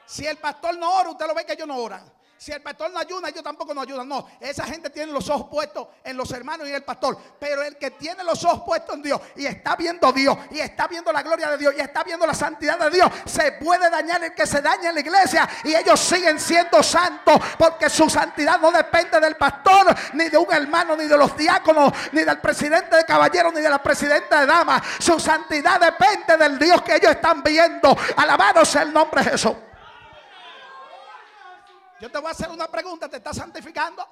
Si 0.05 0.25
el 0.25 0.37
pastor 0.37 0.77
no 0.77 0.93
ora, 0.93 1.09
usted 1.09 1.25
lo 1.25 1.33
ve 1.33 1.45
que 1.45 1.53
ellos 1.53 1.67
no 1.67 1.77
oran. 1.77 2.11
Si 2.43 2.51
el 2.51 2.61
pastor 2.61 2.91
no 2.91 2.99
ayuda, 2.99 3.29
yo 3.29 3.41
tampoco 3.41 3.73
no 3.73 3.79
ayudan. 3.79 4.05
No, 4.05 4.27
esa 4.41 4.65
gente 4.65 4.89
tiene 4.89 5.13
los 5.13 5.29
ojos 5.29 5.47
puestos 5.49 5.87
en 6.03 6.17
los 6.17 6.29
hermanos 6.31 6.67
y 6.67 6.71
en 6.71 6.75
el 6.75 6.83
pastor. 6.83 7.17
Pero 7.39 7.63
el 7.63 7.77
que 7.77 7.91
tiene 7.91 8.21
los 8.21 8.43
ojos 8.43 8.63
puestos 8.65 8.95
en 8.97 9.01
Dios 9.01 9.21
y 9.37 9.45
está 9.45 9.77
viendo 9.77 10.11
Dios 10.11 10.37
y 10.51 10.59
está 10.59 10.89
viendo 10.89 11.13
la 11.13 11.23
gloria 11.23 11.49
de 11.51 11.57
Dios 11.57 11.73
y 11.77 11.79
está 11.79 12.03
viendo 12.03 12.27
la 12.27 12.33
santidad 12.33 12.77
de 12.77 12.89
Dios, 12.89 13.09
se 13.23 13.53
puede 13.53 13.89
dañar 13.89 14.21
el 14.25 14.33
que 14.33 14.45
se 14.45 14.61
daña 14.61 14.89
en 14.89 14.95
la 14.95 14.99
iglesia 14.99 15.47
y 15.63 15.73
ellos 15.73 15.97
siguen 15.97 16.37
siendo 16.37 16.83
santos 16.83 17.39
porque 17.57 17.89
su 17.89 18.09
santidad 18.09 18.59
no 18.59 18.73
depende 18.73 19.21
del 19.21 19.37
pastor, 19.37 19.95
ni 20.11 20.27
de 20.27 20.37
un 20.37 20.51
hermano, 20.51 20.97
ni 20.97 21.05
de 21.05 21.17
los 21.17 21.37
diáconos, 21.37 21.93
ni 22.11 22.25
del 22.25 22.41
presidente 22.41 22.97
de 22.97 23.05
caballeros, 23.05 23.53
ni 23.53 23.61
de 23.61 23.69
la 23.69 23.81
presidenta 23.81 24.41
de 24.41 24.47
damas. 24.47 24.81
Su 24.99 25.17
santidad 25.17 25.79
depende 25.79 26.35
del 26.35 26.59
Dios 26.59 26.81
que 26.81 26.97
ellos 26.97 27.11
están 27.11 27.41
viendo. 27.41 27.95
Alabado 28.17 28.65
sea 28.65 28.81
el 28.81 28.91
nombre 28.91 29.23
de 29.23 29.31
Jesús. 29.31 29.53
Yo 32.03 32.11
te 32.11 32.17
voy 32.17 32.27
a 32.27 32.31
hacer 32.31 32.49
una 32.49 32.69
pregunta, 32.69 33.07
¿te 33.07 33.15
estás 33.15 33.37
santificando? 33.37 34.05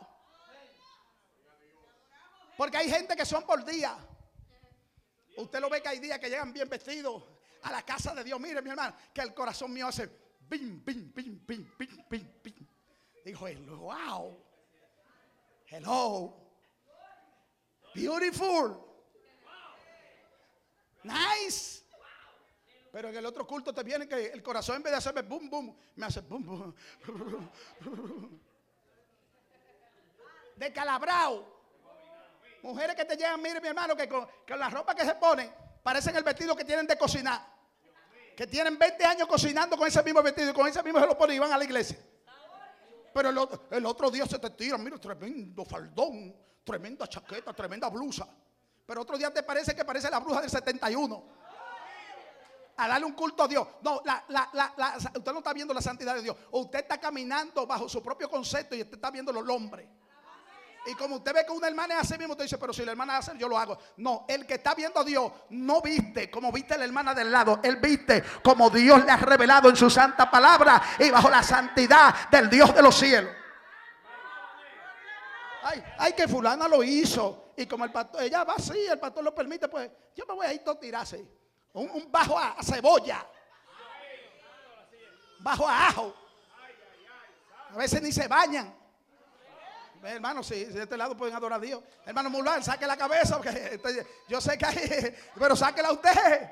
Porque 2.55 2.77
hay 2.77 2.89
gente 2.89 3.17
que 3.17 3.25
son 3.25 3.45
por 3.45 3.65
día. 3.65 3.97
Usted 5.35 5.59
lo 5.59 5.69
ve 5.69 5.81
que 5.81 5.89
hay 5.89 5.99
días 5.99 6.17
que 6.17 6.29
llegan 6.29 6.53
bien 6.53 6.69
vestidos 6.69 7.21
a 7.63 7.69
la 7.69 7.81
casa 7.81 8.15
de 8.15 8.23
Dios. 8.23 8.39
Mire, 8.39 8.61
mi 8.61 8.69
hermano, 8.69 8.95
que 9.13 9.19
el 9.19 9.33
corazón 9.33 9.73
mío 9.73 9.87
hace 9.87 10.07
pim, 10.07 10.81
pim, 10.85 11.11
pim, 11.11 11.45
pim, 11.45 11.69
pim, 11.77 12.03
pim, 12.07 12.41
pim. 12.41 12.67
Dijo 13.25 13.45
él, 13.45 13.69
wow. 13.69 14.41
Hello. 15.65 16.33
Beautiful. 17.93 18.85
Nice. 21.03 21.80
Pero 22.91 23.07
en 23.07 23.15
el 23.15 23.25
otro 23.25 23.47
culto 23.47 23.73
te 23.73 23.83
viene 23.83 24.07
que 24.07 24.27
el 24.27 24.43
corazón 24.43 24.75
en 24.77 24.83
vez 24.83 24.91
de 24.91 24.97
hacerme 24.97 25.21
boom, 25.21 25.49
boom, 25.49 25.75
me 25.95 26.05
hace 26.05 26.19
boom, 26.21 26.45
boom. 26.45 26.75
De 30.57 30.73
calabrao. 30.73 31.61
Mujeres 32.61 32.95
que 32.95 33.05
te 33.05 33.15
llegan, 33.15 33.41
mire 33.41 33.61
mi 33.61 33.69
hermano, 33.69 33.95
que 33.95 34.07
con, 34.07 34.27
la 34.47 34.69
ropa 34.69 34.93
que 34.93 35.05
se 35.05 35.15
ponen, 35.15 35.51
parecen 35.81 36.15
el 36.15 36.23
vestido 36.23 36.55
que 36.55 36.65
tienen 36.65 36.85
de 36.85 36.97
cocinar. 36.97 37.41
Que 38.35 38.45
tienen 38.45 38.77
20 38.77 39.05
años 39.05 39.27
cocinando 39.27 39.77
con 39.77 39.87
ese 39.87 40.03
mismo 40.03 40.21
vestido 40.21 40.51
y 40.51 40.53
con 40.53 40.67
ese 40.67 40.83
mismo 40.83 40.99
se 40.99 41.07
lo 41.07 41.17
ponen 41.17 41.37
y 41.37 41.39
van 41.39 41.53
a 41.53 41.57
la 41.57 41.63
iglesia. 41.63 41.97
Pero 43.13 43.29
el, 43.29 43.39
el 43.71 43.85
otro 43.85 44.11
día 44.11 44.25
se 44.25 44.37
te 44.37 44.49
tira, 44.51 44.77
mira, 44.77 44.97
tremendo 44.99 45.65
faldón, 45.65 46.35
tremenda 46.63 47.07
chaqueta, 47.07 47.53
tremenda 47.53 47.89
blusa. 47.89 48.27
Pero 48.85 49.01
otro 49.01 49.17
día 49.17 49.33
te 49.33 49.43
parece 49.43 49.73
que 49.73 49.85
parece 49.85 50.09
la 50.09 50.19
bruja 50.19 50.41
del 50.41 50.49
71 50.49 51.40
a 52.81 52.87
darle 52.87 53.05
un 53.05 53.13
culto 53.13 53.43
a 53.43 53.47
Dios. 53.47 53.67
No, 53.81 53.97
usted 53.97 55.31
no 55.31 55.37
está 55.37 55.53
viendo 55.53 55.73
la 55.73 55.81
santidad 55.81 56.15
de 56.15 56.23
Dios. 56.23 56.35
Usted 56.51 56.79
está 56.79 56.99
caminando 56.99 57.67
bajo 57.67 57.87
su 57.87 58.01
propio 58.01 58.29
concepto 58.29 58.75
y 58.75 58.81
usted 58.81 58.95
está 58.95 59.11
viendo 59.11 59.31
los 59.31 59.47
hombres. 59.47 59.87
Y 60.87 60.95
como 60.95 61.17
usted 61.17 61.31
ve 61.31 61.45
que 61.45 61.51
una 61.51 61.67
hermana 61.67 61.93
es 61.95 62.01
así 62.01 62.17
mismo, 62.17 62.33
usted 62.33 62.45
dice, 62.45 62.57
pero 62.57 62.73
si 62.73 62.83
la 62.83 62.91
hermana 62.91 63.17
hace, 63.17 63.37
yo 63.37 63.47
lo 63.47 63.55
hago. 63.55 63.77
No, 63.97 64.25
el 64.27 64.47
que 64.47 64.55
está 64.55 64.73
viendo 64.73 64.99
a 64.99 65.03
Dios 65.03 65.31
no 65.51 65.79
viste 65.79 66.31
como 66.31 66.51
viste 66.51 66.75
la 66.75 66.85
hermana 66.85 67.13
del 67.13 67.31
lado. 67.31 67.59
Él 67.61 67.75
viste 67.75 68.23
como 68.43 68.71
Dios 68.71 69.05
le 69.05 69.11
ha 69.11 69.17
revelado 69.17 69.69
en 69.69 69.75
su 69.75 69.91
santa 69.91 70.31
palabra 70.31 70.81
y 70.97 71.11
bajo 71.11 71.29
la 71.29 71.43
santidad 71.43 72.29
del 72.31 72.49
Dios 72.49 72.73
de 72.73 72.81
los 72.81 72.95
cielos. 72.95 73.31
Ay, 75.63 75.83
ay, 75.99 76.13
que 76.13 76.27
fulana 76.27 76.67
lo 76.67 76.83
hizo. 76.83 77.53
Y 77.55 77.67
como 77.67 77.85
el 77.85 77.91
pastor, 77.91 78.23
ella 78.23 78.43
va 78.43 78.55
así, 78.55 78.87
el 78.87 78.97
pastor 78.97 79.23
lo 79.23 79.35
permite, 79.35 79.67
pues 79.67 79.91
yo 80.15 80.25
me 80.25 80.33
voy 80.33 80.47
a 80.47 80.53
ir 80.53 80.63
todo 80.63 80.79
tirarse. 80.79 81.40
Un, 81.73 82.11
bajo 82.11 82.37
a, 82.37 82.55
cebolla. 82.61 83.25
Bajo 85.39 85.67
a 85.67 85.87
ajo. 85.87 86.15
A 87.71 87.77
veces 87.77 88.01
ni 88.01 88.11
se 88.11 88.27
bañan. 88.27 88.75
Hermano, 90.03 90.43
si 90.43 90.65
de 90.65 90.83
este 90.83 90.97
lado 90.97 91.15
pueden 91.15 91.35
adorar 91.35 91.59
a 91.59 91.61
Dios. 91.61 91.81
Hermano 92.05 92.29
Mulán, 92.29 92.63
saque 92.63 92.87
la 92.87 92.97
cabeza. 92.97 93.37
Porque 93.37 93.79
yo 94.27 94.41
sé 94.41 94.57
que 94.57 94.65
hay, 94.65 95.17
pero 95.35 95.55
sáquela 95.55 95.91
usted. 95.91 96.51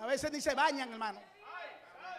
A 0.00 0.06
veces 0.06 0.30
ni 0.30 0.40
se 0.40 0.54
bañan, 0.54 0.92
hermano. 0.92 1.20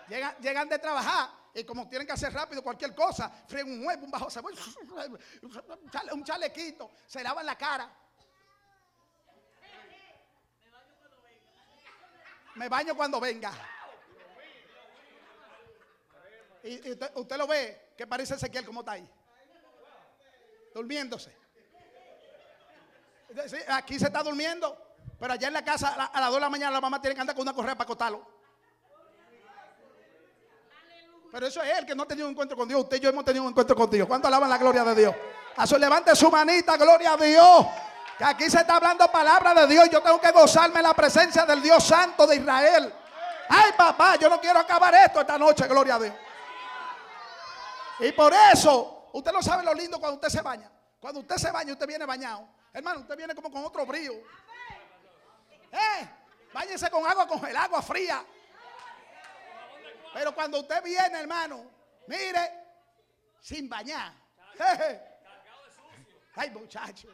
Llegan, 0.08 0.36
llegan 0.40 0.68
de 0.68 0.80
trabajar 0.80 1.30
y 1.54 1.64
como 1.64 1.88
tienen 1.88 2.08
que 2.08 2.14
hacer 2.14 2.34
rápido 2.34 2.62
cualquier 2.62 2.96
cosa, 2.96 3.30
fríen 3.48 3.72
un 3.72 3.86
huevo, 3.86 4.06
un 4.06 4.12
bajo 4.12 4.30
cebolla, 4.30 4.62
un 6.14 6.24
chalequito, 6.24 6.92
se 7.06 7.24
lavan 7.24 7.46
la 7.46 7.58
cara. 7.58 7.92
Me 12.60 12.68
baño 12.68 12.94
cuando 12.94 13.22
venga. 13.22 13.54
Y, 16.62 16.92
usted, 16.92 17.38
lo 17.38 17.48
ve, 17.48 17.94
que 17.96 18.06
parece 18.06 18.36
Ezequiel 18.36 18.66
como 18.66 18.82
está 18.82 18.92
ahí. 18.92 19.10
Durmiéndose. 20.74 21.34
aquí 23.70 23.98
se 23.98 24.08
está 24.08 24.22
durmiendo, 24.22 24.78
pero 25.18 25.32
allá 25.32 25.48
en 25.48 25.54
la 25.54 25.64
casa 25.64 26.10
a, 26.12 26.20
las 26.20 26.30
2 26.30 26.36
de 26.36 26.42
la 26.42 26.50
mañana 26.50 26.72
la 26.72 26.82
mamá 26.82 27.02
tiene 27.02 27.16
que 27.16 27.22
andar 27.22 27.34
con 27.34 27.44
una 27.44 27.54
correa 27.54 27.76
para 27.76 27.86
acostarlo. 27.86 28.28
Pero 31.32 31.48
eso 31.48 31.64
es 31.64 31.80
él 31.80 31.86
que 31.86 31.96
no 31.96 32.04
ha 32.04 32.08
tenido 32.08 32.28
un 32.28 32.34
encuentro 32.34 32.58
con 32.58 32.68
Dios. 32.68 32.82
Usted 32.82 32.98
y 32.98 33.00
yo 33.00 33.10
hemos 33.10 33.24
tenido 33.24 33.46
un 33.46 33.52
encuentro 33.52 33.74
con 33.74 33.90
Dios. 33.90 34.06
¿Cuánto 34.06 34.28
alaban 34.28 34.50
la 34.50 34.58
gloria 34.58 34.84
de 34.84 34.96
Dios? 34.96 35.16
A 35.56 35.78
levante 35.78 36.14
su 36.14 36.30
manita, 36.30 36.76
gloria 36.76 37.14
a 37.14 37.18
Dios. 37.18 37.66
Que 38.20 38.26
aquí 38.26 38.50
se 38.50 38.60
está 38.60 38.76
hablando 38.76 39.10
palabra 39.10 39.54
de 39.54 39.66
Dios. 39.68 39.90
Yo 39.90 40.04
tengo 40.04 40.20
que 40.20 40.32
gozarme 40.32 40.82
la 40.82 40.94
presencia 40.94 41.46
del 41.46 41.62
Dios 41.62 41.82
Santo 41.82 42.28
de 42.28 42.36
Israel. 42.36 42.94
Ay, 43.48 43.72
papá, 43.78 44.18
yo 44.18 44.30
no 44.30 44.42
quiero 44.42 44.60
acabar 44.60 44.94
esto 44.94 45.22
esta 45.22 45.38
noche, 45.38 45.66
gloria 45.70 45.96
a 45.96 46.00
Dios. 46.00 46.14
Y 48.00 48.12
por 48.12 48.34
eso, 48.52 49.10
usted 49.14 49.32
no 49.32 49.42
sabe 49.42 49.64
lo 49.64 49.74
lindo 49.74 50.02
cuando 50.02 50.16
usted 50.16 50.28
se 50.28 50.42
baña. 50.42 50.70
Cuando 51.00 51.22
usted 51.22 51.38
se 51.38 51.50
baña, 51.50 51.72
usted 51.72 51.88
viene 51.88 52.06
bañado. 52.06 52.46
Hermano, 52.74 53.00
usted 53.00 53.16
viene 53.16 53.34
como 53.34 53.50
con 53.50 53.64
otro 53.64 53.86
brío. 53.86 54.12
Eh, 55.72 56.10
báñese 56.54 56.90
con 56.90 57.10
agua 57.10 57.26
con 57.26 57.46
el 57.46 57.56
agua 57.56 57.82
fría. 57.82 58.22
Pero 60.14 60.36
cuando 60.36 60.60
usted 60.60 60.84
viene, 60.84 61.22
hermano, 61.22 61.72
mire, 62.06 62.52
sin 63.40 63.70
bañar. 63.70 64.12
Ay, 66.36 66.50
muchacho. 66.52 67.08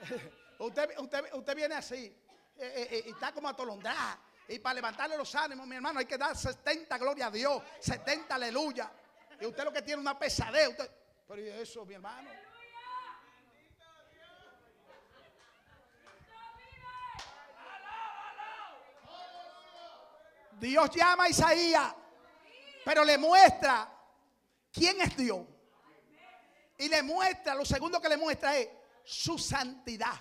usted, 0.58 0.98
usted, 0.98 1.34
usted 1.34 1.56
viene 1.56 1.74
así 1.74 2.16
eh, 2.56 2.72
eh, 2.74 2.88
eh, 2.90 3.02
y 3.06 3.10
está 3.10 3.32
como 3.32 3.48
atolondrada. 3.48 4.18
Y 4.48 4.58
para 4.58 4.74
levantarle 4.74 5.16
los 5.16 5.34
ánimos, 5.34 5.66
mi 5.66 5.76
hermano, 5.76 6.00
hay 6.00 6.06
que 6.06 6.18
dar 6.18 6.36
70 6.36 6.98
gloria 6.98 7.26
a 7.26 7.30
Dios, 7.30 7.62
70 7.78 8.34
aleluya. 8.34 8.90
Y 9.40 9.46
usted 9.46 9.64
lo 9.64 9.72
que 9.72 9.82
tiene 9.82 10.00
una 10.00 10.18
pesadez. 10.18 10.76
Pero 11.26 11.40
¿y 11.40 11.48
eso, 11.48 11.84
mi 11.84 11.94
hermano? 11.94 12.28
Dios 20.58 20.90
llama 20.90 21.24
a 21.24 21.28
Isaías, 21.30 21.94
pero 22.84 23.02
le 23.02 23.16
muestra 23.16 23.88
quién 24.70 25.00
es 25.00 25.16
Dios. 25.16 25.46
Y 26.76 26.88
le 26.88 27.02
muestra, 27.02 27.54
lo 27.54 27.64
segundo 27.64 28.00
que 28.00 28.08
le 28.10 28.18
muestra 28.18 28.56
es 28.56 28.68
su 29.04 29.38
santidad. 29.38 30.14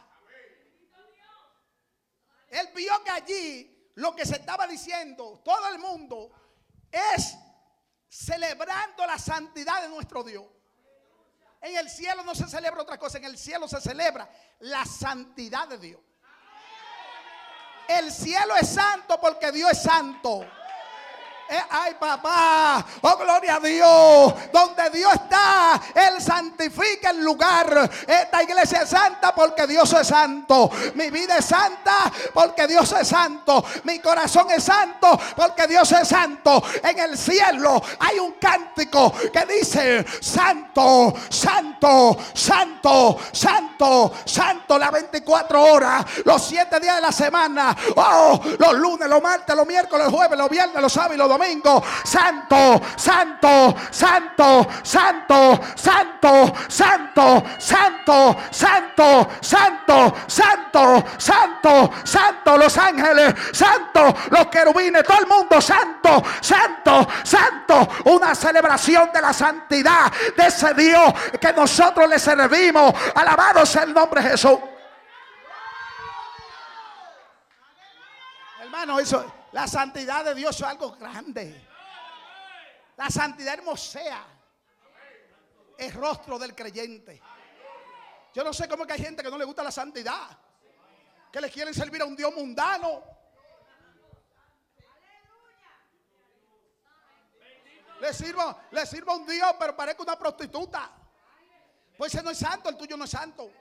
Él 2.48 2.70
vio 2.76 3.04
que 3.04 3.12
allí 3.12 3.92
lo 3.96 4.16
que 4.16 4.26
se 4.26 4.36
estaba 4.36 4.66
diciendo, 4.66 5.42
todo 5.44 5.68
el 5.70 5.80
mundo, 5.80 6.32
es 6.92 7.36
celebrando 8.08 9.06
la 9.06 9.20
santidad 9.20 9.82
de 9.84 9.90
nuestro 9.90 10.24
Dios. 10.24 10.46
En 11.62 11.78
el 11.78 11.90
cielo 11.90 12.24
no 12.24 12.34
se 12.34 12.48
celebra 12.48 12.82
otra 12.82 12.98
cosa, 12.98 13.18
en 13.18 13.26
el 13.26 13.38
cielo 13.38 13.68
se 13.68 13.82
celebra 13.82 14.30
la 14.60 14.86
santidad 14.86 15.68
de 15.68 15.78
Dios. 15.78 16.02
El 17.88 18.12
cielo 18.12 18.56
es 18.56 18.70
santo 18.70 19.20
porque 19.20 19.52
Dios 19.52 19.72
es 19.72 19.82
santo. 19.82 20.46
Eh, 21.52 21.64
ay, 21.70 21.96
papá. 22.00 22.86
Oh, 23.02 23.18
gloria 23.18 23.56
a 23.56 23.60
Dios. 23.60 24.34
Donde 24.54 24.90
Dios 24.92 25.14
está, 25.14 25.82
Él 25.96 26.22
santifica 26.22 27.10
el 27.10 27.24
lugar. 27.24 27.90
Esta 28.06 28.44
iglesia 28.44 28.84
es 28.84 28.90
santa 28.90 29.34
porque 29.34 29.66
Dios 29.66 29.92
es 29.94 30.08
santo. 30.08 30.70
Mi 30.94 31.10
vida 31.10 31.38
es 31.38 31.46
santa 31.46 32.12
porque 32.34 32.68
Dios 32.68 32.92
es 32.92 33.08
santo. 33.08 33.66
Mi 33.84 33.98
corazón 34.00 34.52
es 34.52 34.64
santo 34.64 35.20
porque 35.36 35.66
Dios 35.66 35.92
es 35.92 36.08
santo. 36.08 36.62
En 36.84 37.00
el 37.00 37.18
cielo 37.18 37.82
hay 38.00 38.20
un 38.20 38.34
cántico 38.34 39.12
que 39.34 39.46
dice: 39.46 40.06
Santo, 40.22 41.16
Santo, 41.30 42.16
Santo, 42.34 43.18
Santo 43.32 43.70
santo, 44.26 44.78
las 44.78 44.92
24 44.92 45.62
horas, 45.62 46.06
los 46.26 46.44
7 46.44 46.80
días 46.80 46.96
de 46.96 47.02
la 47.02 47.12
semana, 47.12 47.76
oh, 47.96 48.40
los 48.58 48.74
lunes, 48.74 49.08
los 49.08 49.22
martes, 49.22 49.56
los 49.56 49.66
miércoles, 49.66 50.06
los 50.06 50.14
jueves, 50.14 50.38
los 50.38 50.50
viernes, 50.50 50.82
los 50.82 50.92
sábados 50.92 51.16
y 51.16 51.18
los 51.18 51.30
domingos. 51.30 51.39
Santo, 51.40 51.82
santo, 52.04 52.82
santo, 52.98 53.76
santo, 53.94 54.68
santo, 54.84 55.62
santo, 56.68 57.46
santo, 57.58 58.38
santo, 58.52 59.30
santo, 59.40 60.16
santo, 60.28 61.06
santo, 61.18 61.92
santo, 62.04 62.58
los 62.58 62.78
ángeles, 62.78 63.34
santo, 63.54 64.14
los 64.32 64.48
querubines, 64.48 65.04
todo 65.04 65.20
el 65.20 65.28
mundo, 65.28 65.62
santo, 65.62 66.22
santo, 66.42 67.08
santo, 67.24 67.88
una 68.06 68.36
celebración 68.36 69.10
de 69.14 69.22
la 69.22 69.32
santidad 69.32 70.12
de 70.36 70.46
ese 70.46 70.74
Dios 70.74 71.14
que 71.40 71.54
nosotros 71.54 72.10
le 72.10 72.20
servimos. 72.20 72.94
Alabado 73.16 73.66
sea 73.66 73.84
el 73.84 73.94
nombre 73.94 74.22
de 74.22 74.32
Jesús. 74.32 74.60
Hermano, 78.62 79.00
eso, 79.00 79.39
la 79.52 79.68
santidad 79.68 80.26
de 80.26 80.36
Dios 80.36 80.56
es 80.56 80.64
algo 80.64 80.92
grande. 80.92 81.68
La 82.98 83.10
santidad 83.10 83.54
hermosea 83.56 84.40
el 85.80 85.94
rostro 85.94 86.38
del 86.38 86.54
creyente. 86.54 87.22
Yo 88.34 88.44
no 88.44 88.54
sé 88.54 88.68
cómo 88.68 88.84
es 88.84 88.88
que 88.88 88.94
hay 88.94 89.00
gente 89.00 89.24
que 89.24 89.30
no 89.30 89.38
le 89.38 89.46
gusta 89.46 89.64
la 89.64 89.72
santidad, 89.72 90.38
que 91.32 91.42
le 91.42 91.50
quieren 91.50 91.74
servir 91.74 92.02
a 92.02 92.06
un 92.06 92.16
Dios 92.16 92.34
mundano. 92.36 93.04
Le 98.02 98.14
sirvo, 98.14 98.62
le 98.72 98.86
sirvo 98.86 99.12
a 99.12 99.16
un 99.16 99.26
Dios, 99.26 99.56
pero 99.60 99.76
parezco 99.76 100.04
una 100.04 100.18
prostituta. 100.18 100.92
Pues 101.98 102.14
ese 102.14 102.24
no 102.24 102.30
es 102.30 102.38
santo, 102.38 102.70
el 102.70 102.78
tuyo 102.78 102.96
no 102.96 103.06
es 103.06 103.12
santo. 103.12 103.52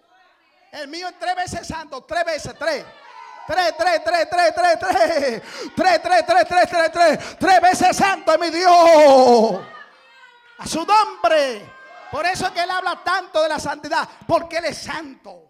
El 0.70 0.88
mío 0.88 1.08
es 1.08 1.18
tres 1.18 1.34
veces 1.34 1.66
santo, 1.66 2.04
tres 2.04 2.24
veces, 2.24 2.54
tres. 2.58 2.84
Tres, 3.48 3.74
tres, 3.78 4.04
tres, 4.04 4.28
tres, 4.28 4.54
tres, 4.54 4.78
tres. 4.78 5.42
Tres, 5.74 6.02
tres, 6.02 6.26
tres, 6.26 6.44
tres, 6.46 6.68
tres, 6.68 6.92
tres. 6.92 7.38
Tres 7.38 7.60
veces 7.62 7.96
santo 7.96 8.34
es 8.34 8.38
mi 8.38 8.50
Dios. 8.50 9.60
A 10.58 10.66
su 10.66 10.84
nombre. 10.84 11.66
Por 12.10 12.26
eso 12.26 12.46
es 12.46 12.52
que 12.52 12.60
él 12.60 12.70
habla 12.70 13.02
tanto 13.02 13.42
de 13.42 13.48
la 13.48 13.58
santidad. 13.58 14.06
Porque 14.26 14.58
él 14.58 14.66
es 14.66 14.76
santo. 14.76 15.44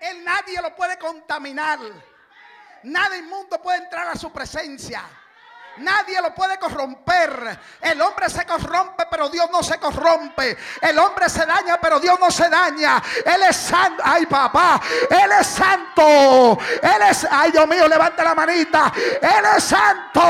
Él 0.00 0.24
nadie 0.24 0.60
lo 0.60 0.74
puede 0.74 0.98
contaminar. 0.98 1.78
Nada 2.82 3.16
inmundo 3.16 3.62
puede 3.62 3.78
entrar 3.78 4.08
a 4.08 4.16
su 4.16 4.32
presencia. 4.32 5.04
Nadie 5.78 6.20
lo 6.20 6.34
puede 6.34 6.58
corromper. 6.58 7.58
El 7.80 8.00
hombre 8.00 8.30
se 8.30 8.44
corrompe, 8.46 9.04
pero 9.10 9.28
Dios 9.28 9.48
no 9.50 9.62
se 9.62 9.78
corrompe. 9.78 10.56
El 10.80 10.98
hombre 10.98 11.28
se 11.28 11.44
daña, 11.44 11.78
pero 11.80 12.00
Dios 12.00 12.18
no 12.18 12.30
se 12.30 12.48
daña. 12.48 13.02
Él 13.24 13.42
es 13.42 13.56
santo. 13.56 14.02
Ay, 14.04 14.26
papá. 14.26 14.80
Él 15.10 15.32
es 15.38 15.46
santo. 15.46 16.58
Él 16.82 17.02
es. 17.10 17.26
Ay, 17.30 17.50
Dios 17.50 17.66
mío, 17.68 17.86
levanta 17.88 18.24
la 18.24 18.34
manita. 18.34 18.92
Él 19.20 19.44
es 19.56 19.64
santo. 19.64 20.22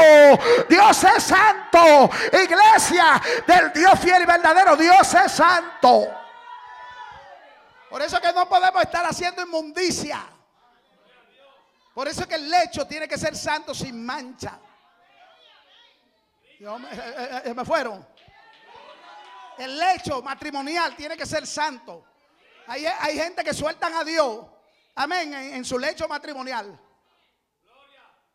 Dios 0.69 1.05
es 1.05 1.23
santo. 1.23 2.11
Iglesia 2.33 3.23
del 3.47 3.73
Dios 3.73 3.99
fiel 4.01 4.23
y 4.23 4.27
verdadero. 4.27 4.77
Dios 4.77 5.15
es 5.15 5.33
santo. 5.33 6.07
Por 7.89 8.03
eso 8.03 8.21
que 8.21 8.33
no 8.33 8.49
podemos 8.49 8.83
estar 8.83 9.07
haciendo 9.07 9.43
inmundicia. 9.43 10.21
Por 11.95 12.09
eso 12.09 12.29
que 12.29 12.35
el 12.35 12.51
lecho 12.51 12.87
tiene 12.87 13.09
que 13.09 13.17
ser 13.17 13.35
santo 13.35 13.75
sin 13.75 14.05
mancha. 14.05 14.59
Yo 16.59 16.79
me, 16.79 16.89
eh, 16.91 17.43
eh, 17.45 17.55
me 17.55 17.65
fueron. 17.65 18.07
El 19.59 19.79
lecho 19.79 20.23
matrimonial 20.23 20.95
tiene 20.97 21.17
que 21.17 21.27
ser 21.27 21.47
santo. 21.47 22.05
Hay, 22.67 22.85
hay 22.87 23.17
gente 23.17 23.45
que 23.45 23.55
sueltan 23.55 23.95
a 23.95 24.05
Dios. 24.05 24.45
Amén. 24.95 25.33
En, 25.33 25.55
en, 25.55 25.65
su 25.65 25.79
lecho 25.79 26.09
matrimonial. 26.09 26.79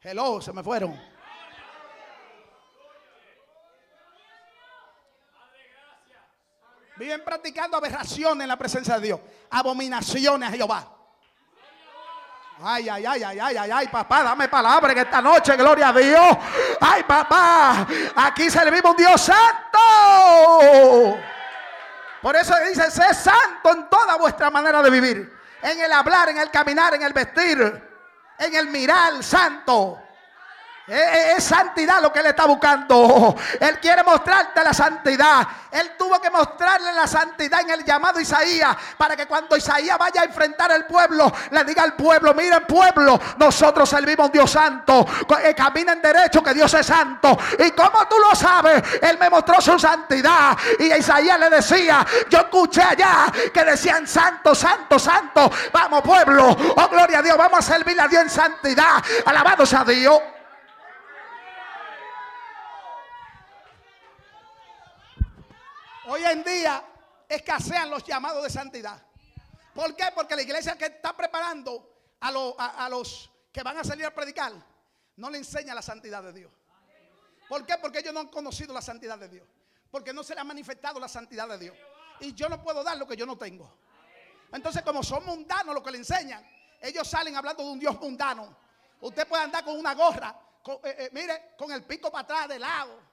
Hello, 0.01 0.41
se 0.41 0.53
me 0.53 0.63
fueron. 0.63 0.99
Viven 6.97 7.23
practicando 7.23 7.77
aberraciones 7.77 8.43
en 8.43 8.47
la 8.47 8.57
presencia 8.57 8.95
de 8.99 9.07
Dios. 9.07 9.19
Abominaciones 9.49 10.49
a 10.49 10.51
Jehová. 10.51 11.00
Ay, 12.63 12.87
ay, 12.89 13.05
ay, 13.05 13.23
ay, 13.23 13.39
ay, 13.39 13.57
ay, 13.57 13.71
ay, 13.71 13.87
papá, 13.87 14.21
dame 14.21 14.47
palabra 14.47 14.91
en 14.91 14.99
esta 14.99 15.19
noche, 15.19 15.55
gloria 15.55 15.87
a 15.89 15.93
Dios. 15.93 16.37
Ay, 16.79 17.01
papá, 17.03 17.87
aquí 18.15 18.51
servimos 18.51 18.91
un 18.91 18.97
Dios 18.97 19.19
santo. 19.19 19.79
Por 22.21 22.35
eso 22.35 22.53
dice, 22.67 22.91
sé 22.91 23.15
santo 23.15 23.71
en 23.71 23.89
toda 23.89 24.15
vuestra 24.17 24.51
manera 24.51 24.83
de 24.83 24.91
vivir. 24.91 25.35
En 25.63 25.79
el 25.79 25.91
hablar, 25.91 26.29
en 26.29 26.37
el 26.37 26.51
caminar, 26.51 26.93
en 26.93 27.01
el 27.01 27.13
vestir, 27.13 27.59
en 28.37 28.55
el 28.55 28.67
mirar 28.67 29.23
santo. 29.23 29.99
Es, 30.93 31.45
santidad 31.45 32.01
lo 32.01 32.11
que 32.11 32.19
él 32.19 32.25
está 32.25 32.45
buscando. 32.45 33.33
Él 33.61 33.79
quiere 33.79 34.03
mostrarte 34.03 34.61
la 34.61 34.73
santidad. 34.73 35.47
Él 35.71 35.93
tuvo 35.97 36.19
que 36.19 36.29
mostrarle 36.29 36.91
la 36.91 37.07
santidad 37.07 37.61
en 37.61 37.69
el 37.69 37.85
llamado 37.85 38.19
Isaías 38.19 38.75
para 38.97 39.15
que 39.15 39.25
cuando 39.25 39.55
Isaías 39.55 39.97
vaya 39.97 40.21
a 40.21 40.25
enfrentar 40.25 40.69
al 40.69 40.85
pueblo, 40.85 41.31
le 41.51 41.63
diga 41.63 41.83
al 41.83 41.93
pueblo, 41.93 42.33
miren 42.33 42.65
pueblo, 42.65 43.17
nosotros 43.37 43.87
servimos 43.87 44.27
a 44.27 44.31
Dios 44.33 44.51
santo. 44.51 45.05
Eh, 45.41 45.55
caminen 45.55 46.01
derecho 46.01 46.43
que 46.43 46.53
Dios 46.53 46.73
es 46.73 46.85
santo. 46.85 47.37
Y 47.57 47.71
como 47.71 48.05
tú 48.09 48.17
lo 48.19 48.35
sabes, 48.35 48.83
Él 49.01 49.17
me 49.17 49.29
mostró 49.29 49.61
su 49.61 49.79
santidad. 49.79 50.57
Y 50.77 50.91
Isaías 50.91 51.39
le 51.39 51.49
decía, 51.51 52.05
yo 52.29 52.39
escuché 52.39 52.81
allá 52.81 53.31
que 53.53 53.63
decían 53.63 54.05
santo, 54.05 54.53
santo, 54.53 54.99
santo. 54.99 55.49
Vamos 55.71 56.01
pueblo, 56.01 56.49
oh 56.49 56.89
gloria 56.89 57.19
a 57.19 57.21
Dios, 57.21 57.37
vamos 57.37 57.59
a 57.59 57.61
servirle 57.61 58.01
a 58.01 58.09
Dios 58.09 58.23
en 58.23 58.29
santidad. 58.29 59.01
Alabados 59.25 59.73
a 59.73 59.85
Dios. 59.85 60.19
Hoy 66.13 66.25
en 66.25 66.43
día 66.43 66.83
escasean 67.29 67.89
los 67.89 68.03
llamados 68.03 68.43
de 68.43 68.49
santidad. 68.49 69.01
¿Por 69.73 69.95
qué? 69.95 70.07
Porque 70.13 70.35
la 70.35 70.41
iglesia 70.41 70.77
que 70.77 70.87
está 70.87 71.15
preparando 71.15 71.89
a, 72.19 72.89
los 72.89 73.31
que 73.49 73.63
van 73.63 73.77
a 73.77 73.83
salir 73.85 74.05
a 74.05 74.13
predicar 74.13 74.51
no 75.15 75.29
le 75.29 75.37
enseña 75.37 75.73
la 75.73 75.81
santidad 75.81 76.21
de 76.21 76.33
Dios. 76.33 76.51
¿Por 77.47 77.65
qué? 77.65 77.77
Porque 77.77 77.99
ellos 77.99 78.13
no 78.13 78.19
han 78.19 78.27
conocido 78.27 78.73
la 78.73 78.81
santidad 78.81 79.17
de 79.17 79.29
Dios. 79.29 79.47
Porque 79.89 80.11
no 80.11 80.21
se 80.21 80.35
le 80.35 80.41
ha 80.41 80.43
manifestado 80.43 80.99
la 80.99 81.07
santidad 81.07 81.47
de 81.47 81.57
Dios. 81.57 81.77
Y 82.19 82.33
yo 82.33 82.49
no 82.49 82.61
puedo 82.61 82.83
dar 82.83 82.97
lo 82.97 83.07
que 83.07 83.15
yo 83.15 83.25
no 83.25 83.37
tengo. 83.37 83.73
Entonces, 84.51 84.81
como 84.81 85.03
son 85.03 85.25
mundanos 85.25 85.73
lo 85.73 85.81
que 85.81 85.91
le 85.91 85.99
enseñan, 85.99 86.45
ellos 86.81 87.07
salen 87.07 87.37
hablando 87.37 87.63
de 87.63 87.69
un 87.69 87.79
Dios 87.79 87.97
mundano. 88.01 88.53
Usted 88.99 89.25
puede 89.29 89.43
andar 89.43 89.63
con 89.63 89.79
una 89.79 89.93
gorra, 89.93 90.37
eh, 90.67 90.79
eh, 90.83 91.09
mire, 91.13 91.53
con 91.57 91.71
el 91.71 91.85
pico 91.85 92.11
para 92.11 92.23
atrás 92.23 92.49
de 92.49 92.59
lado 92.59 93.10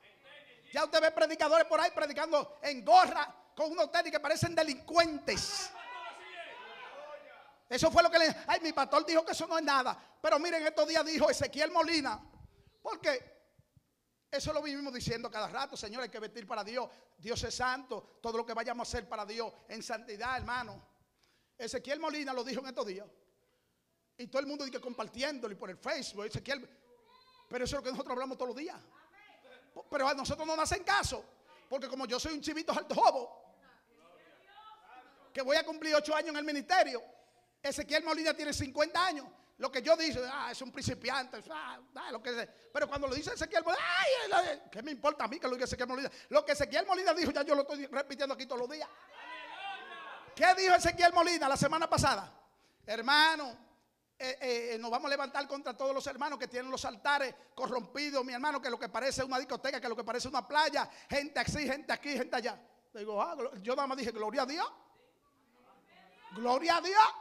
ya 0.72 0.84
usted 0.84 1.00
ve 1.00 1.10
predicadores 1.10 1.66
por 1.66 1.80
ahí 1.80 1.90
predicando 1.94 2.58
en 2.62 2.84
gorra 2.84 3.34
con 3.54 3.72
unos 3.72 3.90
tenis 3.90 4.12
que 4.12 4.20
parecen 4.20 4.54
delincuentes. 4.54 5.70
Eso 7.68 7.90
fue 7.90 8.02
lo 8.02 8.10
que 8.10 8.18
le. 8.18 8.34
Ay, 8.46 8.60
mi 8.60 8.72
pastor 8.72 9.04
dijo 9.04 9.24
que 9.24 9.32
eso 9.32 9.46
no 9.46 9.58
es 9.58 9.64
nada. 9.64 9.98
Pero 10.22 10.38
miren, 10.38 10.66
estos 10.66 10.88
días 10.88 11.04
dijo 11.04 11.28
Ezequiel 11.28 11.70
Molina. 11.70 12.18
Porque 12.80 13.38
eso 14.30 14.52
lo 14.52 14.62
vivimos 14.62 14.92
diciendo 14.92 15.30
cada 15.30 15.48
rato, 15.48 15.76
Señor, 15.76 16.02
hay 16.02 16.08
que 16.08 16.18
vestir 16.18 16.46
para 16.46 16.64
Dios. 16.64 16.88
Dios 17.18 17.42
es 17.42 17.54
santo. 17.54 18.18
Todo 18.22 18.38
lo 18.38 18.46
que 18.46 18.54
vayamos 18.54 18.88
a 18.88 18.90
hacer 18.90 19.08
para 19.08 19.26
Dios 19.26 19.52
en 19.68 19.82
santidad, 19.82 20.36
hermano. 20.36 20.82
Ezequiel 21.58 22.00
Molina 22.00 22.32
lo 22.32 22.44
dijo 22.44 22.60
en 22.60 22.68
estos 22.68 22.86
días. 22.86 23.06
Y 24.16 24.28
todo 24.28 24.40
el 24.40 24.46
mundo 24.46 24.64
dice 24.64 24.80
compartiéndolo 24.80 25.52
y 25.52 25.56
por 25.56 25.70
el 25.70 25.76
Facebook. 25.76 26.24
Ezequiel. 26.24 26.68
Pero 27.48 27.64
eso 27.64 27.76
es 27.76 27.80
lo 27.80 27.84
que 27.84 27.90
nosotros 27.90 28.12
hablamos 28.12 28.38
todos 28.38 28.50
los 28.50 28.56
días. 28.56 28.78
Pero 29.90 30.08
a 30.08 30.14
nosotros 30.14 30.46
no 30.46 30.56
nos 30.56 30.70
hacen 30.70 30.84
caso. 30.84 31.24
Porque 31.68 31.88
como 31.88 32.06
yo 32.06 32.18
soy 32.18 32.34
un 32.34 32.40
chivito 32.40 32.72
alto 32.72 32.94
jobo, 32.94 33.48
que 35.32 35.42
voy 35.42 35.56
a 35.56 35.64
cumplir 35.64 35.94
ocho 35.94 36.14
años 36.14 36.30
en 36.30 36.36
el 36.36 36.44
ministerio, 36.44 37.02
Ezequiel 37.62 38.04
Molina 38.04 38.34
tiene 38.34 38.52
50 38.52 39.06
años. 39.06 39.26
Lo 39.58 39.72
que 39.72 39.82
yo 39.82 39.96
digo, 39.96 40.22
ah, 40.32 40.50
es 40.52 40.62
un 40.62 40.70
principiante, 40.70 41.42
ah, 41.50 41.80
ah, 41.96 42.12
lo 42.12 42.22
que 42.22 42.48
Pero 42.72 42.88
cuando 42.88 43.08
lo 43.08 43.14
dice 43.14 43.34
Ezequiel 43.34 43.64
Molina, 43.64 44.68
¿qué 44.70 44.82
me 44.82 44.92
importa 44.92 45.24
a 45.24 45.28
mí 45.28 45.40
que 45.40 45.48
lo 45.48 45.54
diga 45.54 45.64
Ezequiel 45.64 45.88
Molina? 45.88 46.10
Lo 46.28 46.44
que 46.44 46.52
Ezequiel 46.52 46.86
Molina 46.86 47.12
dijo, 47.12 47.32
ya 47.32 47.42
yo 47.42 47.56
lo 47.56 47.62
estoy 47.62 47.86
repitiendo 47.86 48.34
aquí 48.34 48.46
todos 48.46 48.60
los 48.60 48.70
días. 48.70 48.88
¿Qué 50.34 50.54
dijo 50.54 50.74
Ezequiel 50.76 51.12
Molina 51.12 51.48
la 51.48 51.56
semana 51.56 51.90
pasada? 51.90 52.32
Hermano, 52.86 53.67
eh, 54.20 54.72
eh, 54.74 54.78
nos 54.78 54.90
vamos 54.90 55.06
a 55.06 55.10
levantar 55.10 55.46
contra 55.46 55.76
todos 55.76 55.94
los 55.94 56.04
hermanos 56.08 56.40
que 56.40 56.48
tienen 56.48 56.70
los 56.70 56.84
altares 56.84 57.32
corrompidos, 57.54 58.24
mi 58.24 58.32
hermano, 58.32 58.60
que 58.60 58.68
lo 58.68 58.78
que 58.78 58.88
parece 58.88 59.22
una 59.22 59.38
discoteca, 59.38 59.80
que 59.80 59.88
lo 59.88 59.94
que 59.94 60.02
parece 60.02 60.26
una 60.26 60.46
playa, 60.46 60.90
gente 61.08 61.38
así, 61.38 61.68
gente 61.68 61.92
aquí, 61.92 62.16
gente 62.16 62.34
allá. 62.34 62.60
Digo, 62.92 63.22
ah, 63.22 63.36
yo 63.62 63.76
nada 63.76 63.86
más 63.86 63.96
dije, 63.96 64.10
gloria 64.10 64.42
a 64.42 64.46
Dios. 64.46 64.72
Gloria 66.32 66.78
a 66.78 66.80
Dios. 66.80 67.14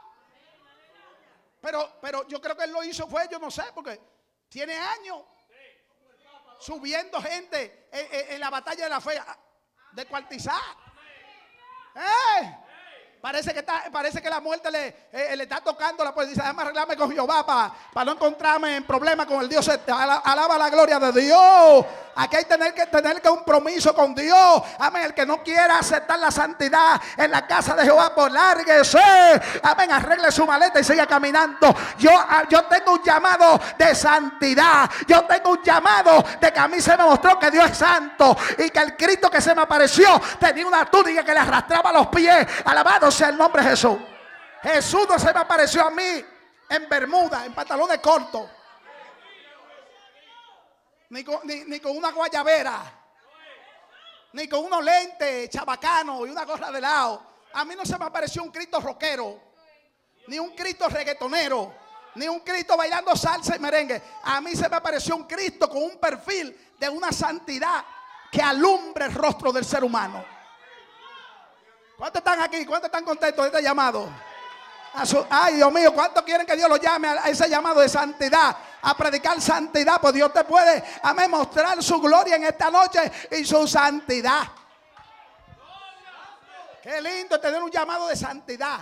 Pero, 1.60 1.98
pero 2.00 2.26
yo 2.26 2.40
creo 2.40 2.56
que 2.56 2.64
él 2.64 2.72
lo 2.72 2.82
hizo 2.82 3.06
fue, 3.06 3.28
yo 3.30 3.38
no 3.38 3.50
sé, 3.50 3.64
porque 3.74 4.00
tiene 4.48 4.74
años 4.74 5.22
subiendo 6.58 7.22
gente 7.22 7.88
en, 7.92 8.40
la 8.40 8.50
batalla 8.50 8.84
de 8.84 8.90
la 8.90 9.00
fe, 9.00 9.22
de 9.92 10.06
cuartizar. 10.06 10.60
¡Eh! 11.94 12.67
Parece 13.20 13.52
que, 13.52 13.58
está, 13.60 13.84
parece 13.90 14.22
que 14.22 14.30
la 14.30 14.40
muerte 14.40 14.70
le, 14.70 14.86
eh, 15.12 15.34
le 15.36 15.42
está 15.42 15.60
tocando 15.60 16.04
la 16.04 16.14
puerta. 16.14 16.30
Dice, 16.30 16.40
déjame 16.40 16.62
arreglarme 16.62 16.96
con 16.96 17.10
Jehová 17.10 17.44
para 17.44 18.04
no 18.04 18.12
encontrarme 18.12 18.76
en 18.76 18.84
problemas 18.84 19.26
con 19.26 19.40
el 19.40 19.48
Dios. 19.48 19.66
este". 19.66 19.90
Ala- 19.90 20.22
Alaba 20.24 20.56
la 20.56 20.70
gloria 20.70 20.98
de 21.00 21.20
Dios. 21.20 21.84
Aquí 22.20 22.34
hay 22.34 22.46
tener 22.46 22.74
que 22.74 22.84
tener 22.86 23.22
compromiso 23.22 23.94
con 23.94 24.12
Dios. 24.12 24.62
Amén. 24.80 25.04
El 25.04 25.14
que 25.14 25.24
no 25.24 25.40
quiera 25.40 25.78
aceptar 25.78 26.18
la 26.18 26.32
santidad 26.32 27.00
en 27.16 27.30
la 27.30 27.46
casa 27.46 27.76
de 27.76 27.84
Jehová, 27.84 28.12
pues 28.12 28.32
lárguese. 28.32 28.98
Amén. 29.62 29.92
Arregle 29.92 30.32
su 30.32 30.44
maleta 30.44 30.80
y 30.80 30.84
siga 30.84 31.06
caminando. 31.06 31.72
Yo, 31.96 32.10
ah, 32.12 32.42
yo 32.48 32.64
tengo 32.64 32.94
un 32.94 33.02
llamado 33.04 33.60
de 33.78 33.94
santidad. 33.94 34.90
Yo 35.06 35.22
tengo 35.26 35.50
un 35.50 35.62
llamado 35.62 36.24
de 36.40 36.52
que 36.52 36.58
a 36.58 36.66
mí 36.66 36.80
se 36.80 36.96
me 36.96 37.04
mostró 37.04 37.38
que 37.38 37.52
Dios 37.52 37.70
es 37.70 37.78
santo. 37.78 38.36
Y 38.58 38.68
que 38.70 38.80
el 38.80 38.96
Cristo 38.96 39.30
que 39.30 39.40
se 39.40 39.54
me 39.54 39.62
apareció 39.62 40.20
tenía 40.40 40.66
una 40.66 40.86
túnica 40.86 41.22
que 41.22 41.32
le 41.32 41.38
arrastraba 41.38 41.92
los 41.92 42.08
pies. 42.08 42.48
Alabado 42.64 43.12
sea 43.12 43.28
el 43.28 43.38
nombre 43.38 43.62
de 43.62 43.70
Jesús. 43.70 43.96
Jesús 44.60 45.06
no 45.08 45.20
se 45.20 45.32
me 45.32 45.38
apareció 45.38 45.86
a 45.86 45.90
mí 45.92 46.24
en 46.68 46.88
bermuda, 46.88 47.46
en 47.46 47.54
pantalones 47.54 47.98
cortos. 47.98 48.57
Ni 51.10 51.24
con, 51.24 51.40
ni- 51.46 51.64
ni 51.64 51.80
con 51.80 51.96
una 51.96 52.10
guayabera. 52.12 52.82
Ni 54.32 54.46
con 54.48 54.64
unos 54.64 54.84
lentes 54.84 55.48
chabacanos 55.50 56.26
y 56.26 56.30
una 56.30 56.44
gorra 56.44 56.70
de 56.70 56.80
lado. 56.80 57.22
A 57.54 57.64
mí 57.64 57.74
no 57.74 57.84
se 57.86 57.96
me 57.98 58.04
apareció 58.04 58.42
un 58.42 58.50
Cristo 58.50 58.80
rockero. 58.80 59.40
Ni 60.26 60.38
un 60.38 60.54
Cristo 60.54 60.88
reggaetonero. 60.88 61.74
Ni 62.14 62.28
un 62.28 62.40
Cristo 62.40 62.76
bailando 62.76 63.16
salsa 63.16 63.56
y 63.56 63.58
merengue. 63.58 64.02
A 64.24 64.40
mí 64.40 64.54
se 64.54 64.68
me 64.68 64.76
apareció 64.76 65.16
un 65.16 65.24
Cristo 65.24 65.68
con 65.68 65.82
un 65.82 65.98
perfil 65.98 66.74
de 66.78 66.88
una 66.88 67.10
santidad 67.12 67.84
que 68.30 68.42
alumbre 68.42 69.06
el 69.06 69.14
rostro 69.14 69.52
del 69.52 69.64
ser 69.64 69.82
humano. 69.84 70.22
¿Cuántos 71.96 72.20
están 72.20 72.40
aquí? 72.40 72.64
¿Cuántos 72.66 72.88
están 72.88 73.04
contentos 73.04 73.42
de 73.44 73.48
este 73.48 73.62
llamado? 73.62 74.08
Su- 75.04 75.24
ay, 75.30 75.54
Dios 75.56 75.72
mío, 75.72 75.92
¿cuántos 75.94 76.22
quieren 76.24 76.46
que 76.46 76.56
Dios 76.56 76.68
los 76.68 76.80
llame 76.80 77.08
a 77.08 77.22
a 77.24 77.28
ese 77.28 77.48
llamado 77.48 77.80
de 77.80 77.88
santidad? 77.88 78.56
A 78.82 78.96
predicar 78.96 79.40
santidad, 79.40 80.00
pues 80.00 80.14
Dios 80.14 80.32
te 80.32 80.44
puede, 80.44 80.82
amén, 81.02 81.30
mostrar 81.30 81.82
su 81.82 82.00
gloria 82.00 82.36
en 82.36 82.44
esta 82.44 82.70
noche 82.70 83.00
y 83.32 83.44
su 83.44 83.66
santidad. 83.66 84.42
Qué 86.82 87.00
lindo 87.02 87.38
tener 87.40 87.62
un 87.62 87.70
llamado 87.70 88.06
de 88.08 88.16
santidad, 88.16 88.80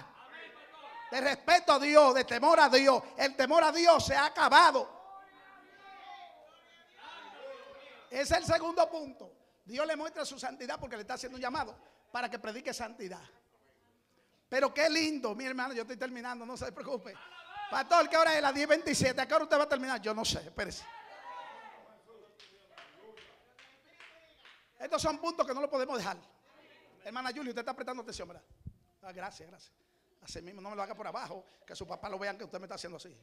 de 1.11 1.21
respeto 1.21 1.73
a 1.73 1.79
Dios, 1.79 2.15
de 2.15 2.25
temor 2.25 2.61
a 2.61 2.69
Dios. 2.69 3.03
El 3.17 3.35
temor 3.35 3.65
a 3.65 3.73
Dios 3.73 4.05
se 4.07 4.15
ha 4.15 4.27
acabado. 4.27 4.89
Ese 8.11 8.23
es 8.35 8.41
el 8.41 8.45
segundo 8.47 8.89
punto. 8.89 9.33
Dios 9.65 9.87
le 9.87 9.97
muestra 9.97 10.25
su 10.25 10.39
santidad 10.39 10.79
porque 10.79 10.97
le 10.97 11.03
está 11.03 11.15
haciendo 11.15 11.37
un 11.37 11.43
llamado 11.43 11.77
para 12.13 12.31
que 12.31 12.39
predique 12.39 12.73
santidad. 12.73 13.21
Pero 14.49 14.73
qué 14.73 14.89
lindo, 14.89 15.35
mi 15.35 15.45
hermano, 15.45 15.75
yo 15.75 15.83
estoy 15.83 15.97
terminando, 15.97 16.47
no 16.47 16.57
se 16.57 16.71
preocupe. 16.71 17.15
Pastor, 17.71 18.09
¿qué 18.09 18.17
hora 18.17 18.37
es? 18.37 18.43
Las 18.43 18.55
10.27. 18.55 19.19
¿A 19.19 19.27
qué 19.27 19.35
hora 19.35 19.45
usted 19.45 19.59
va 19.59 19.65
a 19.65 19.69
terminar? 19.69 20.01
Yo 20.01 20.15
no 20.15 20.25
sé, 20.25 20.39
espérese. 20.39 20.85
Estos 24.79 25.03
son 25.03 25.19
puntos 25.19 25.47
que 25.47 25.55
no 25.55 25.61
lo 25.61 25.69
podemos 25.69 25.99
dejar. 25.99 26.17
Hermana 27.05 27.31
Julia, 27.31 27.51
usted 27.51 27.61
está 27.61 27.75
prestando 27.75 28.03
atención, 28.03 28.29
¿verdad? 28.29 28.45
Ah, 29.03 29.13
gracias, 29.13 29.49
gracias. 29.49 29.73
Así 30.23 30.43
mismo, 30.43 30.61
no 30.61 30.71
me 30.71 30.77
lo 30.77 30.83
haga 30.83 30.95
por 30.95 31.07
abajo, 31.07 31.45
que 31.67 31.75
su 31.75 31.87
papá 31.87 32.09
lo 32.09 32.19
vean 32.19 32.37
que 32.37 32.45
usted 32.45 32.59
me 32.59 32.67
está 32.67 32.75
haciendo 32.75 32.97
así. 32.97 33.17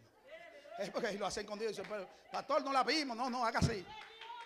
Es 0.79 0.89
porque 0.89 1.13
lo 1.13 1.25
hace 1.25 1.41
escondido 1.41 1.69
y 1.69 1.73
dice, 1.73 1.87
pero, 1.87 2.07
pastor, 2.31 2.63
no 2.63 2.73
la 2.73 2.83
vimos. 2.83 3.15
No, 3.15 3.29
no, 3.29 3.45
haga 3.45 3.59
así. 3.59 3.85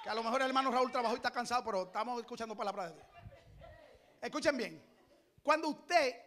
Que 0.03 0.09
a 0.09 0.13
lo 0.13 0.23
mejor 0.23 0.41
el 0.41 0.47
hermano 0.47 0.71
Raúl 0.71 0.91
trabajó 0.91 1.15
y 1.15 1.17
está 1.17 1.31
cansado, 1.31 1.63
pero 1.63 1.83
estamos 1.83 2.19
escuchando 2.19 2.55
palabra 2.55 2.89
de 2.89 2.95
Dios. 2.95 3.07
Escuchen 4.21 4.57
bien. 4.57 4.83
Cuando 5.41 5.69
usted 5.69 6.26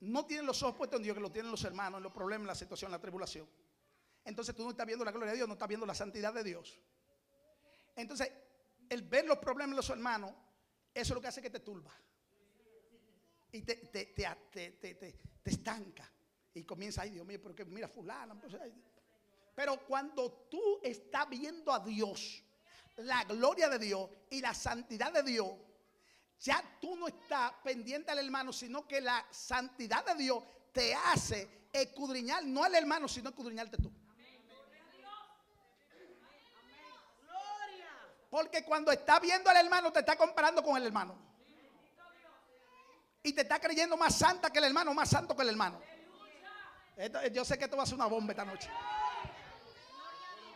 no 0.00 0.26
tiene 0.26 0.44
los 0.44 0.62
ojos 0.62 0.76
puestos 0.76 0.98
en 0.98 1.04
Dios, 1.04 1.14
que 1.14 1.20
lo 1.20 1.32
tienen 1.32 1.50
los 1.50 1.64
hermanos, 1.64 1.98
en 1.98 2.04
los 2.04 2.12
problemas, 2.12 2.44
en 2.44 2.48
la 2.48 2.54
situación, 2.54 2.88
en 2.88 2.92
la 2.92 3.00
tribulación. 3.00 3.48
Entonces 4.24 4.54
tú 4.54 4.62
no 4.62 4.70
estás 4.70 4.86
viendo 4.86 5.04
la 5.04 5.10
gloria 5.10 5.30
de 5.32 5.36
Dios, 5.36 5.48
no 5.48 5.54
estás 5.54 5.68
viendo 5.68 5.86
la 5.86 5.94
santidad 5.94 6.32
de 6.32 6.44
Dios. 6.44 6.78
Entonces, 7.96 8.30
el 8.88 9.02
ver 9.02 9.26
los 9.26 9.38
problemas 9.38 9.70
de 9.70 9.76
los 9.76 9.90
hermanos, 9.90 10.32
eso 10.94 11.12
es 11.12 11.14
lo 11.14 11.20
que 11.20 11.28
hace 11.28 11.42
que 11.42 11.50
te 11.50 11.60
turba. 11.60 11.92
Y 13.50 13.62
te, 13.62 13.76
te, 13.76 14.06
te, 14.06 14.70
te, 14.70 15.18
estanca. 15.44 16.12
Y 16.54 16.64
comienza, 16.64 17.02
ay 17.02 17.10
Dios 17.10 17.26
mío, 17.26 17.40
porque 17.42 17.64
mira 17.64 17.88
fulano. 17.88 18.38
pues, 18.38 18.54
ay". 18.54 18.74
Pero 19.54 19.84
cuando 19.86 20.46
tú 20.50 20.80
estás 20.82 21.28
viendo 21.28 21.72
a 21.72 21.80
Dios, 21.80 22.44
la 22.98 23.24
gloria 23.24 23.68
de 23.68 23.78
Dios 23.78 24.10
y 24.30 24.40
la 24.40 24.54
santidad 24.54 25.12
de 25.12 25.22
Dios, 25.22 25.52
ya 26.40 26.62
tú 26.80 26.96
no 26.96 27.08
estás 27.08 27.52
pendiente 27.64 28.10
al 28.10 28.18
hermano, 28.18 28.52
sino 28.52 28.86
que 28.86 29.00
la 29.00 29.26
santidad 29.30 30.04
de 30.04 30.14
Dios 30.14 30.42
te 30.72 30.94
hace 30.94 31.68
escudriñar, 31.72 32.44
no 32.44 32.64
al 32.64 32.74
hermano, 32.74 33.08
sino 33.08 33.30
escudriñarte 33.30 33.76
tú. 33.76 33.92
Porque 38.30 38.62
cuando 38.64 38.92
estás 38.92 39.20
viendo 39.20 39.48
al 39.48 39.56
hermano, 39.56 39.90
te 39.90 40.00
está 40.00 40.16
comparando 40.16 40.62
con 40.62 40.76
el 40.76 40.84
hermano. 40.86 41.16
Y 43.22 43.32
te 43.32 43.40
está 43.42 43.58
creyendo 43.58 43.96
más 43.96 44.14
santa 44.16 44.50
que 44.50 44.58
el 44.58 44.66
hermano, 44.66 44.94
más 44.94 45.08
santo 45.08 45.34
que 45.34 45.42
el 45.42 45.48
hermano. 45.48 45.80
Yo 47.32 47.44
sé 47.44 47.58
que 47.58 47.64
esto 47.64 47.76
va 47.76 47.84
a 47.84 47.86
ser 47.86 47.94
una 47.94 48.06
bomba 48.06 48.32
esta 48.32 48.44
noche. 48.44 48.68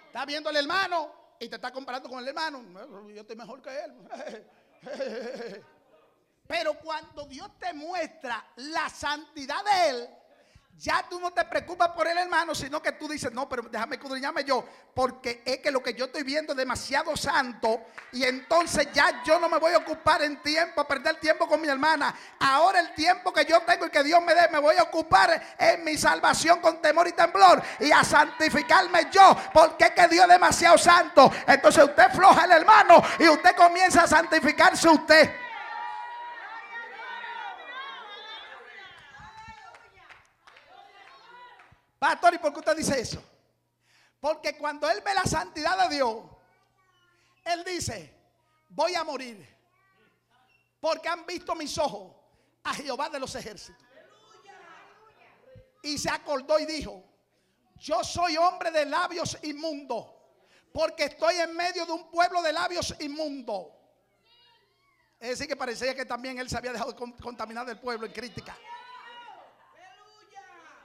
Está 0.07 0.27
viendo 0.27 0.51
al 0.51 0.57
hermano 0.57 1.11
y 1.41 1.49
te 1.49 1.57
está 1.57 1.73
comparando 1.73 2.09
con 2.09 2.19
el 2.19 2.29
hermano. 2.29 2.63
No, 2.63 3.11
Yo 3.11 3.23
estoy 3.23 3.37
mejor 3.37 3.63
que 3.63 3.71
él. 3.81 3.95
Pero 6.53 6.75
cuando 6.75 7.25
Dios 7.25 7.49
te 7.59 7.73
muestra 7.73 8.45
la 8.57 8.87
santidad 8.91 9.65
de 9.65 9.89
Él, 9.89 10.09
ya 10.77 11.03
tú 11.09 11.19
no 11.19 11.31
te 11.31 11.47
preocupas 11.47 11.89
por 11.93 12.07
el 12.07 12.19
hermano, 12.19 12.55
sino 12.55 12.83
que 12.83 12.93
tú 12.93 13.09
dices, 13.09 13.33
no, 13.33 13.49
pero 13.49 13.63
déjame 13.71 13.97
escudriñarme 13.97 14.45
yo, 14.45 14.63
porque 14.95 15.43
es 15.47 15.61
que 15.61 15.71
lo 15.71 15.83
que 15.83 15.95
yo 15.95 16.05
estoy 16.05 16.25
viendo 16.25 16.53
es 16.53 16.59
demasiado 16.59 17.17
santo 17.17 17.87
y 18.13 18.25
entonces 18.25 18.89
ya 18.93 19.23
yo 19.25 19.41
no 19.41 19.49
me 19.49 19.57
voy 19.57 19.73
a 19.73 19.79
ocupar 19.79 20.21
en 20.21 20.43
tiempo, 20.43 20.83
a 20.83 20.87
perder 20.87 21.19
tiempo 21.21 21.49
con 21.49 21.59
mi 21.59 21.69
hermana. 21.69 22.15
Ahora 22.41 22.81
el 22.81 22.93
tiempo 22.93 23.33
que 23.33 23.47
yo 23.47 23.63
tengo 23.63 23.87
y 23.87 23.91
que 23.91 24.03
Dios 24.03 24.21
me 24.23 24.35
dé, 24.35 24.49
me 24.51 24.59
voy 24.59 24.77
a 24.77 24.83
ocupar 24.83 25.55
en 25.59 25.83
mi 25.85 25.97
salvación 25.97 26.61
con 26.61 26.83
temor 26.83 27.09
y 27.09 27.13
temblor 27.13 27.63
y 27.81 27.91
a 27.93 28.05
santificarme 28.05 29.09
yo, 29.11 29.39
porque 29.55 29.85
es 29.85 29.91
que 29.93 30.07
Dios 30.09 30.25
es 30.25 30.33
demasiado 30.33 30.77
santo. 30.77 31.33
Entonces 31.47 31.83
usted 31.83 32.11
floja 32.11 32.45
el 32.45 32.53
hermano 32.53 33.03
y 33.19 33.27
usted 33.27 33.57
comienza 33.57 34.03
a 34.03 34.07
santificarse 34.07 34.87
usted. 34.87 35.42
Pastor, 42.03 42.35
¿y 42.35 42.39
por 42.39 42.53
qué 42.53 42.59
usted 42.59 42.77
dice 42.77 42.99
eso? 42.99 43.23
Porque 44.19 44.59
cuando 44.59 44.91
él 44.91 45.01
ve 45.05 45.15
la 45.15 45.23
santidad 45.23 45.89
de 45.89 45.95
Dios, 45.95 46.25
él 47.45 47.63
dice, 47.63 48.13
voy 48.71 48.93
a 48.97 49.05
morir. 49.05 49.49
Porque 50.81 51.09
han 51.09 51.25
visto 51.25 51.55
mis 51.55 51.79
ojos 51.79 52.13
a 52.65 52.75
Jehová 52.75 53.09
de 53.09 53.21
los 53.21 53.33
ejércitos. 53.37 53.81
Y 55.85 55.97
se 55.97 56.11
acordó 56.11 56.59
y 56.59 56.67
dijo, 56.67 57.05
yo 57.77 58.03
soy 58.03 58.37
hombre 58.37 58.73
de 58.73 58.85
labios 58.85 59.39
inmundos, 59.45 60.05
porque 60.73 61.05
estoy 61.05 61.37
en 61.37 61.55
medio 61.55 61.87
de 61.87 61.93
un 61.93 62.11
pueblo 62.11 62.43
de 62.43 62.53
labios 62.53 62.97
inmundos. 62.99 63.67
Es 65.21 65.29
decir, 65.29 65.47
que 65.47 65.55
parecía 65.55 65.95
que 65.95 66.05
también 66.05 66.37
él 66.41 66.51
se 66.51 66.57
había 66.59 66.73
dejado 66.73 66.97
con- 66.97 67.13
contaminar 67.13 67.65
del 67.65 67.79
pueblo 67.79 68.07
en 68.07 68.13
crítica. 68.13 68.59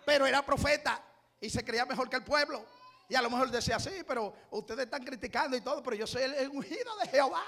Pero 0.07 0.25
era 0.25 0.41
profeta 0.41 1.03
y 1.41 1.49
se 1.49 1.65
creía 1.65 1.85
mejor 1.85 2.09
que 2.09 2.15
el 2.15 2.23
pueblo. 2.23 2.65
Y 3.09 3.15
a 3.15 3.21
lo 3.21 3.29
mejor 3.29 3.51
decía, 3.51 3.77
sí, 3.77 4.05
pero 4.07 4.33
ustedes 4.51 4.85
están 4.85 5.03
criticando 5.03 5.57
y 5.57 5.59
todo, 5.59 5.83
pero 5.83 5.97
yo 5.97 6.07
soy 6.07 6.21
el, 6.23 6.47
ungido 6.47 6.95
de 6.95 7.07
Jehová. 7.09 7.43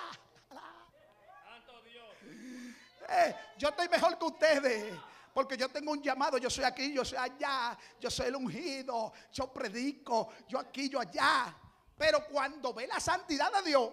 Eh, 3.12 3.36
yo 3.58 3.70
estoy 3.70 3.90
mejor 3.90 4.20
que 4.20 4.26
ustedes. 4.26 4.94
Porque 5.34 5.58
yo 5.58 5.68
tengo 5.70 5.94
un 5.94 6.04
llamado, 6.04 6.38
yo 6.38 6.48
soy 6.48 6.64
aquí, 6.64 6.94
yo 6.94 7.04
soy 7.04 7.18
allá, 7.18 7.76
yo 8.00 8.12
soy 8.12 8.28
el 8.28 8.36
ungido, 8.36 9.14
yo 9.32 9.52
predico, 9.52 10.30
yo 10.48 10.60
aquí, 10.60 10.90
yo 10.90 11.00
allá. 11.00 11.56
Pero 11.98 12.28
cuando 12.28 12.72
ve 12.72 12.86
la 12.86 13.00
santidad 13.00 13.52
de 13.54 13.70
Dios, 13.70 13.90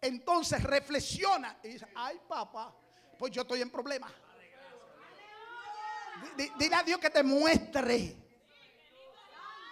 entonces 0.00 0.62
reflexiona 0.62 1.58
y 1.64 1.68
dice, 1.68 1.88
ay 1.96 2.20
papá, 2.28 2.72
pues 3.18 3.32
yo 3.32 3.42
estoy 3.42 3.62
en 3.62 3.70
problemas. 3.70 4.12
Di- 6.22 6.44
di- 6.44 6.52
Dile 6.56 6.76
a 6.76 6.82
Dios 6.82 6.98
que 6.98 7.10
te 7.10 7.22
muestre. 7.22 8.16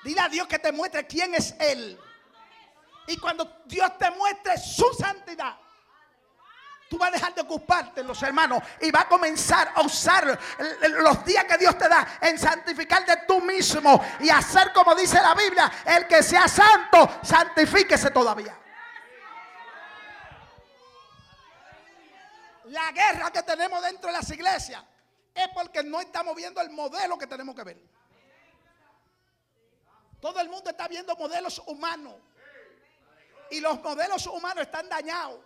Dile 0.04 0.20
a 0.20 0.28
Dios 0.28 0.46
que 0.46 0.58
te 0.58 0.72
muestre 0.72 1.06
quién 1.06 1.34
es 1.34 1.54
Él. 1.58 1.98
Y 3.06 3.16
cuando 3.18 3.62
Dios 3.66 3.96
te 3.98 4.10
muestre 4.10 4.56
su 4.58 4.86
santidad, 4.94 5.56
tú 6.88 6.96
vas 6.98 7.08
a 7.08 7.12
dejar 7.12 7.34
de 7.34 7.40
ocuparte, 7.42 8.02
los 8.02 8.22
hermanos, 8.22 8.62
y 8.80 8.90
vas 8.90 9.04
a 9.04 9.08
comenzar 9.08 9.72
a 9.74 9.80
usar 9.82 10.38
los 10.82 11.24
días 11.24 11.44
que 11.44 11.56
Dios 11.58 11.76
te 11.76 11.88
da 11.88 12.18
en 12.20 12.38
santificar 12.38 13.04
de 13.06 13.16
tú 13.28 13.40
mismo 13.40 14.02
y 14.20 14.30
hacer 14.30 14.72
como 14.72 14.94
dice 14.94 15.20
la 15.20 15.34
Biblia: 15.34 15.70
el 15.84 16.06
que 16.06 16.22
sea 16.22 16.46
santo, 16.48 17.18
santifíquese 17.22 18.10
todavía. 18.10 18.56
La 22.66 22.92
guerra 22.92 23.30
que 23.32 23.42
tenemos 23.42 23.82
dentro 23.82 24.08
de 24.08 24.16
las 24.16 24.30
iglesias 24.30 24.82
es 25.34 25.48
porque 25.54 25.82
no 25.82 26.00
estamos 26.00 26.34
viendo 26.34 26.60
el 26.60 26.70
modelo 26.70 27.16
que 27.18 27.26
tenemos 27.26 27.54
que 27.54 27.64
ver. 27.64 27.80
Todo 30.20 30.40
el 30.40 30.48
mundo 30.48 30.70
está 30.70 30.86
viendo 30.86 31.16
modelos 31.16 31.58
humanos. 31.66 32.14
Y 33.50 33.60
los 33.60 33.80
modelos 33.82 34.26
humanos 34.26 34.62
están 34.62 34.88
dañados. 34.88 35.40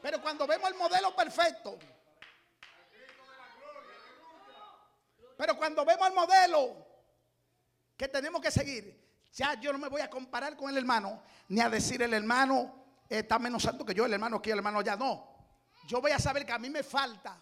Pero 0.00 0.20
cuando 0.20 0.46
vemos 0.46 0.68
el 0.70 0.76
modelo 0.76 1.14
perfecto, 1.14 1.78
pero 5.36 5.56
cuando 5.56 5.84
vemos 5.84 6.08
el 6.08 6.14
modelo 6.14 6.86
que 7.96 8.08
tenemos 8.08 8.40
que 8.40 8.50
seguir, 8.50 9.00
ya 9.32 9.54
yo 9.54 9.72
no 9.72 9.78
me 9.78 9.88
voy 9.88 10.00
a 10.00 10.10
comparar 10.10 10.56
con 10.56 10.70
el 10.70 10.76
hermano, 10.76 11.22
ni 11.48 11.60
a 11.60 11.68
decir 11.68 12.02
el 12.02 12.14
hermano 12.14 12.84
está 13.08 13.38
menos 13.38 13.62
santo 13.62 13.84
que 13.84 13.94
yo, 13.94 14.04
el 14.04 14.12
hermano 14.12 14.38
aquí, 14.38 14.50
el 14.50 14.58
hermano 14.58 14.82
ya 14.82 14.96
no. 14.96 15.31
Yo 15.86 16.00
voy 16.00 16.12
a 16.12 16.18
saber 16.18 16.46
que 16.46 16.52
a 16.52 16.58
mí 16.58 16.70
me 16.70 16.82
falta, 16.82 17.38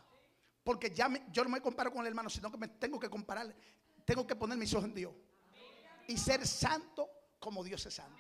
porque 0.64 0.90
ya 0.90 1.08
yo 1.30 1.44
no 1.44 1.50
me 1.50 1.60
comparo 1.60 1.92
con 1.92 2.00
el 2.02 2.08
hermano, 2.08 2.30
sino 2.30 2.50
que 2.50 2.58
me 2.58 2.68
tengo 2.68 2.98
que 2.98 3.08
comparar, 3.08 3.54
tengo 4.04 4.26
que 4.26 4.36
poner 4.36 4.56
mis 4.56 4.72
ojos 4.74 4.86
en 4.86 4.94
Dios 4.94 5.12
y 6.08 6.16
ser 6.16 6.46
santo 6.46 7.08
como 7.38 7.62
Dios 7.62 7.84
es 7.86 7.94
santo. 7.94 8.18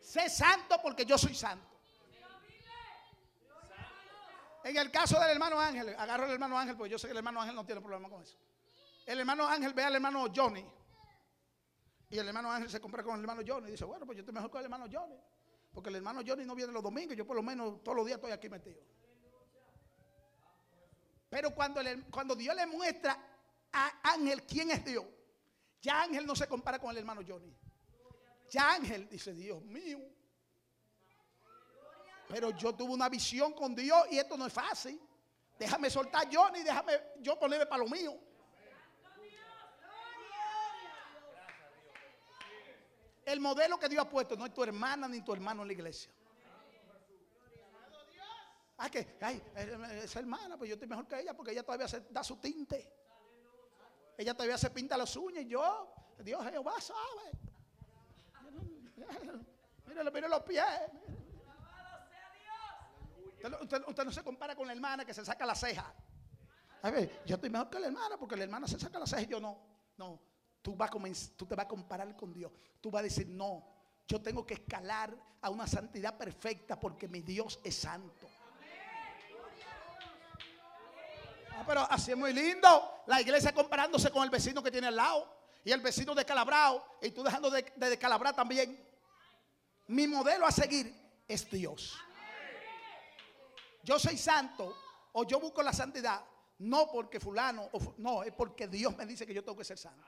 Sé 0.00 0.30
santo 0.30 0.76
porque 0.82 1.04
yo 1.04 1.18
soy 1.18 1.34
santo. 1.34 1.66
En 4.64 4.76
el 4.76 4.90
caso 4.90 5.18
del 5.20 5.30
hermano 5.30 5.60
Ángel, 5.60 5.90
agarro 5.96 6.24
al 6.24 6.32
hermano 6.32 6.58
Ángel 6.58 6.76
porque 6.76 6.90
yo 6.90 6.98
sé 6.98 7.06
que 7.06 7.12
el 7.12 7.18
hermano 7.18 7.40
Ángel 7.40 7.54
no 7.54 7.64
tiene 7.64 7.80
problema 7.80 8.08
con 8.08 8.22
eso. 8.22 8.36
El 9.04 9.20
hermano 9.20 9.46
Ángel 9.46 9.72
ve 9.72 9.84
al 9.84 9.94
hermano 9.94 10.26
Johnny. 10.34 10.64
Y 12.08 12.18
el 12.18 12.26
hermano 12.26 12.50
Ángel 12.50 12.70
se 12.70 12.80
compra 12.80 13.02
con 13.02 13.14
el 13.14 13.20
hermano 13.20 13.42
Johnny. 13.46 13.68
Y 13.68 13.72
dice, 13.72 13.84
bueno, 13.84 14.04
pues 14.06 14.16
yo 14.16 14.20
estoy 14.22 14.34
mejor 14.34 14.50
con 14.50 14.58
el 14.58 14.64
hermano 14.64 14.86
Johnny. 14.90 15.16
Porque 15.76 15.90
el 15.90 15.96
hermano 15.96 16.22
Johnny 16.26 16.46
no 16.46 16.54
viene 16.54 16.72
los 16.72 16.82
domingos. 16.82 17.14
Yo 17.14 17.26
por 17.26 17.36
lo 17.36 17.42
menos 17.42 17.84
todos 17.84 17.94
los 17.94 18.06
días 18.06 18.16
estoy 18.16 18.32
aquí 18.32 18.48
metido. 18.48 18.80
Pero 21.28 21.54
cuando, 21.54 21.82
cuando 22.10 22.34
Dios 22.34 22.56
le 22.56 22.64
muestra 22.66 23.14
a 23.74 24.00
Ángel 24.04 24.44
quién 24.44 24.70
es 24.70 24.82
Dios, 24.82 25.04
ya 25.82 26.00
Ángel 26.00 26.24
no 26.24 26.34
se 26.34 26.48
compara 26.48 26.78
con 26.78 26.92
el 26.92 26.96
hermano 26.96 27.20
Johnny. 27.28 27.54
Ya 28.48 28.72
Ángel 28.72 29.06
dice, 29.06 29.34
Dios 29.34 29.62
mío, 29.64 30.00
pero 32.26 32.56
yo 32.56 32.74
tuve 32.74 32.94
una 32.94 33.10
visión 33.10 33.52
con 33.52 33.74
Dios 33.74 34.06
y 34.10 34.16
esto 34.16 34.38
no 34.38 34.46
es 34.46 34.54
fácil. 34.54 34.98
Déjame 35.58 35.90
soltar 35.90 36.26
Johnny, 36.32 36.62
déjame 36.62 36.94
yo 37.20 37.38
ponerme 37.38 37.66
para 37.66 37.84
lo 37.84 37.90
mío. 37.90 38.18
El 43.26 43.40
modelo 43.40 43.76
que 43.76 43.88
Dios 43.88 44.04
ha 44.04 44.08
puesto 44.08 44.36
no 44.36 44.46
es 44.46 44.54
tu 44.54 44.62
hermana 44.62 45.08
ni 45.08 45.20
tu 45.20 45.32
hermano 45.32 45.62
en 45.62 45.68
la 45.68 45.72
iglesia. 45.72 46.12
Ah, 48.78 48.88
que, 48.88 49.16
ay, 49.20 49.42
esa 50.02 50.20
hermana, 50.20 50.56
pues 50.56 50.68
yo 50.68 50.74
estoy 50.74 50.88
mejor 50.88 51.08
que 51.08 51.18
ella 51.18 51.34
porque 51.34 51.50
ella 51.50 51.64
todavía 51.64 51.88
se 51.88 52.00
da 52.10 52.22
su 52.22 52.36
tinte. 52.36 52.88
Ella 54.16 54.32
todavía 54.32 54.56
se 54.56 54.70
pinta 54.70 54.96
las 54.96 55.16
uñas 55.16 55.42
y 55.42 55.48
yo, 55.48 55.92
Dios 56.20 56.40
Jehová 56.50 56.80
sabe. 56.80 57.32
Mírale, 59.86 60.10
mire 60.12 60.28
los 60.28 60.42
pies. 60.42 60.64
Usted, 63.60 64.04
no 64.04 64.12
se 64.12 64.22
compara 64.22 64.54
con 64.54 64.68
la 64.68 64.72
hermana 64.72 65.04
que 65.04 65.14
se 65.14 65.24
saca 65.24 65.44
la 65.44 65.54
ceja. 65.56 65.92
A 66.82 66.90
ver, 66.90 67.24
yo 67.26 67.34
estoy 67.34 67.50
mejor 67.50 67.70
que 67.70 67.80
la 67.80 67.88
hermana 67.88 68.16
porque 68.18 68.36
la 68.36 68.44
hermana 68.44 68.68
se 68.68 68.78
saca 68.78 69.00
la 69.00 69.06
ceja 69.06 69.22
y 69.22 69.26
yo 69.26 69.40
no. 69.40 69.58
No, 69.96 70.20
tú, 70.66 70.74
vas 70.74 70.90
a 70.90 71.46
te 71.46 71.54
vas 71.54 71.66
a 71.66 71.68
comparar 71.68 72.16
con 72.16 72.32
Dios. 72.32 72.50
Tú 72.80 72.90
vas 72.90 73.00
a 73.00 73.04
decir, 73.04 73.28
no, 73.28 73.64
yo 74.08 74.20
tengo 74.20 74.44
que 74.44 74.54
escalar 74.54 75.14
a 75.40 75.50
una 75.50 75.66
santidad 75.66 76.18
perfecta 76.18 76.80
porque 76.80 77.06
mi 77.06 77.20
Dios 77.20 77.60
es 77.62 77.76
santo. 77.76 78.26
Ah, 81.52 81.62
pero 81.64 81.80
así 81.88 82.10
es 82.10 82.16
muy 82.16 82.32
lindo. 82.32 83.02
La 83.06 83.20
iglesia 83.20 83.52
comparándose 83.52 84.10
con 84.10 84.24
el 84.24 84.30
vecino 84.30 84.60
que 84.60 84.72
tiene 84.72 84.88
al 84.88 84.96
lado. 84.96 85.32
Y 85.64 85.70
el 85.70 85.80
vecino 85.80 86.14
descalabrado. 86.14 86.84
Y 87.00 87.12
tú 87.12 87.22
dejando 87.22 87.48
de, 87.48 87.72
de 87.76 87.90
descalabrar 87.90 88.34
también. 88.34 88.84
Mi 89.86 90.08
modelo 90.08 90.46
a 90.46 90.50
seguir 90.50 90.92
es 91.28 91.48
Dios 91.48 91.96
yo 93.86 94.00
soy 94.00 94.18
santo 94.18 94.76
o 95.12 95.24
yo 95.24 95.38
busco 95.38 95.62
la 95.62 95.72
santidad, 95.72 96.20
no 96.58 96.90
porque 96.90 97.20
fulano, 97.20 97.68
o, 97.72 97.94
no, 97.98 98.24
es 98.24 98.32
porque 98.32 98.66
Dios 98.66 98.96
me 98.96 99.06
dice 99.06 99.24
que 99.24 99.32
yo 99.32 99.44
tengo 99.44 99.56
que 99.56 99.64
ser 99.64 99.78
santo. 99.78 100.04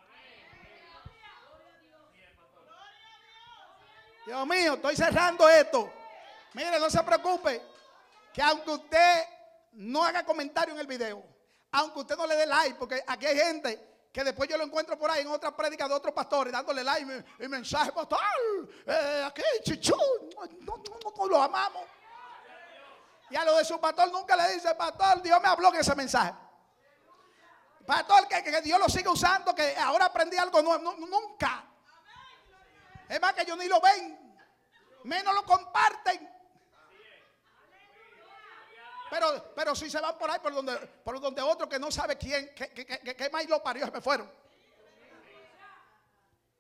Dios 4.28 4.46
mío, 4.46 4.74
estoy 4.74 4.94
cerrando 4.94 5.48
esto. 5.48 5.90
Mire, 6.52 6.78
no 6.78 6.90
se 6.90 7.02
preocupe, 7.02 7.62
que 8.30 8.42
aunque 8.42 8.72
usted 8.72 9.24
no 9.72 10.05
haga 10.05 10.22
comentario 10.22 10.74
en 10.74 10.80
el 10.80 10.86
video, 10.86 11.24
aunque 11.72 12.00
usted 12.00 12.14
no 12.14 12.26
le 12.26 12.36
dé 12.36 12.44
like, 12.44 12.74
porque 12.78 13.02
aquí 13.06 13.24
hay 13.24 13.38
gente 13.38 14.09
que 14.12 14.22
después 14.22 14.46
yo 14.46 14.59
lo 14.59 14.64
encuentro 14.64 14.98
por 14.98 15.10
ahí 15.10 15.22
en 15.22 15.28
otra 15.28 15.56
prédica 15.56 15.88
de 15.88 15.94
otros 15.94 16.12
pastores 16.12 16.52
dándole 16.52 16.84
like 16.84 17.24
y, 17.40 17.48
mensaje, 17.48 17.90
pastor, 17.90 18.18
eh, 18.86 19.24
aquí, 19.26 19.42
chichú, 19.64 19.96
no, 20.60 21.26
lo 21.26 21.42
amamos. 21.42 21.84
Y 23.30 23.36
a 23.36 23.46
lo 23.46 23.56
de 23.56 23.64
su 23.64 23.80
pastor 23.80 24.12
nunca 24.12 24.36
le 24.36 24.52
dice, 24.52 24.74
pastor, 24.74 25.22
Dios 25.22 25.40
me 25.40 25.48
habló 25.48 25.72
en 25.72 25.80
ese 25.80 25.94
mensaje. 25.94 26.34
Pastor, 27.86 28.28
que, 28.28 28.60
Dios 28.60 28.78
lo 28.78 28.90
sigue 28.90 29.09
usando, 29.09 29.55
que 29.55 29.74
ahora 29.78 30.05
aprendí 30.05 30.36
algo 30.36 30.60
nuevo. 30.60 30.92
nunca. 30.98 31.68
Es 33.09 33.20
más 33.20 33.32
que 33.32 33.43
ellos 33.43 33.56
ni 33.56 33.66
lo 33.66 33.80
ven. 33.80 34.36
Menos 35.05 35.35
lo 35.35 35.44
comparten. 35.44 36.28
Pero, 39.10 39.52
pero 39.55 39.74
si 39.74 39.89
se 39.89 40.01
van 40.01 40.18
por 40.18 40.30
ahí, 40.30 40.39
por 40.40 40.52
donde, 40.52 40.76
por 40.76 41.18
donde 41.20 41.40
otro 41.40 41.68
que 41.68 41.78
no 41.78 41.90
sabe 41.90 42.18
quién, 42.18 42.55
que, 42.55 42.70
que, 42.72 43.16
que, 43.16 43.30
más 43.30 43.48
lo 43.48 43.62
parió, 43.62 43.86
se 43.86 43.93
me 43.93 44.01
fueron. 44.02 44.30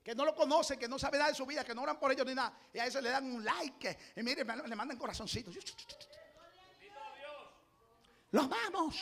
Que 0.02 0.14
no 0.14 0.24
lo 0.24 0.34
conocen, 0.34 0.78
que 0.78 0.88
no 0.88 0.98
sabe 0.98 1.18
nada 1.18 1.30
de 1.30 1.36
su 1.36 1.44
vida, 1.44 1.62
que 1.62 1.74
no 1.74 1.82
oran 1.82 1.98
por 1.98 2.10
ellos 2.10 2.24
ni 2.24 2.34
nada. 2.34 2.54
Y 2.72 2.78
a 2.78 2.86
eso 2.86 3.00
le 3.02 3.10
dan 3.10 3.26
un 3.26 3.44
like. 3.44 3.98
Y 4.16 4.22
miren, 4.22 4.46
le 4.66 4.76
mandan 4.76 4.96
corazoncitos. 4.96 5.54
Los 8.30 8.48
vamos. 8.48 8.96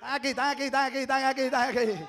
Están 0.00 0.14
aquí, 0.14 0.28
están 0.28 0.48
aquí, 0.50 0.62
están 0.62 0.86
aquí, 0.86 0.98
están 1.00 1.24
aquí, 1.24 1.40
están 1.40 1.68
aquí. 1.70 2.06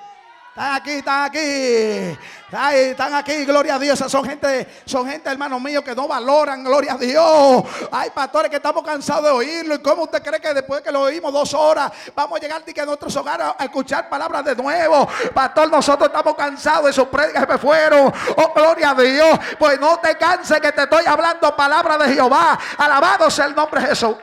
Están 0.49 0.75
aquí, 0.75 0.91
están 0.91 1.23
aquí. 1.23 2.19
Ay, 2.51 2.77
están 2.91 3.15
aquí, 3.15 3.45
gloria 3.45 3.75
a 3.75 3.79
Dios. 3.79 3.97
Son 3.97 4.23
gente, 4.23 4.67
son 4.85 5.09
gente, 5.09 5.27
hermano 5.27 5.59
mío, 5.59 5.83
que 5.83 5.95
no 5.95 6.07
valoran, 6.07 6.63
gloria 6.63 6.93
a 6.93 6.97
Dios. 6.97 7.63
Hay 7.91 8.11
pastores 8.11 8.51
que 8.51 8.57
estamos 8.57 8.83
cansados 8.83 9.23
de 9.23 9.31
oírlo. 9.31 9.73
¿Y 9.73 9.79
cómo 9.79 10.03
usted 10.03 10.21
cree 10.21 10.39
que 10.39 10.53
después 10.53 10.81
que 10.81 10.91
lo 10.91 11.01
oímos 11.01 11.33
dos 11.33 11.51
horas, 11.55 11.91
vamos 12.15 12.37
a 12.37 12.41
llegar 12.41 12.61
a 12.63 12.85
nuestros 12.85 13.15
hogares 13.15 13.47
a 13.57 13.63
escuchar 13.63 14.07
palabras 14.07 14.45
de 14.45 14.55
nuevo? 14.55 15.07
Pastor, 15.33 15.71
nosotros 15.71 16.09
estamos 16.09 16.35
cansados 16.35 16.85
de 16.85 16.93
sus 16.93 17.07
prédicas 17.07 17.43
que 17.47 17.53
me 17.53 17.57
fueron. 17.57 18.13
Oh, 18.37 18.53
gloria 18.53 18.91
a 18.91 18.93
Dios. 18.93 19.39
Pues 19.57 19.79
no 19.79 19.97
te 19.97 20.15
canses 20.15 20.59
que 20.59 20.71
te 20.71 20.83
estoy 20.83 21.05
hablando 21.07 21.55
palabras 21.55 21.97
de 21.97 22.13
Jehová. 22.13 22.59
Alabado 22.77 23.31
sea 23.31 23.45
el 23.45 23.55
nombre 23.55 23.81
de 23.81 23.87
Jesús. 23.87 24.15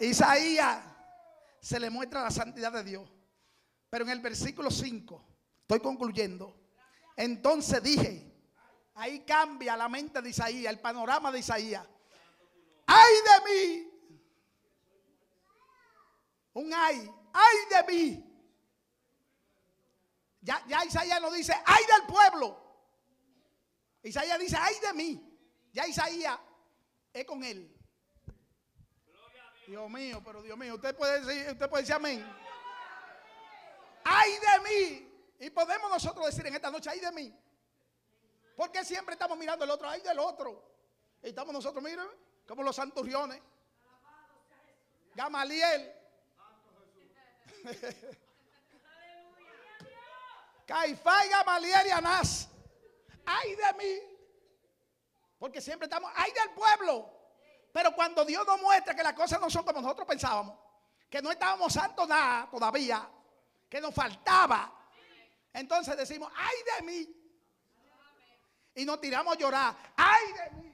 Isaías 0.00 0.82
se 1.60 1.80
le 1.80 1.90
muestra 1.90 2.22
la 2.22 2.30
santidad 2.30 2.72
de 2.72 2.84
Dios. 2.84 3.10
Pero 3.90 4.04
en 4.04 4.10
el 4.10 4.20
versículo 4.20 4.70
5, 4.70 5.24
estoy 5.62 5.80
concluyendo. 5.80 6.56
Entonces 7.16 7.82
dije, 7.82 8.32
ahí 8.94 9.20
cambia 9.20 9.76
la 9.76 9.88
mente 9.88 10.20
de 10.20 10.30
Isaías, 10.30 10.72
el 10.72 10.80
panorama 10.80 11.32
de 11.32 11.38
Isaías. 11.38 11.86
¡Ay 12.86 13.14
de 13.24 13.50
mí! 13.50 13.92
Un 16.54 16.72
ay, 16.72 17.10
ay 17.32 17.56
de 17.70 17.92
mí. 17.92 18.26
Ya, 20.40 20.64
ya 20.68 20.84
Isaías 20.84 21.20
no 21.20 21.30
dice, 21.30 21.54
ay 21.64 21.84
del 21.86 22.06
pueblo. 22.06 22.56
Isaías 24.02 24.38
dice, 24.38 24.56
ay 24.58 24.74
de 24.80 24.92
mí. 24.94 25.38
Ya 25.72 25.86
Isaías 25.86 26.38
es 27.12 27.24
con 27.24 27.42
él. 27.44 27.75
Dios 29.66 29.90
mío, 29.90 30.22
pero 30.24 30.42
Dios 30.42 30.56
mío, 30.56 30.76
usted 30.76 30.96
puede 30.96 31.20
decir, 31.20 31.50
usted 31.52 31.68
puede 31.68 31.82
decir 31.82 31.96
amén. 31.96 32.24
¡Ay 34.04 34.32
de 34.32 34.60
mí! 34.68 35.12
Y 35.40 35.50
podemos 35.50 35.90
nosotros 35.90 36.26
decir 36.26 36.46
en 36.46 36.54
esta 36.54 36.70
noche, 36.70 36.88
¡ay 36.88 37.00
de 37.00 37.10
mí! 37.10 37.36
Porque 38.56 38.84
siempre 38.84 39.14
estamos 39.14 39.36
mirando 39.36 39.64
el 39.64 39.70
otro, 39.70 39.88
¡ay 39.88 40.00
del 40.02 40.20
otro! 40.20 40.62
Y 41.22 41.28
estamos 41.28 41.52
nosotros, 41.52 41.82
miren, 41.82 42.06
como 42.46 42.62
los 42.62 42.76
santurriones. 42.76 43.42
Gamaliel. 45.14 45.92
Caifá 50.66 51.26
y 51.26 51.28
Gamaliel 51.28 51.86
y 51.86 51.90
Anás. 51.90 52.48
¡Ay 53.24 53.56
de 53.56 53.72
mí! 53.74 54.00
Porque 55.38 55.60
siempre 55.60 55.86
estamos, 55.86 56.10
¡ay 56.14 56.32
del 56.32 56.50
pueblo! 56.50 57.15
Pero 57.76 57.94
cuando 57.94 58.24
Dios 58.24 58.46
nos 58.46 58.58
muestra 58.58 58.94
que 58.94 59.02
las 59.02 59.12
cosas 59.12 59.38
no 59.38 59.50
son 59.50 59.62
como 59.62 59.82
nosotros 59.82 60.08
pensábamos, 60.08 60.58
que 61.10 61.20
no 61.20 61.30
estábamos 61.30 61.70
santos 61.70 62.08
nada 62.08 62.48
todavía, 62.50 63.06
que 63.68 63.82
nos 63.82 63.94
faltaba, 63.94 64.72
Entonces 65.52 65.94
decimos, 65.94 66.32
ay 66.34 66.56
de 66.74 66.86
mí. 66.86 67.06
Y 68.76 68.86
nos 68.86 68.98
tiramos 68.98 69.36
a 69.36 69.38
llorar, 69.38 69.76
ay 69.94 70.32
de 70.32 70.50
mí. 70.52 70.72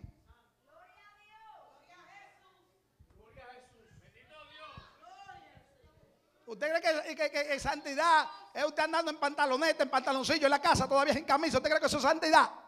¿Usted 6.47 6.81
cree 6.81 7.17
que, 7.17 7.31
que, 7.33 7.59
santidad 7.59 8.29
es 8.55 8.65
usted 8.65 8.85
andando 8.85 9.11
en 9.11 9.19
pantaloneta, 9.19 9.83
en 9.83 9.91
pantaloncillo 9.91 10.47
en 10.47 10.51
la 10.53 10.63
casa, 10.63 10.87
todavía 10.87 11.15
en 11.15 11.25
camisa? 11.25 11.57
¿Usted 11.57 11.69
cree 11.69 11.81
que 11.81 11.87
eso 11.87 11.97
es 11.97 12.03
santidad? 12.05 12.62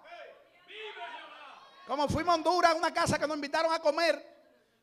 Como 1.86 2.08
fuimos 2.08 2.32
a 2.32 2.36
Honduras, 2.36 2.72
a 2.72 2.74
una 2.74 2.92
casa 2.92 3.18
que 3.18 3.26
nos 3.26 3.36
invitaron 3.36 3.72
a 3.72 3.78
comer, 3.78 4.34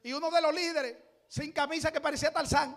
y 0.04 0.14
uno 0.14 0.30
de 0.30 0.42
los 0.42 0.54
líderes, 0.54 0.98
sin 1.28 1.52
camisa 1.52 1.92
que 1.92 2.02
parecía 2.02 2.32
Tarzán. 2.32 2.76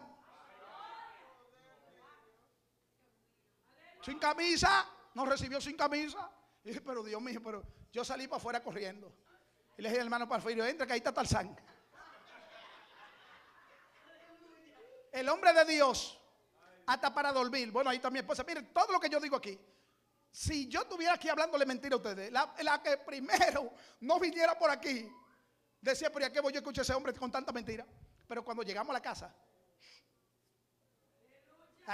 Sin 4.02 4.18
camisa, 4.18 4.86
nos 5.14 5.28
recibió 5.28 5.60
sin 5.60 5.76
camisa. 5.76 6.30
Y 6.62 6.68
dije, 6.68 6.80
pero 6.80 7.02
Dios 7.02 7.20
mío, 7.20 7.40
pero 7.42 7.62
yo 7.92 8.04
salí 8.04 8.28
para 8.28 8.38
afuera 8.38 8.62
corriendo. 8.62 9.12
Y 9.76 9.82
le 9.82 9.88
dije 9.88 10.00
al 10.00 10.06
hermano 10.06 10.28
Parfirio, 10.28 10.64
entra 10.64 10.86
que 10.86 10.92
ahí 10.92 10.98
está 10.98 11.12
Tarzán. 11.12 11.56
El 15.10 15.28
hombre 15.28 15.52
de 15.52 15.64
Dios, 15.64 16.20
hasta 16.86 17.14
para 17.14 17.32
dormir. 17.32 17.70
Bueno, 17.70 17.90
ahí 17.90 17.96
está 17.96 18.10
mi 18.10 18.18
esposa. 18.18 18.44
Miren, 18.44 18.72
todo 18.72 18.92
lo 18.92 19.00
que 19.00 19.08
yo 19.08 19.20
digo 19.20 19.36
aquí. 19.36 19.58
Si 20.34 20.66
yo 20.66 20.80
estuviera 20.80 21.14
aquí 21.14 21.28
hablándole 21.28 21.64
mentira 21.64 21.94
a 21.94 21.98
ustedes, 21.98 22.32
la, 22.32 22.82
que 22.82 22.96
primero 22.96 23.72
no 24.00 24.18
viniera 24.18 24.58
por 24.58 24.68
aquí, 24.68 25.08
decía, 25.80 26.10
pero 26.10 26.26
¿a 26.26 26.30
qué 26.30 26.40
voy 26.40 26.52
yo 26.52 26.58
a 26.58 26.60
escuchar 26.60 26.80
a 26.80 26.82
ese 26.82 26.92
hombre 26.92 27.14
con 27.14 27.30
tanta 27.30 27.52
mentira? 27.52 27.86
Pero 28.26 28.44
cuando 28.44 28.64
llegamos 28.64 28.90
a 28.90 28.94
la 28.94 29.00
casa, 29.00 29.32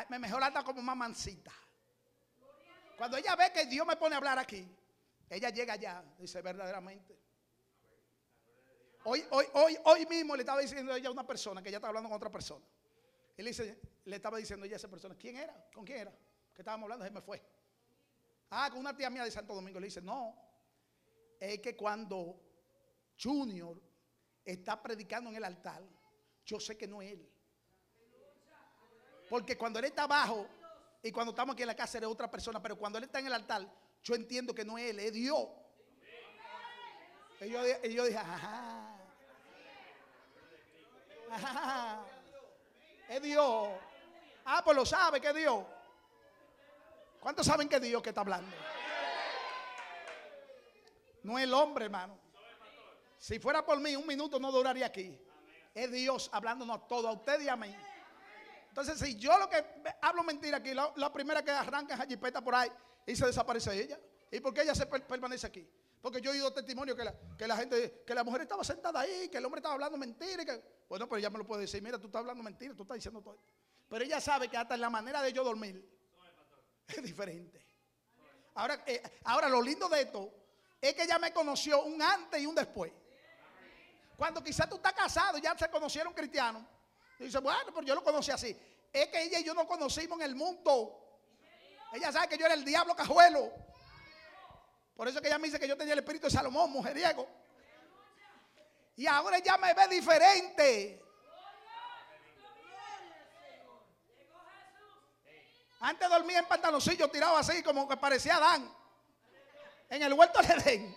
me 0.09 0.19
mejor 0.19 0.43
anda 0.43 0.65
como 0.65 0.81
mamancita. 0.81 1.53
Cuando 2.97 3.19
ella 3.19 3.37
ve 3.37 3.53
que 3.53 3.67
Dios 3.67 3.87
me 3.87 3.97
pone 3.97 4.15
a 4.15 4.17
hablar 4.19 4.39
aquí, 4.39 4.67
ella 5.29 5.51
llega 5.51 5.75
allá, 5.75 6.03
dice 6.19 6.41
verdaderamente. 6.41 7.21
Hoy, 9.05 9.23
hoy, 9.33 9.45
hoy, 9.53 9.79
hoy 9.85 10.07
mismo 10.07 10.35
le 10.35 10.45
estaba 10.45 10.63
diciendo 10.63 10.95
a 10.95 10.97
ella 10.97 11.11
a 11.11 11.13
una 11.13 11.27
persona 11.27 11.63
que 11.63 11.69
ella 11.69 11.77
estaba 11.77 11.91
hablando 11.91 12.09
con 12.09 12.17
otra 12.17 12.31
persona. 12.31 12.65
Él 13.37 13.45
dice, 13.45 13.79
le 14.07 14.17
estaba 14.17 14.39
diciendo 14.39 14.65
ella 14.65 14.77
a 14.77 14.79
esa 14.79 14.89
persona, 14.89 15.15
¿quién 15.15 15.37
era? 15.37 15.69
¿Con 15.75 15.85
quién 15.85 15.99
era? 15.99 16.13
Que 16.55 16.63
estábamos 16.63 16.85
hablando, 16.85 17.05
se 17.05 17.11
me 17.11 17.21
fue. 17.21 17.60
Ah, 18.51 18.69
con 18.71 18.81
una 18.81 18.97
tía 18.97 19.09
mía 19.11 19.25
de 19.25 19.31
Santo 19.31 19.55
Domingo. 19.55 19.79
Le 19.79 19.87
dice, 19.87 20.03
no, 20.03 20.35
es 21.39 21.61
que 21.61 21.77
cuando 21.77 22.41
Junior 23.21 23.81
está 24.45 24.83
predicando 24.83 25.31
en 25.31 25.37
el 25.37 25.45
altar, 25.45 25.83
yo 26.45 26.59
sé 26.59 26.77
que 26.77 26.89
no 26.89 27.01
es 27.01 27.13
él. 27.13 27.31
Porque 29.29 29.57
cuando 29.57 29.79
él 29.79 29.85
está 29.85 30.03
abajo 30.03 30.49
y 31.03 31.13
cuando 31.13 31.31
estamos 31.31 31.55
aquí 31.55 31.63
en 31.63 31.69
la 31.69 31.77
casa 31.77 31.99
es 31.99 32.05
otra 32.05 32.29
persona, 32.29 32.61
pero 32.61 32.77
cuando 32.77 32.99
él 32.99 33.05
está 33.05 33.21
en 33.21 33.27
el 33.27 33.33
altar, 33.33 33.65
yo 34.03 34.15
entiendo 34.17 34.53
que 34.53 34.65
no 34.65 34.77
es 34.77 34.91
él, 34.91 34.99
es 34.99 35.13
Dios. 35.13 35.49
Y 37.41 37.49
yo, 37.95 38.05
dije, 38.05 38.19
ajá. 38.19 38.97
Ajá. 41.31 42.05
Es 43.09 43.23
Dios. 43.23 43.69
Ah, 44.45 44.63
pues 44.65 44.77
lo 44.77 44.85
sabe 44.85 45.21
que 45.21 45.29
es 45.29 45.35
Dios. 45.35 45.65
¿Cuántos 47.21 47.47
saben 47.47 47.69
que 47.69 47.79
Dios 47.79 48.03
que 48.03 48.09
está 48.09 48.23
hablando? 48.23 48.51
No 51.23 51.39
es 51.39 51.45
el 51.45 51.53
hombre, 51.53 51.85
hermano. 51.85 52.19
Si 53.19 53.39
fuera 53.39 53.65
por 53.65 53.79
mí, 53.79 53.95
un 53.95 54.07
minuto 54.07 54.41
no 54.41 54.51
duraría 54.51 54.87
aquí. 54.87 55.21
Es 55.75 55.93
Dios 55.93 56.31
hablándonos 56.33 56.79
a 56.79 56.81
todos, 56.81 57.05
a 57.05 57.13
usted 57.13 57.41
y 57.43 57.49
a 57.49 57.57
mí. 57.57 57.77
Entonces, 58.69 58.99
si 58.99 59.17
yo 59.17 59.39
lo 59.39 59.49
que 59.51 59.63
hablo 60.01 60.23
mentira 60.23 60.57
aquí, 60.57 60.73
la, 60.73 61.13
primera 61.13 61.45
que 61.45 61.51
arranca 61.51 61.95
es 61.95 62.09
jipeta 62.09 62.41
por 62.41 62.55
ahí 62.55 62.71
y 63.07 63.15
se 63.15 63.27
desaparece 63.27 63.79
ella. 63.79 64.01
¿Y 64.31 64.41
por 64.41 64.55
qué 64.55 64.63
ella 64.63 64.75
se 64.75 64.87
permanece 64.87 65.47
aquí? 65.47 65.69
Porque 66.01 66.23
yo 66.23 66.31
he 66.31 66.35
oído 66.35 66.53
testimonio 66.53 66.97
que 66.97 67.05
la, 67.05 67.15
que 67.37 67.47
la 67.47 67.57
gente, 67.57 68.03
que 68.07 68.15
la 68.15 68.25
mujer 68.25 68.43
estaba 68.43 68.65
sentada 68.65 69.01
ahí, 69.01 69.29
que 69.29 69.37
el 69.37 69.45
hombre 69.45 69.59
estaba 69.59 69.75
hablando 69.75 69.99
mentira. 69.99 70.59
Bueno, 70.89 71.07
pero 71.07 71.19
ella 71.19 71.29
me 71.29 71.39
lo 71.39 71.47
puede 71.47 71.63
decir, 71.63 71.83
mira, 71.83 71.99
tú 71.99 72.07
estás 72.07 72.21
hablando 72.21 72.43
mentira, 72.43 72.75
tú 72.75 72.85
estás 72.85 72.95
diciendo 72.95 73.21
todo. 73.21 73.39
Pero 73.89 74.05
ella 74.05 74.21
sabe 74.21 74.49
que 74.49 74.57
hasta 74.57 74.77
en 74.77 74.81
la 74.81 74.89
manera 74.89 75.21
de 75.21 75.33
yo 75.33 75.45
dormir 75.45 76.00
es 76.97 77.03
diferente. 77.03 77.65
Ahora, 78.55 78.83
eh, 78.87 79.03
ahora 79.25 79.49
lo 79.49 79.63
lindo 79.63 79.89
de 79.89 80.03
esto 80.03 80.33
es 80.81 80.95
que 80.95 81.03
ella 81.03 81.19
me 81.19 81.33
conoció 81.33 81.83
un 81.85 82.01
antes 82.03 82.41
y 82.41 82.47
un 82.47 82.55
después. 82.55 82.93
Cuando 84.17 84.43
quizás 84.43 84.69
tú 84.69 84.77
estás 84.77 84.93
casado 84.93 85.39
y 85.39 85.41
ya 85.41 85.57
se 85.57 85.71
conocieron 85.71 86.13
cristianos. 86.13 86.63
Y 87.19 87.25
dice, 87.25 87.39
bueno, 87.39 87.73
pero 87.75 87.83
yo 87.83 87.95
lo 87.95 88.03
conocí 88.03 88.31
así. 88.31 88.57
Es 88.93 89.07
que 89.09 89.23
ella 89.23 89.39
y 89.39 89.45
yo 89.45 89.55
nos 89.55 89.67
conocimos 89.67 90.19
en 90.19 90.27
el 90.27 90.35
mundo. 90.35 91.21
Ella 91.93 92.13
sabe 92.13 92.29
que 92.29 92.39
yo 92.39 92.47
era 92.47 92.55
el 92.55 92.65
diablo 92.65 92.95
cajuelo. 92.95 93.53
Por 94.95 95.09
eso 95.09 95.21
que 95.21 95.29
ella 95.29 95.39
me 95.39 95.47
dice 95.47 95.59
que 95.59 95.69
yo 95.69 95.77
tenía 95.77 95.95
el 95.95 96.01
espíritu 96.01 96.27
de 96.27 96.33
Salomón, 96.33 96.71
mujeriego. 96.71 97.27
Y 98.97 99.07
ahora 99.07 99.39
ella 99.39 99.57
me 99.57 99.73
ve 99.73 99.89
diferente. 99.89 101.03
Antes 105.81 106.09
dormía 106.09 106.39
en 106.39 106.47
pantaloncillo 106.47 107.09
tirado 107.09 107.37
así 107.37 107.63
como 107.63 107.89
que 107.89 107.97
parecía 107.97 108.37
Adán. 108.37 108.73
En 109.89 110.03
el 110.03 110.13
huerto 110.13 110.41
de 110.43 110.55
Edén. 110.55 110.97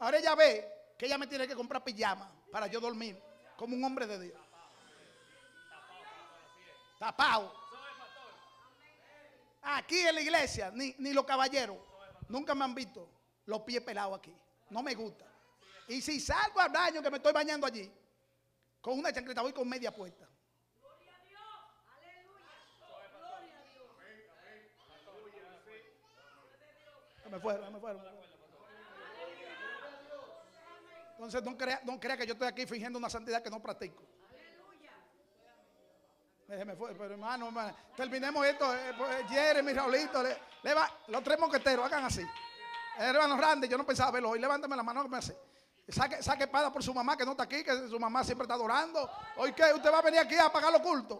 Ahora 0.00 0.18
ella 0.18 0.34
ve 0.34 0.94
que 0.98 1.06
ella 1.06 1.18
me 1.18 1.26
tiene 1.26 1.46
que 1.46 1.54
comprar 1.54 1.84
pijama 1.84 2.30
para 2.50 2.66
yo 2.66 2.80
dormir 2.80 3.20
como 3.56 3.76
un 3.76 3.84
hombre 3.84 4.06
de 4.06 4.18
Dios. 4.18 4.40
Tapado. 6.98 7.54
Aquí 9.62 10.00
en 10.00 10.14
la 10.14 10.20
iglesia, 10.20 10.70
ni, 10.72 10.94
ni 10.98 11.12
los 11.12 11.24
caballeros 11.24 11.78
Nunca 12.32 12.54
me 12.54 12.64
han 12.64 12.74
visto 12.74 13.10
los 13.44 13.60
pies 13.60 13.82
pelados 13.82 14.18
aquí. 14.18 14.34
No 14.70 14.82
me 14.82 14.94
gusta. 14.94 15.26
Y 15.88 16.00
si 16.00 16.18
salgo 16.18 16.60
al 16.60 16.70
baño 16.70 17.02
que 17.02 17.10
me 17.10 17.18
estoy 17.18 17.32
bañando 17.32 17.66
allí, 17.66 17.92
con 18.80 18.98
una 18.98 19.12
chancleta 19.12 19.42
voy 19.42 19.52
con 19.52 19.68
media 19.68 19.94
puesta. 19.94 20.26
Gloria 20.80 21.14
a 21.14 21.24
Dios. 21.24 21.42
Aleluya. 21.94 22.46
Gloria 22.80 23.58
a 23.58 23.62
Dios. 23.64 23.82
Me 27.32 27.40
fueron, 27.40 27.72
me 27.72 27.80
fueron. 27.80 28.02
Entonces 31.12 31.42
no 31.42 31.56
crea, 31.56 31.80
no 31.84 31.98
crea 31.98 32.14
que 32.14 32.26
yo 32.26 32.34
estoy 32.34 32.46
aquí 32.46 32.66
fingiendo 32.66 32.98
una 32.98 33.08
santidad 33.08 33.42
que 33.42 33.48
no 33.48 33.58
practico. 33.58 34.02
Me 36.46 36.76
fue, 36.76 36.92
pero 36.92 37.12
hermano, 37.12 37.46
hermano, 37.46 37.74
terminemos 37.96 38.44
esto. 38.44 38.74
Eh, 38.74 38.92
pues, 38.98 39.26
Jeremy, 39.30 39.72
Raulito, 39.72 40.22
le, 40.22 40.36
le 40.62 40.74
va, 40.74 40.86
los 41.06 41.24
tres 41.24 41.38
moqueteros, 41.38 41.86
hagan 41.86 42.04
así. 42.04 42.22
Hermano 42.98 43.38
Randy, 43.38 43.66
yo 43.66 43.78
no 43.78 43.86
pensaba 43.86 44.10
verlo 44.10 44.28
hoy. 44.28 44.38
Levántame 44.38 44.76
la 44.76 44.82
mano 44.82 45.02
que 45.02 45.08
me 45.08 45.16
hace. 45.16 45.34
Saque, 45.88 46.22
saque 46.22 46.44
espada 46.44 46.70
por 46.70 46.82
su 46.82 46.92
mamá 46.92 47.16
que 47.16 47.24
no 47.24 47.30
está 47.30 47.44
aquí, 47.44 47.64
que 47.64 47.88
su 47.88 47.98
mamá 47.98 48.22
siempre 48.24 48.44
está 48.44 48.52
adorando. 48.52 49.10
Hoy 49.38 49.54
que 49.54 49.72
usted 49.72 49.90
va 49.90 50.00
a 50.00 50.02
venir 50.02 50.20
aquí 50.20 50.36
a 50.36 50.52
pagar 50.52 50.70
los 50.70 50.82
cultos. 50.82 51.18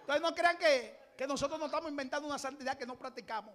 Entonces 0.00 0.20
no 0.20 0.34
crean 0.34 0.58
que, 0.58 1.12
que 1.16 1.28
nosotros 1.28 1.60
no 1.60 1.66
estamos 1.66 1.92
inventando 1.92 2.26
una 2.26 2.40
santidad 2.40 2.76
que 2.76 2.86
no 2.86 2.98
practicamos. 2.98 3.54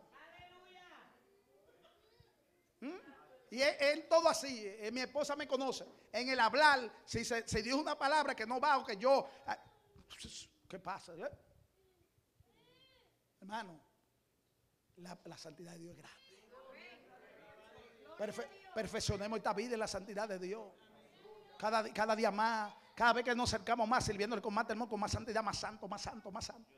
Y 3.52 3.62
es, 3.62 4.08
todo 4.08 4.28
así. 4.30 4.66
Eh, 4.66 4.90
mi 4.94 5.02
esposa 5.02 5.36
me 5.36 5.46
conoce. 5.46 5.86
En 6.12 6.30
el 6.30 6.40
hablar, 6.40 6.90
si 7.06 7.26
se, 7.26 7.44
dijo 7.62 7.78
una 7.78 7.98
palabra 7.98 8.34
que 8.34 8.48
no 8.48 8.62
va 8.62 8.78
o 8.78 8.86
que 8.86 8.96
yo. 8.96 9.30
Ah, 9.46 9.60
¿Qué 10.70 10.80
pasa? 10.80 11.14
¿Eh? 11.14 11.30
Hermano, 13.42 13.78
la, 14.96 15.38
santidad 15.38 15.74
de 15.74 15.80
Dios 15.80 15.98
es 15.98 16.04
grande. 18.18 18.48
perfeccionemos 18.74 19.38
esta 19.38 19.54
vida 19.54 19.74
en 19.74 19.80
la 19.82 19.88
santidad 19.88 20.30
de 20.30 20.40
Dios. 20.40 20.72
Cada, 21.60 21.92
cada 21.92 22.16
día 22.16 22.32
más, 22.32 22.74
cada 22.96 23.12
vez 23.12 23.26
que 23.26 23.36
nos 23.36 23.54
acercamos 23.54 23.86
más, 23.86 24.06
sirviéndole 24.06 24.42
con 24.42 24.54
más 24.54 24.66
temor, 24.66 24.88
con 24.88 24.98
más 24.98 25.12
santidad, 25.12 25.44
más 25.44 25.58
santo, 25.58 25.90
más 25.90 26.02
santo, 26.02 26.32
más 26.32 26.46
santo. 26.46 26.72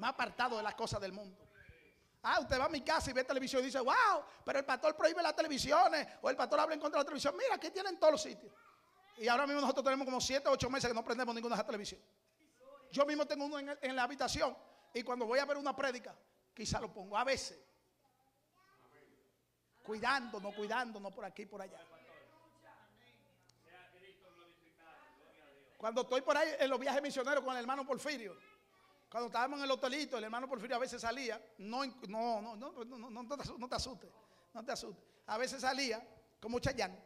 Más 0.00 0.10
apartado 0.10 0.56
de 0.56 0.64
las 0.64 0.74
cosas 0.74 1.00
del 1.00 1.12
mundo. 1.12 1.47
Ah, 2.22 2.40
usted 2.40 2.58
va 2.58 2.64
a 2.64 2.68
mi 2.68 2.82
casa 2.82 3.10
y 3.10 3.12
ve 3.12 3.22
televisión 3.22 3.62
y 3.62 3.66
dice, 3.66 3.78
wow, 3.78 4.24
pero 4.44 4.58
el 4.58 4.64
pastor 4.64 4.96
prohíbe 4.96 5.22
las 5.22 5.36
televisiones 5.36 6.06
o 6.20 6.28
el 6.28 6.36
pastor 6.36 6.60
habla 6.60 6.74
en 6.74 6.80
contra 6.80 6.98
de 6.98 7.02
la 7.02 7.06
televisión. 7.06 7.34
Mira, 7.36 7.54
aquí 7.54 7.70
tienen 7.70 7.98
todos 7.98 8.12
los 8.12 8.22
sitios. 8.22 8.52
Y 9.18 9.28
ahora 9.28 9.46
mismo 9.46 9.60
nosotros 9.60 9.84
tenemos 9.84 10.04
como 10.04 10.20
7 10.20 10.48
o 10.48 10.52
8 10.52 10.70
meses 10.70 10.88
que 10.88 10.94
no 10.94 11.04
prendemos 11.04 11.34
ninguna 11.34 11.56
de 11.56 11.64
televisión. 11.64 12.00
Yo 12.90 13.04
mismo 13.06 13.26
tengo 13.26 13.44
uno 13.44 13.58
en, 13.58 13.96
la 13.96 14.02
habitación 14.02 14.56
y 14.94 15.02
cuando 15.02 15.26
voy 15.26 15.38
a 15.38 15.44
ver 15.44 15.56
una 15.56 15.76
prédica, 15.76 16.16
quizá 16.54 16.80
lo 16.80 16.92
pongo 16.92 17.16
a 17.16 17.24
veces. 17.24 17.58
Cuidándonos, 19.82 20.54
cuidándonos 20.54 21.12
por 21.12 21.24
aquí 21.24 21.42
y 21.42 21.46
por 21.46 21.62
allá. 21.62 21.78
Cuando 25.76 26.00
estoy 26.02 26.22
por 26.22 26.36
ahí 26.36 26.48
en 26.58 26.68
los 26.68 26.78
viajes 26.78 27.00
misioneros 27.00 27.44
con 27.44 27.54
el 27.54 27.60
hermano 27.60 27.86
Porfirio, 27.86 28.36
cuando 29.10 29.26
estábamos 29.26 29.58
en 29.58 29.64
el 29.64 29.70
hotelito, 29.70 30.18
el 30.18 30.24
hermano 30.24 30.48
Porfirio 30.48 30.76
a 30.76 30.80
veces 30.80 31.00
salía, 31.00 31.40
no, 31.58 31.84
no, 32.08 32.40
no, 32.42 32.56
no, 32.56 32.84
no, 32.84 33.10
no, 33.10 33.28
te 33.28 33.34
asustes, 33.74 34.10
no 34.52 34.64
te 34.64 34.72
asustes. 34.72 35.04
A 35.26 35.38
veces 35.38 35.60
salía 35.60 36.06
como 36.40 36.58
Chayán, 36.58 36.98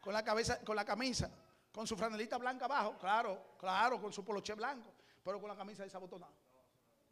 con 0.00 0.12
la 0.12 0.24
cabeza, 0.24 0.64
con 0.64 0.76
la 0.76 0.84
camisa 0.84 1.30
con 1.72 1.86
su 1.86 1.96
franelita 1.96 2.36
blanca 2.38 2.64
abajo, 2.64 2.96
claro, 2.98 3.54
claro, 3.58 4.00
con 4.00 4.12
su 4.12 4.24
poloche 4.24 4.54
blanco, 4.54 4.92
pero 5.24 5.40
con 5.40 5.48
la 5.48 5.56
camisa 5.56 5.84
desabotonada. 5.84 6.32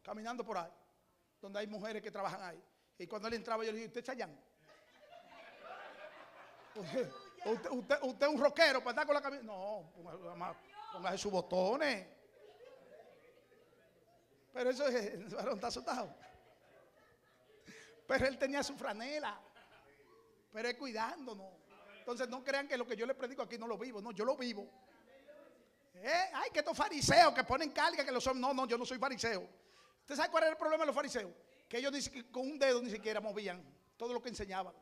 Caminando 0.03 0.43
por 0.45 0.57
ahí. 0.57 0.71
donde 1.41 1.59
hay 1.59 1.67
mujeres 1.67 2.01
que 2.01 2.11
trabajan 2.11 2.41
ahí. 2.43 2.63
Y 2.97 3.07
cuando 3.07 3.29
él 3.29 3.35
entraba, 3.35 3.63
yo 3.63 3.71
le 3.71 3.77
dije, 3.77 3.87
¿usted 3.87 4.01
es 4.01 4.05
Chayán? 4.05 4.37
Usted, 6.75 7.11
usted, 7.45 7.99
usted, 8.03 8.27
es 8.27 8.33
un 8.33 8.41
rockero 8.41 8.79
para 8.79 8.91
estar 8.91 9.05
con 9.05 9.15
la 9.15 9.21
camisa. 9.21 9.43
No, 9.43 9.93
póngase 10.91 11.17
sus 11.17 11.31
botones. 11.31 12.18
Pero 14.53 14.69
eso 14.69 14.87
es, 14.87 15.13
el 15.13 15.25
varón 15.29 15.55
está 15.55 15.67
asustado. 15.67 16.15
Pero 18.07 18.25
él 18.25 18.37
tenía 18.37 18.63
su 18.63 18.75
franela. 18.75 19.39
Pero 20.51 20.67
es 20.67 20.75
cuidándonos. 20.75 21.47
Entonces 21.99 22.27
no 22.27 22.43
crean 22.43 22.67
que 22.67 22.75
lo 22.75 22.87
que 22.87 22.95
yo 22.95 23.05
le 23.05 23.13
predico 23.13 23.43
aquí 23.43 23.57
no 23.57 23.67
lo 23.67 23.77
vivo. 23.77 24.01
No, 24.01 24.11
yo 24.11 24.25
lo 24.25 24.35
vivo. 24.35 24.67
¿Eh? 25.93 26.31
Ay, 26.33 26.49
que 26.51 26.59
estos 26.59 26.75
fariseos 26.75 27.33
que 27.33 27.43
ponen 27.43 27.69
carga 27.69 28.03
que 28.03 28.11
lo 28.11 28.19
son. 28.19 28.41
No, 28.41 28.53
no, 28.53 28.65
yo 28.65 28.77
no 28.77 28.85
soy 28.85 28.97
fariseo. 28.97 29.47
¿Usted 30.01 30.15
sabe 30.15 30.29
cuál 30.29 30.43
era 30.43 30.51
el 30.53 30.57
problema 30.57 30.83
de 30.83 30.87
los 30.87 30.95
fariseos? 30.95 31.31
Que 31.67 31.77
ellos 31.77 32.09
que 32.09 32.31
con 32.31 32.49
un 32.49 32.57
dedo 32.57 32.81
ni 32.81 32.89
siquiera 32.89 33.21
movían 33.21 33.63
todo 33.95 34.11
lo 34.13 34.21
que 34.21 34.29
enseñaban. 34.29 34.73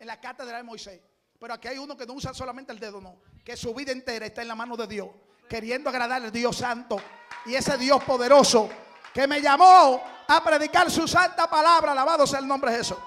En 0.00 0.06
la 0.08 0.20
cátedra 0.20 0.56
de 0.56 0.64
Moisés. 0.64 1.00
Pero 1.38 1.54
aquí 1.54 1.68
hay 1.68 1.78
uno 1.78 1.96
que 1.96 2.04
no 2.04 2.14
usa 2.14 2.34
solamente 2.34 2.72
el 2.72 2.80
dedo, 2.80 3.00
no. 3.00 3.20
Que 3.44 3.56
su 3.56 3.72
vida 3.74 3.92
entera 3.92 4.26
está 4.26 4.42
en 4.42 4.48
la 4.48 4.56
mano 4.56 4.76
de 4.76 4.88
Dios. 4.88 5.08
Queriendo 5.48 5.88
agradar 5.88 6.20
al 6.20 6.32
Dios 6.32 6.56
santo. 6.56 7.00
Y 7.44 7.54
ese 7.54 7.78
Dios 7.78 8.02
poderoso 8.02 8.68
que 9.16 9.26
me 9.26 9.40
llamó 9.40 10.02
a 10.28 10.44
predicar 10.44 10.90
su 10.90 11.08
santa 11.08 11.48
palabra. 11.48 11.92
Alabado 11.92 12.26
sea 12.26 12.38
el 12.38 12.46
nombre 12.46 12.70
de 12.70 12.76
Jesús. 12.76 12.98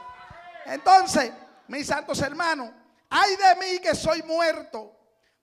Entonces, 0.65 1.31
mis 1.68 1.86
santos 1.86 2.19
hermanos, 2.19 2.72
ay 3.11 3.36
de 3.36 3.56
mí 3.57 3.80
que 3.80 3.94
soy 3.94 4.23
muerto. 4.23 4.95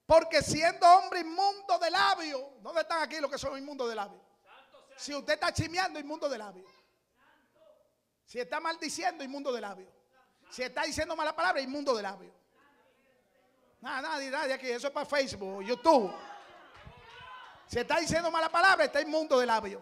Porque 0.05 0.43
siendo 0.43 0.85
hombre 0.85 1.21
inmundo 1.21 1.79
de 1.79 1.89
labios, 1.89 2.43
¿dónde 2.63 2.81
están 2.81 3.01
aquí 3.01 3.21
los 3.21 3.31
que 3.31 3.39
son 3.39 3.57
inmundos 3.57 3.89
de 3.89 3.95
labios? 3.95 4.21
Si 4.97 5.15
usted 5.15 5.35
está 5.35 5.53
chimeando, 5.53 6.01
inmundo 6.01 6.29
de 6.29 6.39
labios. 6.39 6.69
Si 8.25 8.41
está 8.41 8.59
maldiciendo, 8.59 9.23
inmundo 9.23 9.53
de 9.53 9.61
labios. 9.61 9.93
Si 10.51 10.65
está 10.65 10.83
diciendo 10.83 11.15
mala 11.15 11.35
palabra, 11.37 11.61
inmundo 11.61 11.95
de 11.95 12.03
labios. 12.03 12.35
Nada, 13.81 14.03
nadie, 14.03 14.31
nadie 14.33 14.55
aquí. 14.55 14.69
Eso 14.69 14.89
es 14.89 14.93
para 14.93 15.07
Facebook, 15.07 15.63
YouTube. 15.63 16.13
Si 17.69 17.79
está 17.79 18.01
diciendo 18.01 18.33
mala 18.33 18.49
palabra, 18.49 18.87
está 18.87 19.01
inmundo 19.01 19.39
de 19.39 19.47
labios. 19.47 19.81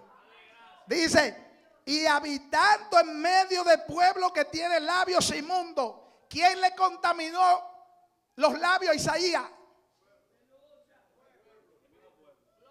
Dice, 0.86 1.44
y 1.86 2.06
habitando 2.06 2.98
en 3.00 3.20
medio 3.20 3.62
de 3.64 3.78
pueblo 3.78 4.32
que 4.32 4.44
tiene 4.46 4.80
labios 4.80 5.30
inmundos. 5.34 5.96
¿Quién 6.28 6.60
le 6.60 6.74
contaminó 6.74 7.62
los 8.36 8.58
labios 8.58 8.92
a 8.92 8.96
Isaías? 8.96 9.44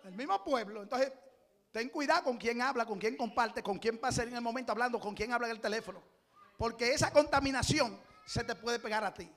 El 0.03 0.13
mismo 0.13 0.43
pueblo. 0.43 0.81
Entonces, 0.83 1.11
ten 1.71 1.89
cuidado 1.89 2.23
con 2.23 2.37
quién 2.37 2.61
habla, 2.61 2.85
con 2.85 2.99
quién 2.99 3.15
comparte, 3.15 3.61
con 3.61 3.77
quién 3.77 3.99
pasa 3.99 4.23
en 4.23 4.35
el 4.35 4.41
momento 4.41 4.71
hablando, 4.71 4.99
con 4.99 5.15
quién 5.15 5.31
habla 5.31 5.47
en 5.47 5.53
el 5.53 5.61
teléfono. 5.61 6.03
Porque 6.57 6.93
esa 6.93 7.11
contaminación 7.11 7.99
se 8.25 8.43
te 8.43 8.55
puede 8.55 8.79
pegar 8.79 9.03
a 9.03 9.13
ti. 9.13 9.31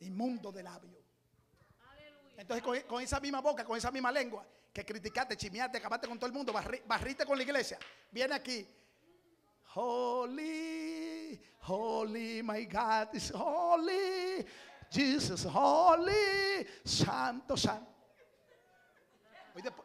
Inmundo 0.00 0.52
de 0.52 0.62
labio. 0.62 1.03
Entonces, 2.36 2.84
con, 2.84 3.02
esa 3.02 3.20
misma 3.20 3.40
boca, 3.40 3.64
con 3.64 3.76
esa 3.76 3.90
misma 3.90 4.10
lengua, 4.10 4.46
que 4.72 4.84
criticaste, 4.84 5.36
chimeaste, 5.36 5.78
acabaste 5.78 6.08
con 6.08 6.18
todo 6.18 6.26
el 6.26 6.32
mundo, 6.32 6.52
barriste 6.52 7.24
con 7.24 7.36
la 7.36 7.44
iglesia, 7.44 7.78
viene 8.10 8.34
aquí. 8.34 8.66
Holy, 9.76 11.40
holy, 11.66 12.42
my 12.42 12.64
God 12.66 13.14
is 13.14 13.32
holy. 13.34 14.44
Jesus, 14.90 15.46
holy, 15.46 16.66
santo, 16.84 17.56
santo. 17.56 17.92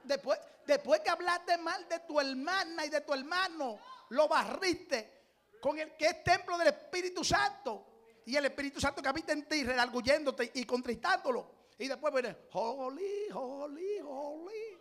Después, 0.04 0.40
después, 0.66 1.00
que 1.02 1.10
hablaste 1.10 1.58
mal 1.58 1.88
de 1.88 2.00
tu 2.00 2.20
hermana 2.20 2.86
y 2.86 2.90
de 2.90 3.02
tu 3.02 3.14
hermano, 3.14 3.80
lo 4.10 4.28
barriste 4.28 5.20
con 5.62 5.78
el 5.78 5.96
que 5.96 6.08
es 6.08 6.24
templo 6.24 6.58
del 6.58 6.70
Espíritu 6.70 7.24
Santo. 7.24 7.86
Y 8.26 8.36
el 8.36 8.46
Espíritu 8.46 8.80
Santo 8.80 9.02
que 9.02 9.10
habita 9.10 9.34
en 9.34 9.48
ti, 9.48 9.64
redarguyéndote 9.64 10.52
y 10.54 10.66
contristándolo. 10.66 11.59
Y 11.80 11.88
después 11.88 12.14
viene, 12.14 12.35
holy, 12.51 13.30
holy, 13.34 13.99
holy. 14.03 14.77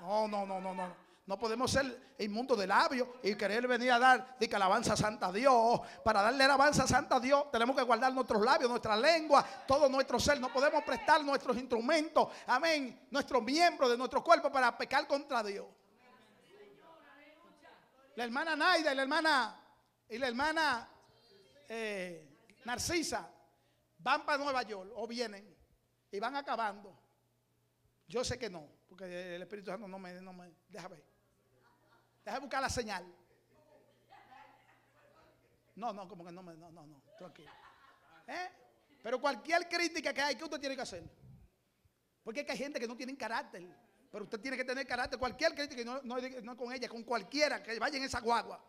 No, 0.00 0.28
no, 0.28 0.46
no, 0.46 0.60
no, 0.60 0.72
no. 0.72 1.04
No 1.26 1.38
podemos 1.38 1.70
ser 1.70 2.14
inmundos 2.18 2.56
de 2.58 2.66
labios 2.66 3.08
y 3.22 3.34
querer 3.34 3.66
venir 3.66 3.90
a 3.90 3.98
dar 3.98 4.38
de 4.38 4.54
alabanza 4.54 4.94
santa 4.96 5.28
a 5.28 5.32
Dios. 5.32 5.80
Para 6.04 6.22
darle 6.22 6.44
alabanza 6.44 6.86
santa 6.86 7.16
a 7.16 7.20
Dios 7.20 7.50
tenemos 7.50 7.74
que 7.74 7.82
guardar 7.82 8.12
nuestros 8.12 8.42
labios, 8.44 8.70
nuestra 8.70 8.94
lengua, 8.96 9.44
todo 9.66 9.88
nuestro 9.88 10.20
ser. 10.20 10.38
No 10.38 10.52
podemos 10.52 10.84
prestar 10.84 11.24
nuestros 11.24 11.56
instrumentos, 11.56 12.28
amén, 12.46 13.08
nuestros 13.10 13.42
miembros 13.42 13.90
de 13.90 13.96
nuestro 13.96 14.22
cuerpo 14.22 14.52
para 14.52 14.76
pecar 14.76 15.08
contra 15.08 15.42
Dios. 15.42 15.66
La 18.14 18.24
hermana 18.24 18.54
Naida 18.54 18.92
y 18.92 18.96
la 18.96 19.02
hermana, 19.02 19.60
y 20.08 20.18
la 20.18 20.28
hermana 20.28 20.88
eh, 21.68 22.38
Narcisa 22.64 23.28
van 23.98 24.24
para 24.26 24.38
Nueva 24.38 24.62
York 24.62 24.92
o 24.94 25.06
vienen 25.08 25.53
y 26.14 26.20
van 26.20 26.36
acabando. 26.36 26.96
Yo 28.06 28.22
sé 28.22 28.38
que 28.38 28.48
no, 28.48 28.68
porque 28.88 29.34
el 29.34 29.42
Espíritu 29.42 29.72
Santo 29.72 29.88
no 29.88 29.98
me, 29.98 30.20
no 30.20 30.32
me 30.32 30.54
deja 30.68 30.86
ver. 30.86 31.04
Deja 32.24 32.38
buscar 32.38 32.62
la 32.62 32.70
señal. 32.70 33.04
No, 35.74 35.92
no, 35.92 36.06
como 36.06 36.24
que 36.24 36.30
no 36.30 36.40
me, 36.40 36.54
no, 36.54 36.70
no, 36.70 36.86
no, 36.86 37.02
tranquilo. 37.18 37.50
¿Eh? 38.28 38.48
Pero 39.02 39.20
cualquier 39.20 39.68
crítica 39.68 40.14
que 40.14 40.20
hay, 40.20 40.36
¿qué 40.36 40.44
usted 40.44 40.60
tiene 40.60 40.76
que 40.76 40.82
hacer? 40.82 41.02
Porque 42.22 42.40
es 42.40 42.46
que 42.46 42.52
hay 42.52 42.58
gente 42.58 42.78
que 42.78 42.86
no 42.86 42.96
tiene 42.96 43.16
carácter. 43.16 43.66
Pero 44.12 44.22
usted 44.22 44.38
tiene 44.38 44.56
que 44.56 44.64
tener 44.64 44.86
carácter. 44.86 45.18
Cualquier 45.18 45.52
crítica, 45.52 45.82
no, 45.84 46.00
no, 46.04 46.16
no 46.42 46.56
con 46.56 46.72
ella, 46.72 46.88
con 46.88 47.02
cualquiera 47.02 47.60
que 47.60 47.76
vaya 47.80 47.96
en 47.96 48.04
esa 48.04 48.20
guagua. 48.20 48.64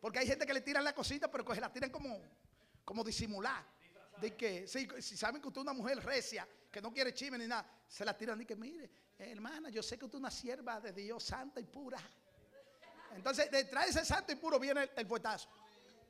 Porque 0.00 0.20
hay 0.20 0.26
gente 0.26 0.46
que 0.46 0.54
le 0.54 0.62
tiran 0.62 0.82
la 0.82 0.94
cosita, 0.94 1.30
pero 1.30 1.44
que 1.44 1.60
la 1.60 1.70
tiran 1.70 1.90
como, 1.90 2.18
como 2.82 3.04
disimular. 3.04 3.62
De 4.22 4.34
que, 4.34 4.66
si, 4.66 4.88
si 5.02 5.18
saben 5.18 5.42
que 5.42 5.48
usted 5.48 5.60
es 5.60 5.64
una 5.64 5.74
mujer 5.74 6.02
recia, 6.02 6.48
que 6.70 6.80
no 6.80 6.92
quiere 6.92 7.14
chisme 7.14 7.38
ni 7.38 7.46
nada, 7.46 7.66
se 7.86 8.04
la 8.04 8.16
tiran 8.16 8.40
y 8.40 8.44
que, 8.44 8.56
mire, 8.56 8.90
hermana, 9.18 9.70
yo 9.70 9.82
sé 9.82 9.98
que 9.98 10.04
usted 10.04 10.16
es 10.16 10.20
una 10.20 10.30
sierva 10.30 10.80
de 10.80 10.92
Dios 10.92 11.22
santa 11.24 11.60
y 11.60 11.64
pura. 11.64 11.98
Entonces, 13.14 13.50
detrás 13.50 13.84
de 13.84 13.90
ese 13.90 14.04
santo 14.04 14.32
y 14.32 14.36
puro 14.36 14.58
viene 14.58 14.90
el, 14.94 15.06
fuetazo. 15.06 15.48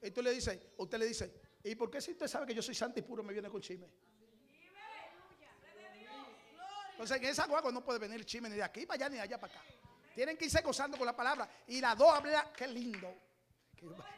Y 0.03 0.11
tú 0.11 0.23
le 0.23 0.33
dices, 0.33 0.59
usted 0.77 0.99
le 0.99 1.07
dice, 1.07 1.33
¿y 1.63 1.75
por 1.75 1.91
qué 1.91 2.01
si 2.01 2.13
usted 2.13 2.27
sabe 2.27 2.47
que 2.47 2.55
yo 2.55 2.63
soy 2.63 2.75
santo 2.75 2.99
y 2.99 3.03
puro 3.03 3.23
me 3.23 3.33
viene 3.33 3.49
con 3.49 3.61
chisme? 3.61 3.89
Entonces, 6.93 7.17
en 7.19 7.25
esa 7.27 7.47
guagua 7.47 7.71
no 7.71 7.85
puede 7.85 8.01
venir 8.01 8.25
chisme 8.25 8.49
ni 8.49 8.57
de 8.57 8.63
aquí 8.63 8.85
para 8.85 8.97
allá 8.97 9.09
ni 9.09 9.17
de 9.17 9.23
allá 9.23 9.39
para 9.39 9.53
acá. 9.53 9.63
Tienen 10.15 10.37
que 10.37 10.47
irse 10.47 10.61
gozando 10.63 10.99
con 10.99 11.07
la 11.07 11.15
palabra. 11.15 11.49
Y 11.69 11.81
las 11.81 11.97
dos 11.97 12.13
hablan, 12.13 12.49
qué 12.57 12.67
lindo. 12.67 13.28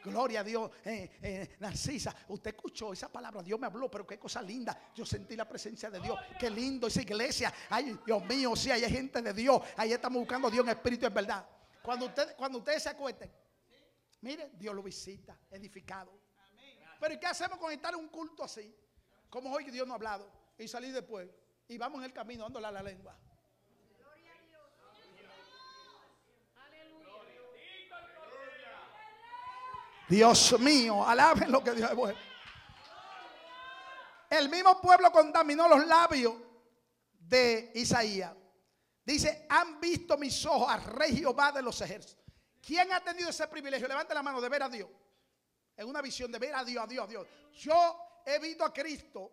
Gloria 0.03 0.41
a 0.41 0.43
Dios, 0.43 0.71
eh, 0.85 1.19
eh, 1.21 1.55
Narcisa, 1.59 2.15
usted 2.29 2.51
escuchó 2.51 2.93
esa 2.93 3.11
palabra, 3.11 3.43
Dios 3.43 3.59
me 3.59 3.67
habló, 3.67 3.89
pero 3.89 4.05
qué 4.05 4.17
cosa 4.17 4.41
linda. 4.41 4.91
Yo 4.95 5.05
sentí 5.05 5.35
la 5.35 5.47
presencia 5.47 5.89
de 5.89 5.99
Dios, 5.99 6.17
qué 6.39 6.49
lindo 6.49 6.87
esa 6.87 7.01
iglesia. 7.01 7.53
Ay, 7.69 7.97
Dios 8.05 8.25
mío, 8.25 8.55
sí, 8.55 8.71
hay 8.71 8.81
gente 8.89 9.21
de 9.21 9.33
Dios. 9.33 9.61
Ahí 9.77 9.93
estamos 9.93 10.19
buscando 10.19 10.47
a 10.47 10.51
Dios 10.51 10.65
en 10.65 10.71
espíritu, 10.71 11.05
es 11.05 11.13
verdad. 11.13 11.47
Cuando, 11.81 12.05
usted, 12.05 12.35
cuando 12.35 12.59
ustedes 12.59 12.83
se 12.83 12.89
acuesten, 12.89 13.31
mire, 14.21 14.51
Dios 14.53 14.75
lo 14.75 14.83
visita, 14.83 15.37
edificado. 15.49 16.11
Pero 16.99 17.15
¿y 17.15 17.19
qué 17.19 17.27
hacemos 17.27 17.57
con 17.57 17.71
estar 17.71 17.93
en 17.93 17.99
un 17.99 18.09
culto 18.09 18.43
así? 18.43 18.75
Como 19.29 19.51
hoy 19.51 19.63
Dios 19.71 19.87
no 19.87 19.93
ha 19.93 19.95
hablado. 19.95 20.31
Y 20.57 20.67
salir 20.67 20.93
después. 20.93 21.27
Y 21.67 21.77
vamos 21.77 21.99
en 21.99 22.05
el 22.05 22.13
camino 22.13 22.43
dándole 22.43 22.71
la 22.71 22.83
lengua. 22.83 23.17
Dios 30.11 30.59
mío, 30.59 31.07
alaben 31.07 31.49
lo 31.49 31.63
que 31.63 31.71
Dios 31.71 31.89
es 31.89 31.95
bueno. 31.95 32.19
El 34.29 34.49
mismo 34.49 34.81
pueblo 34.81 35.09
contaminó 35.09 35.69
los 35.69 35.87
labios 35.87 36.35
de 37.13 37.71
Isaías. 37.75 38.33
Dice, 39.05 39.45
han 39.47 39.79
visto 39.79 40.17
mis 40.17 40.45
ojos 40.45 40.69
al 40.69 40.83
rey 40.83 41.15
Jehová 41.15 41.53
de 41.53 41.61
los 41.61 41.79
ejércitos. 41.79 42.25
¿Quién 42.61 42.91
ha 42.91 42.99
tenido 42.99 43.29
ese 43.29 43.47
privilegio? 43.47 43.87
Levante 43.87 44.13
la 44.13 44.21
mano 44.21 44.41
de 44.41 44.49
ver 44.49 44.63
a 44.63 44.67
Dios. 44.67 44.89
En 45.77 45.87
una 45.87 46.01
visión 46.01 46.29
de 46.29 46.39
ver 46.39 46.55
a 46.55 46.65
Dios, 46.65 46.83
a 46.83 46.87
Dios, 46.87 47.05
a 47.05 47.07
Dios. 47.07 47.27
Yo 47.53 48.21
he 48.25 48.37
visto 48.37 48.65
a 48.65 48.73
Cristo 48.73 49.31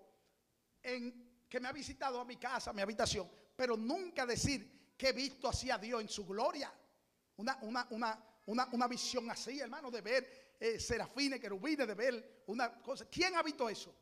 en, 0.81 1.43
que 1.49 1.59
me 1.59 1.67
ha 1.67 1.73
visitado 1.73 2.21
a 2.21 2.25
mi 2.25 2.37
casa, 2.37 2.71
a 2.71 2.73
mi 2.73 2.83
habitación, 2.83 3.29
pero 3.57 3.77
nunca 3.77 4.25
decir 4.25 4.95
que 4.97 5.09
he 5.09 5.13
visto 5.13 5.49
así 5.49 5.73
a 5.73 5.79
Dios 5.79 6.01
en 6.01 6.09
su 6.09 6.25
gloria. 6.25 6.73
Una, 7.39 7.59
una, 7.63 7.85
una, 7.91 8.69
una, 8.73 8.87
visión 8.87 9.29
así, 9.29 9.59
hermano, 9.59 9.91
de 9.91 10.01
ver 10.01 10.48
eh, 10.61 10.81
serafines, 10.81 11.41
querubines, 11.41 11.87
de 11.87 11.95
ver 11.95 12.43
una 12.47 12.81
cosa. 12.83 13.07
¿Quién 13.07 13.37
ha 13.37 13.43
visto 13.43 13.69
eso? 13.69 13.95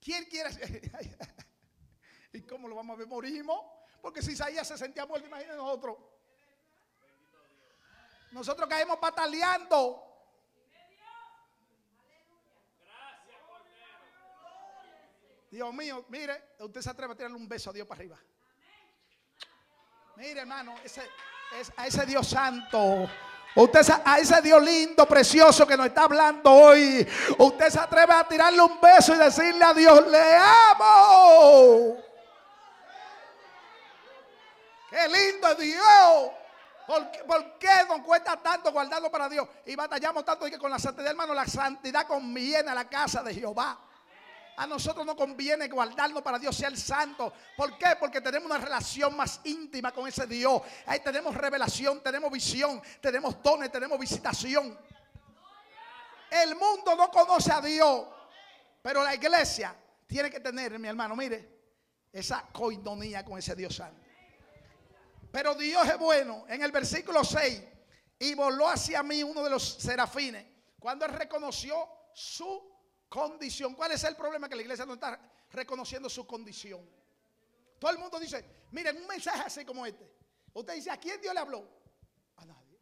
¿Quién 0.00 0.24
quiere? 0.24 0.50
¿Y 2.32 2.42
cómo 2.42 2.68
lo 2.68 2.74
vamos 2.74 2.94
a 2.94 2.98
ver? 2.98 3.06
Morimos. 3.06 3.60
Porque 4.00 4.22
si 4.22 4.32
Isaías 4.32 4.66
se 4.66 4.78
sentía 4.78 5.06
muerto, 5.06 5.26
imagínense 5.28 5.56
nosotros. 5.56 5.98
Nosotros 8.32 8.68
caemos 8.68 8.98
pataleando. 8.98 10.06
Dios 15.50 15.74
mío, 15.74 16.06
mire, 16.08 16.54
usted 16.60 16.80
se 16.80 16.90
atreve 16.90 17.12
a 17.12 17.16
tirarle 17.16 17.36
un 17.36 17.48
beso 17.48 17.70
a 17.70 17.72
Dios 17.72 17.86
para 17.86 17.98
arriba. 17.98 18.18
Mire, 20.16 20.40
hermano, 20.40 20.76
a 21.76 21.86
ese 21.86 22.06
Dios 22.06 22.28
santo. 22.28 23.08
Usted 23.54 23.80
a 24.04 24.18
ese 24.18 24.40
Dios 24.42 24.62
lindo, 24.62 25.06
precioso 25.06 25.66
que 25.66 25.76
nos 25.76 25.86
está 25.86 26.04
hablando 26.04 26.50
hoy. 26.52 27.06
Usted 27.38 27.68
se 27.68 27.80
atreve 27.80 28.12
a 28.12 28.26
tirarle 28.26 28.62
un 28.62 28.80
beso 28.80 29.14
y 29.14 29.18
decirle 29.18 29.64
a 29.64 29.74
Dios, 29.74 30.06
le 30.06 30.36
amo. 30.36 31.96
Qué 34.88 35.08
lindo 35.08 35.48
es 35.48 35.58
Dios. 35.58 36.30
¿Por 36.86 37.58
qué, 37.58 37.84
nos 37.88 38.00
cuesta 38.00 38.36
tanto 38.36 38.72
guardarlo 38.72 39.10
para 39.10 39.28
Dios? 39.28 39.48
Y 39.66 39.76
batallamos 39.76 40.24
tanto 40.24 40.46
que 40.46 40.58
con 40.58 40.70
la 40.70 40.78
santidad, 40.78 41.10
hermano, 41.10 41.34
la 41.34 41.46
santidad 41.46 42.06
conviene 42.06 42.70
a 42.70 42.74
la 42.74 42.88
casa 42.88 43.22
de 43.22 43.34
Jehová. 43.34 43.78
A 44.60 44.66
nosotros 44.66 45.06
nos 45.06 45.14
conviene 45.14 45.68
guardarnos 45.68 46.22
para 46.22 46.38
Dios, 46.38 46.54
ser 46.54 46.76
santo. 46.76 47.32
¿Por 47.56 47.78
qué? 47.78 47.96
Porque 47.98 48.20
tenemos 48.20 48.44
una 48.44 48.58
relación 48.58 49.16
más 49.16 49.40
íntima 49.44 49.90
con 49.90 50.06
ese 50.06 50.26
Dios. 50.26 50.60
Ahí 50.84 51.00
tenemos 51.00 51.34
revelación, 51.34 52.02
tenemos 52.02 52.30
visión, 52.30 52.82
tenemos 53.00 53.42
dones, 53.42 53.72
tenemos 53.72 53.98
visitación. 53.98 54.78
El 56.30 56.56
mundo 56.56 56.94
no 56.94 57.10
conoce 57.10 57.50
a 57.50 57.62
Dios, 57.62 58.06
pero 58.82 59.02
la 59.02 59.14
iglesia 59.14 59.74
tiene 60.06 60.30
que 60.30 60.40
tener, 60.40 60.78
mi 60.78 60.88
hermano, 60.88 61.16
mire, 61.16 61.62
esa 62.12 62.46
coinonía 62.52 63.24
con 63.24 63.38
ese 63.38 63.56
Dios 63.56 63.74
santo. 63.74 63.98
Pero 65.32 65.54
Dios 65.54 65.88
es 65.88 65.96
bueno. 65.96 66.44
En 66.48 66.62
el 66.62 66.70
versículo 66.70 67.24
6, 67.24 67.62
y 68.18 68.34
voló 68.34 68.68
hacia 68.68 69.02
mí 69.02 69.22
uno 69.22 69.42
de 69.42 69.48
los 69.48 69.66
serafines, 69.80 70.44
cuando 70.78 71.06
él 71.06 71.12
reconoció 71.12 71.88
su 72.12 72.69
condición. 73.10 73.74
¿Cuál 73.74 73.92
es 73.92 74.04
el 74.04 74.16
problema? 74.16 74.48
Que 74.48 74.56
la 74.56 74.62
iglesia 74.62 74.86
no 74.86 74.94
está 74.94 75.20
reconociendo 75.50 76.08
su 76.08 76.26
condición. 76.26 76.88
Todo 77.78 77.90
el 77.90 77.98
mundo 77.98 78.18
dice, 78.18 78.42
miren, 78.70 78.96
un 78.96 79.06
mensaje 79.06 79.42
así 79.42 79.64
como 79.64 79.84
este. 79.84 80.10
Usted 80.54 80.74
dice, 80.74 80.90
¿a 80.90 80.96
quién 80.96 81.20
Dios 81.20 81.34
le 81.34 81.40
habló? 81.40 81.68
A 82.36 82.44
nadie. 82.46 82.78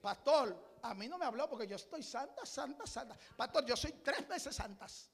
Pastor, 0.00 0.78
a 0.82 0.94
mí 0.94 1.08
no 1.08 1.18
me 1.18 1.26
habló 1.26 1.48
porque 1.50 1.66
yo 1.66 1.76
estoy 1.76 2.02
santa, 2.02 2.46
santa, 2.46 2.86
santa. 2.86 3.18
Pastor, 3.36 3.66
yo 3.66 3.76
soy 3.76 3.92
tres 3.92 4.26
veces 4.26 4.54
santas. 4.54 5.10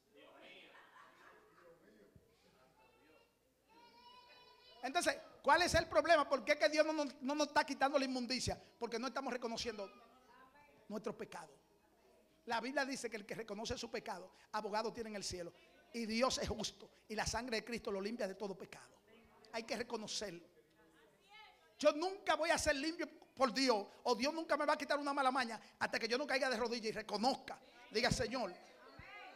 Entonces, 4.81 5.17
¿cuál 5.41 5.61
es 5.63 5.73
el 5.73 5.87
problema? 5.87 6.27
¿Por 6.27 6.45
qué 6.45 6.57
que 6.57 6.69
Dios 6.69 6.85
no, 6.85 6.93
no, 6.93 7.35
nos 7.35 7.47
está 7.47 7.65
quitando 7.65 7.99
la 7.99 8.05
inmundicia? 8.05 8.61
Porque 8.77 8.99
no 8.99 9.07
estamos 9.07 9.33
reconociendo 9.33 9.89
nuestro 10.87 11.17
pecado. 11.17 11.58
La 12.49 12.59
Biblia 12.59 12.83
dice 12.83 13.11
que 13.11 13.17
el 13.17 13.27
que 13.27 13.35
reconoce 13.35 13.77
su 13.77 13.91
pecado, 13.91 14.31
abogado 14.53 14.91
tiene 14.91 15.11
en 15.11 15.17
el 15.17 15.23
cielo. 15.23 15.53
Y 15.93 16.07
Dios 16.07 16.39
es 16.39 16.49
justo. 16.49 16.89
Y 17.07 17.13
la 17.13 17.27
sangre 17.27 17.57
de 17.57 17.63
Cristo 17.63 17.91
lo 17.91 18.01
limpia 18.01 18.27
de 18.27 18.33
todo 18.33 18.57
pecado. 18.57 18.89
Hay 19.51 19.61
que 19.61 19.77
reconocerlo. 19.77 20.41
Yo 21.77 21.91
nunca 21.91 22.33
voy 22.35 22.49
a 22.49 22.57
ser 22.57 22.75
limpio 22.75 23.07
por 23.35 23.53
Dios. 23.53 23.85
O 24.01 24.15
Dios 24.15 24.33
nunca 24.33 24.57
me 24.57 24.65
va 24.65 24.73
a 24.73 24.77
quitar 24.77 24.97
una 24.97 25.13
mala 25.13 25.29
maña 25.29 25.61
hasta 25.77 25.99
que 25.99 26.07
yo 26.07 26.17
no 26.17 26.25
caiga 26.25 26.49
de 26.49 26.57
rodillas 26.57 26.87
y 26.87 26.91
reconozca. 26.91 27.59
Diga, 27.91 28.09
Señor, 28.09 28.51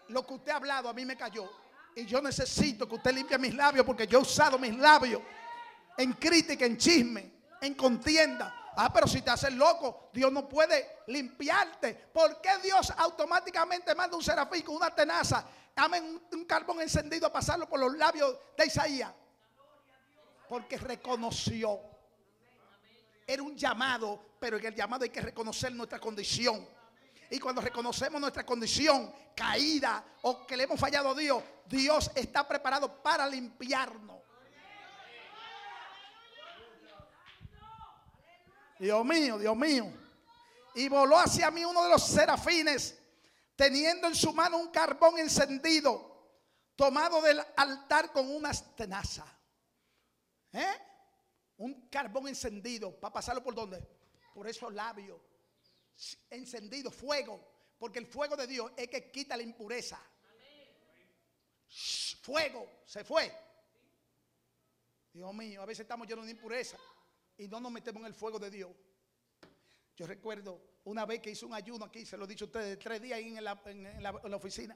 lo 0.08 0.26
que 0.26 0.34
usted 0.34 0.52
ha 0.52 0.56
hablado 0.56 0.90
a 0.90 0.94
mí 0.94 1.06
me 1.06 1.16
cayó. 1.16 1.48
Y 1.96 2.08
yo 2.08 2.20
necesito 2.20 2.90
que 2.90 2.96
usted 2.96 3.14
limpie 3.14 3.38
mis 3.38 3.54
labios 3.54 3.86
porque 3.86 4.08
yo 4.08 4.18
he 4.18 4.22
usado 4.24 4.58
mis 4.58 4.76
labios 4.76 5.22
en 5.96 6.14
crítica, 6.14 6.66
en 6.66 6.80
chisme, 6.80 7.32
en 7.62 7.76
contienda. 7.76 8.63
Ah, 8.76 8.92
pero 8.92 9.08
si 9.08 9.22
te 9.22 9.30
haces 9.30 9.54
loco, 9.54 10.10
Dios 10.14 10.32
no 10.32 10.48
puede 10.48 11.00
limpiarte. 11.08 11.94
¿Por 11.94 12.42
qué 12.42 12.58
Dios 12.64 12.92
automáticamente 12.98 13.94
manda 13.94 14.18
un 14.18 14.24
serafín 14.24 14.64
con 14.64 14.76
una 14.76 14.94
tenaza? 14.94 15.46
Amén, 15.76 16.22
un 16.32 16.46
carbón 16.46 16.82
encendido 16.82 17.28
a 17.28 17.34
pasarlo 17.34 17.68
por 17.68 17.80
los 17.80 17.96
labios 17.96 18.36
de 18.58 18.66
Isaías. 18.66 19.12
Porque 20.50 20.78
reconoció. 20.78 21.80
Era 23.26 23.42
un 23.44 23.56
llamado, 23.56 24.20
pero 24.40 24.58
en 24.58 24.66
el 24.66 24.76
llamado 24.76 25.04
hay 25.04 25.10
que 25.10 25.22
reconocer 25.22 25.74
nuestra 25.74 26.00
condición. 26.00 26.68
Y 27.30 27.40
cuando 27.40 27.62
reconocemos 27.62 28.20
nuestra 28.20 28.46
condición 28.46 29.12
caída 29.36 30.04
o 30.22 30.46
que 30.46 30.58
le 30.58 30.66
hemos 30.66 30.80
fallado 30.80 31.12
a 31.12 31.16
Dios, 31.16 31.44
Dios 31.66 32.12
está 32.16 32.48
preparado 32.48 33.02
para 33.02 33.28
limpiarnos. 33.28 34.23
Dios 38.84 39.06
mío, 39.06 39.40
Dios 39.40 39.56
mío. 39.56 39.90
Y 40.76 40.90
voló 40.90 41.18
hacia 41.18 41.50
mí 41.52 41.64
uno 41.64 41.84
de 41.84 41.90
los 41.90 42.06
serafines, 42.06 43.00
teniendo 43.56 44.08
en 44.08 44.16
su 44.16 44.34
mano 44.34 44.58
un 44.58 44.72
carbón 44.72 45.18
encendido, 45.20 46.36
tomado 46.76 47.22
del 47.22 47.42
altar 47.56 48.12
con 48.12 48.30
unas 48.30 48.76
tenazas. 48.76 49.26
¿Eh? 50.52 50.76
Un 51.58 51.88
carbón 51.88 52.28
encendido, 52.28 53.00
para 53.00 53.14
pasarlo 53.14 53.42
por 53.42 53.56
donde? 53.56 53.82
Por 54.34 54.50
esos 54.50 54.74
labios 54.74 55.18
encendido, 56.30 56.92
fuego, 56.92 57.40
porque 57.78 58.00
el 58.00 58.08
fuego 58.08 58.36
de 58.36 58.48
Dios 58.48 58.70
es 58.76 58.90
que 58.90 59.12
quita 59.12 59.38
la 59.38 59.44
impureza. 59.44 59.98
Fuego, 62.22 62.82
se 62.86 63.06
fue. 63.06 63.32
Dios 65.14 65.34
mío, 65.34 65.62
a 65.62 65.66
veces 65.66 65.84
estamos 65.84 66.06
llenos 66.06 66.26
de 66.26 66.32
impureza 66.32 66.78
y 67.38 67.48
no 67.48 67.60
nos 67.60 67.72
metemos 67.72 68.02
en 68.02 68.08
el 68.08 68.14
fuego 68.14 68.40
de 68.40 68.50
Dios. 68.50 68.72
Yo 69.96 70.08
recuerdo 70.08 70.62
una 70.86 71.06
vez 71.06 71.22
que 71.22 71.32
hice 71.32 71.46
un 71.46 71.54
ayuno 71.54 71.86
aquí, 71.86 72.06
se 72.06 72.18
lo 72.18 72.26
he 72.26 72.28
dicho 72.28 72.46
a 72.46 72.48
ustedes, 72.48 72.80
tres 72.80 73.02
días 73.02 73.18
ahí 73.18 73.36
en 73.38 73.44
la, 73.44 74.36
oficina, 74.36 74.76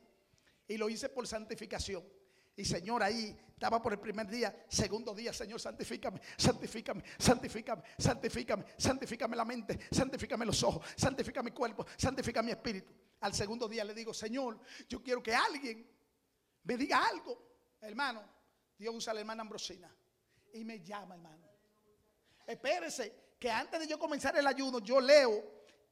y 0.67 0.77
lo 0.77 0.89
hice 0.89 1.09
por 1.09 1.27
santificación. 1.27 2.03
Y 2.55 2.65
Señor, 2.65 3.03
ahí 3.03 3.37
estaba 3.53 3.81
por 3.81 3.93
el 3.93 3.99
primer 3.99 4.27
día, 4.27 4.65
segundo 4.67 5.13
día, 5.13 5.31
Señor, 5.31 5.59
santifícame, 5.59 6.19
santifícame, 6.37 7.03
santifícame, 7.19 7.83
santifícame, 7.97 8.65
santifícame 8.77 9.35
la 9.35 9.45
mente, 9.45 9.79
santifícame 9.91 10.45
los 10.45 10.63
ojos, 10.63 10.85
santifícame 10.95 11.51
mi 11.51 11.55
cuerpo, 11.55 11.85
santifícame 11.97 12.47
mi 12.47 12.51
espíritu. 12.51 12.91
Al 13.19 13.33
segundo 13.33 13.67
día 13.67 13.83
le 13.83 13.93
digo, 13.93 14.13
Señor, 14.13 14.59
yo 14.87 15.03
quiero 15.03 15.21
que 15.21 15.35
alguien 15.35 15.87
me 16.63 16.77
diga 16.77 17.05
algo. 17.05 17.75
Hermano, 17.81 18.23
Dios 18.77 18.95
usa 18.95 19.11
a 19.11 19.13
la 19.13 19.19
hermana 19.21 19.41
Ambrosina 19.41 19.93
y 20.53 20.63
me 20.63 20.81
llama, 20.81 21.15
hermano. 21.15 21.46
Espérese, 22.47 23.35
que 23.37 23.51
antes 23.51 23.79
de 23.81 23.87
yo 23.87 23.99
comenzar 23.99 24.35
el 24.35 24.47
ayuno, 24.47 24.79
yo 24.79 24.99
leo 24.99 25.43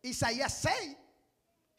Isaías 0.02 0.52
6 0.62 0.98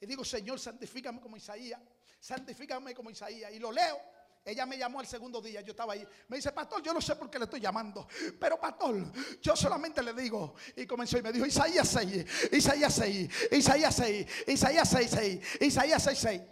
y 0.00 0.06
digo, 0.06 0.24
Señor, 0.24 0.60
santifícame 0.60 1.20
como 1.20 1.36
Isaías, 1.36 1.80
santifícame 2.20 2.94
como 2.94 3.10
Isaías. 3.10 3.50
Y 3.52 3.58
lo 3.58 3.72
leo 3.72 3.98
ella 4.46 4.64
me 4.64 4.78
llamó 4.78 5.00
el 5.00 5.08
segundo 5.08 5.42
día, 5.42 5.60
yo 5.60 5.72
estaba 5.72 5.94
ahí. 5.94 6.06
Me 6.28 6.36
dice, 6.36 6.52
pastor, 6.52 6.80
yo 6.80 6.94
no 6.94 7.00
sé 7.00 7.16
por 7.16 7.28
qué 7.28 7.36
le 7.36 7.46
estoy 7.46 7.58
llamando. 7.58 8.06
Pero 8.38 8.60
pastor, 8.60 9.12
yo 9.42 9.56
solamente 9.56 10.00
le 10.04 10.12
digo. 10.12 10.54
Y 10.76 10.86
comenzó 10.86 11.18
y 11.18 11.22
me 11.22 11.32
dijo, 11.32 11.44
Isaías 11.44 11.88
6, 11.88 12.52
Isaías 12.52 12.94
6, 12.94 13.30
Isaías 13.50 13.96
6, 13.96 14.26
Isaías 14.46 14.88
6, 14.88 15.10
6, 15.10 15.62
Isaías 15.62 16.00
6, 16.00 16.18
6. 16.18 16.42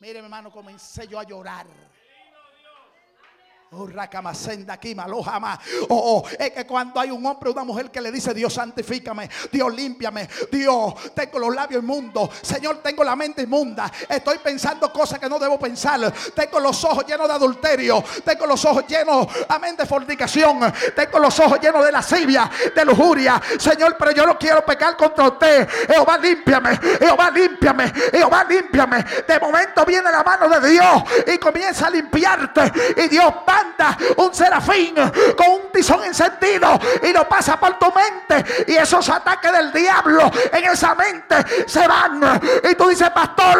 Mire, 0.00 0.20
mi 0.20 0.26
hermano, 0.26 0.52
comencé 0.52 1.08
yo 1.08 1.18
a 1.18 1.24
llorar. 1.24 1.66
Oh, 3.70 3.86
aquí, 4.70 4.96
Oh, 5.90 6.22
oh, 6.22 6.28
es 6.38 6.50
que 6.52 6.66
cuando 6.66 7.00
hay 7.00 7.10
un 7.10 7.24
hombre 7.26 7.50
o 7.50 7.52
una 7.52 7.64
mujer 7.64 7.90
que 7.90 8.00
le 8.00 8.10
dice, 8.10 8.32
Dios 8.32 8.54
santifícame, 8.54 9.28
Dios 9.52 9.74
límpiame, 9.74 10.26
Dios, 10.50 10.94
tengo 11.14 11.38
los 11.38 11.54
labios 11.54 11.82
inmundos, 11.82 12.30
Señor, 12.40 12.78
tengo 12.78 13.04
la 13.04 13.14
mente 13.14 13.42
inmunda, 13.42 13.92
estoy 14.08 14.38
pensando 14.38 14.90
cosas 14.90 15.18
que 15.18 15.28
no 15.28 15.38
debo 15.38 15.58
pensar, 15.58 16.10
tengo 16.34 16.60
los 16.60 16.82
ojos 16.84 17.04
llenos 17.06 17.28
de 17.28 17.34
adulterio, 17.34 18.02
tengo 18.24 18.46
los 18.46 18.64
ojos 18.64 18.86
llenos, 18.88 19.26
amén, 19.48 19.76
de 19.76 19.84
fornicación, 19.84 20.72
tengo 20.96 21.18
los 21.18 21.38
ojos 21.38 21.60
llenos 21.60 21.84
de 21.84 21.92
lascivia, 21.92 22.50
de 22.74 22.84
lujuria, 22.86 23.40
Señor, 23.58 23.96
pero 23.98 24.12
yo 24.12 24.24
no 24.24 24.38
quiero 24.38 24.64
pecar 24.64 24.96
contra 24.96 25.28
usted, 25.28 25.68
Jehová, 25.88 26.16
límpiame, 26.16 26.78
Jehová, 26.98 27.30
límpiame, 27.30 27.92
Jehová, 28.12 28.44
límpiame. 28.44 29.04
De 29.26 29.38
momento 29.38 29.84
viene 29.84 30.10
la 30.10 30.24
mano 30.24 30.48
de 30.48 30.70
Dios 30.70 31.02
y 31.26 31.36
comienza 31.36 31.88
a 31.88 31.90
limpiarte, 31.90 32.72
y 32.96 33.08
Dios 33.08 33.30
va 33.46 33.57
un 34.16 34.34
serafín 34.34 34.94
con 35.36 35.50
un 35.50 35.72
tizón 35.72 36.04
encendido 36.04 36.78
y 37.02 37.12
lo 37.12 37.28
pasa 37.28 37.58
por 37.58 37.78
tu 37.78 37.86
mente. 37.92 38.64
Y 38.70 38.76
esos 38.76 39.08
ataques 39.08 39.52
del 39.52 39.72
diablo 39.72 40.30
en 40.52 40.64
esa 40.64 40.94
mente 40.94 41.68
se 41.68 41.86
van. 41.86 42.40
Y 42.70 42.74
tú 42.74 42.88
dices, 42.88 43.10
pastor, 43.10 43.58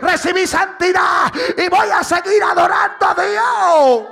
recibí 0.00 0.46
santidad 0.46 1.32
y 1.56 1.68
voy 1.68 1.90
a 1.90 2.02
seguir 2.02 2.42
adorando 2.42 3.06
a 3.06 3.14
Dios. 3.14 4.08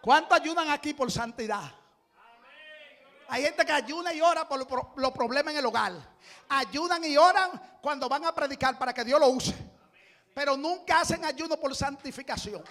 ¿Cuánto 0.00 0.34
ayudan 0.34 0.70
aquí 0.70 0.92
por 0.92 1.10
santidad? 1.10 1.62
Hay 3.28 3.42
gente 3.42 3.64
que 3.64 3.72
ayuna 3.72 4.12
y 4.12 4.20
ora 4.20 4.46
por 4.46 4.66
los 4.96 5.12
problemas 5.12 5.52
en 5.54 5.60
el 5.60 5.66
hogar. 5.66 5.92
Ayudan 6.50 7.02
y 7.04 7.16
oran 7.16 7.50
cuando 7.80 8.06
van 8.06 8.26
a 8.26 8.34
predicar 8.34 8.78
para 8.78 8.92
que 8.92 9.02
Dios 9.02 9.18
lo 9.18 9.28
use 9.28 9.73
pero 10.34 10.56
nunca 10.56 11.00
hacen 11.00 11.24
ayuno 11.24 11.56
por 11.58 11.74
santificación. 11.74 12.62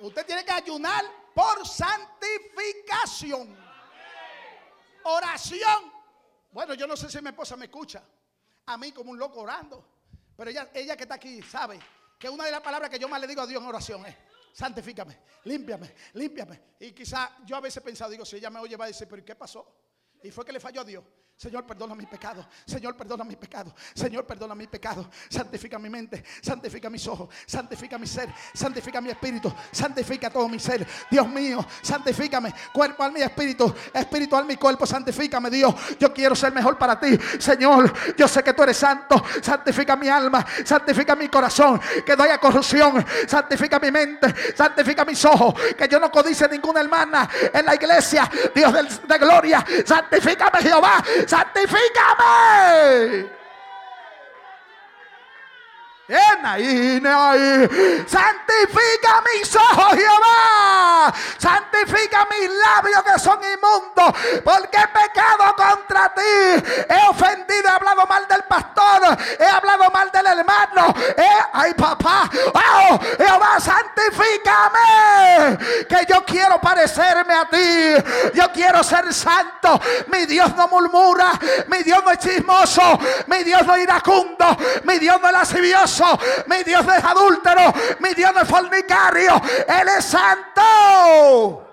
Usted 0.00 0.26
tiene 0.26 0.44
que 0.44 0.52
ayunar 0.52 1.04
por 1.34 1.66
santificación. 1.66 3.56
Oración. 5.04 5.92
Bueno, 6.50 6.74
yo 6.74 6.86
no 6.86 6.96
sé 6.96 7.08
si 7.08 7.22
mi 7.22 7.28
esposa 7.28 7.56
me 7.56 7.66
escucha. 7.66 8.02
A 8.66 8.76
mí 8.76 8.92
como 8.92 9.12
un 9.12 9.18
loco 9.18 9.40
orando. 9.40 9.84
Pero 10.36 10.50
ella, 10.50 10.68
ella 10.74 10.96
que 10.96 11.04
está 11.04 11.14
aquí 11.14 11.40
sabe 11.42 11.80
que 12.18 12.28
una 12.28 12.44
de 12.44 12.50
las 12.50 12.60
palabras 12.60 12.90
que 12.90 12.98
yo 12.98 13.08
más 13.08 13.20
le 13.20 13.26
digo 13.26 13.42
a 13.42 13.46
Dios 13.46 13.62
en 13.62 13.68
oración 13.68 14.04
es, 14.06 14.16
santifícame, 14.52 15.18
límpiame, 15.44 15.94
límpiame. 16.14 16.60
Y 16.80 16.92
quizá 16.92 17.38
yo 17.44 17.56
a 17.56 17.60
veces 17.60 17.78
he 17.78 17.80
pensado, 17.80 18.10
digo, 18.10 18.24
si 18.24 18.36
ella 18.36 18.50
me 18.50 18.60
oye 18.60 18.76
va 18.76 18.84
a 18.84 18.88
decir, 18.88 19.08
pero 19.08 19.24
¿qué 19.24 19.34
pasó? 19.34 19.66
Y 20.22 20.30
fue 20.30 20.44
que 20.44 20.52
le 20.52 20.60
falló 20.60 20.82
a 20.82 20.84
Dios. 20.84 21.04
Señor, 21.38 21.64
perdona 21.64 21.94
mi 21.94 22.04
pecado. 22.04 22.44
Señor, 22.66 22.96
perdona 22.96 23.22
mi 23.22 23.36
pecado. 23.36 23.72
Señor, 23.94 24.26
perdona 24.26 24.56
mi 24.56 24.66
pecado. 24.66 25.08
Santifica 25.28 25.78
mi 25.78 25.88
mente. 25.88 26.24
Santifica 26.42 26.90
mis 26.90 27.06
ojos. 27.06 27.28
Santifica 27.46 27.96
mi 27.96 28.08
ser. 28.08 28.28
Santifica 28.52 29.00
mi 29.00 29.10
espíritu. 29.10 29.54
Santifica 29.70 30.30
todo 30.30 30.48
mi 30.48 30.58
ser. 30.58 30.84
Dios 31.08 31.28
mío, 31.28 31.64
santifícame. 31.80 32.52
Cuerpo, 32.72 33.04
al 33.04 33.12
mi 33.12 33.22
espíritu. 33.22 33.72
Espíritu, 33.94 34.34
al 34.34 34.46
mi 34.46 34.56
cuerpo. 34.56 34.84
Santifícame, 34.84 35.48
Dios. 35.48 35.72
Yo 36.00 36.12
quiero 36.12 36.34
ser 36.34 36.52
mejor 36.52 36.76
para 36.76 36.98
ti. 36.98 37.16
Señor, 37.38 37.94
yo 38.16 38.26
sé 38.26 38.42
que 38.42 38.52
tú 38.52 38.64
eres 38.64 38.76
santo. 38.76 39.22
Santifica 39.40 39.94
mi 39.94 40.08
alma. 40.08 40.44
Santifica 40.64 41.14
mi 41.14 41.28
corazón. 41.28 41.80
Que 42.04 42.16
no 42.16 42.24
haya 42.24 42.38
corrupción. 42.38 43.06
Santifica 43.28 43.78
mi 43.78 43.92
mente. 43.92 44.34
Santifica 44.56 45.04
mis 45.04 45.24
ojos. 45.24 45.54
Que 45.78 45.86
yo 45.86 46.00
no 46.00 46.10
codice 46.10 46.48
ninguna 46.48 46.80
hermana 46.80 47.30
en 47.52 47.64
la 47.64 47.76
iglesia. 47.76 48.28
Dios 48.52 48.72
de, 48.72 48.82
de 49.06 49.18
gloria. 49.18 49.64
Santifícame, 49.86 50.62
Jehová 50.62 51.04
santifícame. 51.28 53.37
Santifica 58.06 59.22
mis 59.34 59.54
ojos, 59.54 59.94
Jehová. 59.94 61.12
Santifica 61.36 62.26
mis 62.30 62.48
labios 62.48 63.02
que 63.02 63.18
son 63.18 63.38
inmundos. 63.44 64.14
Porque 64.42 64.78
he 64.78 64.88
pecado 64.88 65.54
contra 65.54 66.14
ti. 66.14 66.64
He 66.88 67.08
ofendido, 67.08 67.68
he 67.68 67.72
hablado 67.72 68.06
mal 68.06 68.26
del 68.26 68.42
pastor. 68.44 69.18
He 69.38 69.44
hablado 69.44 69.90
mal 69.90 70.10
del 70.10 70.26
hermano. 70.26 70.94
ay, 71.52 71.74
papá. 71.74 72.30
Oh, 72.54 72.98
Jehová, 73.18 73.60
santifícame. 73.60 75.58
Que 75.86 76.06
yo 76.08 76.24
quiero 76.24 76.58
parecerme 76.58 77.34
a 77.34 77.44
ti. 77.44 77.96
Yo 78.32 78.50
quiero 78.52 78.82
ser 78.82 79.12
santo. 79.12 79.78
Mi 80.06 80.24
Dios 80.24 80.56
no 80.56 80.68
murmura. 80.68 81.38
Mi 81.66 81.82
Dios 81.82 82.02
no 82.02 82.12
es 82.12 82.18
chismoso. 82.18 82.98
Mi 83.26 83.44
Dios 83.44 83.66
no 83.66 83.74
es 83.74 83.82
iracundo. 83.82 84.56
Mi 84.84 84.98
Dios 84.98 85.20
no 85.20 85.26
es 85.28 85.34
lascivioso. 85.34 85.97
Mi 86.46 86.62
Dios 86.64 86.86
es 86.86 87.04
adúltero. 87.04 87.72
Mi 88.00 88.14
Dios 88.14 88.32
no 88.34 88.40
es 88.42 88.48
fornicario. 88.48 89.40
Él 89.66 89.88
es 89.88 90.04
santo. 90.04 91.64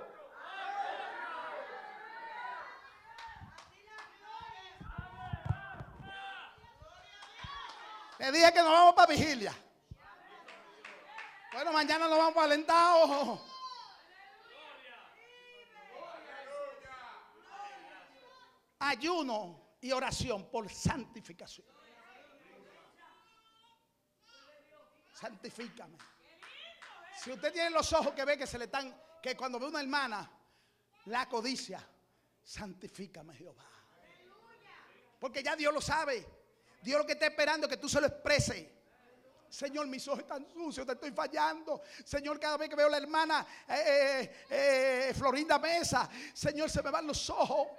Le 8.20 8.32
dije 8.32 8.54
que 8.54 8.60
nos 8.60 8.72
vamos 8.72 8.96
para 8.96 9.08
vigilia. 9.08 9.54
Bueno, 11.54 11.72
mañana 11.72 12.08
nos 12.08 12.18
vamos 12.18 12.34
para 12.34 12.46
alentado. 12.46 13.42
Ayuno 18.80 19.78
y 19.80 19.92
oración 19.92 20.50
por 20.50 20.72
santificación. 20.72 21.75
Santifícame. 25.16 25.98
Si 27.22 27.32
usted 27.32 27.52
tiene 27.54 27.70
los 27.70 27.92
ojos 27.94 28.14
que 28.14 28.26
ve 28.26 28.38
que 28.38 28.46
se 28.46 28.58
le 28.58 28.66
están, 28.66 28.94
que 29.22 29.36
cuando 29.36 29.60
ve 29.60 29.68
una 29.68 29.80
hermana, 29.80 30.30
la 31.06 31.28
codicia, 31.30 31.86
santifícame 32.44 33.34
Jehová. 33.36 33.66
Porque 35.20 35.42
ya 35.42 35.56
Dios 35.56 35.74
lo 35.74 35.82
sabe. 35.82 36.26
Dios 36.82 37.00
lo 37.00 37.06
que 37.06 37.14
está 37.14 37.28
esperando 37.28 37.66
es 37.66 37.72
que 37.72 37.78
tú 37.78 37.90
se 37.90 38.00
lo 38.02 38.08
expreses. 38.08 38.68
Señor, 39.50 39.88
mis 39.88 40.06
ojos 40.08 40.20
están 40.20 40.46
sucios, 40.52 40.86
te 40.86 40.94
estoy 40.94 41.12
fallando. 41.12 41.82
Señor, 42.04 42.40
cada 42.40 42.58
vez 42.58 42.70
que 42.70 42.76
veo 42.76 42.88
a 42.88 42.90
la 42.90 42.98
hermana 42.98 43.48
eh, 43.70 44.46
eh, 44.50 45.10
eh, 45.10 45.14
Florinda 45.16 45.58
Mesa, 45.60 46.10
Señor, 46.34 46.70
se 46.70 46.84
me 46.84 46.92
van 46.92 47.08
los 47.08 47.30
ojos. 47.30 47.70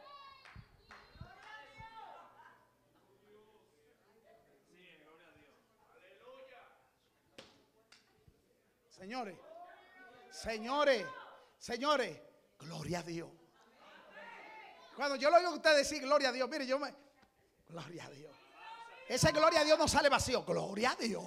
Señores, 8.97 9.37
señores, 10.31 11.07
señores, 11.59 12.19
gloria 12.59 13.01
a 13.01 13.03
Dios. 13.03 13.29
Cuando 14.95 15.17
yo 15.17 15.29
lo 15.29 15.37
oigo 15.37 15.51
a 15.51 15.55
usted 15.55 15.77
decir 15.77 16.01
gloria 16.01 16.31
a 16.31 16.33
Dios, 16.33 16.49
mire, 16.49 16.67
yo 16.67 16.79
me. 16.79 16.95
Gloria 17.69 18.07
a 18.07 18.11
Dios. 18.11 18.35
Esa 19.07 19.31
gloria 19.33 19.61
a 19.61 19.65
Dios 19.65 19.79
no 19.79 19.87
sale 19.87 20.09
vacío. 20.09 20.45
Gloria 20.45 20.93
a 20.93 20.97
Dios. 20.97 21.25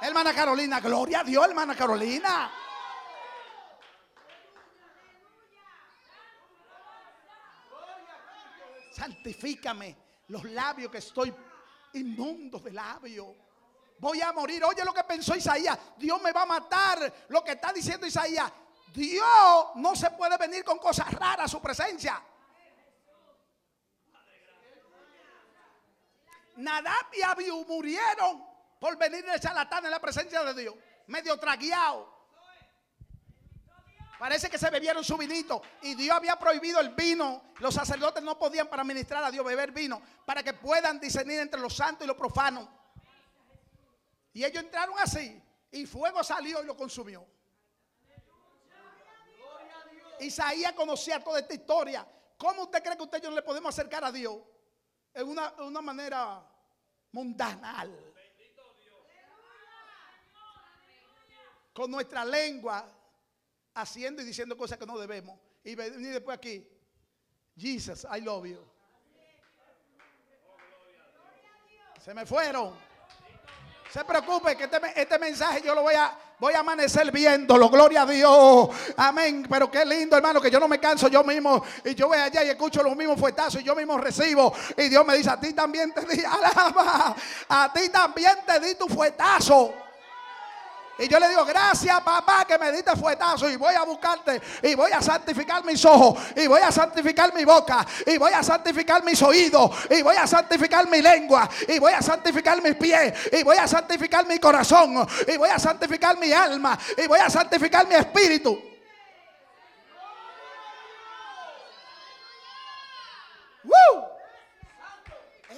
Hermana 0.00 0.34
Carolina, 0.34 0.80
gloria 0.80 1.20
a 1.20 1.24
Dios, 1.24 1.46
hermana 1.46 1.76
Carolina. 1.76 2.50
Santifícame 8.90 9.96
los 10.28 10.42
labios 10.44 10.90
que 10.90 10.98
estoy 10.98 11.32
inmundo 11.92 12.58
de 12.58 12.72
labios 12.72 13.28
voy 13.98 14.20
a 14.20 14.32
morir. 14.32 14.64
Oye 14.64 14.84
lo 14.84 14.92
que 14.92 15.04
pensó 15.04 15.34
Isaías, 15.34 15.78
Dios 15.96 16.20
me 16.22 16.32
va 16.32 16.42
a 16.42 16.46
matar. 16.46 17.12
Lo 17.28 17.42
que 17.42 17.52
está 17.52 17.72
diciendo 17.72 18.06
Isaías, 18.06 18.50
Dios 18.92 19.66
no 19.76 19.94
se 19.94 20.10
puede 20.10 20.36
venir 20.36 20.64
con 20.64 20.78
cosas 20.78 21.12
raras 21.12 21.46
a 21.46 21.48
su 21.48 21.60
presencia. 21.60 22.22
Nadab 26.56 27.06
y 27.12 27.22
Abiú 27.22 27.64
murieron 27.66 28.42
por 28.80 28.96
venir 28.96 29.24
de 29.24 29.38
charlatán 29.38 29.84
en 29.84 29.90
la 29.90 30.00
presencia 30.00 30.42
de 30.42 30.62
Dios, 30.62 30.74
medio 31.06 31.38
tragueado. 31.38 32.16
Parece 34.18 34.48
que 34.48 34.56
se 34.56 34.70
bebieron 34.70 35.04
su 35.04 35.16
vinito 35.18 35.60
y 35.82 35.94
Dios 35.94 36.16
había 36.16 36.38
prohibido 36.38 36.80
el 36.80 36.90
vino. 36.90 37.52
Los 37.58 37.74
sacerdotes 37.74 38.22
no 38.22 38.38
podían 38.38 38.66
para 38.68 38.82
ministrar 38.82 39.22
a 39.22 39.30
Dios 39.30 39.44
beber 39.44 39.72
vino 39.72 40.00
para 40.24 40.42
que 40.42 40.54
puedan 40.54 40.98
discernir 40.98 41.40
entre 41.40 41.60
lo 41.60 41.68
santo 41.68 42.04
y 42.04 42.06
lo 42.06 42.16
profano. 42.16 42.75
Y 44.36 44.44
ellos 44.44 44.62
entraron 44.62 44.94
así 44.98 45.42
y 45.70 45.86
fuego 45.86 46.22
salió 46.22 46.62
y 46.62 46.66
lo 46.66 46.76
consumió. 46.76 47.26
Isaías 50.20 50.74
conocía 50.74 51.24
toda 51.24 51.40
esta 51.40 51.54
historia. 51.54 52.06
¿Cómo 52.36 52.64
usted 52.64 52.82
cree 52.82 52.98
que 52.98 53.02
usted 53.02 53.16
y 53.16 53.22
yo 53.22 53.30
no 53.30 53.36
le 53.36 53.40
podemos 53.40 53.74
acercar 53.74 54.04
a 54.04 54.12
Dios? 54.12 54.36
En 55.14 55.26
una, 55.26 55.54
una 55.62 55.80
manera 55.80 56.46
mundanal. 57.12 58.14
Con 61.72 61.90
nuestra 61.90 62.22
lengua 62.22 62.86
haciendo 63.72 64.20
y 64.20 64.26
diciendo 64.26 64.54
cosas 64.54 64.76
que 64.76 64.84
no 64.84 64.98
debemos. 64.98 65.40
Y 65.64 65.74
venir 65.74 66.12
después 66.12 66.36
aquí. 66.36 66.68
Jesus, 67.56 68.06
I 68.14 68.20
love 68.20 68.44
you. 68.44 68.62
Se 72.04 72.12
me 72.12 72.26
fueron 72.26 72.85
se 73.92 74.04
preocupe 74.04 74.56
que 74.56 74.64
este, 74.64 74.78
este, 74.94 75.18
mensaje 75.18 75.62
yo 75.64 75.74
lo 75.74 75.82
voy 75.82 75.94
a, 75.94 76.12
voy 76.38 76.54
a 76.54 76.60
amanecer 76.60 77.10
viéndolo. 77.10 77.68
Gloria 77.68 78.02
a 78.02 78.06
Dios. 78.06 78.68
Amén. 78.96 79.46
Pero 79.48 79.70
qué 79.70 79.84
lindo, 79.84 80.16
hermano, 80.16 80.40
que 80.40 80.50
yo 80.50 80.60
no 80.60 80.68
me 80.68 80.78
canso 80.78 81.08
yo 81.08 81.24
mismo. 81.24 81.64
Y 81.84 81.94
yo 81.94 82.08
voy 82.08 82.18
allá 82.18 82.44
y 82.44 82.50
escucho 82.50 82.82
los 82.82 82.96
mismos 82.96 83.18
fuetazos 83.18 83.60
y 83.60 83.64
yo 83.64 83.74
mismo 83.74 83.96
recibo. 83.98 84.52
Y 84.76 84.88
Dios 84.88 85.06
me 85.06 85.16
dice, 85.16 85.30
a 85.30 85.40
ti 85.40 85.52
también 85.52 85.92
te 85.92 86.02
di, 86.02 86.22
alaba. 86.24 87.16
A 87.48 87.72
ti 87.72 87.88
también 87.88 88.36
te 88.46 88.60
di 88.60 88.74
tu 88.74 88.86
fuetazo. 88.88 89.85
Y 90.98 91.08
yo 91.08 91.18
le 91.18 91.28
digo, 91.28 91.44
gracias 91.44 92.00
papá 92.00 92.46
que 92.46 92.58
me 92.58 92.72
diste 92.72 92.96
fuetazo 92.96 93.50
y 93.50 93.56
voy 93.56 93.74
a 93.74 93.84
buscarte 93.84 94.40
y 94.62 94.74
voy 94.74 94.90
a 94.92 95.02
santificar 95.02 95.62
mis 95.62 95.84
ojos 95.84 96.18
y 96.34 96.46
voy 96.46 96.62
a 96.62 96.72
santificar 96.72 97.34
mi 97.34 97.44
boca 97.44 97.86
y 98.06 98.16
voy 98.16 98.32
a 98.32 98.42
santificar 98.42 99.04
mis 99.04 99.20
oídos 99.22 99.70
y 99.90 100.00
voy 100.00 100.16
a 100.16 100.26
santificar 100.26 100.88
mi 100.88 101.02
lengua 101.02 101.48
y 101.68 101.78
voy 101.78 101.92
a 101.92 102.00
santificar 102.00 102.62
mis 102.62 102.76
pies 102.76 103.12
y 103.30 103.42
voy 103.42 103.58
a 103.58 103.68
santificar 103.68 104.26
mi 104.26 104.38
corazón 104.38 105.06
y 105.28 105.36
voy 105.36 105.50
a 105.50 105.58
santificar 105.58 106.18
mi 106.18 106.32
alma 106.32 106.78
y 106.96 107.06
voy 107.06 107.20
a 107.20 107.28
santificar 107.28 107.86
mi 107.86 107.94
espíritu. 107.94 108.58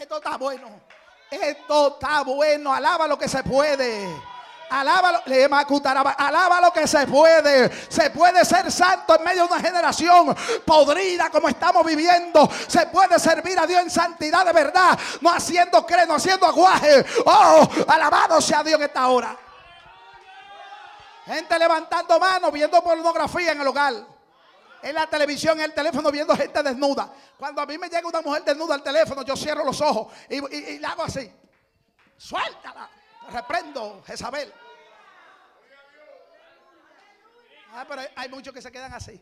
Esto 0.08 0.16
está 0.16 0.36
bueno. 0.36 0.80
Esto 1.30 1.88
está 1.88 2.22
bueno. 2.22 2.72
Alaba 2.72 3.06
lo 3.06 3.18
que 3.18 3.28
se 3.28 3.42
puede. 3.42 4.08
Alaba 4.70 6.60
lo 6.60 6.72
que 6.72 6.86
se 6.86 7.06
puede. 7.06 7.70
Se 7.90 8.10
puede 8.10 8.44
ser 8.44 8.70
santo 8.70 9.16
en 9.16 9.24
medio 9.24 9.46
de 9.46 9.52
una 9.52 9.60
generación 9.60 10.36
podrida 10.64 11.30
como 11.30 11.48
estamos 11.48 11.84
viviendo. 11.84 12.48
Se 12.66 12.86
puede 12.86 13.18
servir 13.18 13.58
a 13.58 13.66
Dios 13.66 13.82
en 13.82 13.90
santidad 13.90 14.44
de 14.44 14.52
verdad, 14.52 14.98
no 15.20 15.30
haciendo 15.30 15.84
creo, 15.86 16.06
no 16.06 16.14
haciendo 16.14 16.46
aguaje. 16.46 17.04
Oh, 17.24 17.68
alabado 17.88 18.40
sea 18.40 18.62
Dios 18.62 18.78
en 18.78 18.86
esta 18.86 19.08
hora. 19.08 19.36
Gente 21.26 21.58
levantando 21.58 22.18
manos, 22.18 22.52
viendo 22.52 22.82
pornografía 22.82 23.52
en 23.52 23.60
el 23.60 23.66
hogar. 23.66 23.94
En 24.80 24.94
la 24.94 25.06
televisión, 25.08 25.58
en 25.58 25.64
el 25.64 25.74
teléfono, 25.74 26.10
viendo 26.10 26.36
gente 26.36 26.62
desnuda. 26.62 27.10
Cuando 27.36 27.60
a 27.60 27.66
mí 27.66 27.76
me 27.76 27.88
llega 27.88 28.06
una 28.06 28.20
mujer 28.20 28.44
desnuda 28.44 28.76
al 28.76 28.82
teléfono, 28.82 29.22
yo 29.22 29.36
cierro 29.36 29.64
los 29.64 29.80
ojos 29.80 30.12
y, 30.28 30.36
y, 30.36 30.56
y 30.74 30.78
la 30.78 30.90
hago 30.90 31.02
así. 31.02 31.30
Suéltala. 32.16 32.88
Reprendo, 33.30 34.02
Jezabel. 34.06 34.52
Ah, 37.72 37.84
pero 37.86 38.02
hay, 38.16 38.28
muchos 38.28 38.52
que 38.54 38.62
se 38.62 38.72
quedan 38.72 38.92
así. 38.94 39.20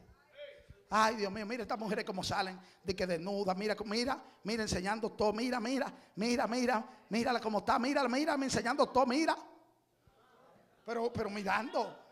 Ay, 0.89 1.17
Dios 1.17 1.33
mío, 1.33 1.45
mira 1.45 1.63
estas 1.63 1.79
mujeres 1.79 2.05
como 2.05 2.23
salen, 2.23 2.61
de 2.85 2.95
que 2.95 3.07
desnudas, 3.07 3.57
mira, 3.57 3.75
mira, 3.85 4.23
mira, 4.45 4.63
enseñando 4.63 5.11
todo, 5.11 5.33
mira, 5.33 5.59
mira, 5.59 5.93
mira, 6.15 6.47
mira, 6.47 6.89
mírala 7.09 7.41
como 7.41 7.59
está, 7.59 7.79
mira, 7.79 8.07
mira, 8.09 8.35
enseñando 8.35 8.87
todo, 8.87 9.05
mira. 9.05 9.37
Pero, 10.85 11.13
pero 11.13 11.29
mirando. 11.29 12.07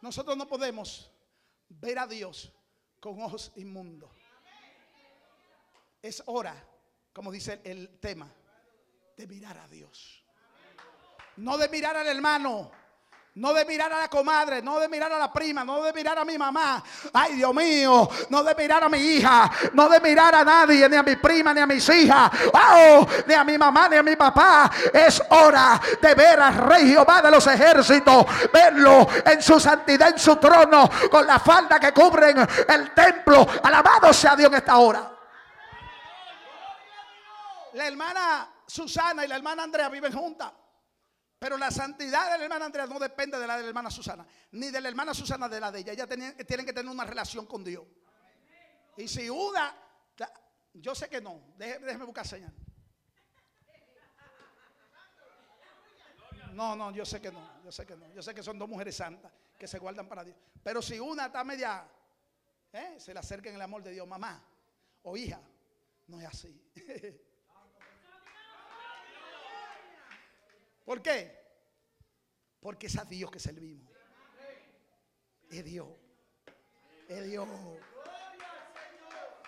Nosotros 0.00 0.36
no 0.36 0.48
podemos 0.48 1.10
ver 1.68 1.98
a 1.98 2.06
Dios 2.06 2.50
con 3.00 3.20
ojos 3.20 3.52
inmundos. 3.56 4.10
Es 6.00 6.22
hora, 6.26 6.54
como 7.12 7.30
dice 7.30 7.60
el 7.64 7.98
tema, 8.00 8.34
de 9.16 9.26
mirar 9.26 9.58
a 9.58 9.68
Dios. 9.68 10.24
No 11.36 11.58
de 11.58 11.68
mirar 11.68 11.96
al 11.96 12.06
hermano 12.06 12.70
no 13.36 13.52
de 13.52 13.64
mirar 13.64 13.92
a 13.92 13.98
la 13.98 14.08
comadre, 14.08 14.62
no 14.62 14.78
de 14.78 14.88
mirar 14.88 15.12
a 15.12 15.18
la 15.18 15.32
prima, 15.32 15.64
no 15.64 15.82
de 15.82 15.92
mirar 15.92 16.16
a 16.16 16.24
mi 16.24 16.38
mamá. 16.38 16.80
Ay, 17.12 17.34
Dios 17.34 17.52
mío, 17.52 18.08
no 18.28 18.44
de 18.44 18.54
mirar 18.54 18.84
a 18.84 18.88
mi 18.88 18.98
hija, 18.98 19.50
no 19.72 19.88
de 19.88 19.98
mirar 19.98 20.32
a 20.36 20.44
nadie, 20.44 20.88
ni 20.88 20.96
a 20.96 21.02
mi 21.02 21.16
prima, 21.16 21.52
ni 21.52 21.60
a 21.60 21.66
mis 21.66 21.88
hijas, 21.88 22.30
oh, 22.52 23.04
ni 23.26 23.34
a 23.34 23.42
mi 23.42 23.58
mamá, 23.58 23.88
ni 23.88 23.96
a 23.96 24.04
mi 24.04 24.14
papá. 24.14 24.70
Es 24.92 25.20
hora 25.30 25.80
de 26.00 26.14
ver 26.14 26.38
al 26.38 26.54
Rey 26.58 26.90
Jehová 26.90 27.20
de 27.22 27.30
los 27.32 27.44
ejércitos, 27.48 28.24
verlo 28.52 29.08
en 29.24 29.42
su 29.42 29.58
santidad, 29.58 30.10
en 30.10 30.18
su 30.18 30.36
trono, 30.36 30.88
con 31.10 31.26
la 31.26 31.40
falda 31.40 31.80
que 31.80 31.90
cubren 31.92 32.38
el 32.68 32.94
templo. 32.94 33.44
Alabado 33.64 34.12
sea 34.12 34.36
Dios 34.36 34.48
en 34.48 34.58
esta 34.58 34.76
hora. 34.76 35.10
La 37.72 37.88
hermana 37.88 38.53
Susana 38.74 39.24
y 39.24 39.28
la 39.28 39.36
hermana 39.36 39.62
Andrea 39.62 39.88
viven 39.88 40.12
juntas. 40.12 40.52
Pero 41.38 41.56
la 41.56 41.70
santidad 41.70 42.32
de 42.32 42.38
la 42.38 42.44
hermana 42.44 42.64
Andrea 42.64 42.86
no 42.86 42.98
depende 42.98 43.38
de 43.38 43.46
la 43.46 43.56
de 43.56 43.62
la 43.62 43.68
hermana 43.68 43.88
Susana, 43.88 44.26
ni 44.50 44.68
de 44.70 44.80
la 44.80 44.88
hermana 44.88 45.14
Susana 45.14 45.48
de 45.48 45.60
la 45.60 45.70
de 45.70 45.78
ella. 45.78 45.92
Ellas 45.92 46.08
tienen, 46.08 46.34
que 46.66 46.72
tener 46.72 46.90
una 46.90 47.04
relación 47.04 47.46
con 47.46 47.62
Dios. 47.62 47.84
Y 48.96 49.06
si 49.06 49.30
una, 49.30 49.76
yo 50.72 50.92
sé 50.92 51.08
que 51.08 51.20
no, 51.20 51.54
déjeme, 51.56 52.04
buscar 52.04 52.26
señal. 52.26 52.52
No, 56.52 56.74
no, 56.74 56.90
yo 56.90 57.04
sé 57.04 57.20
que 57.20 57.30
no, 57.30 57.62
yo 57.62 57.70
sé 57.70 57.86
que 57.86 57.94
no. 57.94 58.12
Yo 58.12 58.22
sé 58.22 58.34
que 58.34 58.42
son 58.42 58.58
dos 58.58 58.68
mujeres 58.68 58.96
santas 58.96 59.30
que 59.56 59.68
se 59.68 59.78
guardan 59.78 60.08
para 60.08 60.24
Dios. 60.24 60.36
Pero 60.64 60.82
si 60.82 60.98
una 60.98 61.26
está 61.26 61.44
media, 61.44 61.86
¿eh? 62.72 62.96
se 62.98 63.14
le 63.14 63.20
acerca 63.20 63.50
en 63.50 63.54
el 63.54 63.62
amor 63.62 63.84
de 63.84 63.92
Dios, 63.92 64.08
mamá 64.08 64.44
o 65.02 65.16
hija, 65.16 65.40
no 66.08 66.20
es 66.20 66.26
así. 66.26 66.60
¿Por 70.84 71.02
qué? 71.02 71.42
Porque 72.60 72.86
es 72.86 72.98
a 72.98 73.04
Dios 73.04 73.30
que 73.30 73.38
servimos. 73.38 73.92
Es 75.50 75.64
Dios. 75.64 75.88
Es 77.08 77.24
Dios. 77.24 77.48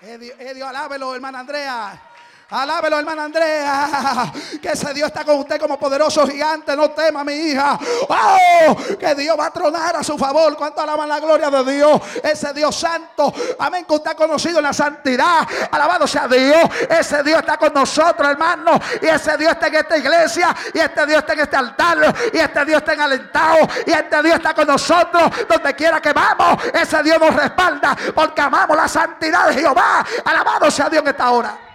Es 0.00 0.20
Dios, 0.20 0.36
es 0.38 0.54
Dios. 0.54 0.68
Alábelo, 0.68 1.14
hermana 1.14 1.40
Andrea. 1.40 2.15
Alábelo, 2.48 3.00
hermana 3.00 3.24
Andrea. 3.24 4.32
Que 4.62 4.68
ese 4.68 4.94
Dios 4.94 5.08
está 5.08 5.24
con 5.24 5.38
usted 5.38 5.60
como 5.60 5.76
poderoso 5.76 6.24
gigante. 6.28 6.76
No 6.76 6.90
tema, 6.90 7.24
mi 7.24 7.32
hija. 7.32 7.76
Oh, 8.08 8.76
que 8.96 9.14
Dios 9.16 9.36
va 9.38 9.46
a 9.46 9.50
tronar 9.50 9.96
a 9.96 10.04
su 10.04 10.16
favor. 10.16 10.56
Cuánto 10.56 10.80
alaban 10.80 11.08
la 11.08 11.18
gloria 11.18 11.50
de 11.50 11.72
Dios. 11.72 12.00
Ese 12.22 12.52
Dios 12.52 12.76
santo. 12.76 13.34
Amén. 13.58 13.84
Que 13.84 13.94
usted 13.94 14.12
ha 14.12 14.14
conocido 14.14 14.60
la 14.60 14.72
santidad. 14.72 15.46
Alabado 15.72 16.06
sea 16.06 16.28
Dios. 16.28 16.70
Ese 16.88 17.24
Dios 17.24 17.40
está 17.40 17.56
con 17.56 17.74
nosotros, 17.74 18.30
hermano. 18.30 18.78
Y 19.02 19.06
ese 19.06 19.36
Dios 19.36 19.50
está 19.50 19.66
en 19.66 19.74
esta 19.74 19.96
iglesia. 19.98 20.54
Y 20.72 20.78
este 20.78 21.04
Dios 21.04 21.18
está 21.18 21.32
en 21.32 21.40
este 21.40 21.56
altar. 21.56 22.14
Y 22.32 22.38
este 22.38 22.64
Dios 22.64 22.78
está 22.78 22.92
en 22.92 23.00
alentado. 23.00 23.68
Y 23.84 23.90
este 23.90 24.22
Dios 24.22 24.36
está 24.36 24.54
con 24.54 24.68
nosotros. 24.68 25.32
Donde 25.48 25.74
quiera 25.74 26.00
que 26.00 26.12
vamos. 26.12 26.62
Ese 26.72 27.02
Dios 27.02 27.18
nos 27.18 27.34
respalda. 27.34 27.96
Porque 28.14 28.40
amamos 28.40 28.76
la 28.76 28.86
santidad 28.86 29.48
de 29.48 29.54
Jehová. 29.54 30.06
Alabado 30.24 30.70
sea 30.70 30.88
Dios 30.88 31.02
en 31.02 31.08
esta 31.08 31.28
hora. 31.32 31.65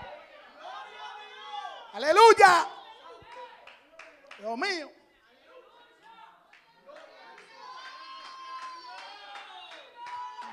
Aleluya. 2.01 2.67
Dios 4.39 4.57
mío. 4.57 4.91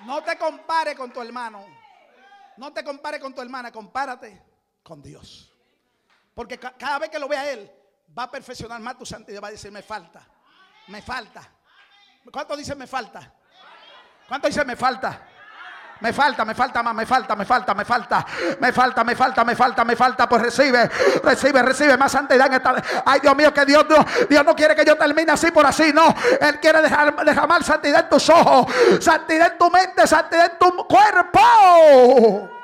No 0.04 0.22
te 0.22 0.36
compare 0.36 0.94
con 0.94 1.10
tu 1.10 1.22
hermano. 1.22 1.66
No 2.58 2.70
te 2.70 2.84
compare 2.84 3.18
con 3.18 3.34
tu 3.34 3.40
hermana, 3.40 3.72
compárate 3.72 4.42
con 4.82 5.02
Dios. 5.02 5.50
Porque 6.34 6.58
cada 6.58 6.98
vez 6.98 7.08
que 7.08 7.18
lo 7.18 7.28
vea 7.28 7.50
Él, 7.50 7.72
va 8.16 8.24
a 8.24 8.30
perfeccionar 8.30 8.80
más 8.82 8.98
tu 8.98 9.06
santidad. 9.06 9.42
Va 9.42 9.48
a 9.48 9.52
decir, 9.52 9.72
me 9.72 9.82
falta, 9.82 10.28
me 10.88 11.00
falta. 11.00 11.50
¿Cuánto 12.30 12.58
dice 12.58 12.74
me 12.74 12.86
falta? 12.86 13.34
¿Cuánto 14.28 14.48
dice 14.48 14.66
me 14.66 14.76
falta? 14.76 15.26
Me 16.00 16.12
falta, 16.12 16.44
me 16.44 16.54
falta 16.54 16.82
más, 16.82 16.94
me 16.94 17.06
falta, 17.06 17.34
me 17.34 17.44
falta, 17.44 17.74
me 17.74 17.84
falta, 17.84 18.26
me 18.60 18.72
falta, 18.72 19.04
me 19.04 19.16
falta, 19.16 19.44
me 19.44 19.56
falta, 19.56 19.84
me 19.84 19.96
falta. 19.96 20.28
Pues 20.28 20.42
recibe, 20.42 20.88
recibe, 21.22 21.62
recibe 21.62 21.96
más 21.96 22.12
santidad 22.12 22.46
en 22.46 22.54
esta. 22.54 22.82
Ay, 23.04 23.20
Dios 23.20 23.34
mío, 23.36 23.52
que 23.52 23.64
Dios 23.64 23.84
no, 23.88 24.04
Dios 24.28 24.44
no 24.44 24.54
quiere 24.54 24.76
que 24.76 24.84
yo 24.84 24.96
termine 24.96 25.32
así 25.32 25.50
por 25.50 25.66
así, 25.66 25.92
no. 25.92 26.14
Él 26.40 26.60
quiere 26.60 26.82
dejar, 26.82 27.14
derramar 27.24 27.64
santidad 27.64 28.04
en 28.04 28.08
tus 28.10 28.28
ojos, 28.30 28.72
santidad 29.00 29.52
en 29.52 29.58
tu 29.58 29.70
mente, 29.70 30.06
santidad 30.06 30.52
en 30.52 30.58
tu 30.58 30.86
cuerpo. 30.86 32.57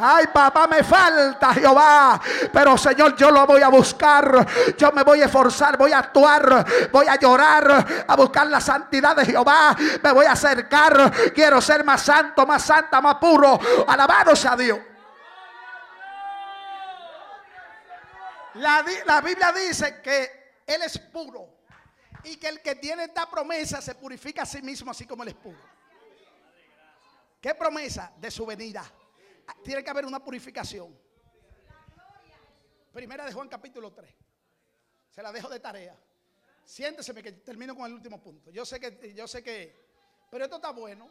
Ay, 0.00 0.26
papá, 0.28 0.66
me 0.66 0.82
falta 0.84 1.52
Jehová. 1.54 2.20
Pero 2.52 2.78
Señor, 2.78 3.16
yo 3.16 3.30
lo 3.30 3.46
voy 3.46 3.62
a 3.62 3.68
buscar. 3.68 4.46
Yo 4.76 4.92
me 4.92 5.02
voy 5.02 5.22
a 5.22 5.26
esforzar, 5.26 5.76
voy 5.76 5.92
a 5.92 5.98
actuar, 5.98 6.90
voy 6.90 7.06
a 7.08 7.16
llorar, 7.16 8.04
a 8.06 8.16
buscar 8.16 8.46
la 8.46 8.60
santidad 8.60 9.16
de 9.16 9.26
Jehová. 9.26 9.76
Me 10.02 10.12
voy 10.12 10.26
a 10.26 10.32
acercar. 10.32 11.32
Quiero 11.34 11.60
ser 11.60 11.84
más 11.84 12.02
santo, 12.02 12.46
más 12.46 12.62
santa, 12.62 13.00
más 13.00 13.16
puro. 13.16 13.58
Alabado 13.86 14.36
sea 14.36 14.56
Dios. 14.56 14.78
La, 18.54 18.84
la 19.04 19.20
Biblia 19.20 19.52
dice 19.52 20.00
que 20.00 20.62
Él 20.66 20.82
es 20.82 20.98
puro. 20.98 21.58
Y 22.24 22.36
que 22.36 22.48
el 22.48 22.60
que 22.60 22.74
tiene 22.74 23.04
esta 23.04 23.28
promesa 23.30 23.80
se 23.80 23.94
purifica 23.94 24.42
a 24.42 24.46
sí 24.46 24.60
mismo, 24.60 24.90
así 24.90 25.06
como 25.06 25.22
Él 25.22 25.30
es 25.30 25.34
puro. 25.34 25.58
¿Qué 27.40 27.54
promesa? 27.54 28.12
De 28.16 28.30
su 28.30 28.44
venida 28.44 28.84
tiene 29.62 29.82
que 29.82 29.90
haber 29.90 30.06
una 30.06 30.22
purificación. 30.22 30.98
Primera 32.92 33.24
de 33.24 33.32
Juan 33.32 33.48
capítulo 33.48 33.92
3. 33.92 34.14
Se 35.10 35.22
la 35.22 35.32
dejo 35.32 35.48
de 35.48 35.60
tarea. 35.60 35.96
Siéntese 36.64 37.14
que 37.14 37.32
termino 37.32 37.74
con 37.74 37.86
el 37.86 37.94
último 37.94 38.20
punto. 38.20 38.50
Yo 38.50 38.64
sé 38.64 38.78
que, 38.78 39.14
yo 39.14 39.26
sé 39.26 39.42
que, 39.42 39.88
pero 40.30 40.44
esto 40.44 40.56
está 40.56 40.70
bueno. 40.70 41.08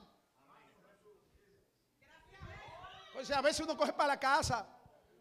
Pues 3.14 3.32
a 3.32 3.42
veces 3.42 3.66
uno 3.66 3.76
coge 3.76 3.94
para 3.94 4.10
la 4.10 4.20
casa 4.20 4.68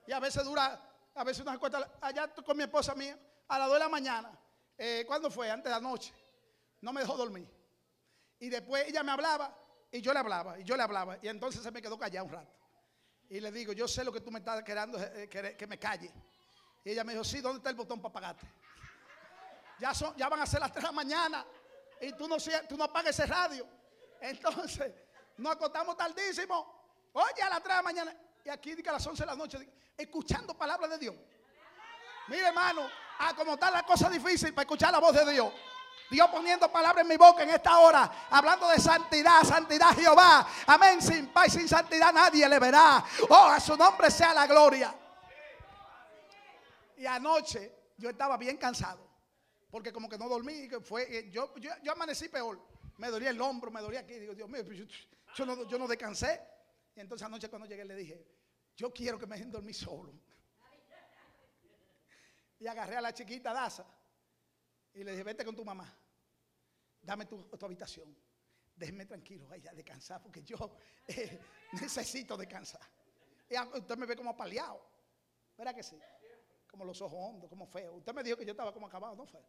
y 0.06 0.12
a 0.12 0.20
veces 0.20 0.44
dura, 0.44 0.78
a 1.14 1.24
veces 1.24 1.42
uno 1.42 1.52
se 1.52 1.58
cuesta 1.58 1.98
allá 2.00 2.28
con 2.34 2.56
mi 2.56 2.64
esposa 2.64 2.94
mía 2.94 3.18
a 3.48 3.58
las 3.58 3.68
2 3.68 3.74
de 3.76 3.80
la 3.80 3.88
mañana. 3.88 4.38
Eh, 4.76 5.04
¿Cuándo 5.06 5.30
fue? 5.30 5.50
Antes 5.50 5.64
de 5.64 5.70
la 5.70 5.80
noche. 5.80 6.12
No 6.82 6.92
me 6.92 7.00
dejó 7.00 7.16
dormir. 7.16 7.50
Y 8.38 8.50
después 8.50 8.86
ella 8.86 9.02
me 9.02 9.12
hablaba 9.12 9.56
y 9.90 10.02
yo 10.02 10.12
le 10.12 10.18
hablaba 10.18 10.58
y 10.58 10.64
yo 10.64 10.76
le 10.76 10.82
hablaba. 10.82 11.16
Y 11.22 11.28
entonces 11.28 11.62
se 11.62 11.70
me 11.70 11.80
quedó 11.80 11.98
callado 11.98 12.26
un 12.26 12.32
rato. 12.32 12.52
Y 13.28 13.40
le 13.40 13.50
digo, 13.50 13.72
yo 13.72 13.88
sé 13.88 14.04
lo 14.04 14.12
que 14.12 14.20
tú 14.20 14.30
me 14.30 14.38
estás 14.38 14.62
queriendo 14.62 14.98
eh, 15.00 15.28
que, 15.28 15.66
me 15.66 15.78
calle. 15.78 16.12
Y 16.84 16.90
ella 16.90 17.02
me 17.02 17.12
dijo, 17.12 17.24
sí, 17.24 17.40
¿dónde 17.40 17.58
está 17.58 17.70
el 17.70 17.76
botón 17.76 18.00
para 18.00 18.12
pagarte? 18.12 18.46
Ya, 19.78 19.92
son, 19.94 20.14
ya 20.16 20.28
van 20.28 20.40
a 20.40 20.46
ser 20.46 20.60
las 20.60 20.72
3 20.72 20.82
de 20.82 20.88
la 20.88 20.92
mañana 20.92 21.46
y 22.00 22.12
tú 22.12 22.28
no, 22.28 22.36
tú 22.68 22.76
no 22.76 22.84
apagas 22.84 23.18
ese 23.18 23.26
radio. 23.26 23.66
Entonces, 24.20 24.92
nos 25.36 25.52
acostamos 25.52 25.96
tardísimo. 25.96 27.10
Oye, 27.12 27.42
a 27.42 27.50
las 27.50 27.62
3 27.62 27.64
de 27.64 27.74
la 27.74 27.82
mañana. 27.82 28.16
Y 28.44 28.48
aquí 28.48 28.76
a 28.86 28.92
las 28.92 29.04
11 29.06 29.22
de 29.22 29.26
la 29.26 29.34
noche, 29.34 29.68
escuchando 29.96 30.56
palabras 30.56 30.90
de 30.90 30.98
Dios. 30.98 31.14
Mire, 32.28 32.46
hermano, 32.46 32.88
a 33.18 33.34
como 33.34 33.54
está 33.54 33.70
la 33.70 33.82
cosa 33.82 34.08
difícil 34.08 34.54
para 34.54 34.62
escuchar 34.62 34.92
la 34.92 35.00
voz 35.00 35.14
de 35.14 35.32
Dios. 35.32 35.52
Dios 36.10 36.28
poniendo 36.30 36.70
palabras 36.70 37.02
en 37.02 37.08
mi 37.08 37.16
boca 37.16 37.42
en 37.42 37.50
esta 37.50 37.78
hora, 37.78 38.28
hablando 38.30 38.68
de 38.68 38.78
santidad, 38.78 39.42
santidad 39.42 39.90
Jehová. 39.90 40.46
Amén. 40.66 41.02
Sin 41.02 41.28
paz 41.28 41.52
sin 41.52 41.68
santidad 41.68 42.12
nadie 42.12 42.48
le 42.48 42.58
verá. 42.58 43.04
Oh, 43.28 43.46
a 43.46 43.58
su 43.58 43.76
nombre 43.76 44.10
sea 44.10 44.32
la 44.32 44.46
gloria. 44.46 44.94
Y 46.96 47.06
anoche 47.06 47.72
yo 47.96 48.10
estaba 48.10 48.36
bien 48.36 48.56
cansado, 48.56 49.06
porque 49.70 49.92
como 49.92 50.08
que 50.08 50.16
no 50.16 50.28
dormí, 50.28 50.68
fue, 50.82 51.18
eh, 51.18 51.30
yo, 51.30 51.54
yo, 51.56 51.92
amanecí 51.92 52.28
peor. 52.28 52.60
Me 52.98 53.08
dolía 53.08 53.30
el 53.30 53.40
hombro, 53.40 53.70
me 53.70 53.80
dolía 53.80 54.00
aquí. 54.00 54.14
Digo, 54.14 54.34
Dios 54.34 54.48
mío, 54.48 54.62
yo, 55.34 55.44
no, 55.44 55.64
yo 55.64 55.78
no 55.78 55.86
descansé. 55.86 56.40
Y 56.94 57.00
entonces 57.00 57.26
anoche 57.26 57.50
cuando 57.50 57.68
llegué 57.68 57.84
le 57.84 57.94
dije, 57.94 58.26
yo 58.76 58.92
quiero 58.92 59.18
que 59.18 59.26
me 59.26 59.36
dejen 59.36 59.50
dormir 59.50 59.74
solo. 59.74 60.14
Y 62.58 62.66
agarré 62.66 62.96
a 62.96 63.00
la 63.02 63.12
chiquita 63.12 63.52
Daza 63.52 63.84
y 64.96 65.04
le 65.04 65.10
dije, 65.12 65.22
vete 65.22 65.44
con 65.44 65.54
tu 65.54 65.64
mamá. 65.64 65.94
Dame 67.02 67.26
tu, 67.26 67.48
habitación. 67.60 68.16
Déjeme 68.74 69.06
tranquilo, 69.06 69.46
vaya 69.46 69.70
a 69.70 69.74
descansar, 69.74 70.22
porque 70.22 70.42
yo 70.42 70.56
eh, 71.08 71.38
necesito 71.72 72.36
descansar. 72.36 72.80
Usted 73.74 73.96
me 73.96 74.06
ve 74.06 74.16
como 74.16 74.30
apaleado. 74.30 74.82
¿Verdad 75.56 75.74
que 75.74 75.82
sí? 75.82 75.98
Como 76.66 76.84
los 76.84 77.00
ojos 77.02 77.18
hondos, 77.20 77.48
como 77.48 77.66
feo. 77.66 77.94
Usted 77.94 78.14
me 78.14 78.22
dijo 78.22 78.36
que 78.36 78.44
yo 78.44 78.52
estaba 78.52 78.72
como 78.72 78.86
acabado, 78.86 79.14
¿no 79.14 79.26
fue? 79.26 79.40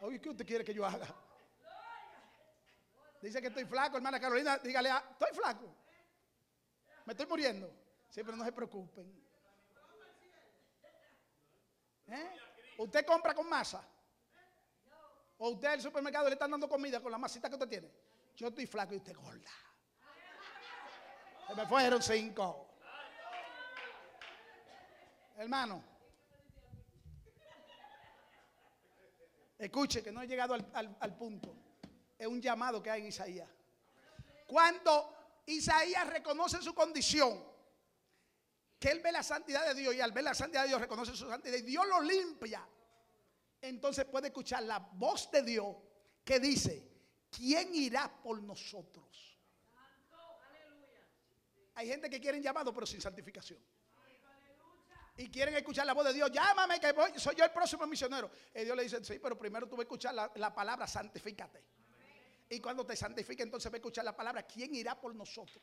Oye, 0.00 0.20
¿qué 0.20 0.30
usted 0.30 0.46
quiere 0.46 0.64
que 0.64 0.74
yo 0.74 0.84
haga? 0.84 1.06
Dice 3.20 3.40
que 3.40 3.48
estoy 3.48 3.66
flaco, 3.66 3.96
hermana 3.98 4.18
Carolina. 4.18 4.58
Dígale, 4.58 4.90
a, 4.90 4.98
estoy 5.12 5.28
flaco. 5.34 5.74
Me 7.04 7.12
estoy 7.12 7.26
muriendo. 7.26 7.72
Sí, 8.08 8.22
pero 8.24 8.36
no 8.36 8.44
se 8.44 8.52
preocupen. 8.52 9.22
¿Eh? 12.08 12.30
¿Usted 12.78 13.06
compra 13.06 13.34
con 13.34 13.48
masa? 13.48 13.86
¿O 15.44 15.48
usted 15.50 15.66
al 15.66 15.80
supermercado 15.80 16.28
le 16.28 16.34
están 16.34 16.52
dando 16.52 16.68
comida 16.68 17.00
con 17.00 17.10
la 17.10 17.18
masita 17.18 17.48
que 17.48 17.56
usted 17.56 17.68
tiene? 17.68 17.90
Yo 18.36 18.46
estoy 18.46 18.64
flaco 18.64 18.94
y 18.94 18.98
usted 18.98 19.12
gorda. 19.16 19.50
Se 21.48 21.54
me 21.56 21.66
fueron 21.66 22.00
cinco. 22.00 22.68
Hermano, 25.36 25.82
escuche 29.58 30.00
que 30.00 30.12
no 30.12 30.22
he 30.22 30.28
llegado 30.28 30.54
al, 30.54 30.64
al- 30.74 30.96
al 31.00 31.16
punto. 31.16 31.56
Es 32.16 32.28
un 32.28 32.40
llamado 32.40 32.80
que 32.80 32.90
hay 32.92 33.00
en 33.00 33.08
Isaías. 33.08 33.48
Cuando 34.46 35.40
Isaías 35.46 36.06
reconoce 36.06 36.62
su 36.62 36.72
condición, 36.72 37.42
que 38.78 38.90
él 38.92 39.00
ve 39.00 39.10
la 39.10 39.24
santidad 39.24 39.66
de 39.66 39.74
Dios 39.74 39.92
y 39.92 40.00
al 40.00 40.12
ver 40.12 40.22
la 40.22 40.34
santidad 40.34 40.62
de 40.62 40.68
Dios 40.68 40.80
reconoce 40.80 41.16
su 41.16 41.28
santidad 41.28 41.56
y 41.56 41.62
Dios 41.62 41.84
lo 41.88 42.00
limpia, 42.00 42.64
entonces 43.62 44.04
puede 44.04 44.26
escuchar 44.28 44.64
la 44.64 44.78
voz 44.78 45.30
de 45.30 45.42
Dios 45.42 45.76
que 46.24 46.40
dice, 46.40 46.86
¿quién 47.30 47.74
irá 47.74 48.12
por 48.22 48.42
nosotros? 48.42 49.38
Hay 51.74 51.88
gente 51.88 52.10
que 52.10 52.20
quieren 52.20 52.42
llamado 52.42 52.74
pero 52.74 52.86
sin 52.86 53.00
santificación. 53.00 53.58
Y 55.16 55.30
quieren 55.30 55.54
escuchar 55.54 55.86
la 55.86 55.92
voz 55.92 56.06
de 56.06 56.14
Dios. 56.14 56.30
Llámame 56.32 56.80
que 56.80 56.94
soy 57.16 57.36
yo 57.36 57.44
el 57.44 57.50
próximo 57.50 57.86
misionero. 57.86 58.30
Y 58.54 58.64
Dios 58.64 58.76
le 58.76 58.82
dice, 58.82 59.04
sí, 59.04 59.18
pero 59.22 59.38
primero 59.38 59.68
tú 59.68 59.76
vas 59.76 59.80
a 59.80 59.82
escuchar 59.84 60.14
la, 60.14 60.30
la 60.34 60.54
palabra 60.54 60.86
santifícate. 60.86 61.64
Y 62.48 62.60
cuando 62.60 62.84
te 62.84 62.96
santifique, 62.96 63.42
entonces 63.42 63.70
va 63.70 63.76
a 63.76 63.78
escuchar 63.78 64.04
la 64.04 64.16
palabra, 64.16 64.42
¿quién 64.42 64.74
irá 64.74 65.00
por 65.00 65.14
nosotros? 65.14 65.62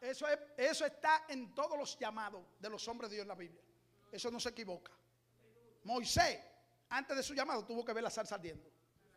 Eso, 0.00 0.28
es, 0.28 0.38
eso 0.56 0.86
está 0.86 1.24
en 1.28 1.54
todos 1.54 1.76
los 1.76 1.98
llamados 1.98 2.44
de 2.58 2.70
los 2.70 2.86
hombres 2.86 3.10
de 3.10 3.16
Dios 3.16 3.24
en 3.24 3.28
la 3.28 3.34
Biblia. 3.34 3.62
Eso 4.10 4.30
no 4.30 4.40
se 4.40 4.50
equivoca. 4.50 4.92
Moisés, 5.84 6.38
antes 6.90 7.16
de 7.16 7.22
su 7.22 7.34
llamado, 7.34 7.64
tuvo 7.64 7.84
que 7.84 7.92
ver 7.92 8.02
la 8.02 8.10
zarza 8.10 8.34
ardiendo. 8.34 8.70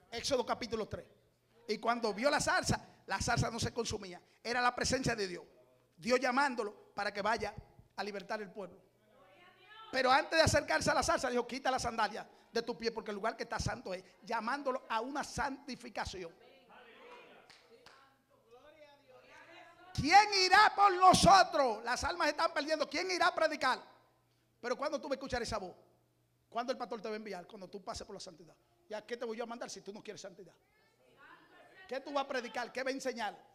Éxodo 0.09 0.45
capítulo 0.45 0.87
3. 0.87 1.05
Y 1.67 1.77
cuando 1.77 2.13
vio 2.13 2.29
la 2.29 2.39
zarza, 2.39 2.85
la 3.05 3.19
zarza 3.19 3.49
no 3.49 3.59
se 3.59 3.73
consumía. 3.73 4.21
Era 4.43 4.61
la 4.61 4.75
presencia 4.75 5.15
de 5.15 5.27
Dios. 5.27 5.45
Dios 5.97 6.19
llamándolo 6.19 6.91
para 6.93 7.13
que 7.13 7.21
vaya 7.21 7.53
a 7.95 8.03
libertar 8.03 8.41
el 8.41 8.51
pueblo. 8.51 8.81
Pero 9.91 10.11
antes 10.11 10.37
de 10.37 10.43
acercarse 10.43 10.89
a 10.89 10.93
la 10.93 11.03
zarza, 11.03 11.29
dijo, 11.29 11.45
quita 11.45 11.69
la 11.69 11.79
sandalia 11.79 12.27
de 12.51 12.61
tu 12.61 12.77
pie, 12.77 12.91
porque 12.91 13.11
el 13.11 13.15
lugar 13.15 13.35
que 13.35 13.43
está 13.43 13.59
santo 13.59 13.93
es, 13.93 14.03
llamándolo 14.23 14.85
a 14.89 15.01
una 15.01 15.23
santificación. 15.23 16.33
¿Quién 19.93 20.33
irá 20.45 20.73
por 20.75 20.93
nosotros? 20.95 21.83
Las 21.83 22.03
almas 22.03 22.29
están 22.29 22.53
perdiendo. 22.53 22.89
¿Quién 22.89 23.11
irá 23.11 23.27
a 23.27 23.35
predicar? 23.35 23.79
Pero 24.61 24.77
cuando 24.77 25.01
tú 25.01 25.07
vas 25.07 25.13
a 25.13 25.15
escuchar 25.15 25.41
esa 25.41 25.57
voz, 25.57 25.75
cuando 26.49 26.71
el 26.71 26.77
pastor 26.77 27.01
te 27.01 27.07
va 27.07 27.15
a 27.15 27.17
enviar, 27.17 27.47
cuando 27.47 27.67
tú 27.67 27.83
pases 27.83 28.05
por 28.05 28.13
la 28.13 28.19
santidad. 28.19 28.55
¿Ya 28.87 29.05
qué 29.05 29.17
te 29.17 29.25
voy 29.25 29.37
yo 29.37 29.43
a 29.43 29.47
mandar 29.47 29.69
si 29.69 29.81
tú 29.81 29.91
no 29.91 30.03
quieres 30.03 30.21
santidad? 30.21 30.53
¿Qué 31.87 31.99
tú 31.99 32.13
vas 32.13 32.23
a 32.23 32.27
predicar? 32.27 32.71
¿Qué 32.71 32.83
va 32.83 32.89
a 32.89 32.93
enseñar? 32.93 33.51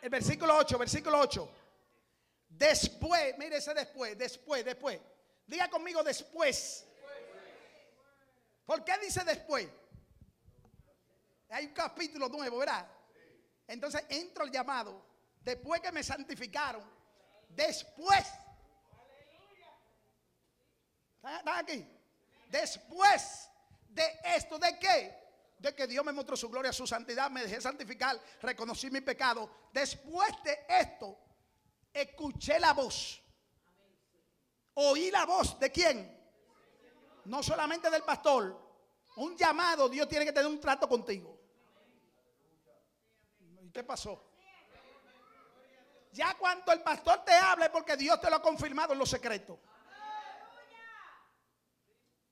El 0.00 0.10
versículo 0.10 0.56
8, 0.56 0.78
versículo 0.78 1.18
8. 1.18 1.50
Después, 2.50 3.36
mire 3.38 3.56
ese 3.56 3.74
después, 3.74 4.16
después, 4.16 4.64
después. 4.64 5.00
Diga 5.46 5.68
conmigo 5.68 6.02
después. 6.04 6.86
¿Por 8.64 8.84
qué 8.84 8.98
dice 8.98 9.24
después? 9.24 9.68
Hay 11.48 11.66
un 11.66 11.72
capítulo 11.72 12.28
nuevo, 12.28 12.58
¿verdad? 12.58 12.86
Entonces 13.66 14.04
entro 14.08 14.44
al 14.44 14.50
llamado. 14.50 15.04
Después 15.40 15.80
que 15.80 15.92
me 15.92 16.02
santificaron. 16.02 16.82
Después. 17.48 18.26
¿Están 21.22 21.58
aquí? 21.58 21.86
Después 22.48 23.48
de 23.88 24.20
esto, 24.24 24.58
¿de 24.58 24.78
qué? 24.78 25.26
De 25.58 25.74
que 25.74 25.86
Dios 25.86 26.04
me 26.04 26.12
mostró 26.12 26.36
su 26.36 26.48
gloria, 26.48 26.72
su 26.72 26.86
santidad, 26.86 27.30
me 27.30 27.42
dejé 27.42 27.60
santificar, 27.60 28.20
reconocí 28.42 28.90
mi 28.90 29.00
pecado. 29.00 29.50
Después 29.72 30.30
de 30.44 30.66
esto, 30.68 31.18
escuché 31.92 32.60
la 32.60 32.72
voz. 32.72 33.22
Oí 34.74 35.10
la 35.10 35.24
voz 35.24 35.58
de 35.58 35.72
quién? 35.72 36.14
No 37.24 37.42
solamente 37.42 37.90
del 37.90 38.02
pastor. 38.02 38.64
Un 39.16 39.36
llamado, 39.36 39.88
Dios 39.88 40.06
tiene 40.06 40.26
que 40.26 40.32
tener 40.32 40.48
un 40.48 40.60
trato 40.60 40.86
contigo. 40.88 41.35
¿Y 43.76 43.80
qué 43.80 43.84
pasó? 43.84 44.18
Ya 46.12 46.34
cuando 46.38 46.72
el 46.72 46.80
pastor 46.80 47.22
te 47.26 47.32
hable, 47.32 47.68
porque 47.68 47.94
Dios 47.94 48.18
te 48.18 48.30
lo 48.30 48.36
ha 48.36 48.42
confirmado 48.42 48.94
en 48.94 48.98
los 48.98 49.10
secretos. 49.10 49.58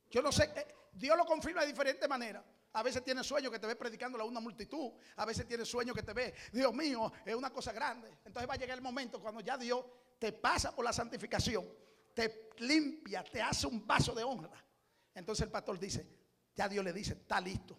Yo 0.09 0.23
no 0.23 0.33
sé, 0.33 0.45
eh, 0.57 0.75
Dios 0.91 1.19
lo 1.19 1.27
confirma 1.27 1.61
de 1.61 1.67
diferentes 1.67 2.09
maneras. 2.09 2.43
A 2.73 2.83
veces 2.83 3.05
tiene 3.05 3.23
sueño 3.23 3.51
que 3.51 3.59
te 3.59 3.67
ve 3.67 3.77
predicando 3.77 4.19
a 4.19 4.25
una 4.25 4.41
multitud. 4.41 4.93
A 5.17 5.27
veces 5.27 5.47
tiene 5.47 5.67
sueño 5.67 5.93
que 5.93 6.03
te 6.03 6.15
ve, 6.15 6.35
Dios 6.51 6.73
mío, 6.73 7.13
es 7.27 7.35
una 7.35 7.51
cosa 7.51 7.73
grande. 7.73 8.09
Entonces 8.25 8.49
va 8.49 8.55
a 8.55 8.57
llegar 8.57 8.79
el 8.79 8.83
momento 8.83 9.21
cuando 9.21 9.43
ya 9.43 9.59
Dios 9.59 9.85
te 10.19 10.33
pasa 10.33 10.75
por 10.75 10.83
la 10.83 10.95
santificación, 10.95 11.69
te 12.15 12.53
limpia, 12.61 13.23
te 13.23 13.43
hace 13.43 13.67
un 13.67 13.87
paso 13.87 14.15
de 14.15 14.25
honra. 14.25 14.65
Entonces 15.13 15.45
el 15.45 15.51
pastor 15.51 15.79
dice, 15.79 16.09
ya 16.55 16.71
Dios 16.71 16.83
le 16.83 16.95
dice, 16.95 17.13
está 17.13 17.39
listo, 17.39 17.79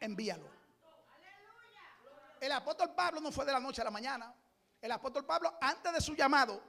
envíalo. 0.00 0.61
El 2.42 2.50
apóstol 2.50 2.92
Pablo 2.92 3.20
no 3.20 3.30
fue 3.30 3.44
de 3.44 3.52
la 3.52 3.60
noche 3.60 3.82
a 3.82 3.84
la 3.84 3.90
mañana. 3.92 4.34
El 4.80 4.90
apóstol 4.90 5.24
Pablo, 5.24 5.56
antes 5.60 5.92
de 5.92 6.00
su 6.00 6.16
llamado, 6.16 6.60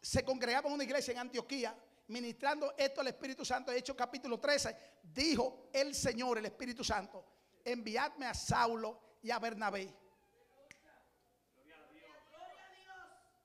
se 0.00 0.24
congregaba 0.24 0.68
en 0.68 0.74
una 0.74 0.84
iglesia 0.84 1.10
en 1.10 1.18
Antioquía, 1.18 1.76
ministrando 2.06 2.72
esto 2.78 3.00
al 3.00 3.08
Espíritu 3.08 3.44
Santo. 3.44 3.72
Hechos 3.72 3.96
capítulo 3.96 4.38
13, 4.38 5.00
dijo 5.02 5.68
el 5.72 5.96
Señor, 5.96 6.38
el 6.38 6.46
Espíritu 6.46 6.84
Santo, 6.84 7.24
enviadme 7.64 8.26
a 8.26 8.34
Saulo 8.34 9.18
y 9.20 9.32
a 9.32 9.40
Bernabé. 9.40 9.92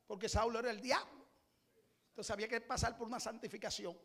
Porque 0.05 0.29
Saulo 0.29 0.59
era 0.59 0.69
el 0.69 0.79
diablo. 0.79 1.25
Entonces 2.09 2.29
había 2.29 2.47
que 2.47 2.61
pasar 2.61 2.95
por 2.95 3.07
una 3.07 3.19
santificación. 3.19 3.99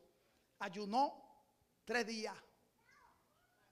Ayunó 0.61 1.45
tres 1.85 2.07
días, 2.07 2.35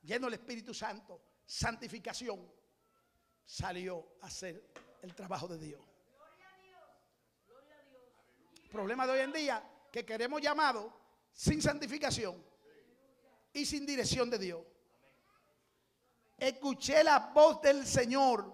lleno 0.03 0.27
del 0.27 0.35
Espíritu 0.35 0.75
Santo, 0.75 1.23
santificación. 1.47 2.64
Salió 3.44 4.16
a 4.23 4.26
hacer 4.26 4.62
el 5.02 5.14
trabajo 5.14 5.47
de 5.48 5.58
Dios. 5.58 5.81
Problema 8.70 9.06
de 9.06 9.12
hoy 9.12 9.20
en 9.20 9.32
día 9.32 9.62
que 9.92 10.05
queremos 10.05 10.40
llamado 10.40 10.92
sin 11.32 11.62
santificación 11.62 12.42
y 13.52 13.64
sin 13.66 13.86
dirección 13.86 14.28
de 14.31 14.39
Dios. 14.39 14.62
Escuché 16.36 17.05
la 17.05 17.18
voz 17.18 17.60
del 17.62 17.86
Señor 17.86 18.52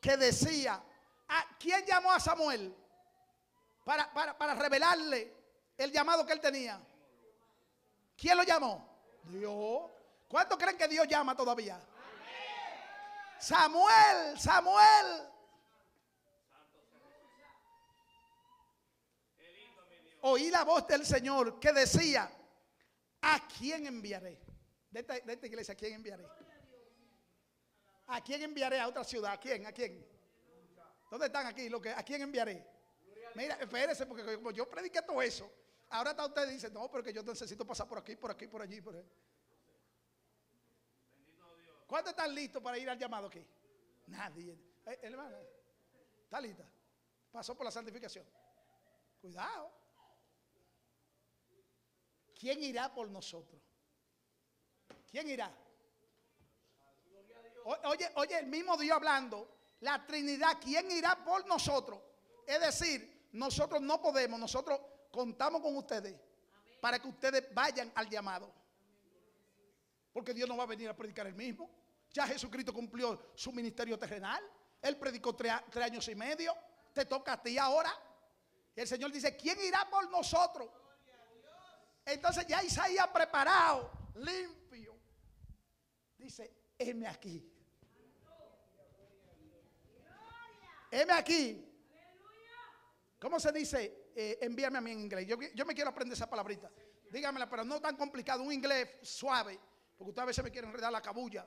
que 0.00 0.16
decía, 0.16 0.82
¿a 1.28 1.56
quién 1.58 1.84
llamó 1.86 2.10
a 2.10 2.18
Samuel? 2.18 2.74
Para, 3.84 4.12
para, 4.12 4.36
para 4.36 4.54
revelarle 4.54 5.32
el 5.76 5.92
llamado 5.92 6.26
que 6.26 6.32
él 6.32 6.40
tenía. 6.40 6.80
¿Quién 8.16 8.36
lo 8.36 8.42
llamó? 8.42 8.86
Dios. 9.24 9.90
¿Cuántos 10.28 10.58
creen 10.58 10.76
que 10.76 10.88
Dios 10.88 11.06
llama 11.08 11.36
todavía? 11.36 11.80
Samuel, 13.40 14.38
Samuel. 14.38 15.26
Oí 20.22 20.50
la 20.50 20.64
voz 20.64 20.86
del 20.86 21.06
Señor 21.06 21.58
que 21.58 21.72
decía, 21.72 22.30
¿a 23.22 23.48
quién 23.48 23.86
enviaré? 23.86 24.38
De 24.90 25.00
esta, 25.00 25.46
iglesia, 25.46 25.72
¿a 25.72 25.76
quién 25.76 25.94
enviaré? 25.94 26.26
¿A 28.08 28.20
quién 28.22 28.42
enviaré 28.42 28.78
a 28.78 28.88
otra 28.88 29.04
ciudad? 29.04 29.32
¿A 29.32 29.40
quién? 29.40 29.66
¿A 29.66 29.72
quién? 29.72 30.06
¿Dónde 31.10 31.26
están 31.26 31.46
aquí? 31.46 31.68
Lo 31.68 31.80
que, 31.80 31.90
¿A 31.90 32.02
quién 32.02 32.20
enviaré? 32.20 32.66
Mira, 33.34 33.54
espérese, 33.54 34.04
porque 34.04 34.34
como 34.36 34.50
yo 34.50 34.68
prediqué 34.68 35.00
todo 35.00 35.22
eso, 35.22 35.50
ahora 35.88 36.10
está 36.10 36.26
usted 36.26 36.48
dice, 36.48 36.70
no, 36.70 36.90
pero 36.90 37.02
que 37.02 37.12
yo 37.12 37.22
necesito 37.22 37.64
pasar 37.64 37.88
por 37.88 37.98
aquí, 37.98 38.16
por 38.16 38.32
aquí, 38.32 38.46
por 38.48 38.60
allí, 38.60 38.80
por 38.80 38.96
ahí. 38.96 39.04
¿Cuántos 41.90 42.12
están 42.12 42.32
listos 42.32 42.62
para 42.62 42.78
ir 42.78 42.88
al 42.88 42.96
llamado 42.96 43.26
aquí? 43.26 43.44
Nadie. 44.06 44.56
Eh, 44.86 45.12
¿está 46.22 46.40
lista? 46.40 46.64
Pasó 47.32 47.56
por 47.56 47.64
la 47.64 47.72
santificación. 47.72 48.24
Cuidado. 49.20 49.72
¿Quién 52.38 52.62
irá 52.62 52.94
por 52.94 53.10
nosotros? 53.10 53.60
¿Quién 55.10 55.30
irá? 55.30 55.52
Oye, 57.64 58.08
oye, 58.14 58.38
el 58.38 58.46
mismo 58.46 58.76
Dios 58.76 58.94
hablando, 58.94 59.48
la 59.80 60.06
Trinidad, 60.06 60.58
¿quién 60.62 60.88
irá 60.92 61.24
por 61.24 61.44
nosotros? 61.48 62.00
Es 62.46 62.60
decir, 62.60 63.30
nosotros 63.32 63.82
no 63.82 64.00
podemos, 64.00 64.38
nosotros 64.38 64.80
contamos 65.10 65.60
con 65.60 65.76
ustedes 65.76 66.14
para 66.80 67.00
que 67.00 67.08
ustedes 67.08 67.52
vayan 67.52 67.90
al 67.96 68.08
llamado. 68.08 68.54
Porque 70.12 70.32
Dios 70.32 70.48
no 70.48 70.56
va 70.56 70.62
a 70.62 70.66
venir 70.66 70.88
a 70.88 70.96
predicar 70.96 71.26
el 71.26 71.34
mismo. 71.34 71.79
Ya 72.12 72.26
Jesucristo 72.26 72.72
cumplió 72.72 73.30
su 73.34 73.52
ministerio 73.52 73.98
terrenal. 73.98 74.42
Él 74.82 74.96
predicó 74.96 75.34
tres, 75.34 75.52
años 75.82 76.08
y 76.08 76.14
medio. 76.14 76.54
Te 76.92 77.04
toca 77.04 77.34
a 77.34 77.42
ti 77.42 77.56
ahora. 77.58 77.92
el 78.74 78.88
Señor 78.88 79.12
dice, 79.12 79.36
¿quién 79.36 79.60
irá 79.62 79.88
por 79.88 80.10
nosotros? 80.10 80.68
Entonces 82.04 82.46
ya 82.46 82.62
Isaías 82.62 83.08
preparado, 83.08 83.90
limpio. 84.14 84.98
Dice, 86.16 86.72
heme 86.78 87.06
aquí. 87.06 87.46
Heme 90.90 91.12
aquí. 91.12 91.66
¿Cómo 93.20 93.38
se 93.38 93.52
dice? 93.52 94.10
Eh, 94.16 94.38
envíame 94.40 94.78
a 94.78 94.80
mí 94.80 94.90
en 94.90 95.00
inglés. 95.00 95.26
Yo, 95.26 95.64
me 95.64 95.74
quiero 95.74 95.90
aprender 95.90 96.16
esa 96.16 96.28
palabrita. 96.28 96.70
Dígamela, 97.10 97.48
pero 97.48 97.64
no 97.64 97.80
tan 97.80 97.96
complicado. 97.96 98.42
Un 98.42 98.52
inglés 98.52 98.88
suave. 99.02 99.60
Porque 99.96 100.10
ustedes 100.10 100.22
a 100.22 100.26
veces 100.26 100.44
me 100.44 100.50
quieren 100.50 100.70
enredar 100.70 100.90
la 100.90 101.02
cabulla. 101.02 101.46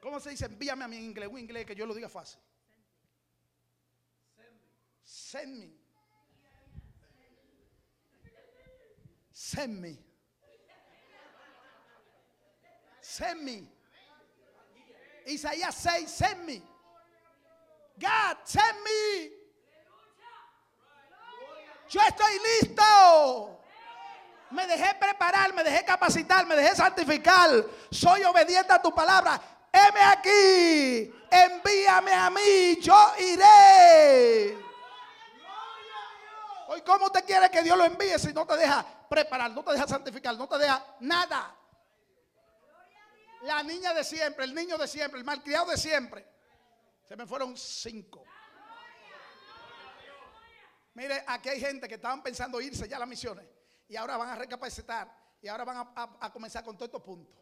¿Cómo 0.00 0.20
se 0.20 0.30
dice? 0.30 0.46
Envíame 0.46 0.84
a 0.84 0.88
mí 0.88 0.96
en 0.96 1.04
inglés. 1.04 1.28
Un 1.28 1.38
inglés 1.38 1.66
que 1.66 1.74
yo 1.74 1.86
lo 1.86 1.94
diga 1.94 2.08
fácil. 2.08 2.40
Send 5.02 5.58
me. 5.58 5.70
Send 9.32 9.80
me. 9.80 9.98
Send 13.00 13.42
me. 13.42 13.78
Isaías 15.26 15.74
6, 15.74 16.10
send 16.10 16.44
me. 16.44 16.62
God, 17.96 18.36
send 18.44 18.82
me. 18.84 19.32
Yo 21.88 22.00
estoy 22.00 22.32
listo. 22.38 23.60
Me 24.50 24.66
dejé 24.66 24.94
preparar, 24.94 25.52
me 25.52 25.64
dejé 25.64 25.84
capacitar, 25.84 26.46
me 26.46 26.56
dejé 26.56 26.74
santificar. 26.74 27.64
Soy 27.90 28.22
obediente 28.24 28.72
a 28.72 28.80
tu 28.80 28.94
palabra. 28.94 29.40
Heme 29.72 30.00
aquí. 30.00 31.14
Envíame 31.30 32.12
a 32.12 32.30
mí. 32.30 32.78
Yo 32.80 33.12
iré. 33.18 34.56
Hoy, 36.68 36.82
¿cómo 36.82 37.10
te 37.10 37.22
quiere 37.22 37.50
que 37.50 37.62
Dios 37.62 37.76
lo 37.78 37.84
envíe 37.84 38.18
si 38.18 38.32
no 38.32 38.46
te 38.46 38.56
deja 38.56 38.84
preparar, 39.08 39.50
no 39.52 39.64
te 39.64 39.72
deja 39.72 39.88
santificar, 39.88 40.36
no 40.36 40.46
te 40.46 40.58
deja 40.58 40.84
nada? 41.00 41.56
La 43.42 43.62
niña 43.62 43.94
de 43.94 44.04
siempre, 44.04 44.44
el 44.44 44.54
niño 44.54 44.76
de 44.76 44.86
siempre, 44.86 45.18
el 45.18 45.24
malcriado 45.24 45.70
de 45.70 45.78
siempre. 45.78 46.26
Se 47.08 47.16
me 47.16 47.26
fueron 47.26 47.56
cinco. 47.56 48.22
Mire, 50.94 51.24
aquí 51.26 51.48
hay 51.48 51.60
gente 51.60 51.88
que 51.88 51.94
estaban 51.94 52.22
pensando 52.22 52.60
irse 52.60 52.88
ya 52.88 52.96
a 52.96 52.98
las 53.00 53.08
misiones 53.08 53.46
y 53.88 53.96
ahora 53.96 54.16
van 54.16 54.30
a 54.30 54.34
recapacitar 54.34 55.08
y 55.40 55.48
ahora 55.48 55.64
van 55.64 55.88
a, 55.94 56.32
comenzar 56.32 56.64
con 56.64 56.76
todos 56.76 56.88
estos 56.88 57.02
puntos. 57.02 57.34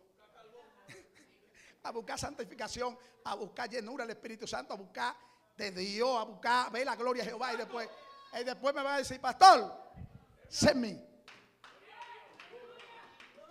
A 1.87 1.93
buscar 1.93 2.19
santificación, 2.19 2.99
a 3.25 3.35
buscar 3.35 3.71
llenura 3.71 4.05
del 4.05 4.17
Espíritu 4.17 4.47
Santo, 4.47 4.75
a 4.75 4.77
buscar 4.77 5.17
de 5.57 5.71
Dios, 5.71 6.21
a 6.21 6.25
buscar 6.25 6.71
ver 6.73 6.85
la 6.85 6.97
gloria 6.97 7.23
de 7.23 7.31
Jehová 7.31 7.55
y 7.55 7.57
después, 7.57 7.89
y 8.39 8.45
después 8.45 8.75
me 8.75 8.83
va 8.83 8.97
a 8.97 8.99
decir, 8.99 9.21
pastor, 9.21 9.93
send 10.49 11.05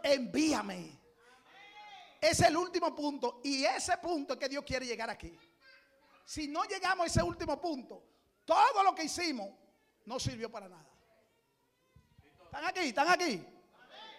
Envíame. 0.04 1.00
Es 2.22 2.40
el 2.42 2.56
último 2.58 2.96
punto 2.96 3.42
y 3.44 3.66
ese 3.66 3.98
punto 3.98 4.34
es 4.34 4.40
que 4.40 4.50
Dios 4.50 4.64
quiere 4.64 4.86
llegar 4.86 5.10
aquí. 5.10 5.38
Si 6.26 6.48
no 6.48 6.64
llegamos 6.66 7.04
a 7.04 7.08
ese 7.08 7.24
último 7.24 7.60
punto, 7.62 8.04
todo 8.46 8.84
lo 8.84 8.94
que 8.94 9.04
hicimos 9.04 9.50
no 10.06 10.20
sirvió 10.20 10.52
para 10.52 10.68
nada. 10.68 10.86
¿Están 12.44 12.66
aquí? 12.66 12.80
¿Están 12.80 13.10
aquí? 13.10 13.46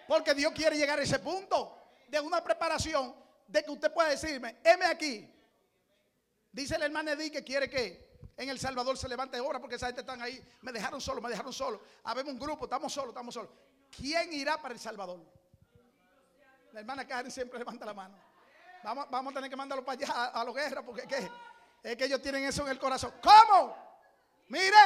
Porque 0.06 0.34
Dios 0.34 0.52
quiere 0.52 0.76
llegar 0.76 0.98
a 0.98 1.02
ese 1.02 1.18
punto 1.18 1.76
de 2.08 2.20
una 2.20 2.42
preparación 2.42 3.25
de 3.46 3.64
que 3.64 3.70
usted 3.70 3.92
pueda 3.92 4.10
decirme, 4.10 4.58
heme 4.64 4.86
aquí. 4.86 5.32
Dice 6.52 6.76
el 6.76 6.82
hermano 6.82 7.10
Edith 7.10 7.32
que 7.32 7.44
quiere 7.44 7.68
que 7.68 8.18
en 8.36 8.48
El 8.48 8.58
Salvador 8.58 8.96
se 8.96 9.08
levante 9.08 9.36
ahora 9.36 9.60
porque 9.60 9.76
esa 9.76 9.86
gente 9.86 10.00
están 10.00 10.20
ahí. 10.22 10.42
Me 10.62 10.72
dejaron 10.72 11.00
solo, 11.00 11.20
me 11.20 11.28
dejaron 11.28 11.52
solo. 11.52 11.80
Habemos 12.04 12.32
un 12.32 12.38
grupo, 12.38 12.64
estamos 12.64 12.92
solos, 12.92 13.10
estamos 13.10 13.34
solos. 13.34 13.50
¿Quién 13.96 14.32
irá 14.32 14.60
para 14.60 14.74
El 14.74 14.80
Salvador? 14.80 15.20
La 16.72 16.80
hermana 16.80 17.06
Karen 17.06 17.30
siempre 17.30 17.58
levanta 17.58 17.84
la 17.86 17.94
mano. 17.94 18.18
Vamos, 18.82 19.06
vamos 19.10 19.32
a 19.32 19.34
tener 19.34 19.50
que 19.50 19.56
mandarlo 19.56 19.84
para 19.84 19.98
allá 19.98 20.12
a, 20.12 20.40
a 20.40 20.44
la 20.44 20.52
guerra 20.52 20.82
porque 20.82 21.02
es 21.82 21.96
que 21.96 22.04
ellos 22.04 22.20
tienen 22.20 22.44
eso 22.44 22.62
en 22.62 22.68
el 22.68 22.78
corazón. 22.78 23.12
¿Cómo? 23.22 23.76
Mire, 24.48 24.76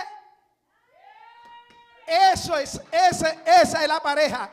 eso 2.07 2.57
es, 2.57 2.81
ese, 2.91 3.41
esa 3.47 3.83
es 3.83 3.89
la 3.89 4.01
pareja. 4.01 4.51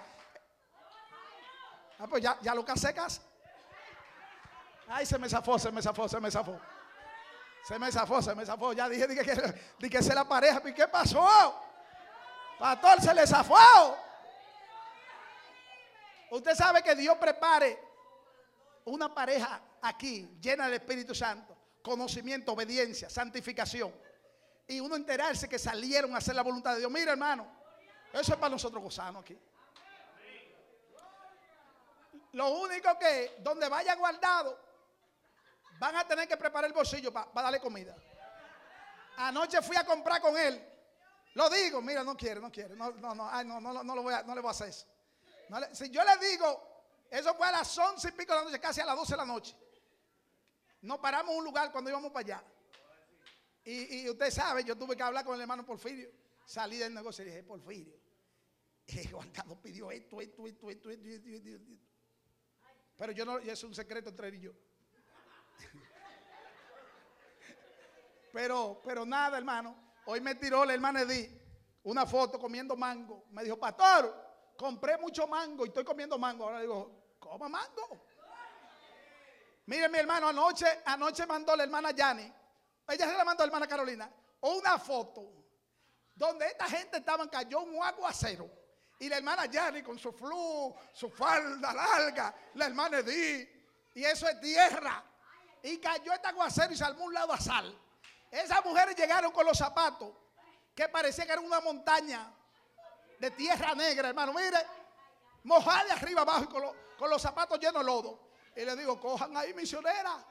Ah, 2.00 2.08
pues 2.08 2.22
ya, 2.22 2.38
ya 2.42 2.53
Lucas 2.53 2.80
secas. 2.80 3.22
Ay, 4.88 5.06
se 5.06 5.17
me 5.17 5.30
zafó, 5.30 5.59
se 5.59 5.72
me 5.72 5.82
zafó, 5.82 6.07
se 6.07 6.19
me 6.19 6.32
zafó. 6.32 6.59
Se 7.64 7.77
me 7.77 7.91
zafó, 7.91 8.22
se 8.22 8.33
me 8.33 8.45
zafó. 8.45 8.74
Ya 8.74 8.88
dije, 8.88 9.07
dije, 9.07 9.24
que, 9.24 9.61
dije 9.80 9.98
es 9.98 10.16
la 10.16 10.27
pareja. 10.27 10.61
¿Y 10.66 10.74
qué 10.74 10.88
pasó? 10.88 11.27
Pastor, 12.57 13.01
se 13.01 13.14
le 13.14 13.27
zafó. 13.27 13.98
Usted 16.32 16.56
sabe 16.56 16.82
que 16.82 16.95
Dios 16.95 17.17
prepare 17.17 17.80
una 18.85 19.14
pareja 19.14 19.61
aquí 19.82 20.38
llena 20.41 20.66
del 20.66 20.75
Espíritu 20.75 21.14
Santo, 21.14 21.56
conocimiento, 21.82 22.53
obediencia, 22.53 23.09
santificación 23.09 23.93
y 24.67 24.80
uno 24.80 24.95
enterarse 24.95 25.48
que 25.48 25.57
salieron 25.57 26.14
a 26.14 26.17
hacer 26.17 26.35
la 26.35 26.41
voluntad 26.41 26.74
de 26.74 26.80
Dios. 26.80 26.91
Mira, 26.91 27.11
hermano, 27.11 27.48
eso 28.11 28.33
es 28.33 28.40
para 28.40 28.49
nosotros 28.49 28.83
gozarnos 28.83 29.24
aquí. 29.24 29.38
Lo 32.33 32.49
único 32.49 32.98
que 32.99 33.38
donde 33.40 33.69
vaya 33.69 33.95
guardado, 33.95 34.66
van 35.80 35.95
a 35.95 36.07
tener 36.07 36.27
que 36.27 36.38
preparar 36.38 36.69
el 36.69 36.73
bolsillo 36.73 37.11
para 37.11 37.30
darle 37.33 37.59
comida. 37.59 37.95
Anoche 39.17 39.61
fui 39.61 39.75
a 39.75 39.85
comprar 39.85 40.22
con 40.22 40.38
él. 40.38 40.64
Lo 41.33 41.49
digo, 41.49 41.81
mira, 41.81 42.03
no 42.03 42.15
quiere, 42.15 42.39
no 42.39 42.51
quiere. 42.51 42.75
No, 42.75 42.91
no, 42.91 43.14
no, 43.14 43.43
no, 43.43 43.61
no, 43.61 43.83
no, 43.83 43.95
lo 43.95 44.03
voy 44.03 44.14
a, 44.14 44.23
no 44.23 44.33
le 44.33 44.41
voy 44.41 44.49
a 44.49 44.51
hacer 44.51 44.69
eso. 44.69 44.88
si 45.73 45.89
yo 45.89 46.03
le 46.03 46.17
digo, 46.27 47.06
eso 47.09 47.33
fue 47.35 47.47
a 47.47 47.51
las 47.51 47.77
once 47.77 48.09
y 48.09 48.11
pico 48.11 48.33
de 48.33 48.39
la 48.39 48.45
noche, 48.45 48.59
casi 48.59 48.81
a 48.81 48.85
las 48.85 48.95
doce 48.95 49.14
de 49.14 49.17
la 49.17 49.25
noche. 49.25 49.56
Nos 50.81 50.99
paramos 50.99 51.31
en 51.31 51.39
un 51.39 51.45
lugar 51.45 51.72
cuando 51.72 51.89
íbamos 51.89 52.11
para 52.11 52.25
allá. 52.25 52.43
Y, 53.64 54.09
usted 54.09 54.31
sabe, 54.31 54.64
yo 54.64 54.77
tuve 54.77 54.95
que 54.95 55.03
hablar 55.03 55.25
con 55.25 55.35
el 55.35 55.41
hermano 55.41 55.65
Porfirio. 55.65 56.09
Salí 56.45 56.77
del 56.77 56.93
negocio 56.93 57.23
y 57.23 57.27
dije, 57.27 57.43
Porfirio, 57.43 57.99
Juan 59.11 59.30
Carlos 59.31 59.57
pidió 59.61 59.91
esto, 59.91 60.22
esto, 60.22 60.47
esto, 60.47 60.69
esto, 60.69 60.89
esto, 60.89 61.09
esto, 61.09 61.49
esto, 61.49 61.73
Pero 62.97 63.11
yo 63.11 63.25
no, 63.25 63.39
es 63.39 63.64
un 63.64 63.75
secreto 63.75 64.09
entre 64.09 64.30
él 64.30 64.35
y 64.35 64.39
yo. 64.39 64.53
Pero, 68.34 68.82
pero 68.84 69.06
nada, 69.06 69.38
hermano. 69.38 69.76
Hoy 70.06 70.22
me 70.22 70.36
tiró 70.36 70.64
la 70.64 70.74
hermana 70.74 71.02
Edith 71.02 71.32
una 71.84 72.06
foto 72.06 72.40
comiendo 72.40 72.76
mango. 72.76 73.26
Me 73.32 73.44
dijo, 73.44 73.58
pastor, 73.58 74.53
compré 74.58 74.98
mucho 74.98 75.27
mango 75.27 75.66
y 75.66 75.69
estoy 75.69 75.84
comiendo 75.84 76.18
mango. 76.18 76.45
Ahora 76.45 76.61
digo, 76.61 77.16
¿cómo 77.19 77.48
mango? 77.50 78.06
Mire, 79.66 79.90
mi 79.90 79.98
hermano, 79.98 80.30
anoche, 80.30 80.66
anoche 80.86 81.26
mandó 81.26 81.56
la 81.56 81.64
hermana 81.64 81.92
Yani 81.92 82.34
ella 82.90 83.06
se 83.06 83.18
la 83.18 83.26
mandó 83.26 83.44
a 83.44 83.45
la 83.45 83.50
hermana 83.50 83.68
Carolina, 83.68 84.10
una 84.42 84.80
foto 84.80 85.45
donde 86.16 86.48
esta 86.48 86.66
gente 86.66 86.98
estaba, 86.98 87.30
cayó 87.30 87.61
un 87.61 87.84
aguacero. 87.84 88.50
Y 89.00 89.10
la 89.10 89.18
hermana 89.18 89.45
Yanni 89.45 89.84
con 89.84 90.00
su 90.00 90.11
flu, 90.11 90.74
su 90.92 91.10
falda 91.10 91.74
larga, 91.74 92.34
la 92.56 92.66
hermana 92.66 93.00
Edith, 93.00 93.48
y 93.94 94.03
eso 94.03 94.27
es 94.27 94.40
tierra. 94.40 95.03
Y 95.67 95.79
cayó 95.79 96.13
este 96.13 96.27
aguacero 96.29 96.71
y 96.73 96.77
salmó 96.77 97.03
un 97.03 97.13
lado 97.13 97.33
a 97.33 97.37
sal. 97.37 97.77
Esas 98.31 98.63
mujeres 98.63 98.95
llegaron 98.95 99.33
con 99.33 99.45
los 99.45 99.57
zapatos 99.57 100.13
que 100.73 100.87
parecía 100.87 101.25
que 101.25 101.33
era 101.33 101.41
una 101.41 101.59
montaña 101.59 102.31
de 103.19 103.31
tierra 103.31 103.75
negra, 103.75 104.07
hermano. 104.07 104.31
Mire, 104.31 104.65
mojada 105.43 105.83
de 105.83 105.91
arriba 105.91 106.21
abajo 106.21 106.43
y 106.43 106.47
con, 106.47 106.63
con 106.97 107.09
los 107.09 107.21
zapatos 107.21 107.59
llenos 107.59 107.81
de 107.81 107.83
lodo. 107.83 108.29
Y 108.55 108.63
le 108.63 108.77
digo, 108.77 108.97
cojan 108.97 109.35
ahí 109.35 109.53
misionera 109.53 110.25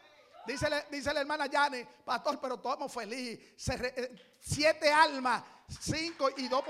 Dice, 0.47 0.69
dice 0.91 1.13
la 1.13 1.21
hermana 1.21 1.47
Yani, 1.47 1.85
pastor, 2.05 2.39
pero 2.41 2.55
estamos 2.57 2.93
felices. 2.93 3.41
Se 3.57 3.77
re- 3.77 3.95
eh, 3.97 4.37
siete 4.41 4.93
almas, 4.93 5.43
cinco 5.81 6.29
y 6.37 6.49
dos. 6.49 6.63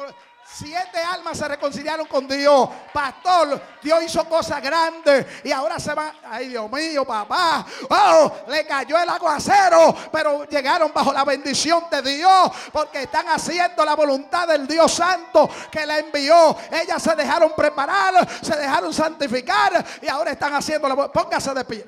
Siete 0.49 0.99
almas 1.01 1.37
se 1.39 1.49
reconciliaron 1.49 2.07
con 2.07 2.29
Dios. 2.29 2.69
Pastor, 2.93 3.61
Dios 3.83 4.03
hizo 4.05 4.25
cosas 4.29 4.63
grandes 4.63 5.27
y 5.45 5.51
ahora 5.51 5.79
se 5.81 5.93
van. 5.93 6.13
Ay, 6.25 6.49
Dios 6.49 6.71
mío, 6.71 7.05
papá. 7.05 7.67
Oh, 7.91 8.33
le 8.47 8.65
cayó 8.65 8.97
el 8.97 9.09
aguacero, 9.09 9.95
pero 10.13 10.45
llegaron 10.45 10.93
bajo 10.95 11.13
la 11.13 11.25
bendición 11.25 11.85
de 11.91 12.01
Dios 12.01 12.51
porque 12.73 13.03
están 13.03 13.27
haciendo 13.29 13.85
la 13.85 13.97
voluntad 13.97 14.47
del 14.47 14.69
Dios 14.69 14.93
Santo 14.93 15.51
que 15.71 15.85
la 15.85 15.99
envió. 15.99 16.57
Ellas 16.71 17.03
se 17.03 17.17
dejaron 17.17 17.53
preparar, 17.57 18.27
se 18.41 18.55
dejaron 18.57 18.95
santificar 18.95 19.85
y 20.01 20.07
ahora 20.09 20.31
están 20.31 20.55
haciendo 20.55 20.89
la. 20.89 20.95
vo- 20.95 21.11
Póngase 21.13 21.53
de 21.53 21.65
pie. 21.65 21.87